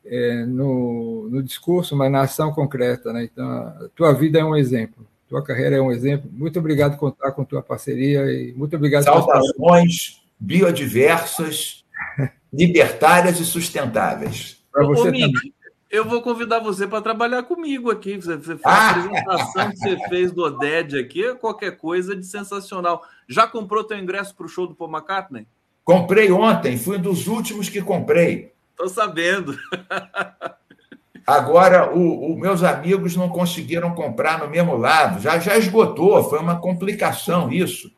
é, 0.05 0.45
no, 0.45 1.29
no 1.29 1.43
discurso, 1.43 1.97
mas 1.97 2.11
na 2.11 2.23
ação 2.23 2.53
concreta. 2.53 3.13
Né? 3.13 3.25
Então, 3.25 3.49
a 3.51 3.89
tua 3.95 4.13
vida 4.13 4.39
é 4.39 4.45
um 4.45 4.57
exemplo, 4.57 5.05
tua 5.29 5.43
carreira 5.43 5.77
é 5.77 5.81
um 5.81 5.91
exemplo. 5.91 6.31
Muito 6.33 6.59
obrigado 6.61 6.93
por 6.93 7.13
contar 7.13 7.33
com 7.33 7.45
tua 7.45 7.63
parceria 7.63 8.25
e 8.33 8.53
muito 8.53 8.75
obrigado. 8.77 9.05
Saudações 9.05 10.23
biodiversas, 10.39 11.85
libertárias 12.53 13.39
e 13.41 13.45
sustentáveis. 13.45 14.63
Para 14.73 14.87
você 14.87 15.09
Ô, 15.09 15.13
também. 15.13 15.33
Eu 15.91 16.05
vou 16.05 16.23
convidar 16.23 16.61
você 16.61 16.87
para 16.87 17.03
trabalhar 17.03 17.43
comigo 17.43 17.91
aqui. 17.91 18.17
Você 18.17 18.39
fez 18.39 18.61
a 18.63 18.71
ah! 18.71 18.91
apresentação 18.91 19.71
que 19.71 19.77
você 19.77 19.99
fez 20.09 20.31
do 20.31 20.45
Oded 20.45 20.97
aqui, 20.97 21.27
é 21.27 21.35
qualquer 21.35 21.77
coisa 21.77 22.15
de 22.15 22.25
sensacional. 22.25 23.03
Já 23.29 23.49
comprou 23.49 23.83
teu 23.83 23.99
ingresso 23.99 24.35
para 24.37 24.47
o 24.47 24.49
show 24.49 24.69
do 24.69 24.75
Paul 24.75 24.91
McCartney? 24.91 25.49
Comprei 25.85 26.31
ontem, 26.31 26.79
fui 26.79 26.97
um 26.97 27.03
dos 27.03 27.27
últimos 27.27 27.69
que 27.69 27.83
comprei. 27.83 28.53
Estou 28.71 28.89
sabendo. 28.89 29.59
Agora, 31.27 31.93
os 31.93 32.37
meus 32.39 32.63
amigos 32.63 33.17
não 33.17 33.29
conseguiram 33.29 33.93
comprar 33.93 34.39
no 34.39 34.49
mesmo 34.49 34.77
lado, 34.77 35.21
já, 35.21 35.39
já 35.41 35.59
esgotou, 35.59 36.23
foi 36.23 36.39
uma 36.39 36.61
complicação 36.61 37.51
isso. 37.51 37.91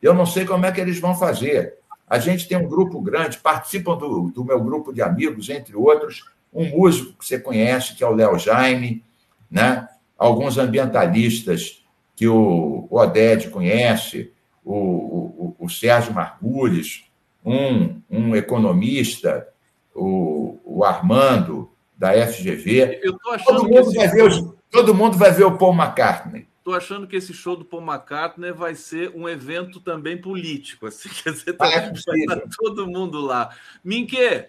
Eu 0.00 0.14
não 0.14 0.24
sei 0.24 0.46
como 0.46 0.64
é 0.64 0.72
que 0.72 0.80
eles 0.80 0.98
vão 0.98 1.14
fazer. 1.14 1.74
A 2.06 2.18
gente 2.18 2.48
tem 2.48 2.56
um 2.56 2.68
grupo 2.68 3.00
grande, 3.02 3.38
participam 3.38 3.96
do, 3.96 4.30
do 4.30 4.44
meu 4.44 4.60
grupo 4.62 4.92
de 4.92 5.02
amigos, 5.02 5.50
entre 5.50 5.76
outros, 5.76 6.24
um 6.52 6.66
músico 6.66 7.12
que 7.18 7.26
você 7.26 7.38
conhece, 7.38 7.94
que 7.94 8.02
é 8.02 8.06
o 8.06 8.14
Léo 8.14 8.38
Jaime, 8.38 9.04
né? 9.50 9.88
alguns 10.18 10.58
ambientalistas 10.58 11.84
que 12.16 12.26
o 12.26 12.88
Oded 12.90 13.48
conhece, 13.50 14.32
o, 14.64 14.74
o, 14.74 15.56
o 15.58 15.68
Sérgio 15.68 16.12
Margulhes, 16.12 17.04
um, 17.44 18.00
um 18.10 18.34
economista, 18.34 19.46
o, 19.94 20.58
o 20.64 20.84
Armando, 20.84 21.70
da 21.96 22.12
FGV. 22.26 23.00
todo, 23.44 23.68
mundo 23.68 23.92
vai 23.92 24.08
ver 24.08 24.24
os, 24.24 24.54
todo 24.70 24.94
mundo 24.94 25.16
vai 25.16 25.32
ver 25.32 25.44
o 25.44 25.56
Paul 25.56 25.74
McCartney. 25.74 26.46
Estou 26.58 26.74
achando 26.74 27.06
que 27.06 27.16
esse 27.16 27.32
show 27.32 27.56
do 27.56 27.64
Paul 27.64 27.82
McCartney 27.82 28.52
vai 28.52 28.74
ser 28.74 29.10
um 29.16 29.28
evento 29.28 29.80
também 29.80 30.20
político. 30.20 30.86
Assim, 30.86 31.08
quer 31.24 31.32
dizer, 31.32 31.54
tá, 31.54 31.64
ah, 31.64 31.72
é 31.72 31.80
vai 31.80 32.18
estar 32.18 32.42
todo 32.56 32.86
mundo 32.86 33.20
lá. 33.20 33.50
Minque, 33.82 34.44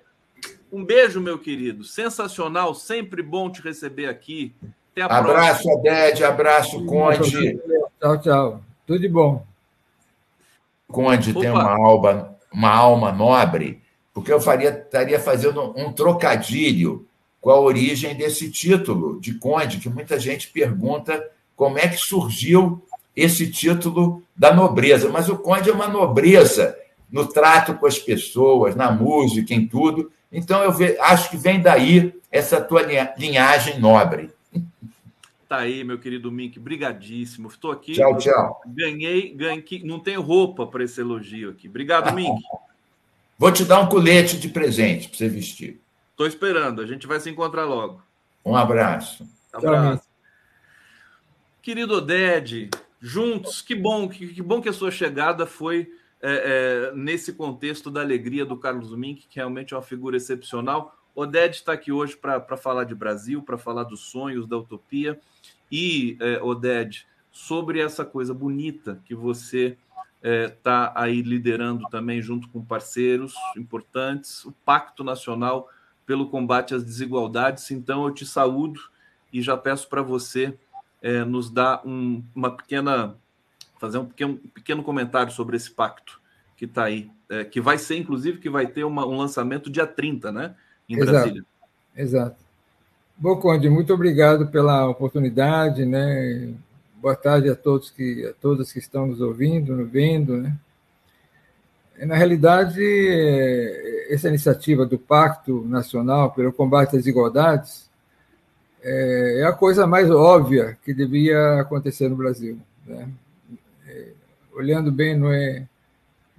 um 0.71 0.83
beijo, 0.83 1.19
meu 1.19 1.37
querido. 1.37 1.83
Sensacional, 1.83 2.73
sempre 2.73 3.21
bom 3.21 3.49
te 3.49 3.61
receber 3.61 4.07
aqui. 4.07 4.53
Até 4.91 5.01
a 5.01 5.05
abraço, 5.05 5.63
próxima. 5.63 5.73
Aded, 5.73 6.23
abraço, 6.23 6.85
Conde. 6.85 7.59
Tchau, 7.99 8.21
tchau. 8.21 8.61
Tudo 8.85 8.99
de 8.99 9.09
bom. 9.09 9.45
Conde 10.87 11.31
Opa. 11.31 11.39
tem 11.39 11.49
uma 11.51 11.71
alma, 11.71 12.35
uma 12.51 12.69
alma 12.69 13.11
nobre, 13.11 13.81
porque 14.13 14.33
eu 14.33 14.41
faria, 14.41 14.69
estaria 14.69 15.19
fazendo 15.19 15.73
um 15.77 15.93
trocadilho 15.93 17.05
com 17.39 17.51
a 17.51 17.59
origem 17.59 18.15
desse 18.15 18.51
título 18.51 19.19
de 19.21 19.35
Conde, 19.35 19.77
que 19.77 19.89
muita 19.89 20.19
gente 20.19 20.49
pergunta 20.49 21.23
como 21.55 21.77
é 21.77 21.87
que 21.87 21.97
surgiu 21.97 22.83
esse 23.15 23.49
título 23.49 24.23
da 24.35 24.53
nobreza. 24.53 25.09
Mas 25.09 25.29
o 25.29 25.37
Conde 25.37 25.69
é 25.69 25.73
uma 25.73 25.87
nobreza 25.87 26.75
no 27.11 27.25
trato 27.25 27.75
com 27.75 27.85
as 27.85 27.97
pessoas, 27.97 28.75
na 28.75 28.91
música, 28.91 29.53
em 29.53 29.67
tudo. 29.67 30.11
Então, 30.31 30.63
eu 30.63 31.03
acho 31.03 31.29
que 31.29 31.37
vem 31.37 31.61
daí 31.61 32.13
essa 32.31 32.61
tua 32.61 32.81
linhagem 33.17 33.79
nobre. 33.79 34.31
Tá 35.47 35.57
aí, 35.57 35.83
meu 35.83 35.97
querido 35.97 36.31
Mink, 36.31 36.59
brigadíssimo. 36.59 37.47
Estou 37.47 37.71
aqui. 37.71 37.93
Tchau, 37.93 38.15
tchau. 38.19 38.61
Ganhei, 38.67 39.33
ganhei, 39.33 39.81
não 39.83 39.99
tenho 39.99 40.21
roupa 40.21 40.67
para 40.67 40.83
esse 40.83 41.01
elogio 41.01 41.49
aqui. 41.49 41.67
Obrigado, 41.67 42.13
Mink. 42.13 42.39
Vou 43.35 43.51
te 43.51 43.63
dar 43.63 43.79
um 43.79 43.87
colete 43.87 44.37
de 44.37 44.49
presente 44.49 45.07
para 45.07 45.17
você 45.17 45.29
vestir. 45.29 45.81
Estou 46.11 46.27
esperando, 46.27 46.81
a 46.81 46.85
gente 46.85 47.07
vai 47.07 47.19
se 47.19 47.29
encontrar 47.29 47.63
logo. 47.63 48.03
Um 48.45 48.55
abraço. 48.55 49.23
Um 49.53 49.57
abraço. 49.57 50.03
Querido 51.61 51.95
Oded, 51.95 52.69
juntos, 52.99 53.61
que 53.61 53.73
bom, 53.73 54.09
que, 54.09 54.27
que 54.27 54.41
bom 54.41 54.61
que 54.61 54.67
a 54.67 54.73
sua 54.73 54.91
chegada 54.91 55.45
foi 55.45 55.89
é, 56.21 56.91
é, 56.91 56.95
nesse 56.95 57.33
contexto 57.33 57.89
da 57.89 58.01
alegria 58.01 58.45
do 58.45 58.57
Carlos 58.57 58.93
Mink, 58.95 59.27
que 59.27 59.37
realmente 59.37 59.73
é 59.73 59.77
uma 59.77 59.83
figura 59.83 60.17
excepcional. 60.17 60.95
Oded 61.15 61.55
está 61.55 61.73
aqui 61.73 61.91
hoje 61.91 62.15
para 62.15 62.57
falar 62.57 62.83
de 62.83 62.93
Brasil, 62.93 63.41
para 63.41 63.57
falar 63.57 63.83
dos 63.83 64.01
sonhos, 64.01 64.47
da 64.47 64.57
utopia. 64.57 65.19
E, 65.71 66.17
é, 66.19 66.41
Oded, 66.41 67.05
sobre 67.31 67.79
essa 67.79 68.03
coisa 68.03 68.33
bonita 68.33 69.01
que 69.05 69.15
você 69.15 69.77
está 70.21 70.93
é, 70.95 71.01
aí 71.01 71.21
liderando 71.21 71.87
também, 71.89 72.21
junto 72.21 72.49
com 72.49 72.63
parceiros 72.63 73.33
importantes, 73.55 74.43
o 74.43 74.51
Pacto 74.51 75.03
Nacional 75.03 75.69
pelo 76.05 76.29
Combate 76.29 76.75
às 76.75 76.83
Desigualdades. 76.83 77.71
Então, 77.71 78.05
eu 78.05 78.13
te 78.13 78.25
saúdo 78.25 78.81
e 79.31 79.41
já 79.41 79.55
peço 79.55 79.87
para 79.87 80.01
você 80.01 80.57
é, 81.01 81.23
nos 81.23 81.49
dar 81.49 81.81
um, 81.85 82.23
uma 82.35 82.51
pequena 82.51 83.15
fazer 83.79 83.97
um 83.97 84.05
pequeno, 84.05 84.37
pequeno 84.53 84.83
comentário 84.83 85.31
sobre 85.31 85.57
esse 85.57 85.71
pacto 85.71 86.21
que 86.55 86.65
está 86.65 86.83
aí, 86.83 87.09
é, 87.29 87.45
que 87.45 87.61
vai 87.61 87.77
ser, 87.77 87.97
inclusive, 87.97 88.37
que 88.37 88.49
vai 88.49 88.67
ter 88.67 88.83
uma, 88.83 89.07
um 89.07 89.17
lançamento 89.17 89.69
dia 89.69 89.87
30, 89.87 90.31
né? 90.31 90.55
Em 90.87 90.95
Exato. 90.95 91.11
Brasília. 91.11 91.45
Exato. 91.95 92.35
Bom, 93.17 93.37
Conde, 93.37 93.69
muito 93.69 93.93
obrigado 93.93 94.47
pela 94.47 94.87
oportunidade, 94.87 95.85
né? 95.85 96.53
Boa 96.95 97.15
tarde 97.15 97.49
a 97.49 97.55
todos 97.55 97.89
que 97.89 98.25
a 98.25 98.33
todas 98.33 98.73
que 98.73 98.79
estão 98.79 99.07
nos 99.07 99.21
ouvindo, 99.21 99.75
nos 99.75 99.89
vendo, 99.89 100.37
né? 100.37 100.55
Na 102.05 102.15
realidade, 102.15 102.81
essa 104.09 104.29
iniciativa 104.29 104.85
do 104.85 104.97
Pacto 104.97 105.65
Nacional 105.65 106.31
pelo 106.31 106.53
Combate 106.53 106.95
às 106.95 107.03
Desigualdades 107.03 107.89
é, 108.81 109.41
é 109.41 109.43
a 109.43 109.51
coisa 109.51 109.85
mais 109.85 110.09
óbvia 110.09 110.77
que 110.83 110.93
devia 110.93 111.59
acontecer 111.59 112.07
no 112.09 112.15
Brasil. 112.15 112.57
Né? 112.85 113.09
Olhando 114.59 114.91
bem, 114.91 115.17
não 115.17 115.31
é 115.31 115.65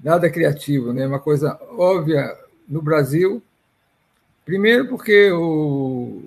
nada 0.03 0.29
criativo, 0.29 0.93
né? 0.93 1.03
É 1.03 1.07
uma 1.07 1.19
coisa 1.19 1.59
óbvia 1.71 2.37
no 2.69 2.83
Brasil. 2.83 3.43
Primeiro, 4.45 4.89
porque 4.89 5.33
o, 5.33 6.23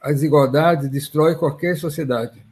a 0.00 0.10
desigualdade 0.10 0.88
destrói 0.88 1.34
qualquer 1.34 1.76
sociedade. 1.76 2.42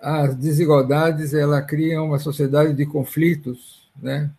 As 0.00 0.34
desigualdades 0.34 1.34
ela 1.34 1.60
criam 1.60 2.06
uma 2.06 2.20
sociedade 2.20 2.72
de 2.72 2.86
conflitos, 2.86 3.88
né? 4.00 4.30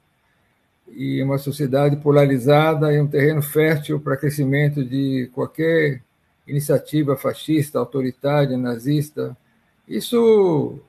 E 0.88 1.21
uma 1.21 1.38
sociedade 1.38 1.97
polarizada 1.97 2.93
e 2.93 2.99
um 2.99 3.07
terreno 3.07 3.41
fértil 3.41 3.99
para 3.99 4.17
crescimento 4.17 4.83
de 4.83 5.29
qualquer 5.33 6.01
iniciativa 6.47 7.17
fascista, 7.17 7.77
autoritária, 7.77 8.57
nazista. 8.57 9.35
Isso 9.88 10.79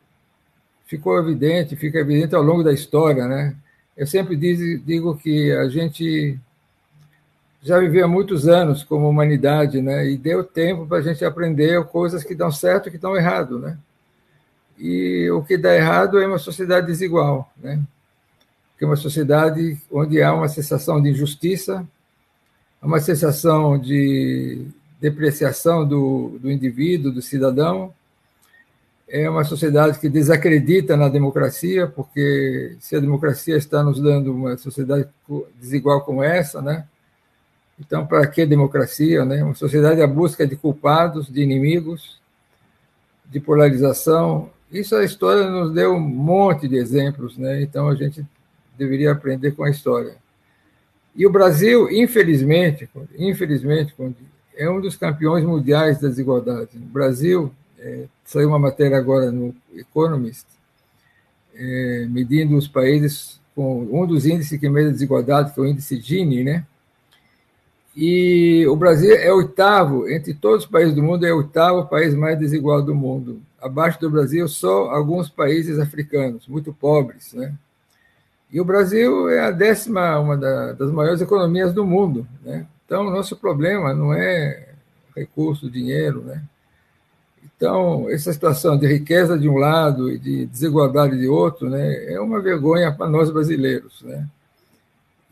ficou 0.93 1.19
evidente, 1.19 1.75
fica 1.75 1.99
evidente 1.99 2.35
ao 2.35 2.43
longo 2.43 2.63
da 2.63 2.71
história, 2.71 3.27
né? 3.27 3.57
Eu 3.97 4.07
sempre 4.07 4.37
digo 4.37 5.17
que 5.17 5.51
a 5.53 5.67
gente 5.67 6.39
já 7.63 7.79
viveu 7.79 8.07
muitos 8.07 8.47
anos 8.47 8.85
como 8.85 9.09
humanidade, 9.09 9.81
né? 9.81 10.07
E 10.11 10.19
deu 10.19 10.45
tempo 10.45 10.87
para 10.87 10.99
a 10.99 11.03
gente 11.03 11.25
aprender 11.25 11.83
coisas 11.85 12.23
que 12.23 12.35
dão 12.35 12.53
certo 12.53 12.89
e 12.89 12.93
que 12.93 12.99
dão 12.99 13.17
errado, 13.17 13.59
né? 13.59 13.79
E 14.79 15.31
o 15.31 15.43
que 15.43 15.57
dá 15.57 15.75
errado 15.75 16.21
é 16.21 16.27
uma 16.27 16.39
sociedade 16.39 16.87
desigual, 16.87 17.51
né? 17.57 17.81
Que 18.77 18.85
é 18.85 18.87
uma 18.87 18.97
sociedade 18.97 19.81
onde 19.91 20.21
há 20.21 20.35
uma 20.35 20.49
sensação 20.49 21.01
de 21.01 21.09
injustiça, 21.09 21.87
uma 22.83 23.01
sensação 23.01 23.79
de 23.79 24.67
depreciação 25.01 25.89
do, 25.89 26.39
do 26.39 26.51
indivíduo, 26.51 27.13
do 27.13 27.23
cidadão. 27.23 27.95
É 29.15 29.29
uma 29.29 29.45
sociedade 29.45 29.99
que 29.99 30.09
desacredita 30.09 30.97
na 30.97 31.07
democracia, 31.07 31.87
porque 31.87 32.79
se 32.81 32.97
a 32.97 33.01
democracia 33.01 33.59
está 33.59 33.83
nos 33.83 34.01
dando 34.01 34.35
uma 34.35 34.57
sociedade 34.57 35.07
desigual 35.61 36.01
como 36.01 36.23
essa, 36.23 36.63
né? 36.63 36.87
Então, 37.79 38.07
para 38.07 38.27
que 38.27 38.47
democracia? 38.47 39.23
Né? 39.27 39.45
Uma 39.45 39.55
sociedade 39.55 40.01
à 40.01 40.07
busca 40.07 40.47
de 40.47 40.57
culpados, 40.57 41.31
de 41.31 41.43
inimigos, 41.43 42.19
de 43.27 43.39
polarização. 43.39 44.49
Isso 44.71 44.97
a 44.97 45.05
história 45.05 45.51
nos 45.51 45.75
deu 45.75 45.93
um 45.93 46.01
monte 46.01 46.67
de 46.67 46.77
exemplos, 46.77 47.37
né? 47.37 47.61
então 47.61 47.91
a 47.91 47.95
gente 47.95 48.25
deveria 48.79 49.13
aprender 49.13 49.51
com 49.53 49.65
a 49.65 49.71
história. 49.71 50.15
E 51.15 51.27
o 51.27 51.31
Brasil, 51.31 51.91
infelizmente, 51.91 52.89
infelizmente, 53.19 53.95
é 54.57 54.71
um 54.71 54.81
dos 54.81 54.97
campeões 54.97 55.45
mundiais 55.45 56.01
das 56.01 56.13
desigualdades. 56.13 56.75
O 56.77 56.87
Brasil, 56.87 57.53
é, 57.83 58.05
saiu 58.25 58.49
uma 58.49 58.59
matéria 58.59 58.97
agora 58.97 59.33
no 59.33 59.55
Economist, 59.75 60.47
é, 61.55 62.07
medindo 62.09 62.57
os 62.57 62.69
países 62.69 63.41
com 63.55 63.83
um 63.83 64.07
dos 64.07 64.25
índices 64.25 64.59
que 64.59 64.69
mede 64.69 64.89
a 64.89 64.93
desigualdade, 64.93 65.53
que 65.53 65.61
é 65.61 65.63
o 65.63 65.67
índice 65.67 66.01
Gini, 66.01 66.45
né? 66.45 66.65
E 67.95 68.67
o 68.69 68.75
Brasil 68.75 69.15
é 69.15 69.31
oitavo, 69.31 70.09
entre 70.09 70.33
todos 70.33 70.65
os 70.65 70.71
países 70.71 70.95
do 70.95 71.03
mundo, 71.03 71.27
é 71.27 71.33
o 71.33 71.39
oitavo 71.39 71.87
país 71.87 72.15
mais 72.15 72.39
desigual 72.39 72.81
do 72.81 72.95
mundo. 72.95 73.43
Abaixo 73.61 74.01
do 74.01 74.11
Brasil, 74.11 74.49
só 74.49 74.91
alguns 74.91 75.29
países 75.29 75.79
africanos, 75.79 76.49
muito 76.49 76.73
pobres. 76.73 77.35
Né? 77.35 77.55
E 78.51 78.59
o 78.61 78.65
Brasil 78.65 79.29
é 79.29 79.41
a 79.41 79.51
décima, 79.51 80.19
uma 80.19 80.39
das 80.39 80.91
maiores 80.91 81.21
economias 81.21 81.75
do 81.75 81.85
mundo. 81.85 82.27
Né? 82.43 82.67
Então, 82.87 83.11
nosso 83.11 83.37
problema 83.37 83.93
não 83.93 84.15
é 84.15 84.71
recurso, 85.15 85.71
dinheiro. 85.71 86.23
Né? 86.23 86.43
Então, 87.63 88.11
essa 88.11 88.33
situação 88.33 88.77
de 88.77 88.89
riqueza 88.89 89.39
de 89.39 89.49
um 89.49 89.57
lado 89.57 90.11
e 90.11 90.19
de 90.19 90.47
desigualdade 90.47 91.17
de 91.17 91.29
outro 91.29 91.71
né, 91.71 92.13
é 92.13 92.21
uma 92.21 92.43
vergonha 92.43 92.91
para 92.91 93.09
nós 93.09 93.31
brasileiros. 93.31 94.03
Né? 94.03 94.27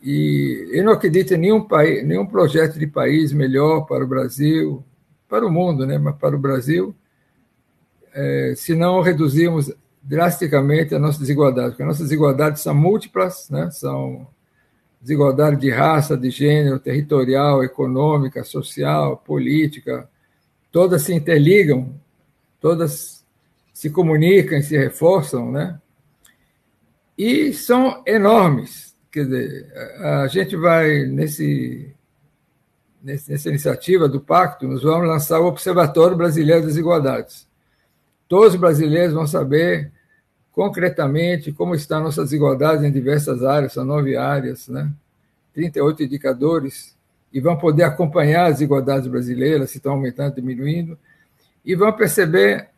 E 0.01 0.69
eu 0.71 0.81
não 0.85 0.93
acredito 0.93 1.33
em 1.33 1.37
nenhum, 1.37 1.61
país, 1.61 2.07
nenhum 2.07 2.25
projeto 2.25 2.79
de 2.79 2.87
país 2.87 3.33
melhor 3.33 3.81
para 3.81 4.01
o 4.01 4.07
Brasil, 4.07 4.81
para 5.27 5.45
o 5.45 5.51
mundo, 5.51 5.85
né? 5.85 5.97
mas 5.97 6.15
para 6.15 6.33
o 6.33 6.39
Brasil, 6.39 6.95
é, 8.13 8.53
se 8.55 8.75
não 8.75 9.01
reduzirmos 9.01 9.69
drasticamente 10.01 10.95
a 10.95 10.99
nossa 10.99 11.19
desigualdade, 11.19 11.71
porque 11.71 11.83
as 11.83 11.87
nossas 11.89 12.03
desigualdades 12.03 12.61
são 12.61 12.73
múltiplas, 12.73 13.49
né? 13.49 13.69
são 13.71 14.25
desigualdade 15.01 15.59
de 15.59 15.69
raça, 15.69 16.15
de 16.15 16.29
gênero, 16.29 16.79
territorial, 16.79 17.61
econômica, 17.61 18.41
social, 18.45 19.17
política, 19.17 20.07
todas 20.71 21.01
se 21.01 21.13
interligam, 21.13 21.93
todas 22.61 23.25
se 23.73 23.89
comunicam 23.89 24.59
e 24.59 24.63
se 24.63 24.77
reforçam, 24.77 25.51
né? 25.51 25.79
E 27.17 27.51
são 27.51 28.03
enormes. 28.05 28.95
Quer 29.11 29.25
dizer, 29.25 29.73
a 29.99 30.27
gente 30.27 30.55
vai, 30.55 31.05
nesse, 31.05 31.93
nessa 33.03 33.49
iniciativa 33.49 34.07
do 34.07 34.21
Pacto, 34.21 34.67
nós 34.67 34.83
vamos 34.83 35.07
lançar 35.07 35.39
o 35.39 35.47
Observatório 35.47 36.15
Brasileiro 36.15 36.61
das 36.61 36.69
Desigualdades. 36.69 37.47
Todos 38.29 38.53
os 38.53 38.59
brasileiros 38.59 39.13
vão 39.13 39.27
saber 39.27 39.91
concretamente 40.53 41.51
como 41.51 41.75
estão 41.75 42.03
nossas 42.03 42.25
desigualdades 42.25 42.83
em 42.85 42.91
diversas 42.91 43.43
áreas, 43.43 43.73
são 43.73 43.83
nove 43.83 44.15
áreas, 44.15 44.67
né? 44.67 44.89
38 45.53 46.03
indicadores, 46.03 46.95
e 47.33 47.41
vão 47.41 47.57
poder 47.57 47.83
acompanhar 47.83 48.45
as 48.45 48.55
desigualdades 48.55 49.07
brasileiras, 49.07 49.71
se 49.71 49.77
estão 49.77 49.93
aumentando, 49.93 50.35
diminuindo, 50.35 50.97
e 51.63 51.75
vão 51.75 51.91
perceber 51.93 52.69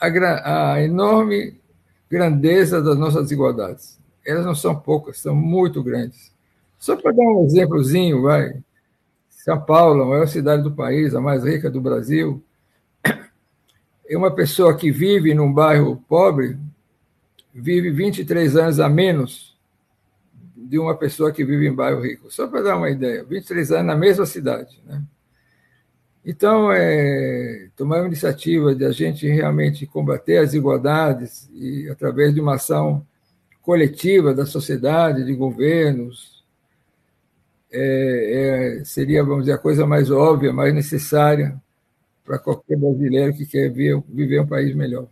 a, 0.00 0.72
a 0.72 0.82
enorme 0.82 1.60
grandeza 2.10 2.82
das 2.82 2.96
nossas 2.96 3.24
desigualdades 3.24 3.96
elas 4.26 4.44
não 4.44 4.54
são 4.54 4.74
poucas, 4.74 5.18
são 5.18 5.34
muito 5.34 5.82
grandes. 5.82 6.32
Só 6.78 6.96
para 6.96 7.12
dar 7.12 7.22
um 7.22 7.46
exemplozinho, 7.46 8.22
vai. 8.22 8.60
São 9.30 9.60
Paulo, 9.60 10.02
a 10.02 10.06
maior 10.06 10.26
cidade 10.26 10.62
do 10.62 10.72
país, 10.72 11.14
a 11.14 11.20
mais 11.20 11.44
rica 11.44 11.70
do 11.70 11.80
Brasil, 11.80 12.42
é 14.08 14.16
uma 14.16 14.30
pessoa 14.30 14.76
que 14.76 14.90
vive 14.90 15.32
num 15.32 15.52
bairro 15.52 16.02
pobre 16.08 16.58
vive 17.54 17.90
23 17.90 18.54
anos 18.56 18.80
a 18.80 18.88
menos 18.88 19.56
de 20.54 20.78
uma 20.78 20.94
pessoa 20.94 21.32
que 21.32 21.42
vive 21.42 21.66
em 21.66 21.74
bairro 21.74 22.02
rico. 22.02 22.30
Só 22.30 22.46
para 22.46 22.60
dar 22.60 22.76
uma 22.76 22.90
ideia, 22.90 23.24
23 23.24 23.72
anos 23.72 23.86
na 23.86 23.96
mesma 23.96 24.26
cidade. 24.26 24.78
Né? 24.84 25.02
Então, 26.28 26.72
é, 26.72 27.70
tomar 27.76 28.00
uma 28.00 28.08
iniciativa 28.08 28.74
de 28.74 28.84
a 28.84 28.90
gente 28.90 29.28
realmente 29.28 29.86
combater 29.86 30.38
as 30.38 30.46
desigualdades 30.46 31.48
e 31.54 31.88
através 31.88 32.34
de 32.34 32.40
uma 32.40 32.56
ação 32.56 33.06
coletiva 33.62 34.34
da 34.34 34.44
sociedade, 34.44 35.24
de 35.24 35.32
governos, 35.32 36.44
é, 37.70 38.80
é, 38.80 38.84
seria, 38.84 39.22
vamos 39.22 39.44
dizer, 39.44 39.52
a 39.52 39.58
coisa 39.58 39.86
mais 39.86 40.10
óbvia, 40.10 40.52
mais 40.52 40.74
necessária 40.74 41.62
para 42.24 42.40
qualquer 42.40 42.76
brasileiro 42.76 43.32
que 43.32 43.46
quer 43.46 43.70
ver, 43.70 44.02
viver 44.08 44.40
um 44.40 44.46
país 44.48 44.74
melhor. 44.74 45.06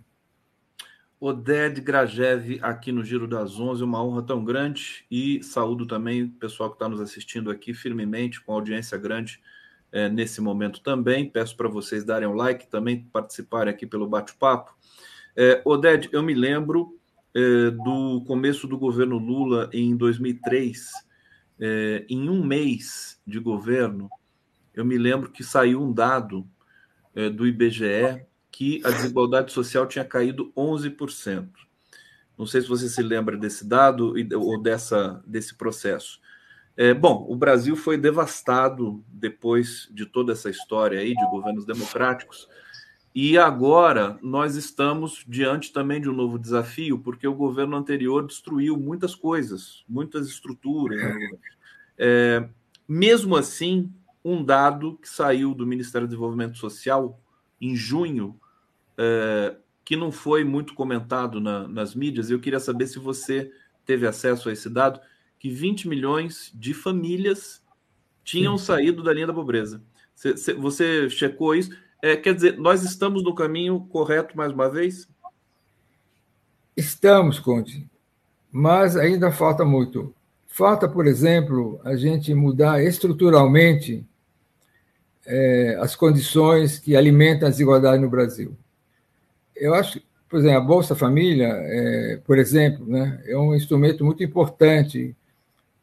Oded 1.20 1.80
Grajev 1.80 2.58
aqui 2.60 2.90
no 2.90 3.04
Giro 3.04 3.28
das 3.28 3.60
Onze, 3.60 3.84
uma 3.84 4.04
honra 4.04 4.22
tão 4.24 4.44
grande 4.44 5.06
e 5.08 5.40
saúdo 5.44 5.86
também 5.86 6.24
o 6.24 6.28
pessoal 6.30 6.70
que 6.70 6.74
está 6.74 6.88
nos 6.88 7.00
assistindo 7.00 7.52
aqui 7.52 7.72
firmemente, 7.72 8.40
com 8.40 8.52
audiência 8.52 8.98
grande 8.98 9.40
é, 9.94 10.08
nesse 10.08 10.40
momento 10.40 10.80
também. 10.80 11.30
Peço 11.30 11.56
para 11.56 11.68
vocês 11.68 12.04
darem 12.04 12.26
um 12.26 12.34
like, 12.34 12.66
também 12.66 13.04
participarem 13.12 13.72
aqui 13.72 13.86
pelo 13.86 14.08
bate-papo. 14.08 14.74
É, 15.36 15.62
Oded, 15.64 16.08
eu 16.10 16.20
me 16.20 16.34
lembro 16.34 16.98
é, 17.32 17.70
do 17.70 18.24
começo 18.26 18.66
do 18.66 18.76
governo 18.76 19.16
Lula 19.18 19.70
em 19.72 19.96
2003, 19.96 20.90
é, 21.60 22.04
em 22.08 22.28
um 22.28 22.44
mês 22.44 23.20
de 23.24 23.38
governo, 23.38 24.10
eu 24.74 24.84
me 24.84 24.98
lembro 24.98 25.30
que 25.30 25.44
saiu 25.44 25.80
um 25.80 25.92
dado 25.92 26.44
é, 27.14 27.30
do 27.30 27.46
IBGE 27.46 28.26
que 28.50 28.82
a 28.84 28.90
desigualdade 28.90 29.52
social 29.52 29.86
tinha 29.86 30.04
caído 30.04 30.52
11%. 30.56 31.48
Não 32.36 32.46
sei 32.46 32.62
se 32.62 32.68
você 32.68 32.88
se 32.88 33.00
lembra 33.00 33.36
desse 33.36 33.64
dado 33.64 34.14
ou 34.34 34.60
dessa, 34.60 35.22
desse 35.24 35.54
processo. 35.54 36.20
É, 36.76 36.92
bom, 36.92 37.24
o 37.28 37.36
Brasil 37.36 37.76
foi 37.76 37.96
devastado 37.96 39.04
depois 39.08 39.88
de 39.92 40.06
toda 40.06 40.32
essa 40.32 40.50
história 40.50 40.98
aí 41.00 41.14
de 41.14 41.30
governos 41.30 41.64
democráticos 41.64 42.48
e 43.14 43.38
agora 43.38 44.18
nós 44.20 44.56
estamos 44.56 45.24
diante 45.28 45.72
também 45.72 46.00
de 46.00 46.08
um 46.10 46.12
novo 46.12 46.36
desafio, 46.36 46.98
porque 46.98 47.28
o 47.28 47.34
governo 47.34 47.76
anterior 47.76 48.26
destruiu 48.26 48.76
muitas 48.76 49.14
coisas, 49.14 49.84
muitas 49.88 50.26
estruturas. 50.26 51.00
Né? 51.00 51.30
É, 51.96 52.48
mesmo 52.88 53.36
assim, 53.36 53.88
um 54.24 54.44
dado 54.44 54.98
que 55.00 55.08
saiu 55.08 55.54
do 55.54 55.64
Ministério 55.64 56.08
do 56.08 56.10
Desenvolvimento 56.10 56.58
Social 56.58 57.20
em 57.60 57.76
junho, 57.76 58.36
é, 58.98 59.54
que 59.84 59.94
não 59.94 60.10
foi 60.10 60.42
muito 60.42 60.74
comentado 60.74 61.40
na, 61.40 61.68
nas 61.68 61.94
mídias, 61.94 62.30
eu 62.30 62.40
queria 62.40 62.58
saber 62.58 62.88
se 62.88 62.98
você 62.98 63.52
teve 63.86 64.08
acesso 64.08 64.48
a 64.48 64.52
esse 64.52 64.68
dado, 64.68 64.98
que 65.44 65.50
20 65.50 65.88
milhões 65.88 66.50
de 66.54 66.72
famílias 66.72 67.62
tinham 68.24 68.56
Sim. 68.56 68.64
saído 68.64 69.02
da 69.02 69.12
linha 69.12 69.26
da 69.26 69.34
pobreza. 69.34 69.82
Você, 70.14 70.54
você 70.54 71.10
checou 71.10 71.54
isso? 71.54 71.70
É, 72.00 72.16
quer 72.16 72.34
dizer, 72.34 72.56
nós 72.56 72.82
estamos 72.82 73.22
no 73.22 73.34
caminho 73.34 73.78
correto 73.90 74.34
mais 74.34 74.52
uma 74.52 74.70
vez? 74.70 75.06
Estamos, 76.74 77.38
Conte, 77.38 77.86
mas 78.50 78.96
ainda 78.96 79.30
falta 79.30 79.66
muito. 79.66 80.14
Falta, 80.46 80.88
por 80.88 81.06
exemplo, 81.06 81.78
a 81.84 81.94
gente 81.94 82.32
mudar 82.32 82.82
estruturalmente 82.82 84.02
é, 85.26 85.76
as 85.78 85.94
condições 85.94 86.78
que 86.78 86.96
alimentam 86.96 87.48
a 87.48 87.50
desigualdade 87.50 88.00
no 88.00 88.08
Brasil. 88.08 88.56
Eu 89.54 89.74
acho, 89.74 90.00
por 90.26 90.38
exemplo, 90.38 90.56
a 90.56 90.64
Bolsa 90.64 90.96
Família, 90.96 91.48
é, 91.48 92.20
por 92.24 92.38
exemplo, 92.38 92.86
né, 92.86 93.22
é 93.26 93.36
um 93.36 93.54
instrumento 93.54 94.02
muito 94.06 94.24
importante 94.24 95.14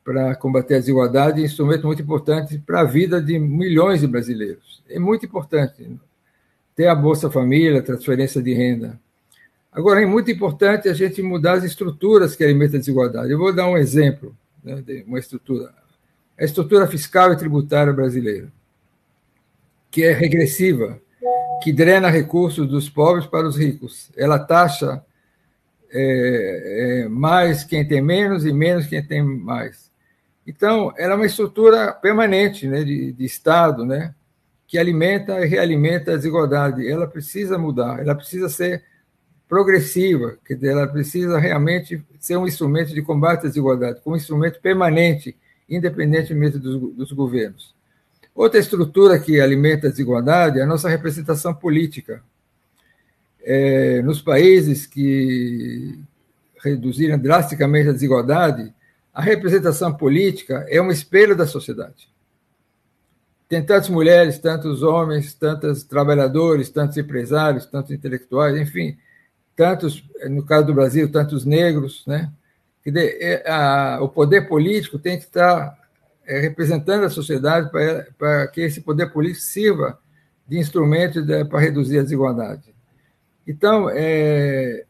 para 0.04 0.36
combater 0.36 0.76
a 0.76 0.80
desigualdade, 0.80 1.42
um 1.42 1.46
instrumento 1.46 1.86
muito 1.86 2.02
importante 2.02 2.58
para 2.58 2.82
a 2.82 2.84
vida 2.84 3.22
de 3.22 3.38
milhões 3.38 4.02
de 4.02 4.08
brasileiros. 4.08 4.84
É 4.90 5.00
muito 5.00 5.26
importante 5.26 6.00
ter 6.76 6.88
a 6.88 6.96
Bolsa 6.96 7.30
Família, 7.30 7.80
a 7.80 7.84
transferência 7.84 8.42
de 8.42 8.54
renda. 8.54 9.00
Agora, 9.72 10.02
é 10.02 10.06
muito 10.06 10.32
importante 10.32 10.90
a 10.90 10.94
gente 10.94 11.22
mudar 11.22 11.54
as 11.54 11.64
estruturas 11.64 12.36
que 12.36 12.44
alimentam 12.44 12.78
a 12.78 12.80
desigualdade. 12.80 13.32
Eu 13.32 13.38
vou 13.38 13.54
dar 13.54 13.68
um 13.68 13.78
exemplo 13.78 14.36
né, 14.64 14.82
de 14.82 15.04
uma 15.04 15.20
estrutura. 15.20 15.74
A 16.38 16.44
estrutura 16.44 16.88
fiscal 16.88 17.32
e 17.32 17.38
tributária 17.38 17.94
brasileira, 17.94 18.52
que 19.92 20.04
é 20.04 20.12
regressiva, 20.12 21.00
que 21.62 21.72
drena 21.72 22.10
recursos 22.10 22.68
dos 22.68 22.90
pobres 22.90 23.28
para 23.28 23.48
os 23.48 23.56
ricos. 23.56 24.10
Ela 24.18 24.40
taxa 24.40 25.04
é, 25.94 27.04
é, 27.04 27.10
mais 27.10 27.64
quem 27.64 27.88
tem 27.88 28.02
menos 28.02 28.46
e 28.46 28.52
menos 28.52 28.88
quem 28.88 29.06
tem 29.06 29.22
mais. 29.22 29.91
Então, 30.46 30.94
ela 30.98 31.14
é 31.14 31.16
uma 31.16 31.26
estrutura 31.26 31.92
permanente 31.94 32.68
né, 32.68 32.84
de, 32.84 33.12
de 33.12 33.26
Estado, 33.26 33.86
né, 33.86 34.14
que 34.68 34.78
alimenta 34.78 35.40
e 35.46 35.48
realimenta 35.48 36.14
a 36.14 36.16
desigualdade. 36.16 36.88
Ela 36.88 37.08
precisa 37.08 37.58
mudar, 37.58 38.00
ela 38.00 38.16
precisa 38.16 38.50
ser 38.50 38.84
progressiva, 39.48 40.38
ela 40.62 40.88
precisa 40.88 41.38
realmente 41.38 42.02
ser 42.20 42.38
um 42.38 42.48
instrumento 42.48 42.94
de 42.94 43.02
combate 43.02 43.42
à 43.42 43.50
desigualdade, 43.50 44.00
um 44.06 44.16
instrumento 44.16 44.62
permanente, 44.62 45.36
independentemente 45.70 46.58
dos, 46.58 46.96
dos 46.96 47.12
governos. 47.12 47.76
Outra 48.34 48.60
estrutura 48.60 49.20
que 49.20 49.42
alimenta 49.42 49.88
a 49.88 49.92
desigualdade 49.92 50.58
é 50.58 50.64
a 50.64 50.66
nossa 50.66 50.88
representação 50.88 51.54
política. 51.54 52.24
É, 53.44 54.02
nos 54.04 54.22
países 54.22 54.86
que 54.86 56.00
reduziram 56.64 57.20
drasticamente 57.20 57.90
a 57.90 57.94
desigualdade, 57.94 58.74
a 59.14 59.22
representação 59.22 59.94
política 59.94 60.66
é 60.70 60.82
um 60.82 60.92
espelho 60.92 61.36
da 61.36 61.46
sociedade. 61.46 62.10
Tem 63.50 63.62
tantas 63.62 63.90
mulheres, 63.90 64.40
tantos 64.40 64.82
homens, 64.82 65.34
tantos 65.34 65.84
trabalhadores, 65.84 66.70
tantos 66.70 66.98
empresários, 66.98 67.66
tantos 67.66 67.92
intelectuais, 67.92 68.56
enfim, 68.58 68.98
tantos, 69.56 70.04
no 70.30 70.46
caso 70.46 70.68
do 70.68 70.74
Brasil, 70.74 71.12
tantos 71.12 71.46
negros, 71.46 72.04
né? 72.08 72.32
É, 72.86 73.98
o 74.00 74.10
poder 74.10 74.48
político 74.48 74.98
tem 74.98 75.20
que 75.20 75.26
estar 75.26 75.78
é, 76.26 76.40
representando 76.40 77.04
a 77.04 77.10
sociedade 77.10 77.70
para, 77.70 78.08
para 78.18 78.48
que 78.48 78.62
esse 78.62 78.82
poder 78.82 79.12
político 79.12 79.44
sirva 79.44 80.00
de 80.48 80.58
instrumento 80.58 81.22
de, 81.22 81.46
para 81.46 81.60
reduzir 81.60 82.00
a 82.00 82.04
desigualdade. 82.04 82.74
Então, 83.46 83.90
é, 83.90 84.86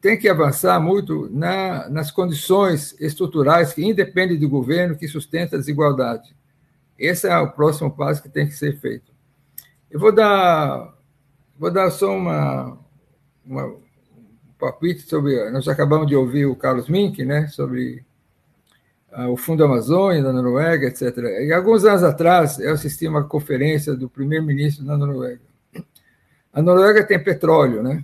tem 0.00 0.18
que 0.18 0.28
avançar 0.28 0.78
muito 0.80 1.28
na, 1.32 1.88
nas 1.88 2.10
condições 2.10 2.94
estruturais 3.00 3.72
que 3.72 3.84
independem 3.84 4.38
do 4.38 4.48
governo 4.48 4.96
que 4.96 5.08
sustenta 5.08 5.56
a 5.56 5.58
desigualdade. 5.58 6.36
Esse 6.98 7.28
é 7.28 7.36
o 7.38 7.50
próximo 7.50 7.90
passo 7.90 8.22
que 8.22 8.28
tem 8.28 8.46
que 8.46 8.54
ser 8.54 8.78
feito. 8.78 9.12
Eu 9.90 10.00
vou 10.00 10.12
dar, 10.12 10.94
vou 11.58 11.70
dar 11.70 11.90
só 11.90 12.16
uma, 12.16 12.78
uma, 13.44 13.66
um 13.66 13.80
palpite 14.58 15.02
sobre. 15.02 15.50
Nós 15.50 15.68
acabamos 15.68 16.06
de 16.06 16.16
ouvir 16.16 16.46
o 16.46 16.56
Carlos 16.56 16.88
Mink, 16.88 17.24
né, 17.24 17.48
sobre 17.48 18.04
uh, 19.12 19.28
o 19.28 19.36
Fundo 19.36 19.64
Amazônia 19.64 20.22
da 20.22 20.32
Noruega, 20.32 20.86
etc. 20.86 21.16
E 21.46 21.52
alguns 21.52 21.84
anos 21.84 22.02
atrás, 22.02 22.58
eu 22.58 22.72
assisti 22.72 23.06
uma 23.06 23.24
conferência 23.24 23.94
do 23.94 24.08
primeiro-ministro 24.08 24.84
da 24.84 24.96
Noruega. 24.96 25.40
A 26.52 26.62
Noruega 26.62 27.06
tem 27.06 27.22
petróleo, 27.22 27.82
né? 27.82 28.02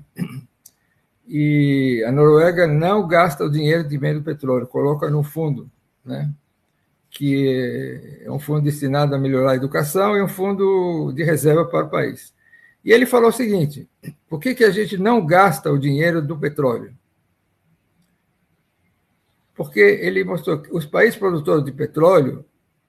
E 1.34 2.04
a 2.06 2.12
Noruega 2.12 2.66
não 2.66 3.09
gasta 3.09 3.42
o 3.42 3.50
dinheiro 3.50 3.88
que 3.88 3.96
vem 3.96 4.12
do 4.12 4.22
petróleo, 4.22 4.66
coloca 4.66 5.09
no 5.09 5.22
fundo, 5.22 5.70
né? 6.04 6.30
que 7.09 8.20
é 8.22 8.30
um 8.30 8.38
fundo 8.38 8.60
destinado 8.60 9.14
a 9.14 9.18
melhorar 9.18 9.52
a 9.52 9.56
educação 9.56 10.14
e 10.14 10.22
um 10.22 10.28
fundo 10.28 11.10
de 11.12 11.24
reserva 11.24 11.64
para 11.64 11.86
o 11.86 11.88
país. 11.88 12.34
E 12.84 12.92
ele 12.92 13.06
falou 13.06 13.30
o 13.30 13.32
seguinte: 13.32 13.88
por 14.28 14.40
que, 14.40 14.54
que 14.54 14.62
a 14.62 14.70
gente 14.70 14.98
não 14.98 15.24
gasta 15.24 15.72
o 15.72 15.78
dinheiro 15.78 16.20
do 16.20 16.38
petróleo? 16.38 16.92
Porque 19.54 19.80
ele 19.80 20.22
mostrou 20.24 20.60
que 20.60 20.70
os 20.70 20.84
países 20.84 21.18
produtores 21.18 21.64
de 21.64 21.72
petróleo, 21.72 22.44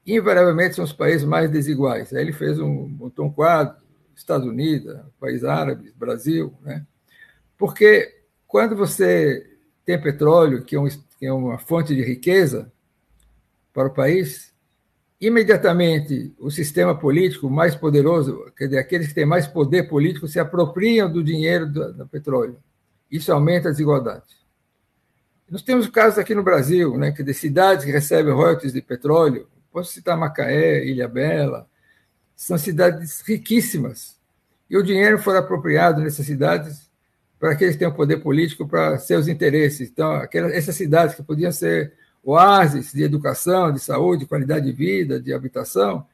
invariavelmente, 0.06 0.76
são 0.76 0.84
os 0.84 0.92
países 0.92 1.26
mais 1.26 1.50
desiguais. 1.50 2.14
Aí 2.14 2.22
ele 2.22 2.34
fez 2.34 2.60
um, 2.60 3.10
um 3.18 3.32
quadro: 3.32 3.78
Estados 4.14 4.46
Unidos, 4.46 5.00
países 5.18 5.46
árabes, 5.46 5.94
Brasil, 5.94 6.54
né? 6.62 6.86
Porque 7.58 8.13
quando 8.54 8.76
você 8.76 9.50
tem 9.84 10.00
petróleo, 10.00 10.64
que 10.64 10.76
é, 10.76 10.80
um, 10.80 10.88
que 10.88 11.26
é 11.26 11.34
uma 11.34 11.58
fonte 11.58 11.96
de 11.96 12.04
riqueza 12.04 12.72
para 13.74 13.88
o 13.88 13.92
país, 13.92 14.54
imediatamente 15.20 16.32
o 16.38 16.52
sistema 16.52 16.96
político 16.96 17.50
mais 17.50 17.74
poderoso, 17.74 18.46
quer 18.56 18.66
dizer, 18.66 18.78
aqueles 18.78 19.08
que 19.08 19.16
têm 19.16 19.26
mais 19.26 19.48
poder 19.48 19.90
político, 19.90 20.28
se 20.28 20.40
apropriam 20.40 21.12
do 21.12 21.24
dinheiro 21.24 21.66
do, 21.66 21.94
do 21.94 22.08
petróleo. 22.08 22.58
Isso 23.10 23.34
aumenta 23.34 23.70
a 23.70 23.72
desigualdade. 23.72 24.38
Nós 25.50 25.64
temos 25.64 25.88
casos 25.90 26.20
aqui 26.20 26.36
no 26.36 26.44
Brasil, 26.44 26.96
né, 26.96 27.12
que 27.12 27.24
de 27.24 27.34
cidades 27.34 27.84
que 27.84 27.92
recebem 27.92 28.36
royalties 28.36 28.72
de 28.72 28.84
petróleo, 28.84 29.48
posso 29.72 29.92
citar 29.92 30.16
Macaé, 30.16 30.86
Ilha 30.86 31.08
Bela, 31.08 31.68
são 32.36 32.56
cidades 32.56 33.22
riquíssimas. 33.22 34.16
E 34.70 34.78
o 34.78 34.84
dinheiro 34.84 35.18
foi 35.18 35.40
apropriado 35.40 36.02
nessas 36.02 36.28
cidades 36.28 36.83
para 37.44 37.58
que 37.58 37.74
têm 37.74 37.90
o 37.90 37.94
poder 37.94 38.22
político 38.24 38.66
para 38.66 38.98
seus 38.98 39.28
interesses. 39.28 39.90
Então, 39.90 40.14
aquelas, 40.14 40.54
essas 40.54 40.78
cidades 40.78 41.14
que 41.14 41.22
podiam 41.22 41.52
ser 41.52 41.92
oásis 42.24 42.94
de 42.94 43.04
educação, 43.04 43.70
de 43.70 43.82
saúde, 43.82 44.22
de 44.22 44.30
qualidade 44.30 44.66
de 44.66 44.72
vida, 44.72 45.20
de 45.20 45.34
habitação, 45.34 46.08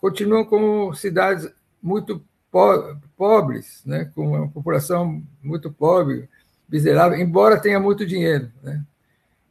continuam 0.00 0.44
como 0.44 0.92
cidades 0.94 1.48
muito 1.80 2.20
po 2.50 2.96
pobres, 3.16 3.82
né? 3.86 4.10
com 4.12 4.30
uma 4.30 4.48
população 4.48 5.22
muito 5.40 5.70
pobre, 5.70 6.28
miserável, 6.68 7.16
embora 7.16 7.60
tenha 7.60 7.78
muito 7.78 8.04
dinheiro. 8.04 8.50
Né? 8.60 8.82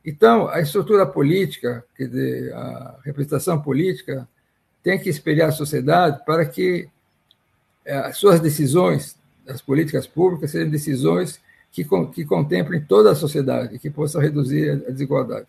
Então, 0.03 0.49
a 0.49 0.59
estrutura 0.59 1.05
política, 1.05 1.85
quer 1.95 2.09
dizer, 2.09 2.53
a 2.53 2.99
representação 3.05 3.61
política, 3.61 4.27
tem 4.83 4.99
que 4.99 5.07
espelhar 5.07 5.47
a 5.47 5.53
sociedade 5.53 6.25
para 6.25 6.45
que 6.45 6.89
eh, 7.85 7.97
as 7.97 8.17
suas 8.17 8.41
decisões, 8.41 9.17
as 9.47 9.61
políticas 9.61 10.05
públicas, 10.05 10.51
sejam 10.51 10.69
decisões 10.69 11.41
que, 11.71 11.85
que 12.13 12.25
contemplem 12.25 12.83
toda 12.83 13.11
a 13.11 13.15
sociedade, 13.15 13.79
que 13.79 13.89
possam 13.89 14.21
reduzir 14.21 14.83
a 14.87 14.91
desigualdade. 14.91 15.47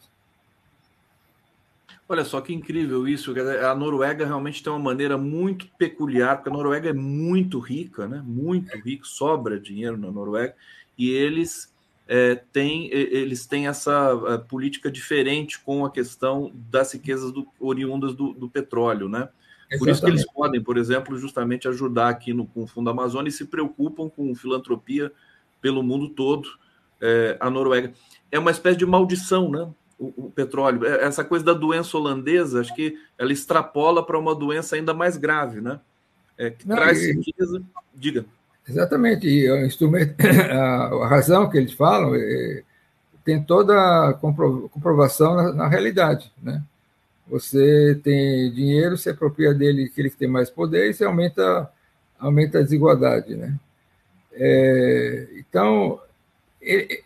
Olha 2.09 2.25
só 2.25 2.41
que 2.41 2.55
incrível 2.55 3.07
isso. 3.07 3.35
A 3.39 3.75
Noruega 3.75 4.25
realmente 4.25 4.63
tem 4.63 4.73
uma 4.73 4.79
maneira 4.79 5.19
muito 5.19 5.67
peculiar, 5.77 6.37
porque 6.37 6.49
a 6.49 6.53
Noruega 6.53 6.89
é 6.89 6.93
muito 6.95 7.59
rica, 7.59 8.09
né? 8.09 8.23
Muito 8.25 8.75
rica, 8.79 9.05
sobra 9.05 9.61
dinheiro 9.61 9.99
na 9.99 10.11
Noruega, 10.11 10.55
e 10.97 11.11
eles 11.11 11.71
é, 12.07 12.35
têm, 12.35 12.89
eles 12.91 13.45
têm 13.45 13.69
essa 13.69 14.19
é, 14.29 14.39
política 14.39 14.91
diferente 14.91 15.61
com 15.61 15.85
a 15.85 15.91
questão 15.91 16.51
das 16.71 16.93
riquezas 16.95 17.31
do, 17.31 17.47
oriundas 17.61 18.15
do, 18.15 18.33
do 18.33 18.49
petróleo, 18.49 19.07
né? 19.07 19.29
Exatamente. 19.71 19.79
Por 19.79 19.89
isso 19.89 20.01
que 20.01 20.11
eles 20.11 20.33
podem, 20.33 20.63
por 20.63 20.77
exemplo, 20.77 21.19
justamente 21.19 21.69
ajudar 21.69 22.09
aqui 22.09 22.33
no 22.33 22.47
com 22.47 22.63
o 22.63 22.67
Fundo 22.67 22.91
Amazônia 22.91 23.29
e 23.29 23.33
se 23.33 23.45
preocupam 23.45 24.09
com 24.09 24.35
filantropia 24.35 25.13
pelo 25.61 25.83
mundo 25.83 26.09
todo. 26.09 26.49
É, 27.01 27.37
a 27.39 27.51
Noruega 27.51 27.93
é 28.31 28.39
uma 28.39 28.51
espécie 28.51 28.79
de 28.79 28.87
maldição, 28.87 29.51
né? 29.51 29.69
o, 29.99 30.27
o, 30.27 30.31
petróleo. 30.31 30.87
É, 30.87 31.05
essa 31.05 31.25
coisa 31.25 31.45
da 31.45 31.53
doença 31.53 31.97
holandesa, 31.97 32.61
acho 32.61 32.75
que 32.75 32.97
ela 33.19 33.33
extrapola 33.33 34.05
para 34.05 34.19
uma 34.19 34.35
doença 34.35 34.77
ainda 34.77 34.95
mais 34.95 35.17
grave, 35.17 35.61
né? 35.61 35.81
É, 36.37 36.51
que 36.51 36.69
Não, 36.69 36.77
traz 36.77 37.03
e, 37.03 37.13
riqueza. 37.13 37.63
Diga. 37.95 38.25
Exatamente. 38.69 39.27
E 39.27 39.51
o 39.51 39.67
instrumento, 39.67 40.15
a, 40.23 41.09
razão 41.09 41.51
que 41.51 41.59
eles 41.59 41.73
falam 41.73 42.15
é, 42.15 42.63
tem 43.25 43.43
toda 43.43 43.75
a 44.11 44.15
comprovação 44.15 45.35
na, 45.35 45.53
na, 45.53 45.69
realidade, 45.69 46.33
né? 46.41 46.63
Você 47.31 48.01
tem 48.03 48.51
dinheiro, 48.53 48.97
se 48.97 49.11
apropria 49.11 49.53
dele, 49.53 49.85
aquele 49.85 50.11
que 50.11 50.17
tem 50.17 50.29
mais 50.29 50.49
poder, 50.49 50.89
e 50.89 50.95
você 50.95 51.05
aumenta, 51.05 51.71
aumenta 52.19 52.59
a 52.59 52.63
desigualdade, 52.63 53.37
né? 53.37 53.55
É, 54.33 55.29
então, 55.37 56.01
ele, 56.61 57.03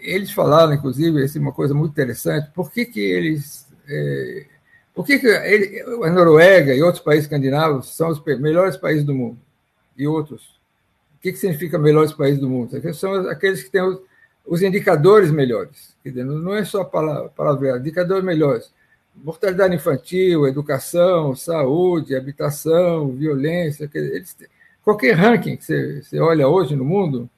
eles 0.00 0.32
falaram, 0.32 0.72
inclusive, 0.72 1.22
assim, 1.22 1.38
uma 1.38 1.52
coisa 1.52 1.74
muito 1.74 1.92
interessante, 1.92 2.50
por 2.52 2.72
que, 2.72 2.84
que 2.84 3.00
eles. 3.00 3.66
É, 3.88 4.46
por 4.94 5.06
que, 5.06 5.18
que 5.18 5.26
ele, 5.26 5.80
a 6.04 6.10
Noruega 6.10 6.74
e 6.74 6.82
outros 6.82 7.02
países 7.02 7.24
escandinavos 7.26 7.94
são 7.94 8.08
os 8.08 8.22
melhores 8.40 8.76
países 8.76 9.04
do 9.04 9.14
mundo? 9.14 9.38
E 9.96 10.06
outros? 10.06 10.58
O 11.16 11.22
que, 11.22 11.32
que 11.32 11.38
significa 11.38 11.78
melhores 11.78 12.12
países 12.12 12.40
do 12.40 12.48
mundo? 12.48 12.80
São 12.94 13.28
aqueles 13.28 13.62
que 13.62 13.70
têm 13.70 13.82
os, 13.82 14.00
os 14.44 14.62
indicadores 14.62 15.30
melhores. 15.30 15.94
Não 16.04 16.54
é 16.54 16.64
só 16.64 16.82
palavra, 16.82 17.28
palavra, 17.28 17.78
indicadores 17.78 18.24
melhores. 18.24 18.72
Mortalidade 19.14 19.74
infantil, 19.74 20.46
educação, 20.46 21.34
saúde, 21.34 22.16
habitação, 22.16 23.10
violência. 23.10 23.90
Eles, 23.92 24.36
qualquer 24.82 25.12
ranking 25.12 25.56
que 25.56 25.64
você, 25.64 26.02
você 26.02 26.18
olha 26.18 26.48
hoje 26.48 26.74
no 26.74 26.84
mundo, 26.84 27.28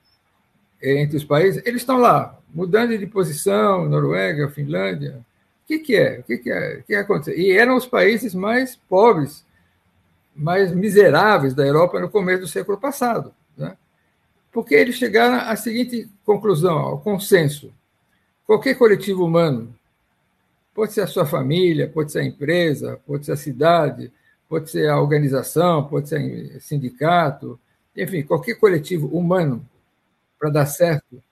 é, 0.80 1.00
entre 1.00 1.16
os 1.16 1.24
países, 1.24 1.62
eles 1.64 1.82
estão 1.82 1.98
lá, 1.98 2.38
mudando 2.52 2.96
de 2.96 3.06
posição, 3.06 3.88
Noruega, 3.88 4.48
Finlândia. 4.50 5.24
O 5.64 5.66
que, 5.66 5.78
que 5.78 5.96
é? 5.96 6.18
O 6.18 6.22
que, 6.24 6.38
que, 6.38 6.50
é? 6.50 6.78
O 6.78 6.82
que 6.82 6.94
aconteceu? 6.94 7.38
E 7.38 7.52
eram 7.52 7.76
os 7.76 7.86
países 7.86 8.34
mais 8.34 8.76
pobres, 8.88 9.44
mais 10.34 10.72
miseráveis 10.72 11.54
da 11.54 11.64
Europa 11.64 12.00
no 12.00 12.10
começo 12.10 12.42
do 12.42 12.48
século 12.48 12.78
passado. 12.78 13.32
Né? 13.56 13.76
Porque 14.50 14.74
eles 14.74 14.96
chegaram 14.96 15.48
à 15.48 15.54
seguinte 15.56 16.10
conclusão, 16.24 16.78
ao 16.78 17.00
consenso. 17.00 17.72
Qualquer 18.44 18.74
coletivo 18.74 19.24
humano, 19.24 19.72
pode 20.74 20.92
ser 20.92 21.02
a 21.02 21.06
sua 21.06 21.26
família, 21.26 21.88
pode 21.88 22.12
ser 22.12 22.20
a 22.20 22.24
empresa, 22.24 23.00
pode 23.06 23.26
ser 23.26 23.32
a 23.32 23.36
cidade, 23.36 24.12
pode 24.48 24.70
ser 24.70 24.88
a 24.88 25.00
organização, 25.00 25.86
pode 25.86 26.08
ser 26.08 26.60
sindicato, 26.60 27.58
enfim, 27.96 28.22
qualquer 28.22 28.54
coletivo 28.54 29.06
humano, 29.08 29.66
para 30.38 30.50
dar 30.50 30.66
certo, 30.66 31.22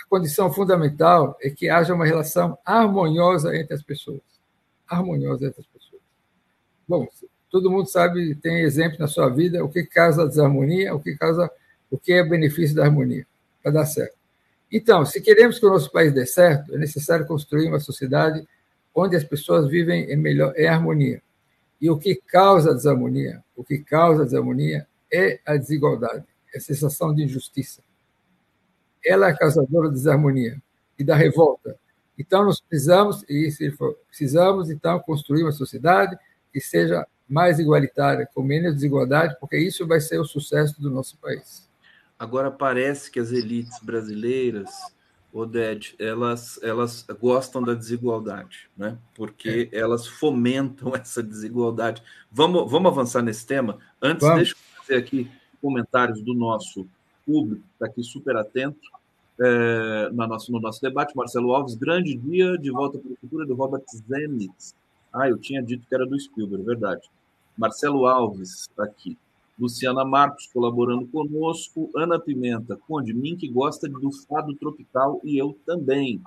a 0.00 0.08
condição 0.08 0.52
fundamental 0.52 1.36
é 1.40 1.50
que 1.50 1.68
haja 1.68 1.92
uma 1.92 2.06
relação 2.06 2.56
harmoniosa 2.64 3.54
entre 3.56 3.74
as 3.74 3.82
pessoas. 3.82 4.22
Harmoniosa 4.88 5.46
entre 5.46 5.60
as 5.60 5.66
pessoas. 5.66 6.02
Bom, 6.88 7.06
todo 7.50 7.70
mundo 7.70 7.88
sabe, 7.88 8.34
tem 8.36 8.60
exemplo 8.60 8.98
na 8.98 9.06
sua 9.06 9.28
vida, 9.28 9.62
o 9.64 9.68
que 9.68 9.84
causa 9.84 10.26
desarmonia, 10.26 10.94
o 10.94 11.00
que 11.00 11.16
causa, 11.16 11.50
o 11.90 11.98
que 11.98 12.12
é 12.12 12.24
benefício 12.24 12.74
da 12.74 12.84
harmonia, 12.84 13.26
para 13.62 13.72
dar 13.72 13.86
certo. 13.86 14.16
Então, 14.70 15.04
se 15.04 15.20
queremos 15.20 15.58
que 15.58 15.66
o 15.66 15.70
nosso 15.70 15.92
país 15.92 16.14
dê 16.14 16.24
certo, 16.24 16.74
é 16.74 16.78
necessário 16.78 17.26
construir 17.26 17.68
uma 17.68 17.80
sociedade 17.80 18.46
onde 18.94 19.16
as 19.16 19.24
pessoas 19.24 19.68
vivem 19.68 20.10
em 20.10 20.16
melhor 20.16 20.52
em 20.56 20.66
harmonia. 20.66 21.22
E 21.80 21.90
o 21.90 21.98
que 21.98 22.14
causa 22.14 22.74
desarmonia? 22.74 23.42
O 23.56 23.64
que 23.64 23.78
causa 23.78 24.24
desarmonia 24.24 24.86
é 25.12 25.40
a 25.44 25.56
desigualdade, 25.56 26.24
é 26.54 26.58
a 26.58 26.60
sensação 26.60 27.14
de 27.14 27.24
injustiça. 27.24 27.82
Ela 29.04 29.28
é 29.28 29.36
causadora 29.36 29.88
da 29.88 29.94
desarmonia 29.94 30.62
e 30.98 31.04
da 31.04 31.16
revolta. 31.16 31.76
Então, 32.18 32.44
nós 32.44 32.60
precisamos, 32.60 33.24
e 33.28 33.50
se 33.50 33.70
for, 33.72 33.96
precisamos, 34.06 34.70
então, 34.70 35.00
construir 35.00 35.42
uma 35.42 35.52
sociedade 35.52 36.16
que 36.52 36.60
seja 36.60 37.06
mais 37.28 37.58
igualitária, 37.58 38.28
com 38.32 38.42
menos 38.42 38.74
desigualdade, 38.74 39.36
porque 39.40 39.56
isso 39.56 39.86
vai 39.86 40.00
ser 40.00 40.20
o 40.20 40.24
sucesso 40.24 40.80
do 40.80 40.90
nosso 40.90 41.18
país. 41.18 41.68
Agora, 42.18 42.50
parece 42.50 43.10
que 43.10 43.18
as 43.18 43.32
elites 43.32 43.78
brasileiras 43.82 44.70
Oded, 45.32 45.94
elas, 45.98 46.60
elas 46.62 47.06
gostam 47.18 47.62
da 47.62 47.72
desigualdade, 47.72 48.68
né? 48.76 48.98
porque 49.14 49.70
é. 49.72 49.78
elas 49.78 50.06
fomentam 50.06 50.92
essa 50.96 51.22
desigualdade. 51.22 52.02
Vamos, 52.30 52.70
vamos 52.70 52.92
avançar 52.92 53.22
nesse 53.22 53.46
tema? 53.46 53.78
Antes, 54.00 54.26
vamos. 54.26 54.36
deixa 54.36 54.52
eu 54.52 54.82
fazer 54.82 54.96
aqui 54.96 55.30
comentários 55.60 56.20
do 56.20 56.34
nosso 56.34 56.86
público, 57.24 57.62
está 57.72 57.86
aqui 57.86 58.02
super 58.02 58.36
atento 58.36 58.80
é, 59.40 60.10
no, 60.10 60.26
nosso, 60.26 60.52
no 60.52 60.60
nosso 60.60 60.82
debate. 60.82 61.16
Marcelo 61.16 61.54
Alves, 61.54 61.74
grande 61.74 62.14
dia 62.14 62.58
de 62.58 62.70
volta 62.70 62.98
para 62.98 63.12
a 63.12 63.16
cultura 63.16 63.46
do 63.46 63.54
Robert 63.54 63.84
Zemeckis. 63.88 64.74
Ah, 65.12 65.28
eu 65.28 65.38
tinha 65.38 65.62
dito 65.62 65.86
que 65.86 65.94
era 65.94 66.06
do 66.06 66.18
Spielberg, 66.18 66.64
verdade. 66.64 67.08
Marcelo 67.56 68.06
Alves, 68.06 68.62
está 68.62 68.84
aqui. 68.84 69.16
Luciana 69.62 70.04
Marcos 70.04 70.48
colaborando 70.52 71.06
conosco, 71.06 71.88
Ana 71.96 72.18
Pimenta, 72.18 72.76
Conde, 72.88 73.14
mim 73.14 73.36
que 73.36 73.48
gosta 73.48 73.88
do 73.88 74.10
fado 74.26 74.54
tropical 74.56 75.20
e 75.22 75.38
eu 75.38 75.56
também. 75.64 76.20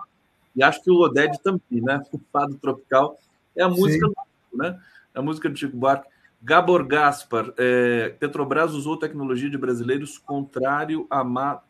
E 0.56 0.64
acho 0.64 0.82
que 0.82 0.90
o 0.90 1.02
Oded 1.02 1.38
também, 1.44 1.82
né? 1.82 2.02
O 2.14 2.20
fado 2.32 2.56
tropical 2.56 3.20
é 3.54 3.62
a 3.62 3.68
música, 3.68 4.08
do, 4.08 4.58
né? 4.58 4.80
É 5.14 5.20
a 5.20 5.22
música 5.22 5.50
do 5.50 5.58
Chico 5.58 5.76
Buarque. 5.76 6.08
Gabor 6.42 6.86
Gaspar, 6.86 7.54
é, 7.58 8.16
Petrobras 8.20 8.74
usou 8.74 8.98
tecnologia 8.98 9.50
de 9.50 9.58
brasileiros 9.58 10.18
contrário 10.18 11.06
a. 11.10 11.24
Ma... 11.24 11.62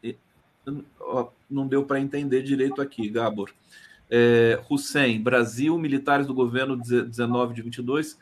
Não 1.49 1.67
deu 1.67 1.83
para 1.83 1.99
entender 1.99 2.41
direito 2.43 2.81
aqui, 2.81 3.09
Gabor. 3.09 3.51
É, 4.09 4.61
Hussein, 4.69 5.21
Brasil, 5.21 5.77
militares 5.77 6.27
do 6.27 6.33
governo 6.33 6.77
19 6.77 7.55
de 7.55 7.61
22 7.63 8.17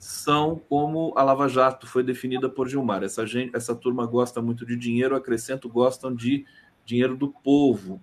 são 0.00 0.56
como 0.56 1.12
a 1.14 1.22
Lava 1.22 1.46
Jato 1.46 1.86
foi 1.86 2.02
definida 2.02 2.48
por 2.48 2.66
Gilmar. 2.66 3.04
Essa, 3.04 3.26
gente, 3.26 3.54
essa 3.54 3.74
turma 3.74 4.06
gosta 4.06 4.40
muito 4.40 4.64
de 4.64 4.74
dinheiro, 4.74 5.14
acrescento, 5.14 5.68
gostam 5.68 6.14
de 6.14 6.46
dinheiro 6.86 7.14
do 7.14 7.28
povo. 7.28 8.00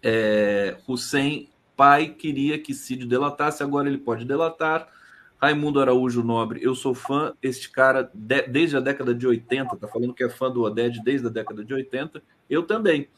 É, 0.00 0.78
Hussein, 0.86 1.48
pai, 1.76 2.10
queria 2.10 2.56
que 2.56 2.72
Cid 2.72 3.04
delatasse, 3.04 3.64
agora 3.64 3.88
ele 3.88 3.98
pode 3.98 4.24
delatar. 4.24 4.86
Raimundo 5.42 5.80
Araújo 5.80 6.22
Nobre, 6.22 6.62
eu 6.62 6.74
sou 6.74 6.94
fã, 6.94 7.34
este 7.42 7.68
cara, 7.68 8.08
de, 8.14 8.42
desde 8.42 8.76
a 8.76 8.80
década 8.80 9.12
de 9.12 9.26
80, 9.26 9.76
tá 9.76 9.88
falando 9.88 10.14
que 10.14 10.22
é 10.22 10.28
fã 10.28 10.48
do 10.48 10.62
Oded 10.62 11.02
desde 11.02 11.26
a 11.26 11.30
década 11.30 11.64
de 11.64 11.74
80, 11.74 12.22
eu 12.48 12.62
também 12.62 13.08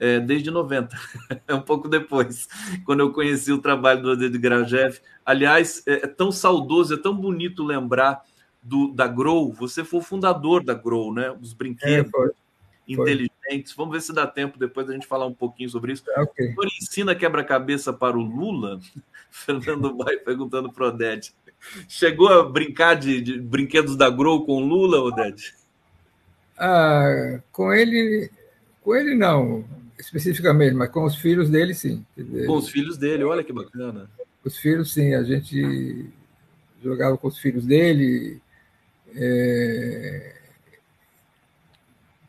é, 0.00 0.20
desde 0.20 0.50
90, 0.50 0.96
é 1.46 1.54
um 1.54 1.60
pouco 1.60 1.88
depois, 1.88 2.48
quando 2.84 3.00
eu 3.00 3.12
conheci 3.12 3.52
o 3.52 3.60
trabalho 3.60 4.02
do 4.02 4.10
Oded 4.10 4.36
Grajev. 4.38 4.98
Aliás, 5.24 5.82
é, 5.86 6.04
é, 6.04 6.06
tão 6.06 6.30
saudoso, 6.30 6.94
é 6.94 6.96
tão 6.96 7.14
bonito 7.14 7.64
lembrar 7.64 8.22
do, 8.62 8.92
da 8.92 9.06
Grow. 9.06 9.52
Você 9.54 9.84
foi 9.84 10.00
o 10.00 10.02
fundador 10.02 10.62
da 10.62 10.74
Grow, 10.74 11.12
né? 11.12 11.30
Os 11.40 11.52
brinquedos 11.52 12.08
é, 12.08 12.10
foi, 12.10 12.30
inteligentes. 12.86 13.72
Foi. 13.72 13.84
Vamos 13.84 13.92
ver 13.92 14.02
se 14.02 14.12
dá 14.12 14.26
tempo 14.26 14.58
depois 14.58 14.86
da 14.86 14.92
gente 14.92 15.06
falar 15.06 15.26
um 15.26 15.34
pouquinho 15.34 15.68
sobre 15.68 15.92
isso. 15.92 16.04
É, 16.10 16.20
okay. 16.20 16.46
O 16.46 16.54
senhor 16.54 16.66
ensina 16.80 17.14
quebra-cabeça 17.14 17.92
para 17.92 18.16
o 18.16 18.22
Lula? 18.22 18.80
Fernando 19.30 19.96
vai 19.96 20.16
perguntando 20.16 20.72
para 20.72 20.84
o 20.84 20.88
Oded. 20.88 21.34
Chegou 21.88 22.28
a 22.28 22.48
brincar 22.48 22.94
de, 22.94 23.20
de, 23.20 23.40
brinquedos 23.40 23.96
da 23.96 24.08
Grow 24.08 24.46
com 24.46 24.62
o 24.62 24.66
Lula, 24.66 25.00
Oded? 25.00 25.54
Ah, 26.56 27.40
com 27.52 27.72
ele, 27.72 28.30
com 28.80 28.94
ele 28.94 29.14
não 29.14 29.64
especificamente, 29.98 30.74
mas 30.74 30.90
com 30.90 31.04
os 31.04 31.16
filhos 31.16 31.50
dele, 31.50 31.74
sim. 31.74 32.04
Com 32.46 32.56
os 32.56 32.68
filhos 32.68 32.96
dele, 32.96 33.24
olha 33.24 33.44
que 33.44 33.52
bacana. 33.52 34.08
Os 34.44 34.56
filhos, 34.56 34.92
sim, 34.92 35.14
a 35.14 35.22
gente 35.22 36.06
jogava 36.82 37.18
com 37.18 37.28
os 37.28 37.38
filhos 37.38 37.66
dele, 37.66 38.40
é, 39.14 40.34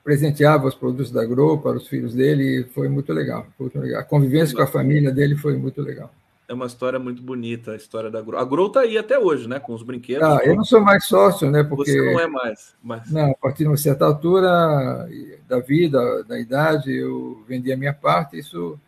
presenteava 0.04 0.68
os 0.68 0.76
produtos 0.76 1.12
da 1.12 1.24
Grow 1.24 1.60
para 1.60 1.78
os 1.78 1.88
filhos 1.88 2.14
dele, 2.14 2.66
foi 2.74 2.90
muito 2.90 3.14
legal, 3.14 3.48
foi 3.58 3.66
muito 3.66 3.80
legal. 3.80 4.02
A 4.02 4.04
convivência 4.04 4.56
com 4.56 4.64
a 4.64 4.68
família 4.68 5.12
dele 5.12 5.36
foi 5.36 5.56
muito 5.56 5.82
legal 5.82 6.12
é 6.50 6.54
uma 6.54 6.66
história 6.66 6.98
muito 6.98 7.22
bonita, 7.22 7.74
a 7.74 7.76
história 7.76 8.10
da 8.10 8.20
Grow. 8.22 8.40
A 8.40 8.44
Grow 8.44 8.68
está 8.68 8.80
aí 8.80 8.98
até 8.98 9.20
hoje, 9.20 9.48
né? 9.48 9.60
Com 9.60 9.72
os 9.72 9.84
brinquedos. 9.84 10.28
Ah, 10.28 10.40
eu 10.44 10.56
não 10.56 10.66
sou 10.66 10.82
mais 10.82 11.06
sócio, 11.06 11.50
né? 11.52 11.64
Porque... 11.64 11.92
Você 11.92 12.12
não 12.12 12.20
é 12.20 12.26
mais. 12.26 12.76
Mas... 12.82 13.12
Não, 13.12 13.30
a 13.30 13.36
partir 13.36 13.60
de 13.60 13.68
uma 13.68 13.78
certa 13.78 14.06
altura 14.06 15.08
da 15.48 15.60
vida, 15.60 16.24
da 16.24 16.40
idade, 16.40 16.92
eu 16.92 17.44
vendi 17.48 17.72
a 17.72 17.78
minha 17.78 17.94
parte 17.94 18.40
isso, 18.40 18.80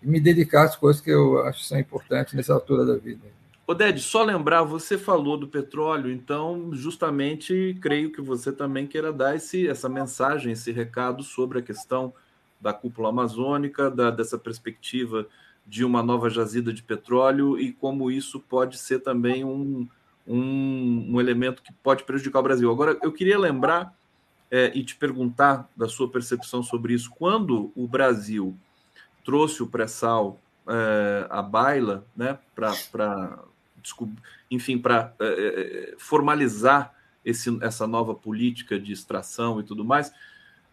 e 0.00 0.06
me 0.06 0.20
dedicar 0.20 0.62
às 0.62 0.76
coisas 0.76 1.02
que 1.02 1.10
eu 1.10 1.44
acho 1.44 1.62
que 1.62 1.66
são 1.66 1.80
importantes 1.80 2.32
nessa 2.32 2.54
altura 2.54 2.86
da 2.86 2.96
vida. 2.96 3.26
Oded, 3.66 4.00
só 4.00 4.22
lembrar, 4.22 4.62
você 4.62 4.96
falou 4.96 5.36
do 5.36 5.48
petróleo, 5.48 6.12
então 6.12 6.70
justamente 6.72 7.76
creio 7.80 8.12
que 8.12 8.22
você 8.22 8.52
também 8.52 8.86
queira 8.86 9.12
dar 9.12 9.34
esse, 9.34 9.66
essa 9.66 9.88
mensagem, 9.88 10.52
esse 10.52 10.70
recado 10.70 11.24
sobre 11.24 11.58
a 11.58 11.62
questão 11.62 12.12
da 12.60 12.72
cúpula 12.72 13.08
amazônica, 13.08 13.90
da, 13.90 14.12
dessa 14.12 14.38
perspectiva 14.38 15.26
de 15.70 15.84
uma 15.84 16.02
nova 16.02 16.28
jazida 16.28 16.72
de 16.72 16.82
petróleo 16.82 17.56
e 17.56 17.72
como 17.72 18.10
isso 18.10 18.40
pode 18.40 18.76
ser 18.76 18.98
também 18.98 19.44
um, 19.44 19.88
um, 20.26 21.06
um 21.12 21.20
elemento 21.20 21.62
que 21.62 21.72
pode 21.72 22.02
prejudicar 22.02 22.40
o 22.40 22.42
Brasil. 22.42 22.68
Agora, 22.68 22.98
eu 23.00 23.12
queria 23.12 23.38
lembrar 23.38 23.94
é, 24.50 24.72
e 24.74 24.82
te 24.82 24.96
perguntar 24.96 25.70
da 25.76 25.88
sua 25.88 26.10
percepção 26.10 26.60
sobre 26.60 26.92
isso. 26.92 27.08
Quando 27.08 27.70
o 27.76 27.86
Brasil 27.86 28.58
trouxe 29.24 29.62
o 29.62 29.66
pré-sal 29.68 30.40
é, 30.66 31.28
à 31.30 31.40
baila, 31.40 32.04
né, 32.16 32.36
para 32.52 33.38
enfim, 34.50 34.76
para 34.76 35.14
é, 35.20 35.24
é, 35.24 35.94
formalizar 35.98 36.92
esse, 37.24 37.56
essa 37.62 37.86
nova 37.86 38.12
política 38.12 38.76
de 38.76 38.92
extração 38.92 39.60
e 39.60 39.62
tudo 39.62 39.84
mais, 39.84 40.12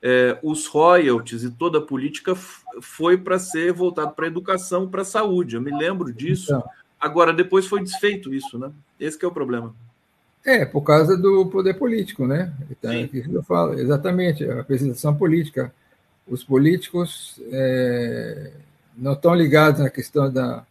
é, 0.02 0.38
os 0.44 0.68
royalties 0.68 1.44
e 1.44 1.52
toda 1.52 1.80
a 1.80 1.82
política 1.82 2.36
foi 2.82 3.18
para 3.18 3.40
ser 3.40 3.74
voltado 3.74 4.12
para 4.12 4.26
a 4.26 4.30
educação, 4.30 4.88
para 4.88 5.02
a 5.02 5.06
saúde. 5.06 5.56
Eu 5.56 5.62
me 5.62 5.72
lembro 5.72 6.14
disso. 6.14 6.54
Então, 6.54 6.64
Agora, 7.00 7.32
depois 7.32 7.68
foi 7.68 7.84
desfeito 7.84 8.34
isso, 8.34 8.58
né? 8.58 8.72
Esse 9.00 9.24
é 9.24 9.28
o 9.28 9.32
problema. 9.32 9.74
É, 10.44 10.66
por 10.66 10.82
causa 10.82 11.16
do 11.16 11.46
poder 11.48 11.76
político, 11.76 12.26
né? 12.26 12.52
Então, 12.72 13.08
que 13.08 13.24
eu 13.32 13.44
falo, 13.44 13.74
exatamente, 13.74 14.44
a 14.46 14.56
representação 14.56 15.16
política. 15.16 15.74
Os 16.28 16.44
políticos 16.44 17.40
é, 17.52 18.52
não 18.98 19.14
estão 19.14 19.36
ligados 19.36 19.82
na 19.82 19.90
questão 19.90 20.32
da, 20.32 20.66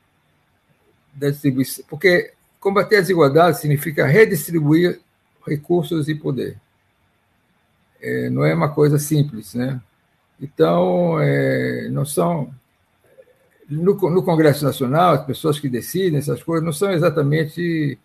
da 1.14 1.30
distribuição, 1.30 1.84
porque 1.88 2.32
combater 2.58 2.96
a 2.96 3.00
desigualdade 3.00 3.60
significa 3.60 4.06
redistribuir 4.06 5.00
recursos 5.46 6.08
e 6.08 6.14
poder 6.14 6.58
é, 8.06 8.30
não 8.30 8.44
é 8.44 8.54
uma 8.54 8.68
coisa 8.68 8.98
simples, 8.98 9.54
né? 9.54 9.80
Então, 10.40 11.18
é, 11.20 11.88
não 11.90 12.04
são. 12.04 12.50
no, 13.68 13.94
no, 13.94 14.22
Congresso 14.22 14.64
Nacional, 14.64 15.14
as 15.14 15.24
pessoas 15.24 15.58
que 15.58 15.68
decidem 15.68 16.18
essas 16.18 16.42
coisas 16.42 16.64
não 16.64 16.72
são 16.72 16.92
exatamente 16.92 17.98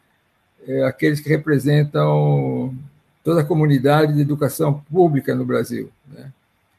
é, 0.68 0.84
aqueles 0.86 1.20
que 1.20 1.30
representam 1.30 2.76
toda 3.24 3.42
a 3.42 3.46
comunidade 3.46 4.14
de 4.14 4.22
educação 4.22 4.84
pública 4.92 5.36
no 5.36 5.46
Brasil. 5.46 5.92
Né? 6.08 6.32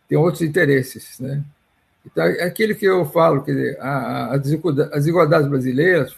Tem 0.09 0.19
outros 0.19 0.43
interesses. 0.43 1.21
Né? 1.21 1.45
Então, 2.05 2.25
é 2.25 2.43
aquilo 2.43 2.75
que 2.75 2.85
eu 2.85 3.05
falo, 3.05 3.43
quer 3.43 3.53
dizer, 3.53 3.81
a, 3.81 3.89
a, 3.89 4.35
as 4.35 4.43
desigualdades 4.43 5.49
brasileiras 5.49 6.17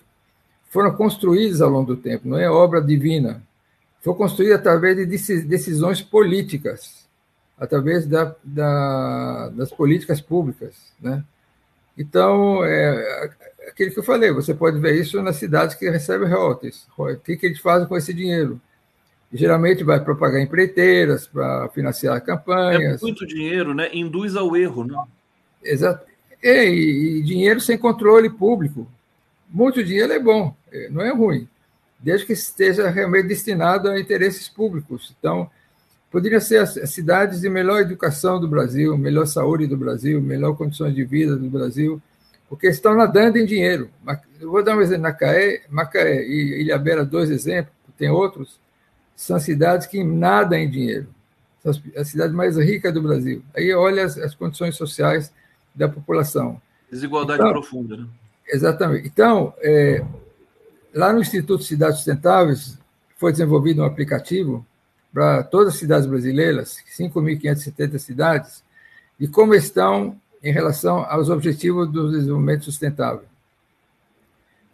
foram 0.71 0.95
construídas 0.97 1.61
ao 1.61 1.71
longo 1.71 1.95
do 1.95 2.01
tempo, 2.01 2.27
não 2.29 2.39
é 2.39 2.51
obra 2.51 2.81
divina. 2.81 3.43
Foi 4.05 4.15
construída 4.15 4.57
através 4.57 4.99
de 4.99 5.07
decisões 5.07 6.03
políticas, 6.03 7.09
através 7.59 8.07
da, 8.07 8.37
da, 8.45 9.49
das 9.49 9.71
políticas 9.71 10.21
públicas. 10.21 10.77
Né? 11.01 11.25
Então, 11.97 12.63
é, 12.63 13.31
aquilo 13.67 13.93
que 13.93 13.99
eu 13.99 14.03
falei, 14.03 14.31
você 14.31 14.53
pode 14.53 14.79
ver 14.79 15.01
isso 15.01 15.23
nas 15.23 15.37
cidades 15.37 15.75
que 15.75 15.89
recebem 15.89 16.29
royalties. 16.29 16.87
O 16.99 17.17
que, 17.17 17.35
que 17.35 17.47
eles 17.47 17.61
fazem 17.61 17.89
com 17.89 17.97
esse 17.97 18.13
dinheiro? 18.13 18.61
Geralmente 19.33 19.83
vai 19.83 19.99
propagar 20.05 20.39
empreiteiras, 20.39 21.27
para 21.27 21.71
financiar 21.71 22.23
campanhas. 22.23 23.01
É 23.01 23.03
muito 23.03 23.27
dinheiro, 23.27 23.73
né? 23.73 23.89
Induz 23.95 24.37
ao 24.37 24.55
erro, 24.55 24.85
né? 24.85 25.03
Exato. 25.63 26.05
E, 26.43 27.21
e 27.21 27.23
dinheiro 27.23 27.59
sem 27.59 27.79
controle 27.79 28.29
público. 28.29 28.87
Muito 29.49 29.83
dinheiro 29.83 30.13
é 30.13 30.19
bom, 30.19 30.55
é, 30.71 30.91
não 30.91 31.01
é 31.01 31.11
ruim, 31.11 31.49
desde 32.05 32.27
que 32.27 32.35
esteja 32.35 32.91
realmente 32.91 33.29
destinado 33.29 33.89
a 33.89 33.99
interesses 33.99 34.47
públicos. 34.47 35.15
Então, 35.19 35.51
poderiam 36.11 36.41
ser 36.41 36.59
as 36.59 36.91
cidades 36.91 37.41
de 37.41 37.49
melhor 37.49 37.81
educação 37.81 38.39
do 38.39 38.47
Brasil, 38.47 38.97
melhor 38.99 39.27
saúde 39.27 39.67
do 39.67 39.75
Brasil, 39.75 40.21
melhor 40.21 40.55
condições 40.55 40.95
de 40.95 41.03
vida 41.03 41.35
do 41.35 41.49
Brasil, 41.49 42.01
porque 42.47 42.67
estão 42.67 42.95
nadando 42.95 43.39
em 43.39 43.47
dinheiro. 43.47 43.89
Eu 44.39 44.51
vou 44.51 44.63
dar 44.63 44.77
um 44.77 44.83
exemplo, 44.83 45.05
Macaé, 45.05 45.63
Macaé 45.71 46.23
e 46.23 46.61
Ilhabela, 46.61 47.07
dois 47.07 47.31
exemplos, 47.31 47.73
tem 47.97 48.11
outros, 48.11 48.61
são 49.17 49.41
cidades 49.41 49.87
que 49.87 50.05
nadam 50.05 50.59
em 50.59 50.69
dinheiro. 50.69 51.07
São 51.63 51.73
as 51.97 52.09
cidades 52.09 52.35
mais 52.35 52.59
ricas 52.59 52.93
do 52.93 53.01
Brasil. 53.01 53.43
Aí 53.57 53.73
olha 53.73 54.05
as, 54.05 54.19
as 54.19 54.35
condições 54.35 54.77
sociais 54.77 55.33
da 55.75 55.89
população. 55.89 56.61
Desigualdade 56.91 57.41
então, 57.41 57.53
profunda, 57.53 57.97
né? 57.97 58.07
Exatamente. 58.47 59.09
Então, 59.09 59.55
é, 59.61 60.05
lá 60.95 61.13
no 61.13 61.21
Instituto 61.21 61.65
Cidades 61.65 61.97
Sustentáveis, 61.97 62.79
foi 63.17 63.33
desenvolvido 63.33 63.83
um 63.83 63.85
aplicativo 63.85 64.65
para 65.13 65.43
todas 65.43 65.75
as 65.75 65.81
cidades 65.81 66.07
brasileiras, 66.07 66.77
5.570 66.97 67.99
cidades, 67.99 68.65
e 69.19 69.29
como 69.29 69.55
estão 69.55 70.21
em 70.43 70.53
relação 70.53 71.05
aos 71.09 71.29
objetivos 71.29 71.91
do 71.91 72.11
desenvolvimento 72.11 72.65
sustentável, 72.65 73.25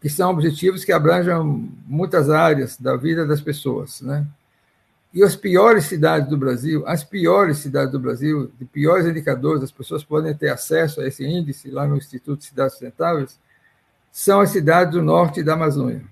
que 0.01 0.09
são 0.09 0.31
objetivos 0.31 0.85
que 0.85 0.93
abrangem 0.93 1.35
muitas 1.87 2.31
áreas 2.31 2.77
da 2.77 2.97
vida 2.97 3.27
das 3.27 3.41
pessoas, 3.41 4.01
né? 4.01 4.27
E 5.13 5.25
as 5.25 5.35
piores 5.35 5.87
cidades 5.87 6.29
do 6.31 6.37
Brasil, 6.37 6.85
as 6.87 7.03
piores 7.03 7.59
cidades 7.59 7.91
do 7.91 7.99
Brasil, 7.99 8.51
de 8.59 8.65
piores 8.65 9.07
indicadores, 9.07 9.63
as 9.63 9.73
pessoas 9.73 10.05
podem 10.05 10.33
ter 10.35 10.51
acesso 10.51 11.01
a 11.01 11.07
esse 11.07 11.25
índice 11.27 11.69
lá 11.69 11.87
no 11.87 11.97
Instituto 11.97 12.39
de 12.39 12.47
Cidades 12.47 12.75
Sustentáveis, 12.75 13.39
são 14.13 14.41
as 14.41 14.51
cidades 14.51 14.93
do 14.93 15.03
norte 15.03 15.43
da 15.43 15.55
Amazônia, 15.55 16.03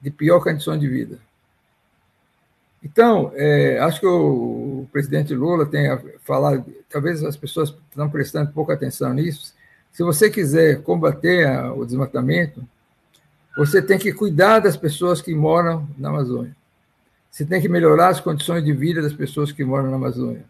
de 0.00 0.10
pior 0.10 0.40
condição 0.42 0.78
de 0.78 0.88
vida. 0.88 1.18
Então, 2.82 3.30
é, 3.34 3.78
acho 3.78 4.00
que 4.00 4.06
o, 4.06 4.88
presidente 4.90 5.34
Lula 5.34 5.66
tem 5.66 5.86
falado, 6.24 6.64
talvez 6.88 7.22
as 7.22 7.36
pessoas 7.36 7.74
estão 7.90 8.08
prestando 8.08 8.50
pouca 8.52 8.72
atenção 8.72 9.12
nisso. 9.12 9.54
Se 9.92 10.02
você 10.02 10.30
quiser 10.30 10.82
combater 10.82 11.46
a, 11.46 11.72
o 11.74 11.84
desmatamento, 11.84 12.66
você 13.56 13.82
tem 13.82 13.98
que 13.98 14.12
cuidar 14.12 14.60
das 14.60 14.76
pessoas 14.76 15.20
que 15.20 15.34
moram 15.34 15.86
na 15.98 16.08
Amazônia. 16.08 16.56
Você 17.30 17.44
tem 17.44 17.60
que 17.60 17.68
melhorar 17.68 18.08
as 18.08 18.20
condições 18.20 18.64
de 18.64 18.72
vida 18.72 19.02
das 19.02 19.12
pessoas 19.12 19.52
que 19.52 19.62
moram 19.64 19.90
na 19.90 19.96
Amazônia. 19.96 20.44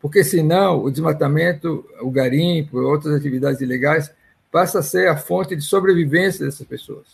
Porque 0.00 0.22
senão 0.22 0.84
o 0.84 0.90
desmatamento, 0.90 1.84
o 2.00 2.10
garimpo, 2.10 2.78
outras 2.78 3.14
atividades 3.14 3.60
ilegais 3.60 4.12
passa 4.52 4.80
a 4.80 4.82
ser 4.82 5.08
a 5.08 5.16
fonte 5.16 5.56
de 5.56 5.62
sobrevivência 5.62 6.44
dessas 6.44 6.66
pessoas. 6.66 7.06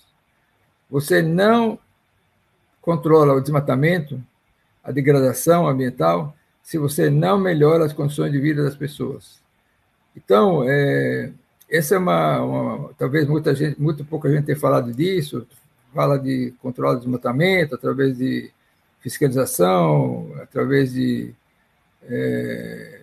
Você 0.90 1.22
não 1.22 1.78
controla 2.82 3.34
o 3.34 3.40
desmatamento, 3.40 4.20
a 4.82 4.90
degradação 4.90 5.68
ambiental, 5.68 6.34
se 6.62 6.76
você 6.76 7.08
não 7.08 7.38
melhora 7.38 7.84
as 7.84 7.92
condições 7.92 8.32
de 8.32 8.40
vida 8.40 8.64
das 8.64 8.74
pessoas. 8.74 9.40
Então, 10.16 10.64
é, 10.68 11.30
essa 11.70 11.94
é 11.94 11.98
uma, 11.98 12.42
uma, 12.42 12.94
talvez 12.98 13.28
muita 13.28 13.54
gente, 13.54 13.80
muito 13.80 14.04
pouca 14.04 14.30
gente 14.30 14.46
tenha 14.46 14.58
falado 14.58 14.92
disso, 14.92 15.46
fala 15.94 16.18
de 16.18 16.52
controle 16.60 16.96
do 16.96 17.00
desmatamento 17.02 17.74
através 17.74 18.18
de 18.18 18.50
fiscalização, 19.00 20.32
através 20.42 20.92
de 20.92 21.32
é, 22.02 22.97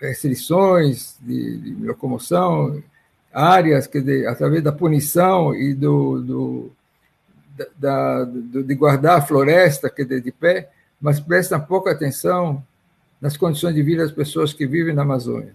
restrições 0.00 1.16
de, 1.20 1.58
de, 1.58 1.86
locomoção, 1.86 2.82
áreas, 3.32 3.86
quer 3.86 4.00
dizer, 4.00 4.26
através 4.26 4.62
da 4.62 4.72
punição 4.72 5.54
e 5.54 5.74
do, 5.74 6.20
do 6.20 6.72
da, 7.76 8.24
do, 8.24 8.64
de 8.64 8.74
guardar 8.74 9.18
a 9.18 9.22
floresta, 9.22 9.90
quer 9.90 10.04
dizer, 10.04 10.22
de 10.22 10.32
pé, 10.32 10.70
mas 11.00 11.20
prestam 11.20 11.60
pouca 11.60 11.90
atenção 11.90 12.64
nas 13.20 13.36
condições 13.36 13.74
de 13.74 13.82
vida 13.82 14.02
das 14.02 14.12
pessoas 14.12 14.52
que 14.52 14.66
vivem 14.66 14.94
na 14.94 15.02
Amazônia. 15.02 15.54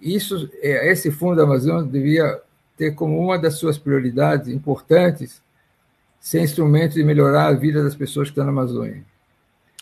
Isso, 0.00 0.48
é, 0.62 0.90
esse 0.90 1.10
Fundo 1.10 1.36
da 1.36 1.42
Amazônia 1.42 1.90
devia 1.90 2.40
ter 2.76 2.92
como 2.92 3.18
uma 3.18 3.36
das 3.36 3.54
suas 3.54 3.76
prioridades 3.76 4.48
importantes 4.48 5.42
ser 6.20 6.40
instrumento 6.40 6.94
de 6.94 7.02
melhorar 7.02 7.46
a 7.46 7.52
vida 7.52 7.82
das 7.82 7.94
pessoas 7.94 8.28
que 8.28 8.32
estão 8.32 8.44
na 8.44 8.50
Amazônia. 8.50 9.02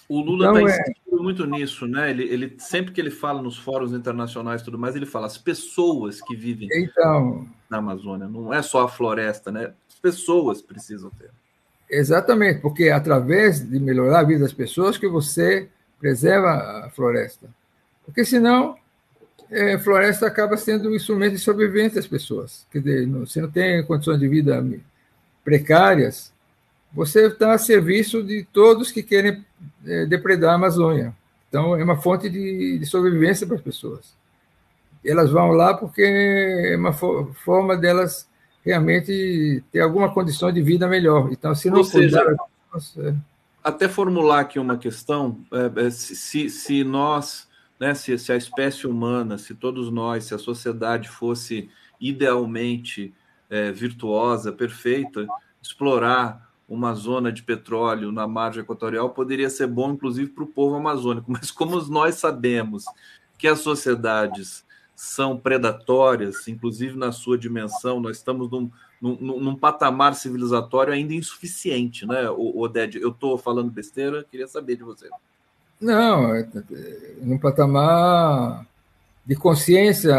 O 0.08 0.20
Lula 0.20 0.46
está 0.46 0.60
então, 0.60 0.68
é... 0.68 0.94
muito 1.26 1.44
nisso, 1.44 1.88
né? 1.88 2.10
Ele, 2.10 2.22
ele, 2.22 2.54
sempre 2.58 2.92
que 2.92 3.00
ele 3.00 3.10
fala 3.10 3.42
nos 3.42 3.58
fóruns 3.58 3.92
internacionais 3.92 4.62
e 4.62 4.64
tudo 4.64 4.78
mais, 4.78 4.94
ele 4.94 5.06
fala 5.06 5.26
as 5.26 5.36
pessoas 5.36 6.20
que 6.20 6.36
vivem 6.36 6.68
então, 6.72 7.48
na 7.68 7.78
Amazônia. 7.78 8.28
Não 8.28 8.54
é 8.54 8.62
só 8.62 8.84
a 8.84 8.88
floresta, 8.88 9.50
né? 9.50 9.72
As 9.88 9.96
pessoas 9.96 10.62
precisam 10.62 11.10
ter. 11.10 11.30
Exatamente, 11.90 12.60
porque 12.60 12.84
é 12.84 12.92
através 12.92 13.60
de 13.60 13.80
melhorar 13.80 14.20
a 14.20 14.24
vida 14.24 14.40
das 14.40 14.52
pessoas 14.52 14.96
que 14.96 15.08
você 15.08 15.68
preserva 15.98 16.84
a 16.86 16.90
floresta. 16.90 17.48
Porque 18.04 18.24
senão 18.24 18.76
é, 19.50 19.74
a 19.74 19.78
floresta 19.80 20.28
acaba 20.28 20.56
sendo 20.56 20.88
um 20.88 20.94
instrumento 20.94 21.32
de 21.32 21.40
sobrevivência 21.40 21.96
das 21.96 22.06
pessoas. 22.06 22.64
Quer 22.70 22.78
dizer, 22.78 23.08
você 23.08 23.40
não 23.40 23.50
tem 23.50 23.84
condições 23.84 24.20
de 24.20 24.28
vida 24.28 24.64
precárias, 25.44 26.32
você 26.92 27.26
está 27.26 27.52
a 27.52 27.58
serviço 27.58 28.22
de 28.22 28.46
todos 28.52 28.90
que 28.90 29.02
querem 29.02 29.44
é, 29.84 30.06
depredar 30.06 30.52
a 30.52 30.54
Amazônia. 30.54 31.14
Então, 31.48 31.76
é 31.76 31.84
uma 31.84 31.96
fonte 31.96 32.28
de, 32.28 32.78
de 32.78 32.86
sobrevivência 32.86 33.46
para 33.46 33.56
as 33.56 33.62
pessoas. 33.62 34.14
Elas 35.04 35.30
vão 35.30 35.50
lá 35.50 35.74
porque 35.74 36.02
é 36.02 36.76
uma 36.76 36.92
fo 36.92 37.32
forma 37.44 37.76
delas 37.76 38.28
realmente 38.64 39.62
ter 39.70 39.80
alguma 39.80 40.12
condição 40.12 40.50
de 40.50 40.60
vida 40.60 40.88
melhor. 40.88 41.30
Então, 41.30 41.54
se 41.54 41.70
não 41.70 41.78
Ou 41.78 41.84
seja, 41.84 42.24
cuidar, 42.24 43.16
até 43.62 43.88
formular 43.88 44.40
aqui 44.40 44.58
uma 44.58 44.76
questão, 44.76 45.40
é, 45.52 45.86
é, 45.86 45.90
se, 45.90 46.50
se 46.50 46.84
nós, 46.84 47.48
né, 47.78 47.94
se, 47.94 48.18
se 48.18 48.32
a 48.32 48.36
espécie 48.36 48.86
humana, 48.86 49.38
se 49.38 49.54
todos 49.54 49.90
nós, 49.90 50.24
se 50.24 50.34
a 50.34 50.38
sociedade 50.38 51.08
fosse 51.08 51.68
idealmente 52.00 53.14
é, 53.48 53.70
virtuosa, 53.70 54.52
perfeita, 54.52 55.26
explorar 55.62 56.45
uma 56.68 56.94
zona 56.94 57.30
de 57.30 57.42
petróleo 57.42 58.10
na 58.10 58.26
margem 58.26 58.62
equatorial 58.62 59.10
poderia 59.10 59.48
ser 59.48 59.66
bom, 59.66 59.92
inclusive, 59.92 60.30
para 60.30 60.44
o 60.44 60.48
povo 60.48 60.74
amazônico. 60.76 61.30
Mas 61.32 61.50
como 61.50 61.80
nós 61.86 62.16
sabemos 62.16 62.84
que 63.38 63.46
as 63.46 63.60
sociedades 63.60 64.64
são 64.94 65.36
predatórias, 65.36 66.48
inclusive 66.48 66.96
na 66.96 67.12
sua 67.12 67.36
dimensão, 67.36 68.00
nós 68.00 68.16
estamos 68.16 68.50
num, 68.50 68.70
num, 69.00 69.40
num 69.40 69.54
patamar 69.54 70.14
civilizatório 70.14 70.92
ainda 70.92 71.12
insuficiente, 71.12 72.06
né, 72.06 72.30
Oded? 72.30 72.96
Eu 72.96 73.10
estou 73.10 73.36
falando 73.36 73.70
besteira, 73.70 74.24
queria 74.24 74.48
saber 74.48 74.76
de 74.76 74.82
você. 74.82 75.08
Não, 75.78 76.34
é, 76.34 76.40
é, 76.40 77.14
num 77.20 77.38
patamar 77.38 78.66
de 79.24 79.36
consciência, 79.36 80.14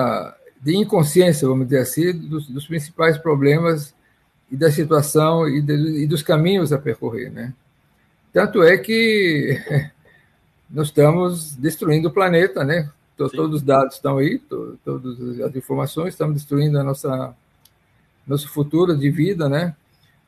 de 0.61 0.77
inconsciência, 0.77 1.47
vamos 1.47 1.65
dizer 1.65 1.79
assim, 1.79 2.13
dos, 2.13 2.47
dos 2.47 2.67
principais 2.67 3.17
problemas 3.17 3.95
e 4.51 4.55
da 4.55 4.71
situação 4.71 5.47
e, 5.47 5.61
de, 5.61 6.03
e, 6.03 6.07
dos 6.07 6.23
caminhos 6.23 6.71
a 6.71 6.77
percorrer, 6.77 7.31
né? 7.31 7.53
Tanto 8.31 8.63
é 8.63 8.77
que 8.77 9.59
nós 10.69 10.87
estamos 10.87 11.55
destruindo 11.55 12.07
o 12.07 12.13
planeta, 12.13 12.63
né? 12.63 12.89
Todos 13.15 13.55
os 13.55 13.61
dados 13.63 13.95
estão 13.95 14.17
aí, 14.17 14.37
todas 14.85 15.41
as 15.41 15.55
informações, 15.55 16.13
estamos 16.13 16.35
destruindo 16.35 16.79
a 16.79 16.83
nossa 16.83 17.35
nosso 18.27 18.49
futuro 18.49 18.95
de 18.95 19.09
vida, 19.09 19.49
né? 19.49 19.75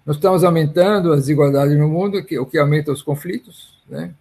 Nós 0.05 0.15
estamos 0.15 0.43
aumentando 0.43 1.11
as 1.11 1.21
desigualdades 1.21 1.77
no 1.77 1.87
mundo, 1.87 2.23
que, 2.23 2.39
o 2.39 2.45
que 2.45 2.57
aumenta 2.57 2.91
os 2.91 3.01
conflitos, 3.01 3.77
né? 3.87 4.13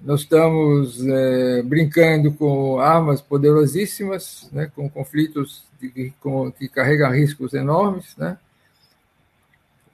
nós 0.00 0.20
estamos 0.20 1.04
é, 1.06 1.62
brincando 1.62 2.32
com 2.32 2.78
armas 2.78 3.20
poderosíssimas, 3.20 4.48
né, 4.52 4.70
com 4.74 4.88
conflitos 4.88 5.64
de, 5.80 6.12
com, 6.20 6.50
que 6.52 6.68
carregam 6.68 7.10
riscos 7.12 7.54
enormes, 7.54 8.14
né, 8.16 8.38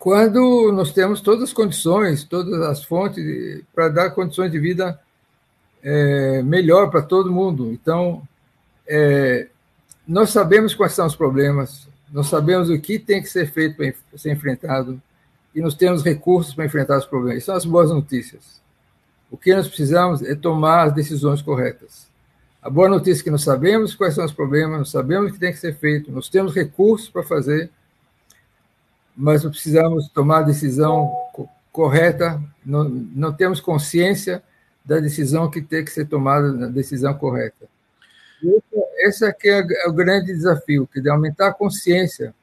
quando 0.02 0.72
nós 0.72 0.92
temos 0.92 1.20
todas 1.20 1.44
as 1.44 1.52
condições, 1.52 2.24
todas 2.24 2.60
as 2.62 2.82
fontes 2.82 3.62
para 3.72 3.88
dar 3.88 4.10
condições 4.10 4.50
de 4.50 4.58
vida 4.58 5.00
é, 5.80 6.42
melhor 6.42 6.90
para 6.90 7.02
todo 7.02 7.30
mundo. 7.30 7.70
Então, 7.70 8.20
é, 8.84 9.46
nós 10.04 10.30
sabemos 10.30 10.74
quais 10.74 10.92
são 10.92 11.06
os 11.06 11.14
problemas, 11.14 11.86
nós 12.12 12.26
sabemos 12.26 12.68
o 12.68 12.76
que 12.80 12.98
tem 12.98 13.22
que 13.22 13.28
ser 13.28 13.48
feito 13.52 13.76
para 13.76 14.18
ser 14.18 14.32
enfrentado 14.32 15.00
e 15.54 15.60
nós 15.60 15.76
temos 15.76 16.02
recursos 16.02 16.52
para 16.52 16.64
enfrentar 16.64 16.98
os 16.98 17.06
problemas. 17.06 17.38
Isso 17.38 17.46
são 17.46 17.54
as 17.54 17.64
boas 17.64 17.88
notícias. 17.88 18.60
O 19.30 19.36
que 19.36 19.54
nós 19.54 19.68
precisamos 19.68 20.20
é 20.20 20.34
tomar 20.34 20.88
as 20.88 20.94
decisões 20.94 21.40
corretas. 21.40 22.08
A 22.60 22.68
boa 22.68 22.88
notícia 22.88 23.20
é 23.20 23.24
que 23.24 23.30
nós 23.30 23.44
sabemos 23.44 23.94
quais 23.94 24.14
são 24.14 24.24
os 24.24 24.32
problemas, 24.32 24.78
nós 24.80 24.90
sabemos 24.90 25.30
o 25.30 25.34
que 25.34 25.38
tem 25.38 25.52
que 25.52 25.60
ser 25.60 25.76
feito, 25.76 26.10
nós 26.10 26.28
temos 26.28 26.52
recursos 26.52 27.08
para 27.08 27.22
fazer, 27.22 27.70
mas 29.16 29.44
precisamos 29.44 30.08
tomar 30.08 30.38
a 30.38 30.42
decisão 30.42 31.12
correta, 31.70 32.42
não, 32.64 32.84
não 32.84 33.32
temos 33.32 33.60
consciência 33.60 34.42
da 34.84 34.98
decisão 34.98 35.50
que 35.50 35.62
tem 35.62 35.84
que 35.84 35.90
ser 35.90 36.06
tomada, 36.06 36.52
na 36.52 36.66
decisão 36.66 37.14
correta. 37.14 37.66
Esse 38.98 39.24
aqui 39.24 39.48
é, 39.48 39.64
é 39.84 39.88
o 39.88 39.92
grande 39.92 40.32
desafio, 40.32 40.88
que 40.92 41.00
é 41.06 41.10
aumentar 41.10 41.48
a 41.48 41.54
consciência, 41.54 42.34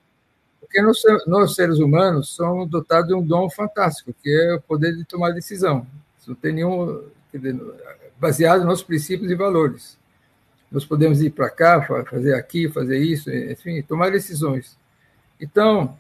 porque 0.60 0.82
nós, 0.82 0.98
nós 1.28 1.56
seres 1.56 1.80
humanos 1.80 2.30
somos 2.30 2.70
dotados 2.70 3.08
de 3.08 3.14
um 3.14 3.26
dom 3.26 3.50
fantástico, 3.50 4.14
que 4.24 4.30
é 4.30 4.56
o 4.56 4.62
poder 4.62 4.96
de 4.96 5.04
tomar 5.04 5.32
decisão 5.32 5.86
não 6.30 6.36
tem 6.36 6.54
nenhum. 6.54 7.04
Baseado 8.18 8.66
nos 8.66 8.84
princípios 8.84 9.32
e 9.32 9.36
valores. 9.36 9.98
Nós 10.72 10.86
podemos 10.86 11.22
ir 11.22 11.32
para 11.32 11.50
cá, 11.50 11.82
fazer 11.82 12.36
aqui, 12.36 12.70
fazer 12.70 13.00
isso, 13.00 13.32
enfim, 13.32 13.82
tomar 13.82 14.12
decisões. 14.12 14.78
Então, 15.40 15.98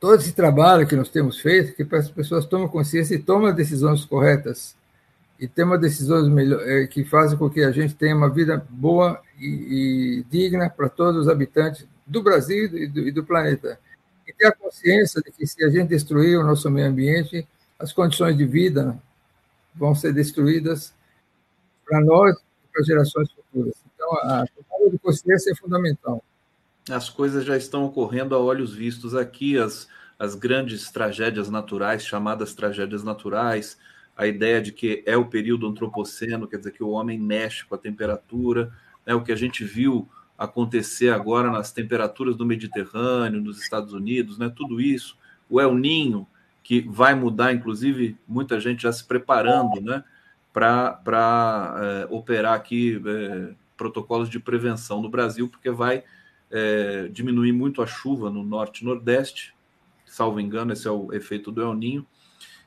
todo 0.00 0.16
esse 0.16 0.32
trabalho 0.32 0.86
que 0.86 0.96
nós 0.96 1.08
temos 1.08 1.40
feito, 1.40 1.74
que 1.74 1.94
as 1.94 2.10
pessoas 2.10 2.46
tomem 2.46 2.68
consciência 2.68 3.14
e 3.14 3.18
tomem 3.18 3.54
decisões 3.54 4.04
corretas, 4.04 4.76
e 5.38 5.46
tenham 5.46 5.78
decisões 5.78 6.28
melhor, 6.28 6.60
eh, 6.68 6.86
que 6.86 7.04
fazem 7.04 7.38
com 7.38 7.48
que 7.48 7.62
a 7.62 7.70
gente 7.70 7.94
tenha 7.94 8.16
uma 8.16 8.28
vida 8.28 8.64
boa 8.68 9.20
e, 9.38 9.46
e 10.20 10.24
digna 10.28 10.68
para 10.68 10.88
todos 10.88 11.22
os 11.22 11.28
habitantes 11.28 11.86
do 12.04 12.22
Brasil 12.22 12.64
e 12.64 12.86
do, 12.88 13.00
e 13.00 13.12
do 13.12 13.24
planeta. 13.24 13.78
E 14.26 14.32
ter 14.32 14.46
a 14.46 14.52
consciência 14.52 15.22
de 15.22 15.30
que 15.30 15.46
se 15.46 15.62
a 15.64 15.68
gente 15.68 15.88
destruir 15.88 16.38
o 16.38 16.42
nosso 16.42 16.68
meio 16.70 16.88
ambiente, 16.88 17.46
as 17.78 17.92
condições 17.92 18.36
de 18.36 18.44
vida 18.44 19.00
vão 19.74 19.94
ser 19.94 20.12
destruídas 20.12 20.92
para 21.86 22.00
nós 22.00 22.36
e 22.36 22.72
para 22.72 22.82
gerações 22.82 23.30
futuras. 23.30 23.74
Então, 23.94 24.12
a 24.14 24.44
tomada 24.46 24.90
de 24.90 24.98
consciência 24.98 25.52
é 25.52 25.54
fundamental. 25.54 26.22
As 26.90 27.08
coisas 27.08 27.44
já 27.44 27.56
estão 27.56 27.84
ocorrendo 27.84 28.34
a 28.34 28.38
olhos 28.38 28.74
vistos 28.74 29.14
aqui, 29.14 29.58
as, 29.58 29.88
as 30.18 30.34
grandes 30.34 30.90
tragédias 30.90 31.48
naturais, 31.48 32.04
chamadas 32.04 32.54
tragédias 32.54 33.04
naturais, 33.04 33.78
a 34.16 34.26
ideia 34.26 34.60
de 34.60 34.72
que 34.72 35.02
é 35.06 35.16
o 35.16 35.26
período 35.26 35.66
antropoceno, 35.66 36.48
quer 36.48 36.58
dizer 36.58 36.72
que 36.72 36.82
o 36.82 36.90
homem 36.90 37.18
mexe 37.18 37.64
com 37.64 37.74
a 37.74 37.78
temperatura, 37.78 38.72
né, 39.06 39.14
o 39.14 39.22
que 39.22 39.30
a 39.30 39.36
gente 39.36 39.64
viu 39.64 40.08
acontecer 40.36 41.10
agora 41.10 41.50
nas 41.50 41.72
temperaturas 41.72 42.36
do 42.36 42.44
Mediterrâneo, 42.44 43.40
nos 43.40 43.60
Estados 43.60 43.92
Unidos, 43.92 44.38
né, 44.38 44.52
tudo 44.54 44.80
isso, 44.80 45.16
o 45.48 45.60
El 45.60 45.74
Ninho, 45.74 46.26
que 46.62 46.80
vai 46.80 47.14
mudar, 47.14 47.52
inclusive, 47.52 48.16
muita 48.26 48.60
gente 48.60 48.82
já 48.82 48.92
se 48.92 49.04
preparando 49.04 49.80
né, 49.80 50.04
para 50.52 51.74
é, 51.80 52.06
operar 52.10 52.54
aqui 52.54 53.00
é, 53.06 53.54
protocolos 53.76 54.28
de 54.28 54.38
prevenção 54.40 55.00
no 55.00 55.08
Brasil, 55.08 55.48
porque 55.48 55.70
vai 55.70 56.04
é, 56.50 57.08
diminuir 57.08 57.52
muito 57.52 57.82
a 57.82 57.86
chuva 57.86 58.30
no 58.30 58.42
norte 58.42 58.80
e 58.80 58.84
nordeste, 58.84 59.54
salvo 60.06 60.40
engano, 60.40 60.72
esse 60.72 60.86
é 60.88 60.90
o 60.90 61.12
efeito 61.12 61.52
do 61.52 61.62
El 61.62 61.74
Ninho, 61.74 62.06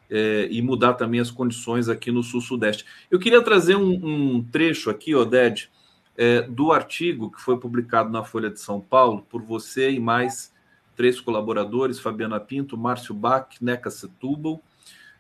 é, 0.10 0.48
e 0.52 0.62
mudar 0.62 0.94
também 0.94 1.20
as 1.20 1.32
condições 1.32 1.88
aqui 1.88 2.12
no 2.12 2.22
sul-sudeste. 2.22 2.86
Eu 3.10 3.18
queria 3.18 3.42
trazer 3.42 3.76
um, 3.76 4.36
um 4.36 4.44
trecho 4.44 4.90
aqui, 4.90 5.16
Oded, 5.16 5.70
é, 6.18 6.42
do 6.42 6.72
artigo 6.72 7.32
que 7.32 7.42
foi 7.42 7.58
publicado 7.58 8.10
na 8.10 8.24
Folha 8.24 8.50
de 8.50 8.60
São 8.60 8.82
Paulo 8.82 9.26
por 9.30 9.42
você 9.42 9.92
e 9.92 10.00
mais 10.00 10.54
três 10.96 11.20
colaboradores, 11.20 12.00
Fabiana 12.00 12.40
Pinto, 12.40 12.78
Márcio 12.78 13.16
Bach, 13.16 13.48
Neca 13.62 13.90
Setúbal. 13.90 14.62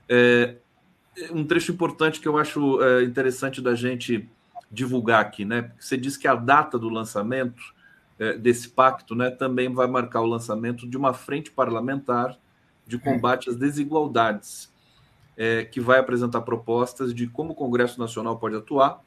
É, 0.07 0.57
um 1.31 1.43
trecho 1.43 1.71
importante 1.71 2.19
que 2.19 2.27
eu 2.27 2.37
acho 2.37 2.81
é, 2.83 3.03
interessante 3.03 3.61
da 3.61 3.73
gente 3.73 4.29
divulgar 4.69 5.21
aqui, 5.21 5.43
né? 5.43 5.71
Você 5.79 5.97
diz 5.97 6.17
que 6.17 6.27
a 6.27 6.35
data 6.35 6.77
do 6.77 6.89
lançamento 6.89 7.61
desse 8.37 8.69
pacto 8.69 9.15
né, 9.15 9.31
também 9.31 9.73
vai 9.73 9.87
marcar 9.87 10.21
o 10.21 10.27
lançamento 10.27 10.87
de 10.87 10.95
uma 10.95 11.13
frente 11.13 11.51
parlamentar 11.51 12.37
de 12.85 12.99
combate 12.99 13.49
às 13.49 13.55
desigualdades, 13.55 14.71
é, 15.35 15.65
que 15.65 15.79
vai 15.79 15.99
apresentar 15.99 16.41
propostas 16.41 17.13
de 17.13 17.25
como 17.25 17.53
o 17.53 17.55
Congresso 17.55 17.99
Nacional 17.99 18.37
pode 18.37 18.55
atuar 18.55 19.01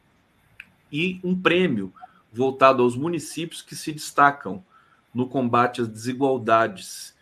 e 0.91 1.21
um 1.23 1.41
prêmio 1.41 1.93
voltado 2.33 2.83
aos 2.83 2.97
municípios 2.97 3.63
que 3.63 3.77
se 3.77 3.93
destacam 3.93 4.65
no 5.15 5.29
combate 5.29 5.81
às 5.81 5.89
desigualdades, 5.89 7.14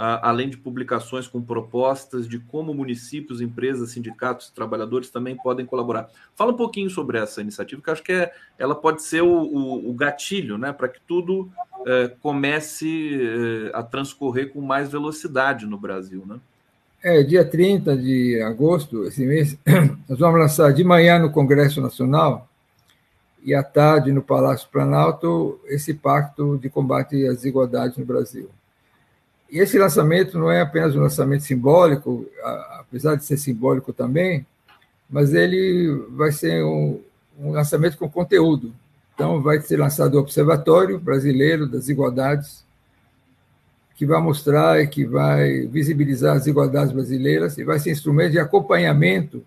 além 0.00 0.48
de 0.48 0.56
publicações 0.56 1.28
com 1.28 1.42
propostas 1.42 2.26
de 2.26 2.38
como 2.38 2.72
municípios, 2.72 3.42
empresas, 3.42 3.90
sindicatos, 3.90 4.48
trabalhadores 4.48 5.10
também 5.10 5.36
podem 5.36 5.66
colaborar. 5.66 6.08
Fala 6.34 6.52
um 6.52 6.56
pouquinho 6.56 6.88
sobre 6.88 7.18
essa 7.18 7.42
iniciativa, 7.42 7.82
que 7.82 7.90
acho 7.90 8.02
que 8.02 8.12
é, 8.12 8.32
ela 8.58 8.74
pode 8.74 9.02
ser 9.02 9.22
o, 9.22 9.28
o, 9.28 9.90
o 9.90 9.92
gatilho 9.92 10.56
né, 10.56 10.72
para 10.72 10.88
que 10.88 10.98
tudo 11.06 11.50
é, 11.86 12.08
comece 12.22 13.20
é, 13.22 13.76
a 13.76 13.82
transcorrer 13.82 14.50
com 14.50 14.62
mais 14.62 14.90
velocidade 14.90 15.66
no 15.66 15.76
Brasil. 15.76 16.24
Né? 16.26 16.40
É, 17.02 17.22
dia 17.22 17.44
30 17.44 17.94
de 17.94 18.40
agosto, 18.40 19.04
esse 19.04 19.26
mês, 19.26 19.58
nós 20.08 20.18
vamos 20.18 20.40
lançar 20.40 20.72
de 20.72 20.82
manhã 20.82 21.18
no 21.18 21.30
Congresso 21.30 21.78
Nacional 21.78 22.48
e 23.44 23.54
à 23.54 23.62
tarde 23.62 24.12
no 24.12 24.22
Palácio 24.22 24.68
Planalto 24.70 25.60
esse 25.66 25.92
pacto 25.92 26.56
de 26.56 26.70
combate 26.70 27.26
às 27.26 27.36
desigualdades 27.36 27.98
no 27.98 28.06
Brasil. 28.06 28.48
E 29.50 29.58
esse 29.58 29.78
lançamento 29.78 30.38
não 30.38 30.50
é 30.50 30.60
apenas 30.60 30.94
um 30.94 31.00
lançamento 31.00 31.42
simbólico, 31.42 32.26
apesar 32.78 33.16
de 33.16 33.24
ser 33.24 33.36
simbólico 33.36 33.92
também, 33.92 34.46
mas 35.08 35.34
ele 35.34 36.06
vai 36.10 36.30
ser 36.30 36.62
um, 36.64 37.00
um 37.38 37.50
lançamento 37.50 37.98
com 37.98 38.08
conteúdo. 38.08 38.72
Então, 39.14 39.42
vai 39.42 39.60
ser 39.60 39.76
lançado 39.76 40.14
o 40.14 40.20
Observatório 40.20 40.98
Brasileiro 40.98 41.66
das 41.66 41.80
Desigualdades, 41.80 42.64
que 43.96 44.06
vai 44.06 44.20
mostrar 44.22 44.80
e 44.80 44.86
que 44.86 45.04
vai 45.04 45.66
visibilizar 45.66 46.36
as 46.36 46.42
desigualdades 46.42 46.92
brasileiras 46.92 47.58
e 47.58 47.64
vai 47.64 47.78
ser 47.78 47.90
instrumento 47.90 48.32
de 48.32 48.38
acompanhamento 48.38 49.44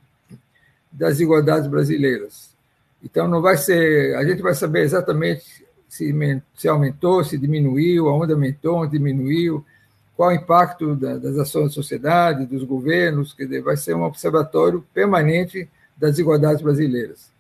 das 0.91 1.13
desigualdades 1.13 1.67
brasileiras. 1.67 2.53
Então, 3.01 3.27
não 3.27 3.41
vai 3.41 3.57
ser. 3.57 4.15
A 4.15 4.23
gente 4.23 4.41
vai 4.41 4.53
saber 4.53 4.81
exatamente 4.81 5.65
se, 5.89 6.13
se 6.55 6.67
aumentou, 6.67 7.23
se 7.23 7.37
diminuiu, 7.37 8.09
aonde 8.09 8.33
aumentou, 8.33 8.77
onde 8.77 8.97
diminuiu, 8.97 9.65
qual 10.15 10.29
o 10.29 10.33
impacto 10.33 10.95
da, 10.95 11.17
das 11.17 11.37
ações 11.37 11.65
da 11.65 11.71
sociedade, 11.71 12.45
dos 12.45 12.63
governos. 12.63 13.33
Quer 13.33 13.45
dizer, 13.45 13.61
vai 13.61 13.77
ser 13.77 13.95
um 13.95 14.03
observatório 14.03 14.85
permanente 14.93 15.67
das 15.97 16.11
desigualdades 16.11 16.61
brasileiras. 16.61 17.31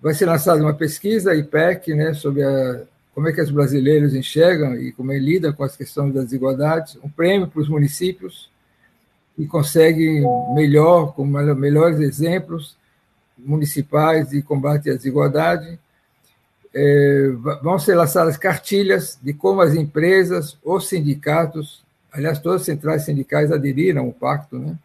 Vai 0.00 0.14
ser 0.14 0.26
lançada 0.26 0.62
uma 0.62 0.74
pesquisa, 0.74 1.34
IPEC, 1.34 1.94
né, 1.94 2.14
sobre 2.14 2.42
a, 2.42 2.82
como 3.16 3.28
é 3.28 3.32
que 3.32 3.40
os 3.40 3.50
brasileiros 3.50 4.14
enxergam 4.14 4.74
e 4.74 4.92
como 4.92 5.10
é 5.10 5.18
lidam 5.18 5.50
com 5.50 5.64
as 5.64 5.74
questões 5.74 6.12
das 6.12 6.24
desigualdades, 6.24 6.98
um 7.02 7.08
prêmio 7.08 7.48
para 7.48 7.62
os 7.62 7.68
municípios 7.68 8.50
que 9.34 9.46
conseguem 9.46 10.22
melhor, 10.54 11.14
com 11.14 11.24
melhores 11.24 11.98
exemplos, 11.98 12.76
municipais 13.38 14.28
de 14.28 14.42
combate 14.42 14.90
à 14.90 14.94
desigualdade. 14.94 15.78
É, 16.74 17.30
vão 17.62 17.78
ser 17.78 17.94
lançadas 17.94 18.36
cartilhas 18.36 19.18
de 19.22 19.32
como 19.32 19.62
as 19.62 19.74
empresas, 19.74 20.58
os 20.62 20.86
sindicatos, 20.86 21.85
aliás, 22.16 22.38
todas 22.38 22.62
as 22.62 22.66
centrais 22.66 23.04
sindicais 23.04 23.52
aderiram 23.52 24.06
ao 24.06 24.12
pacto, 24.12 24.58
né? 24.58 24.76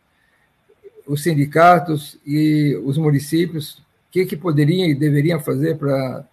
os 1.08 1.24
sindicatos 1.24 2.20
e 2.26 2.80
os 2.84 2.98
municípios, 2.98 3.80
o 3.80 3.84
que, 4.12 4.26
que 4.26 4.38
poderiam 4.38 4.88
e 4.88 4.96
deveriam 4.96 5.40
fazer 5.40 5.78
para 5.78 6.24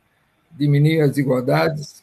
diminuir 0.52 1.00
as 1.00 1.10
desigualdades. 1.10 2.02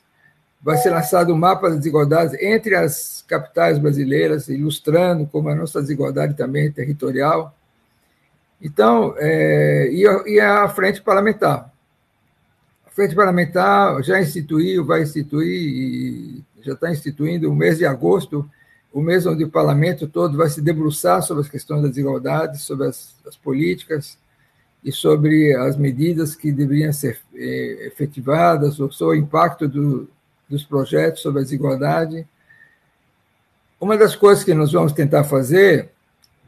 Vai 0.61 0.77
ser 0.77 0.89
lançado 0.89 1.33
um 1.33 1.37
mapa 1.37 1.69
das 1.69 1.77
desigualdades 1.79 2.33
entre 2.41 2.75
as 2.75 3.23
capitais 3.27 3.77
brasileiras, 3.77 4.47
ilustrando 4.47 5.25
como 5.27 5.49
a 5.49 5.55
nossa 5.55 5.81
desigualdade 5.81 6.33
também 6.35 6.67
é 6.67 6.71
territorial. 6.71 7.55
Então, 8.61 9.13
é, 9.17 9.89
e, 9.91 10.39
a, 10.39 10.67
frente 10.69 11.01
parlamentar. 11.01 11.71
A 12.87 12.89
frente 12.89 13.13
parlamentar 13.13 14.01
já 14.01 14.19
instituiu, 14.19 14.85
vai 14.85 15.03
instituir, 15.03 16.41
já 16.61 16.73
está 16.73 16.91
instituindo 16.91 17.51
o 17.51 17.55
mês 17.55 17.77
de 17.77 17.85
agosto, 17.85 18.49
o 18.95 19.01
mês 19.01 19.25
onde 19.25 19.43
o 19.43 19.49
parlamento 19.49 20.07
todo 20.07 20.37
vai 20.37 20.47
se 20.47 20.61
debruçar 20.61 21.21
sobre 21.21 21.43
as 21.43 21.49
questões 21.49 21.81
da 21.81 21.89
desigualdade, 21.89 22.61
sobre 22.61 22.87
as, 22.87 23.13
as 23.27 23.35
políticas, 23.35 24.17
e 24.81 24.89
sobre 24.89 25.53
as 25.53 25.75
medidas 25.75 26.33
que 26.33 26.49
deveriam 26.49 26.93
ser 26.93 27.19
eh, 27.35 27.87
efetivadas, 27.87 28.79
ou 28.79 28.89
sobre 28.89 29.17
o 29.17 29.19
impacto 29.19 29.67
do, 29.67 30.07
dos 30.47 30.63
projetos 30.63 31.21
sobre 31.21 31.41
a 31.41 31.43
desigualdade. 31.43 32.25
Uma 33.81 33.97
das 33.97 34.15
coisas 34.15 34.45
que 34.45 34.53
nós 34.53 34.71
vamos 34.71 34.93
tentar 34.93 35.25
fazer 35.25 35.89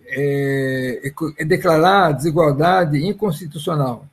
é, 0.05 1.11
é 1.37 1.43
declarar 1.43 2.05
a 2.05 2.11
desigualdade 2.13 2.97
inconstitucional. 3.05 4.07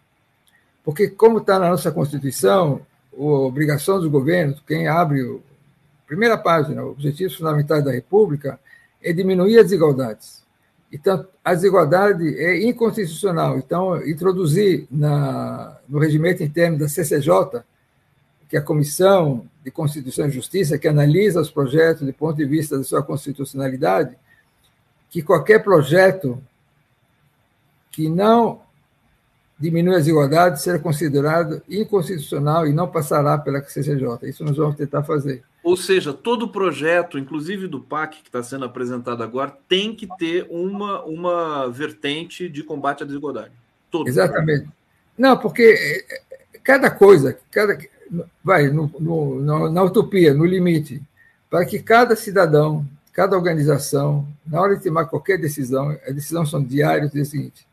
Porque, 0.82 1.06
como 1.06 1.39
está 1.39 1.56
na 1.56 1.70
nossa 1.70 1.93
Constituição, 1.93 2.85
a 3.16 3.23
obrigação 3.23 4.01
dos 4.01 4.09
governos, 4.09 4.61
quem 4.66 4.89
abre 4.89 5.20
a 5.20 5.53
primeira 6.06 6.36
página, 6.36 6.85
Objetivos 6.85 7.36
Fundamentais 7.36 7.85
da 7.85 7.93
República, 7.93 8.59
é 9.02 9.12
diminuir 9.12 9.59
as 9.59 9.64
desigualdades. 9.64 10.44
Então, 10.93 11.26
a 11.44 11.55
desigualdade 11.55 12.39
é 12.39 12.64
inconstitucional. 12.64 13.59
Então, 13.59 13.97
introduzir 14.06 14.86
na, 14.90 15.76
no 15.89 15.98
regimento 15.98 16.43
interno 16.43 16.78
da 16.78 16.89
CCJ, 16.89 17.62
que 18.48 18.56
é 18.56 18.60
a 18.60 18.62
Comissão 18.62 19.48
de 19.64 19.70
Constituição 19.70 20.28
e 20.28 20.31
Justiça, 20.31 20.78
que 20.78 20.86
analisa 20.86 21.40
os 21.40 21.51
projetos 21.51 22.06
do 22.06 22.12
ponto 22.12 22.36
de 22.36 22.44
vista 22.44 22.78
da 22.78 22.85
sua 22.85 23.02
constitucionalidade, 23.02 24.16
que 25.10 25.22
qualquer 25.22 25.64
projeto 25.64 26.40
que 27.90 28.09
não 28.09 28.62
diminui 29.59 29.94
as 29.94 30.05
desigualdades 30.05 30.62
será 30.62 30.78
considerado 30.78 31.62
inconstitucional 31.68 32.66
e 32.66 32.72
não 32.72 32.89
passará 32.89 33.39
pela 33.39 33.62
CCJ. 33.62 34.28
Isso 34.28 34.44
nós 34.44 34.56
vamos 34.56 34.76
tentar 34.76 35.02
fazer. 35.02 35.43
Ou 35.65 35.78
seja, 35.78 36.12
todo 36.12 36.47
projeto, 36.51 37.19
inclusive 37.19 37.66
do 37.66 37.81
PAC 37.81 38.20
que 38.23 38.28
está 38.28 38.43
sendo 38.43 38.66
apresentado 38.66 39.23
agora, 39.23 39.57
tem 39.66 39.97
que 39.97 40.07
ter 40.19 40.47
uma, 40.51 41.03
uma 41.05 41.70
vertente 41.70 42.51
de 42.51 42.62
combate 42.62 43.03
à 43.03 43.07
desigualdade. 43.07 43.53
Todo 43.91 44.07
Exatamente. 44.07 44.69
Não, 45.16 45.39
porque 45.39 45.62
é, 45.62 46.15
é, 46.15 46.20
cada 46.62 46.91
coisa, 46.91 47.39
cada, 47.51 47.78
vai 48.45 48.69
no, 48.69 48.91
no, 49.01 49.70
na 49.70 49.82
utopia, 49.82 50.35
no 50.35 50.45
limite, 50.45 51.03
para 51.49 51.65
que 51.65 51.78
cada 51.78 52.15
cidadão, 52.15 52.86
cada 53.11 53.35
organização, 53.35 54.28
na 54.47 54.61
hora 54.61 54.77
de 54.77 54.85
tomar 54.85 55.07
qualquer 55.07 55.39
decisão, 55.39 55.97
as 56.07 56.15
decisões 56.15 56.51
são 56.51 56.62
diárias, 56.62 57.16
é 57.16 57.20
o 57.20 57.24
seguinte: 57.24 57.66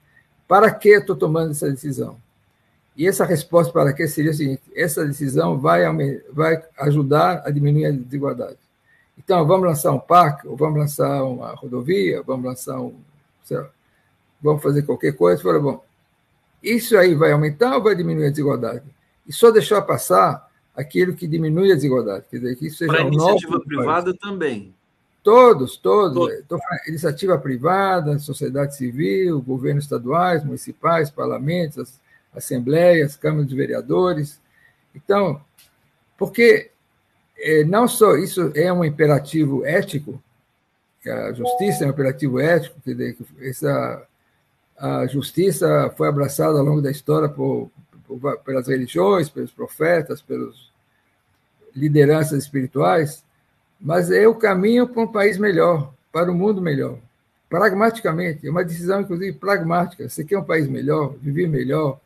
para 0.48 0.72
que 0.72 0.90
estou 0.90 1.16
tomando 1.16 1.52
essa 1.52 1.70
decisão? 1.70 2.16
E 2.96 3.08
essa 3.08 3.26
resposta 3.26 3.72
para 3.72 3.94
que 3.94 4.08
seria 4.08 4.32
o 4.32 4.34
seguinte: 4.34 4.62
essa 4.76 5.06
decisão 5.06 5.58
vai, 5.58 5.84
vai 6.32 6.62
ajudar 6.80 7.42
a 7.46 7.50
diminuir 7.50 7.86
a 7.86 7.92
desigualdade. 7.92 8.58
Então, 9.18 9.46
vamos 9.46 9.68
lançar 9.68 9.92
um 9.92 10.00
parque, 10.00 10.48
ou 10.48 10.56
vamos 10.56 10.80
lançar 10.80 11.24
uma 11.24 11.54
rodovia, 11.54 12.24
vamos 12.24 12.46
lançar 12.46 12.80
um. 12.80 12.96
Lá, 13.50 13.70
vamos 14.42 14.64
fazer 14.64 14.82
qualquer 14.84 15.14
coisa. 15.14 15.42
Fala, 15.42 15.60
bom, 15.60 15.84
isso 16.64 16.98
aí 16.98 17.14
vai 17.14 17.32
aumentar 17.32 17.76
ou 17.76 17.84
vai 17.84 17.96
diminuir 17.96 18.28
a 18.28 18.30
desigualdade? 18.30 18.84
E 19.28 19.34
só 19.34 19.52
deixar 19.52 19.82
passar 19.84 20.50
aquilo 20.76 21.14
que 21.14 21.28
diminui 21.28 21.72
a 21.72 21.76
desigualdade. 21.76 22.26
Quer 22.30 22.38
dizer, 22.38 22.56
que 22.56 22.68
isso 22.68 22.78
seja 22.78 22.92
Para 22.92 23.04
a 23.04 23.08
iniciativa 23.08 23.60
privada 23.60 24.14
também. 24.16 24.74
Todos, 25.24 25.78
todos. 25.78 26.44
todos. 26.48 26.66
Iniciativa 26.88 27.38
privada, 27.38 28.18
sociedade 28.18 28.76
civil, 28.76 29.42
governos 29.42 29.84
estaduais, 29.84 30.44
municipais, 30.44 31.12
parlamentos, 31.12 32.00
assembleias, 32.34 33.16
câmaras 33.16 33.48
de 33.48 33.56
vereadores. 33.56 34.40
Então, 34.96 35.42
porque 36.18 36.72
é, 37.38 37.64
não 37.64 37.88
só 37.88 38.16
isso 38.16 38.52
é 38.56 38.72
um 38.72 38.86
imperativo 38.86 39.66
ético, 39.66 40.22
a 41.06 41.34
justiça 41.34 41.84
é 41.84 41.88
um 41.88 41.92
imperativo 41.92 42.40
ético, 42.40 42.80
dizer, 42.86 43.18
essa, 43.42 44.08
a 44.78 45.08
justiça 45.08 45.92
foi 45.98 46.08
abraçada 46.08 46.60
ao 46.60 46.66
longo 46.66 46.82
da 46.82 46.92
história 46.92 47.28
por, 47.28 47.72
por, 48.08 48.38
pelas 48.40 48.68
religiões, 48.68 49.28
pelos 49.28 49.52
profetas, 49.52 50.22
pelas 50.22 50.72
lideranças 51.76 52.44
espirituais, 52.44 53.24
mas 53.80 54.12
é 54.12 54.28
o 54.28 54.36
caminho 54.36 54.88
para 54.88 55.02
um 55.02 55.12
país 55.12 55.38
melhor, 55.38 55.92
para 56.12 56.32
um 56.32 56.36
mundo 56.36 56.62
melhor. 56.62 57.00
Pragmaticamente, 57.50 58.48
é 58.48 58.52
uma 58.52 58.64
decisão, 58.64 59.02
inclusive, 59.02 59.34
pragmática. 59.38 60.08
Você 60.08 60.24
quer 60.24 60.38
um 60.38 60.44
país 60.44 60.68
melhor, 60.68 61.16
viver 61.20 61.48
melhor, 61.48 62.00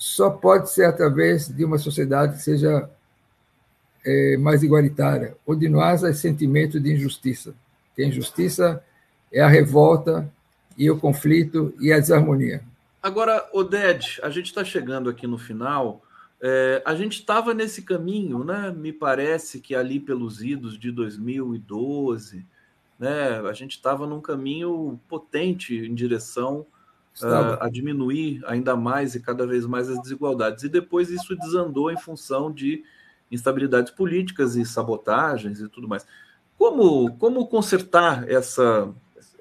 só 0.00 0.30
pode 0.30 0.70
ser 0.70 0.86
através 0.86 1.46
de 1.46 1.62
uma 1.62 1.76
sociedade 1.76 2.32
que 2.36 2.42
seja 2.42 2.88
é, 4.02 4.38
mais 4.38 4.62
igualitária, 4.62 5.36
onde 5.46 5.68
não 5.68 5.78
haja 5.78 6.10
sentimento 6.14 6.80
de 6.80 6.94
injustiça. 6.94 7.54
Que 7.94 8.02
a 8.02 8.06
injustiça 8.06 8.82
é 9.30 9.42
a 9.42 9.46
revolta 9.46 10.32
e 10.76 10.90
o 10.90 10.98
conflito 10.98 11.74
e 11.78 11.92
a 11.92 11.98
desarmonia. 11.98 12.64
Agora, 13.02 13.46
Oded, 13.52 14.18
a 14.22 14.30
gente 14.30 14.46
está 14.46 14.64
chegando 14.64 15.10
aqui 15.10 15.26
no 15.26 15.36
final. 15.36 16.02
É, 16.40 16.82
a 16.86 16.94
gente 16.94 17.20
estava 17.20 17.52
nesse 17.52 17.82
caminho, 17.82 18.42
né? 18.42 18.74
Me 18.74 18.94
parece 18.94 19.60
que 19.60 19.74
ali 19.74 20.00
pelos 20.00 20.42
idos 20.42 20.78
de 20.78 20.90
2012, 20.90 22.46
né? 22.98 23.38
A 23.46 23.52
gente 23.52 23.72
estava 23.72 24.06
num 24.06 24.20
caminho 24.22 24.98
potente 25.06 25.76
em 25.76 25.94
direção 25.94 26.64
uh, 27.22 27.58
a 27.60 27.68
diminuir 27.68 28.42
ainda 28.46 28.76
mais 28.76 29.14
e 29.14 29.20
cada 29.20 29.46
vez 29.46 29.66
mais 29.66 29.88
as 29.88 30.00
desigualdades. 30.00 30.64
E 30.64 30.68
depois 30.68 31.10
isso 31.10 31.36
desandou 31.36 31.90
em 31.90 31.98
função 31.98 32.52
de 32.52 32.84
instabilidades 33.30 33.92
políticas 33.92 34.56
e 34.56 34.64
sabotagens 34.64 35.60
e 35.60 35.68
tudo 35.68 35.88
mais. 35.88 36.06
Como, 36.58 37.16
como 37.16 37.46
consertar 37.46 38.28
essa, 38.28 38.92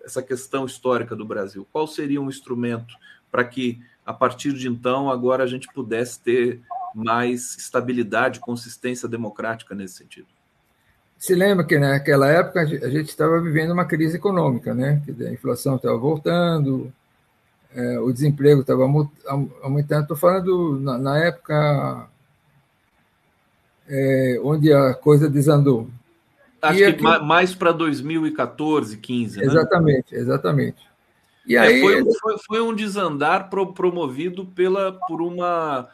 essa 0.04 0.22
questão 0.22 0.66
histórica 0.66 1.16
do 1.16 1.26
Brasil? 1.26 1.68
Qual 1.72 1.88
seria 1.88 2.22
um 2.22 2.30
instrumento 2.30 2.96
para 3.32 3.44
que, 3.44 3.82
a 4.06 4.14
partir 4.14 4.54
de 4.54 4.68
então, 4.68 5.10
agora 5.10 5.44
a 5.44 5.48
gente 5.48 5.68
pudesse 5.74 6.20
ter 6.20 6.62
mais 6.96 7.56
estabilidade, 7.58 8.40
consistência 8.40 9.08
democrática 9.08 9.76
nesse 9.76 9.96
sentido? 9.96 10.28
Se 11.18 11.36
lembra 11.36 11.66
que 11.66 11.78
naquela 11.78 12.30
época 12.30 12.62
a 12.62 12.66
gente 12.66 13.10
estava 13.10 13.42
vivendo 13.42 13.72
uma 13.72 13.84
crise 13.84 14.16
econômica, 14.16 14.74
né? 14.74 15.02
A 15.28 15.34
inflação 15.34 15.76
estava 15.76 15.98
voltando, 15.98 16.92
é, 17.74 18.00
o 18.00 18.12
desemprego 18.12 18.62
estava 18.62 18.84
aumentando. 19.62 20.02
Estou 20.02 20.18
falando 20.18 20.80
na, 20.80 20.98
na 20.98 21.18
época 21.20 22.10
é, 23.88 24.40
onde 24.44 24.72
a 24.72 24.94
coisa 24.94 25.30
desandou. 25.30 25.88
Acho 26.62 26.94
que 26.94 27.02
mais 27.02 27.56
para 27.56 27.72
2014, 27.72 28.98
15, 28.98 29.38
né? 29.38 29.46
Exatamente, 29.46 30.16
exatamente. 30.16 30.90
E 31.48 31.56
é, 31.56 31.60
aí 31.60 31.82
foi, 31.82 32.04
foi, 32.20 32.38
foi, 32.46 32.62
um 32.62 32.76
desandar 32.76 33.50
pro, 33.50 33.74
promovido 33.74 34.46
pela 34.46 34.92
por 35.08 35.22
uma 35.22 35.88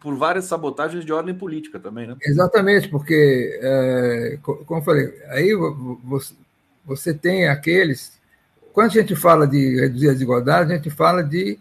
por 0.00 0.16
várias 0.16 0.46
sabotagens 0.46 1.04
de 1.04 1.12
ordem 1.12 1.34
política 1.34 1.78
também, 1.78 2.08
né? 2.08 2.16
Exatamente, 2.22 2.88
porque 2.88 3.56
é, 3.62 4.38
como 4.42 4.80
eu 4.80 4.84
falei, 4.84 5.14
aí 5.28 5.54
você, 6.02 6.34
você 6.84 7.14
tem 7.14 7.46
aqueles 7.46 8.15
quando 8.76 8.90
a 8.90 8.92
gente 8.92 9.16
fala 9.16 9.46
de 9.46 9.80
reduzir 9.80 10.10
a 10.10 10.12
desigualdade, 10.12 10.70
a 10.70 10.76
gente 10.76 10.90
fala 10.90 11.24
de 11.24 11.58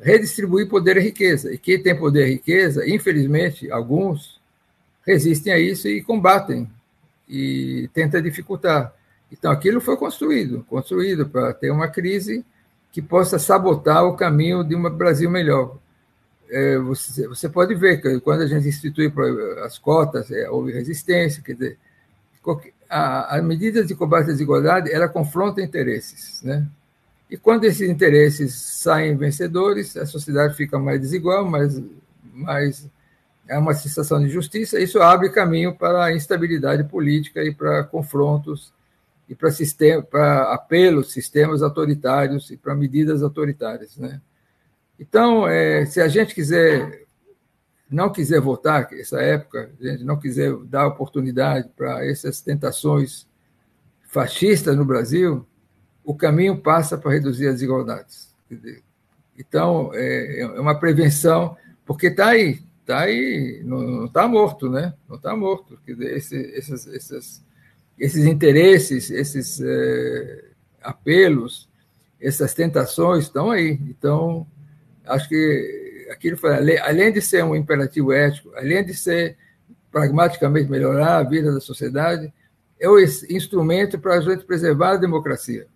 redistribuir 0.00 0.68
poder 0.68 0.96
e 0.96 1.00
riqueza. 1.00 1.54
E 1.54 1.56
quem 1.56 1.80
tem 1.80 1.96
poder 1.96 2.26
e 2.26 2.32
riqueza, 2.32 2.84
infelizmente, 2.90 3.70
alguns 3.70 4.40
resistem 5.06 5.52
a 5.52 5.60
isso 5.60 5.86
e 5.86 6.02
combatem 6.02 6.68
e 7.28 7.88
tentam 7.94 8.20
dificultar. 8.20 8.92
Então, 9.30 9.52
aquilo 9.52 9.80
foi 9.80 9.96
construído, 9.96 10.66
construído 10.68 11.24
para 11.24 11.54
ter 11.54 11.70
uma 11.70 11.86
crise 11.86 12.44
que 12.90 13.00
possa 13.00 13.38
sabotar 13.38 14.02
o 14.02 14.16
caminho 14.16 14.64
de 14.64 14.74
um 14.74 14.90
Brasil 14.90 15.30
melhor. 15.30 15.78
É, 16.50 16.76
você, 16.78 17.28
você, 17.28 17.48
pode 17.48 17.76
ver 17.76 18.02
que 18.02 18.18
quando 18.18 18.40
a 18.40 18.48
gente 18.48 18.66
institui 18.66 19.12
as 19.64 19.78
cotas, 19.78 20.32
é, 20.32 20.50
houve 20.50 20.72
resistência, 20.72 21.40
quer 21.44 21.52
dizer, 21.52 21.78
qualquer, 22.42 22.72
a, 22.88 23.36
a 23.36 23.42
medida 23.42 23.84
de 23.84 23.94
combate 23.94 24.24
à 24.24 24.32
desigualdade 24.32 24.92
ela 24.92 25.08
confronta 25.08 25.60
interesses, 25.60 26.42
né? 26.42 26.66
E 27.30 27.36
quando 27.36 27.64
esses 27.64 27.88
interesses 27.88 28.54
saem 28.54 29.16
vencedores, 29.16 29.96
a 29.96 30.06
sociedade 30.06 30.54
fica 30.54 30.78
mais 30.78 31.00
desigual, 31.00 31.44
mais, 31.44 31.82
mais 32.32 32.88
é 33.48 33.58
uma 33.58 33.74
sensação 33.74 34.22
de 34.22 34.28
justiça. 34.28 34.78
Isso 34.78 35.00
abre 35.00 35.30
caminho 35.30 35.74
para 35.74 36.04
a 36.04 36.14
instabilidade 36.14 36.84
política 36.84 37.42
e 37.42 37.54
para 37.54 37.84
confrontos 37.84 38.72
e 39.28 39.34
para 39.34 39.50
sistema, 39.50 40.02
para 40.02 40.52
apelos, 40.52 41.12
sistemas 41.12 41.62
autoritários 41.62 42.50
e 42.50 42.56
para 42.56 42.74
medidas 42.74 43.22
autoritárias, 43.22 43.96
né? 43.96 44.20
Então, 45.00 45.48
é, 45.48 45.84
se 45.86 46.00
a 46.00 46.08
gente 46.08 46.34
quiser 46.34 47.03
não 47.94 48.10
quiser 48.10 48.40
votar, 48.40 48.88
essa 48.92 49.20
época, 49.20 49.70
gente 49.80 50.04
não 50.04 50.18
quiser 50.18 50.54
dar 50.64 50.86
oportunidade 50.86 51.68
para 51.76 52.04
essas 52.06 52.40
tentações 52.40 53.26
fascistas 54.02 54.76
no 54.76 54.84
Brasil, 54.84 55.46
o 56.04 56.14
caminho 56.14 56.60
passa 56.60 56.98
para 56.98 57.12
reduzir 57.12 57.46
as 57.46 57.54
desigualdades. 57.54 58.34
Então, 59.38 59.90
é, 59.94 60.40
é 60.40 60.60
uma 60.60 60.78
prevenção, 60.78 61.56
porque 61.86 62.08
está 62.08 62.28
aí, 62.28 62.60
está 62.80 63.00
aí, 63.00 63.62
não 63.64 64.06
está 64.06 64.28
morto, 64.28 64.68
né? 64.68 64.94
Não 65.08 65.16
está 65.16 65.34
morto. 65.36 65.78
Esse, 65.86 66.36
esses, 66.36 66.86
esses, 66.86 67.44
esses 67.98 68.24
interesses, 68.26 69.10
esses 69.10 69.60
é, 69.60 70.44
apelos, 70.82 71.68
essas 72.20 72.54
tentações 72.54 73.24
estão 73.24 73.50
aí. 73.50 73.78
Então, 73.88 74.46
Acho 75.06 75.28
que 75.28 75.83
aquilo 76.14 76.36
foi, 76.36 76.78
além 76.78 77.12
de 77.12 77.20
ser 77.20 77.44
um 77.44 77.54
imperativo 77.54 78.12
ético, 78.12 78.52
além 78.56 78.84
de 78.84 78.94
ser 78.94 79.36
pragmaticamente 79.90 80.70
melhorar 80.70 81.18
a 81.18 81.22
vida 81.22 81.52
da 81.52 81.60
sociedade, 81.60 82.32
é 82.80 82.88
o 82.88 82.98
instrumento 82.98 83.98
para 83.98 84.14
a 84.14 84.20
gente 84.20 84.44
preservar 84.44 84.92
a 84.92 84.96
democracia. 84.96 85.66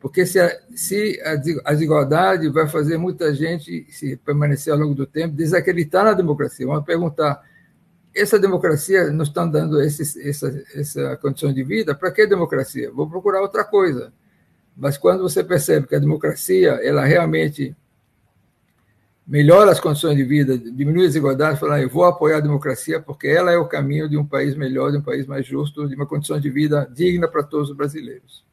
Porque 0.00 0.26
se 0.26 0.40
a, 0.40 0.50
se 0.74 1.20
a 1.24 1.36
desigualdade 1.36 2.48
vai 2.48 2.68
fazer 2.68 2.98
muita 2.98 3.32
gente, 3.32 3.86
se 3.90 4.16
permanecer 4.16 4.72
ao 4.72 4.78
longo 4.78 4.94
do 4.94 5.06
tempo, 5.06 5.36
desacreditar 5.36 6.04
na 6.04 6.12
democracia. 6.12 6.66
Vamos 6.66 6.84
perguntar: 6.84 7.40
essa 8.14 8.38
democracia 8.38 9.10
nos 9.10 9.28
está 9.28 9.46
dando 9.46 9.80
esse, 9.80 10.28
essa, 10.28 10.64
essa 10.74 11.16
condição 11.18 11.52
de 11.52 11.62
vida? 11.62 11.94
Para 11.94 12.10
que 12.10 12.26
democracia? 12.26 12.90
Vou 12.90 13.08
procurar 13.08 13.40
outra 13.40 13.62
coisa. 13.62 14.12
Mas 14.76 14.98
quando 14.98 15.22
você 15.22 15.44
percebe 15.44 15.86
que 15.86 15.94
a 15.94 16.00
democracia 16.00 16.80
ela 16.82 17.04
realmente 17.04 17.76
melhora 19.26 19.70
as 19.70 19.80
condições 19.80 20.16
de 20.16 20.24
vida, 20.24 20.58
diminui 20.58 21.04
a 21.04 21.06
desigualdade, 21.06 21.60
falar, 21.60 21.80
eu 21.80 21.88
vou 21.88 22.04
apoiar 22.04 22.38
a 22.38 22.40
democracia 22.40 23.00
porque 23.00 23.28
ela 23.28 23.52
é 23.52 23.56
o 23.56 23.68
caminho 23.68 24.08
de 24.08 24.16
um 24.16 24.26
país 24.26 24.54
melhor, 24.54 24.90
de 24.90 24.98
um 24.98 25.02
país 25.02 25.26
mais 25.26 25.46
justo, 25.46 25.88
de 25.88 25.94
uma 25.94 26.06
condição 26.06 26.38
de 26.40 26.50
vida 26.50 26.88
digna 26.92 27.28
para 27.28 27.42
todos 27.42 27.70
os 27.70 27.76
brasileiros. 27.76 28.44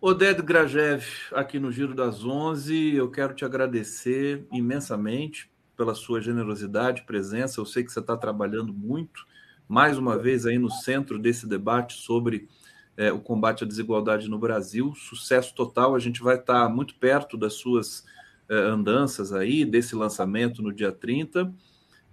Oded 0.00 0.42
Grajev, 0.42 1.04
aqui 1.32 1.58
no 1.58 1.72
Giro 1.72 1.94
das 1.94 2.24
Onze, 2.24 2.94
eu 2.94 3.10
quero 3.10 3.34
te 3.34 3.44
agradecer 3.44 4.46
imensamente 4.52 5.50
pela 5.76 5.94
sua 5.94 6.20
generosidade, 6.20 7.02
presença. 7.02 7.60
Eu 7.60 7.66
sei 7.66 7.82
que 7.82 7.92
você 7.92 7.98
está 7.98 8.16
trabalhando 8.16 8.72
muito, 8.72 9.26
mais 9.68 9.98
uma 9.98 10.16
vez 10.16 10.46
aí 10.46 10.58
no 10.58 10.70
centro 10.70 11.18
desse 11.18 11.48
debate 11.48 11.94
sobre 11.94 12.48
é, 12.96 13.12
o 13.12 13.20
combate 13.20 13.64
à 13.64 13.66
desigualdade 13.66 14.28
no 14.28 14.38
Brasil. 14.38 14.92
Sucesso 14.94 15.54
total. 15.54 15.94
A 15.94 15.98
gente 15.98 16.22
vai 16.22 16.36
estar 16.36 16.64
tá 16.64 16.68
muito 16.68 16.94
perto 16.96 17.36
das 17.36 17.54
suas 17.54 18.04
andanças 18.50 19.32
aí, 19.32 19.64
desse 19.64 19.94
lançamento 19.94 20.62
no 20.62 20.72
dia 20.72 20.92
30. 20.92 21.52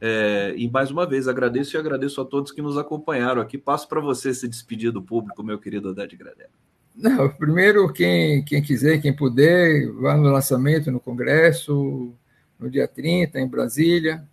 É, 0.01 0.53
e 0.57 0.69
mais 0.69 0.91
uma 0.91 1.07
vez 1.07 1.27
agradeço 1.27 1.75
e 1.75 1.79
agradeço 1.79 2.19
a 2.19 2.25
todos 2.25 2.51
que 2.51 2.61
nos 2.61 2.77
acompanharam 2.77 3.41
aqui. 3.41 3.57
Passo 3.57 3.87
para 3.87 4.01
você 4.01 4.33
se 4.33 4.47
despedir 4.47 4.91
do 4.91 5.01
público, 5.01 5.43
meu 5.43 5.57
querido 5.57 5.89
Oded 5.89 6.15
Grajev. 6.15 6.49
Não, 6.95 7.29
primeiro, 7.29 7.91
quem, 7.91 8.43
quem 8.43 8.61
quiser, 8.61 9.01
quem 9.01 9.13
puder, 9.13 9.91
vá 9.93 10.15
no 10.15 10.31
lançamento 10.31 10.91
no 10.91 10.99
Congresso, 10.99 12.13
no 12.57 12.69
dia 12.69 12.87
30, 12.87 13.39
em 13.39 13.47
Brasília, 13.47 14.25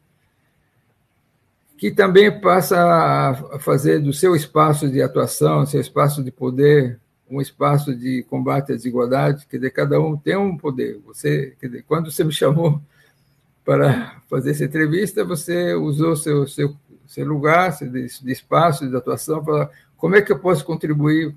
que 1.77 1.91
também 1.91 2.41
passa 2.41 2.79
a 2.79 3.59
fazer 3.59 3.99
do 3.99 4.13
seu 4.13 4.37
espaço 4.37 4.89
de 4.89 5.03
atuação, 5.03 5.67
seu 5.67 5.81
espaço 5.81 6.23
de 6.23 6.31
poder, 6.31 7.01
um 7.33 7.41
espaço 7.41 7.95
de 7.95 8.23
combate 8.25 8.73
à 8.73 8.77
desigualdade, 8.77 9.47
dizer, 9.51 9.71
cada 9.71 9.99
um 9.99 10.17
tem 10.17 10.37
um 10.37 10.57
poder. 10.57 11.01
Você, 11.07 11.57
quer 11.59 11.67
dizer, 11.69 11.85
quando 11.89 12.11
você 12.11 12.23
me 12.23 12.33
chamou 12.33 12.81
para 13.65 14.21
fazer 14.29 14.51
essa 14.51 14.65
entrevista, 14.65 15.25
você 15.25 15.75
usou 15.75 16.15
seu 16.15 16.47
seu, 16.47 16.77
seu 17.07 17.27
lugar, 17.27 17.73
seu 17.73 17.91
de, 17.91 18.07
de 18.07 18.33
espaço 18.33 18.89
de 18.89 18.95
atuação 18.95 19.43
para 19.43 19.71
como 19.97 20.17
é 20.17 20.21
que 20.21 20.33
eu 20.33 20.39
posso 20.39 20.65
contribuir 20.65 21.35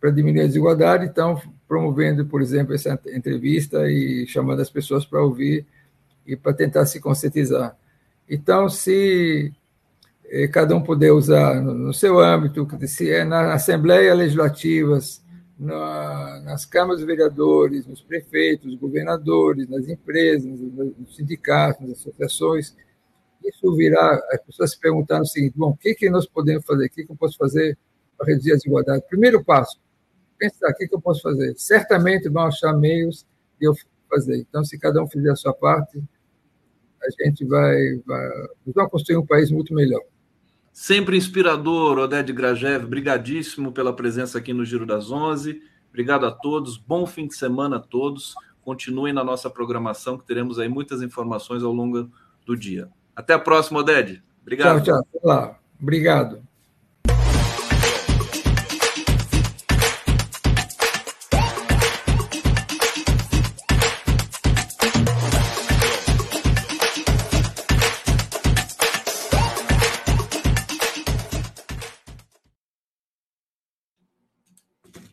para 0.00 0.10
diminuir 0.10 0.42
a 0.42 0.46
desigualdade, 0.46 1.06
então 1.06 1.40
promovendo, 1.66 2.26
por 2.26 2.40
exemplo, 2.42 2.74
essa 2.74 2.98
entrevista 3.08 3.90
e 3.90 4.26
chamando 4.26 4.60
as 4.60 4.70
pessoas 4.70 5.04
para 5.04 5.22
ouvir 5.22 5.66
e 6.26 6.36
para 6.36 6.52
tentar 6.52 6.86
se 6.86 7.00
conscientizar. 7.00 7.76
Então, 8.28 8.68
se 8.68 9.52
eh, 10.26 10.46
cada 10.48 10.76
um 10.76 10.82
puder 10.82 11.10
usar 11.10 11.60
no, 11.60 11.92
seu 11.94 12.20
âmbito, 12.20 12.68
se 12.86 13.10
é 13.10 13.24
na 13.24 13.54
Assembleia 13.54 14.14
Legislativas, 14.14 15.23
na, 15.58 16.40
nas 16.40 16.66
câmaras 16.66 17.00
de 17.00 17.06
vereadores, 17.06 17.86
nos 17.86 18.02
prefeitos, 18.02 18.74
governadores, 18.74 19.68
nas 19.68 19.88
empresas, 19.88 20.60
nos 20.60 21.14
sindicatos, 21.14 21.88
nas 21.88 21.98
associações, 21.98 22.74
isso 23.44 23.74
virá 23.76 24.20
as 24.30 24.40
pessoas 24.42 24.72
se 24.72 24.80
perguntarem 24.80 25.22
o 25.22 25.26
seguinte: 25.26 25.54
bom, 25.56 25.70
o 25.70 25.76
que, 25.76 25.94
que 25.94 26.10
nós 26.10 26.26
podemos 26.26 26.64
fazer? 26.64 26.86
O 26.86 26.90
que, 26.90 27.04
que 27.04 27.12
eu 27.12 27.16
posso 27.16 27.36
fazer 27.36 27.78
para 28.16 28.26
reduzir 28.26 28.52
a 28.52 28.56
desigualdade? 28.56 29.04
Primeiro 29.08 29.44
passo, 29.44 29.78
pensar 30.38 30.70
o 30.70 30.74
que, 30.74 30.88
que 30.88 30.94
eu 30.94 31.00
posso 31.00 31.22
fazer. 31.22 31.54
Certamente 31.56 32.28
vão 32.28 32.44
achar 32.44 32.72
meios 32.72 33.26
de 33.60 33.66
eu 33.66 33.74
fazer. 34.08 34.38
Então, 34.38 34.64
se 34.64 34.78
cada 34.78 35.02
um 35.02 35.08
fizer 35.08 35.30
a 35.30 35.36
sua 35.36 35.52
parte, 35.52 36.02
a 37.02 37.24
gente 37.24 37.44
vai, 37.44 37.96
vai, 38.06 38.30
vai 38.74 38.88
construir 38.88 39.18
um 39.18 39.26
país 39.26 39.50
muito 39.50 39.74
melhor. 39.74 40.02
Sempre 40.74 41.16
inspirador, 41.16 42.00
Oded 42.00 42.32
Grajev, 42.32 42.84
brigadíssimo 42.84 43.70
pela 43.70 43.92
presença 43.92 44.38
aqui 44.38 44.52
no 44.52 44.64
Giro 44.64 44.84
das 44.84 45.08
Onze. 45.08 45.62
Obrigado 45.88 46.26
a 46.26 46.32
todos, 46.32 46.76
bom 46.76 47.06
fim 47.06 47.28
de 47.28 47.36
semana 47.36 47.76
a 47.76 47.78
todos. 47.78 48.34
Continuem 48.60 49.12
na 49.12 49.22
nossa 49.22 49.48
programação, 49.48 50.18
que 50.18 50.26
teremos 50.26 50.58
aí 50.58 50.68
muitas 50.68 51.00
informações 51.00 51.62
ao 51.62 51.72
longo 51.72 52.10
do 52.44 52.56
dia. 52.56 52.88
Até 53.14 53.34
a 53.34 53.38
próxima, 53.38 53.78
Oded. 53.78 54.20
Obrigado. 54.42 54.82
Tchau, 54.82 55.00
tchau. 55.00 55.20
Olá. 55.22 55.60
Obrigado. 55.80 56.42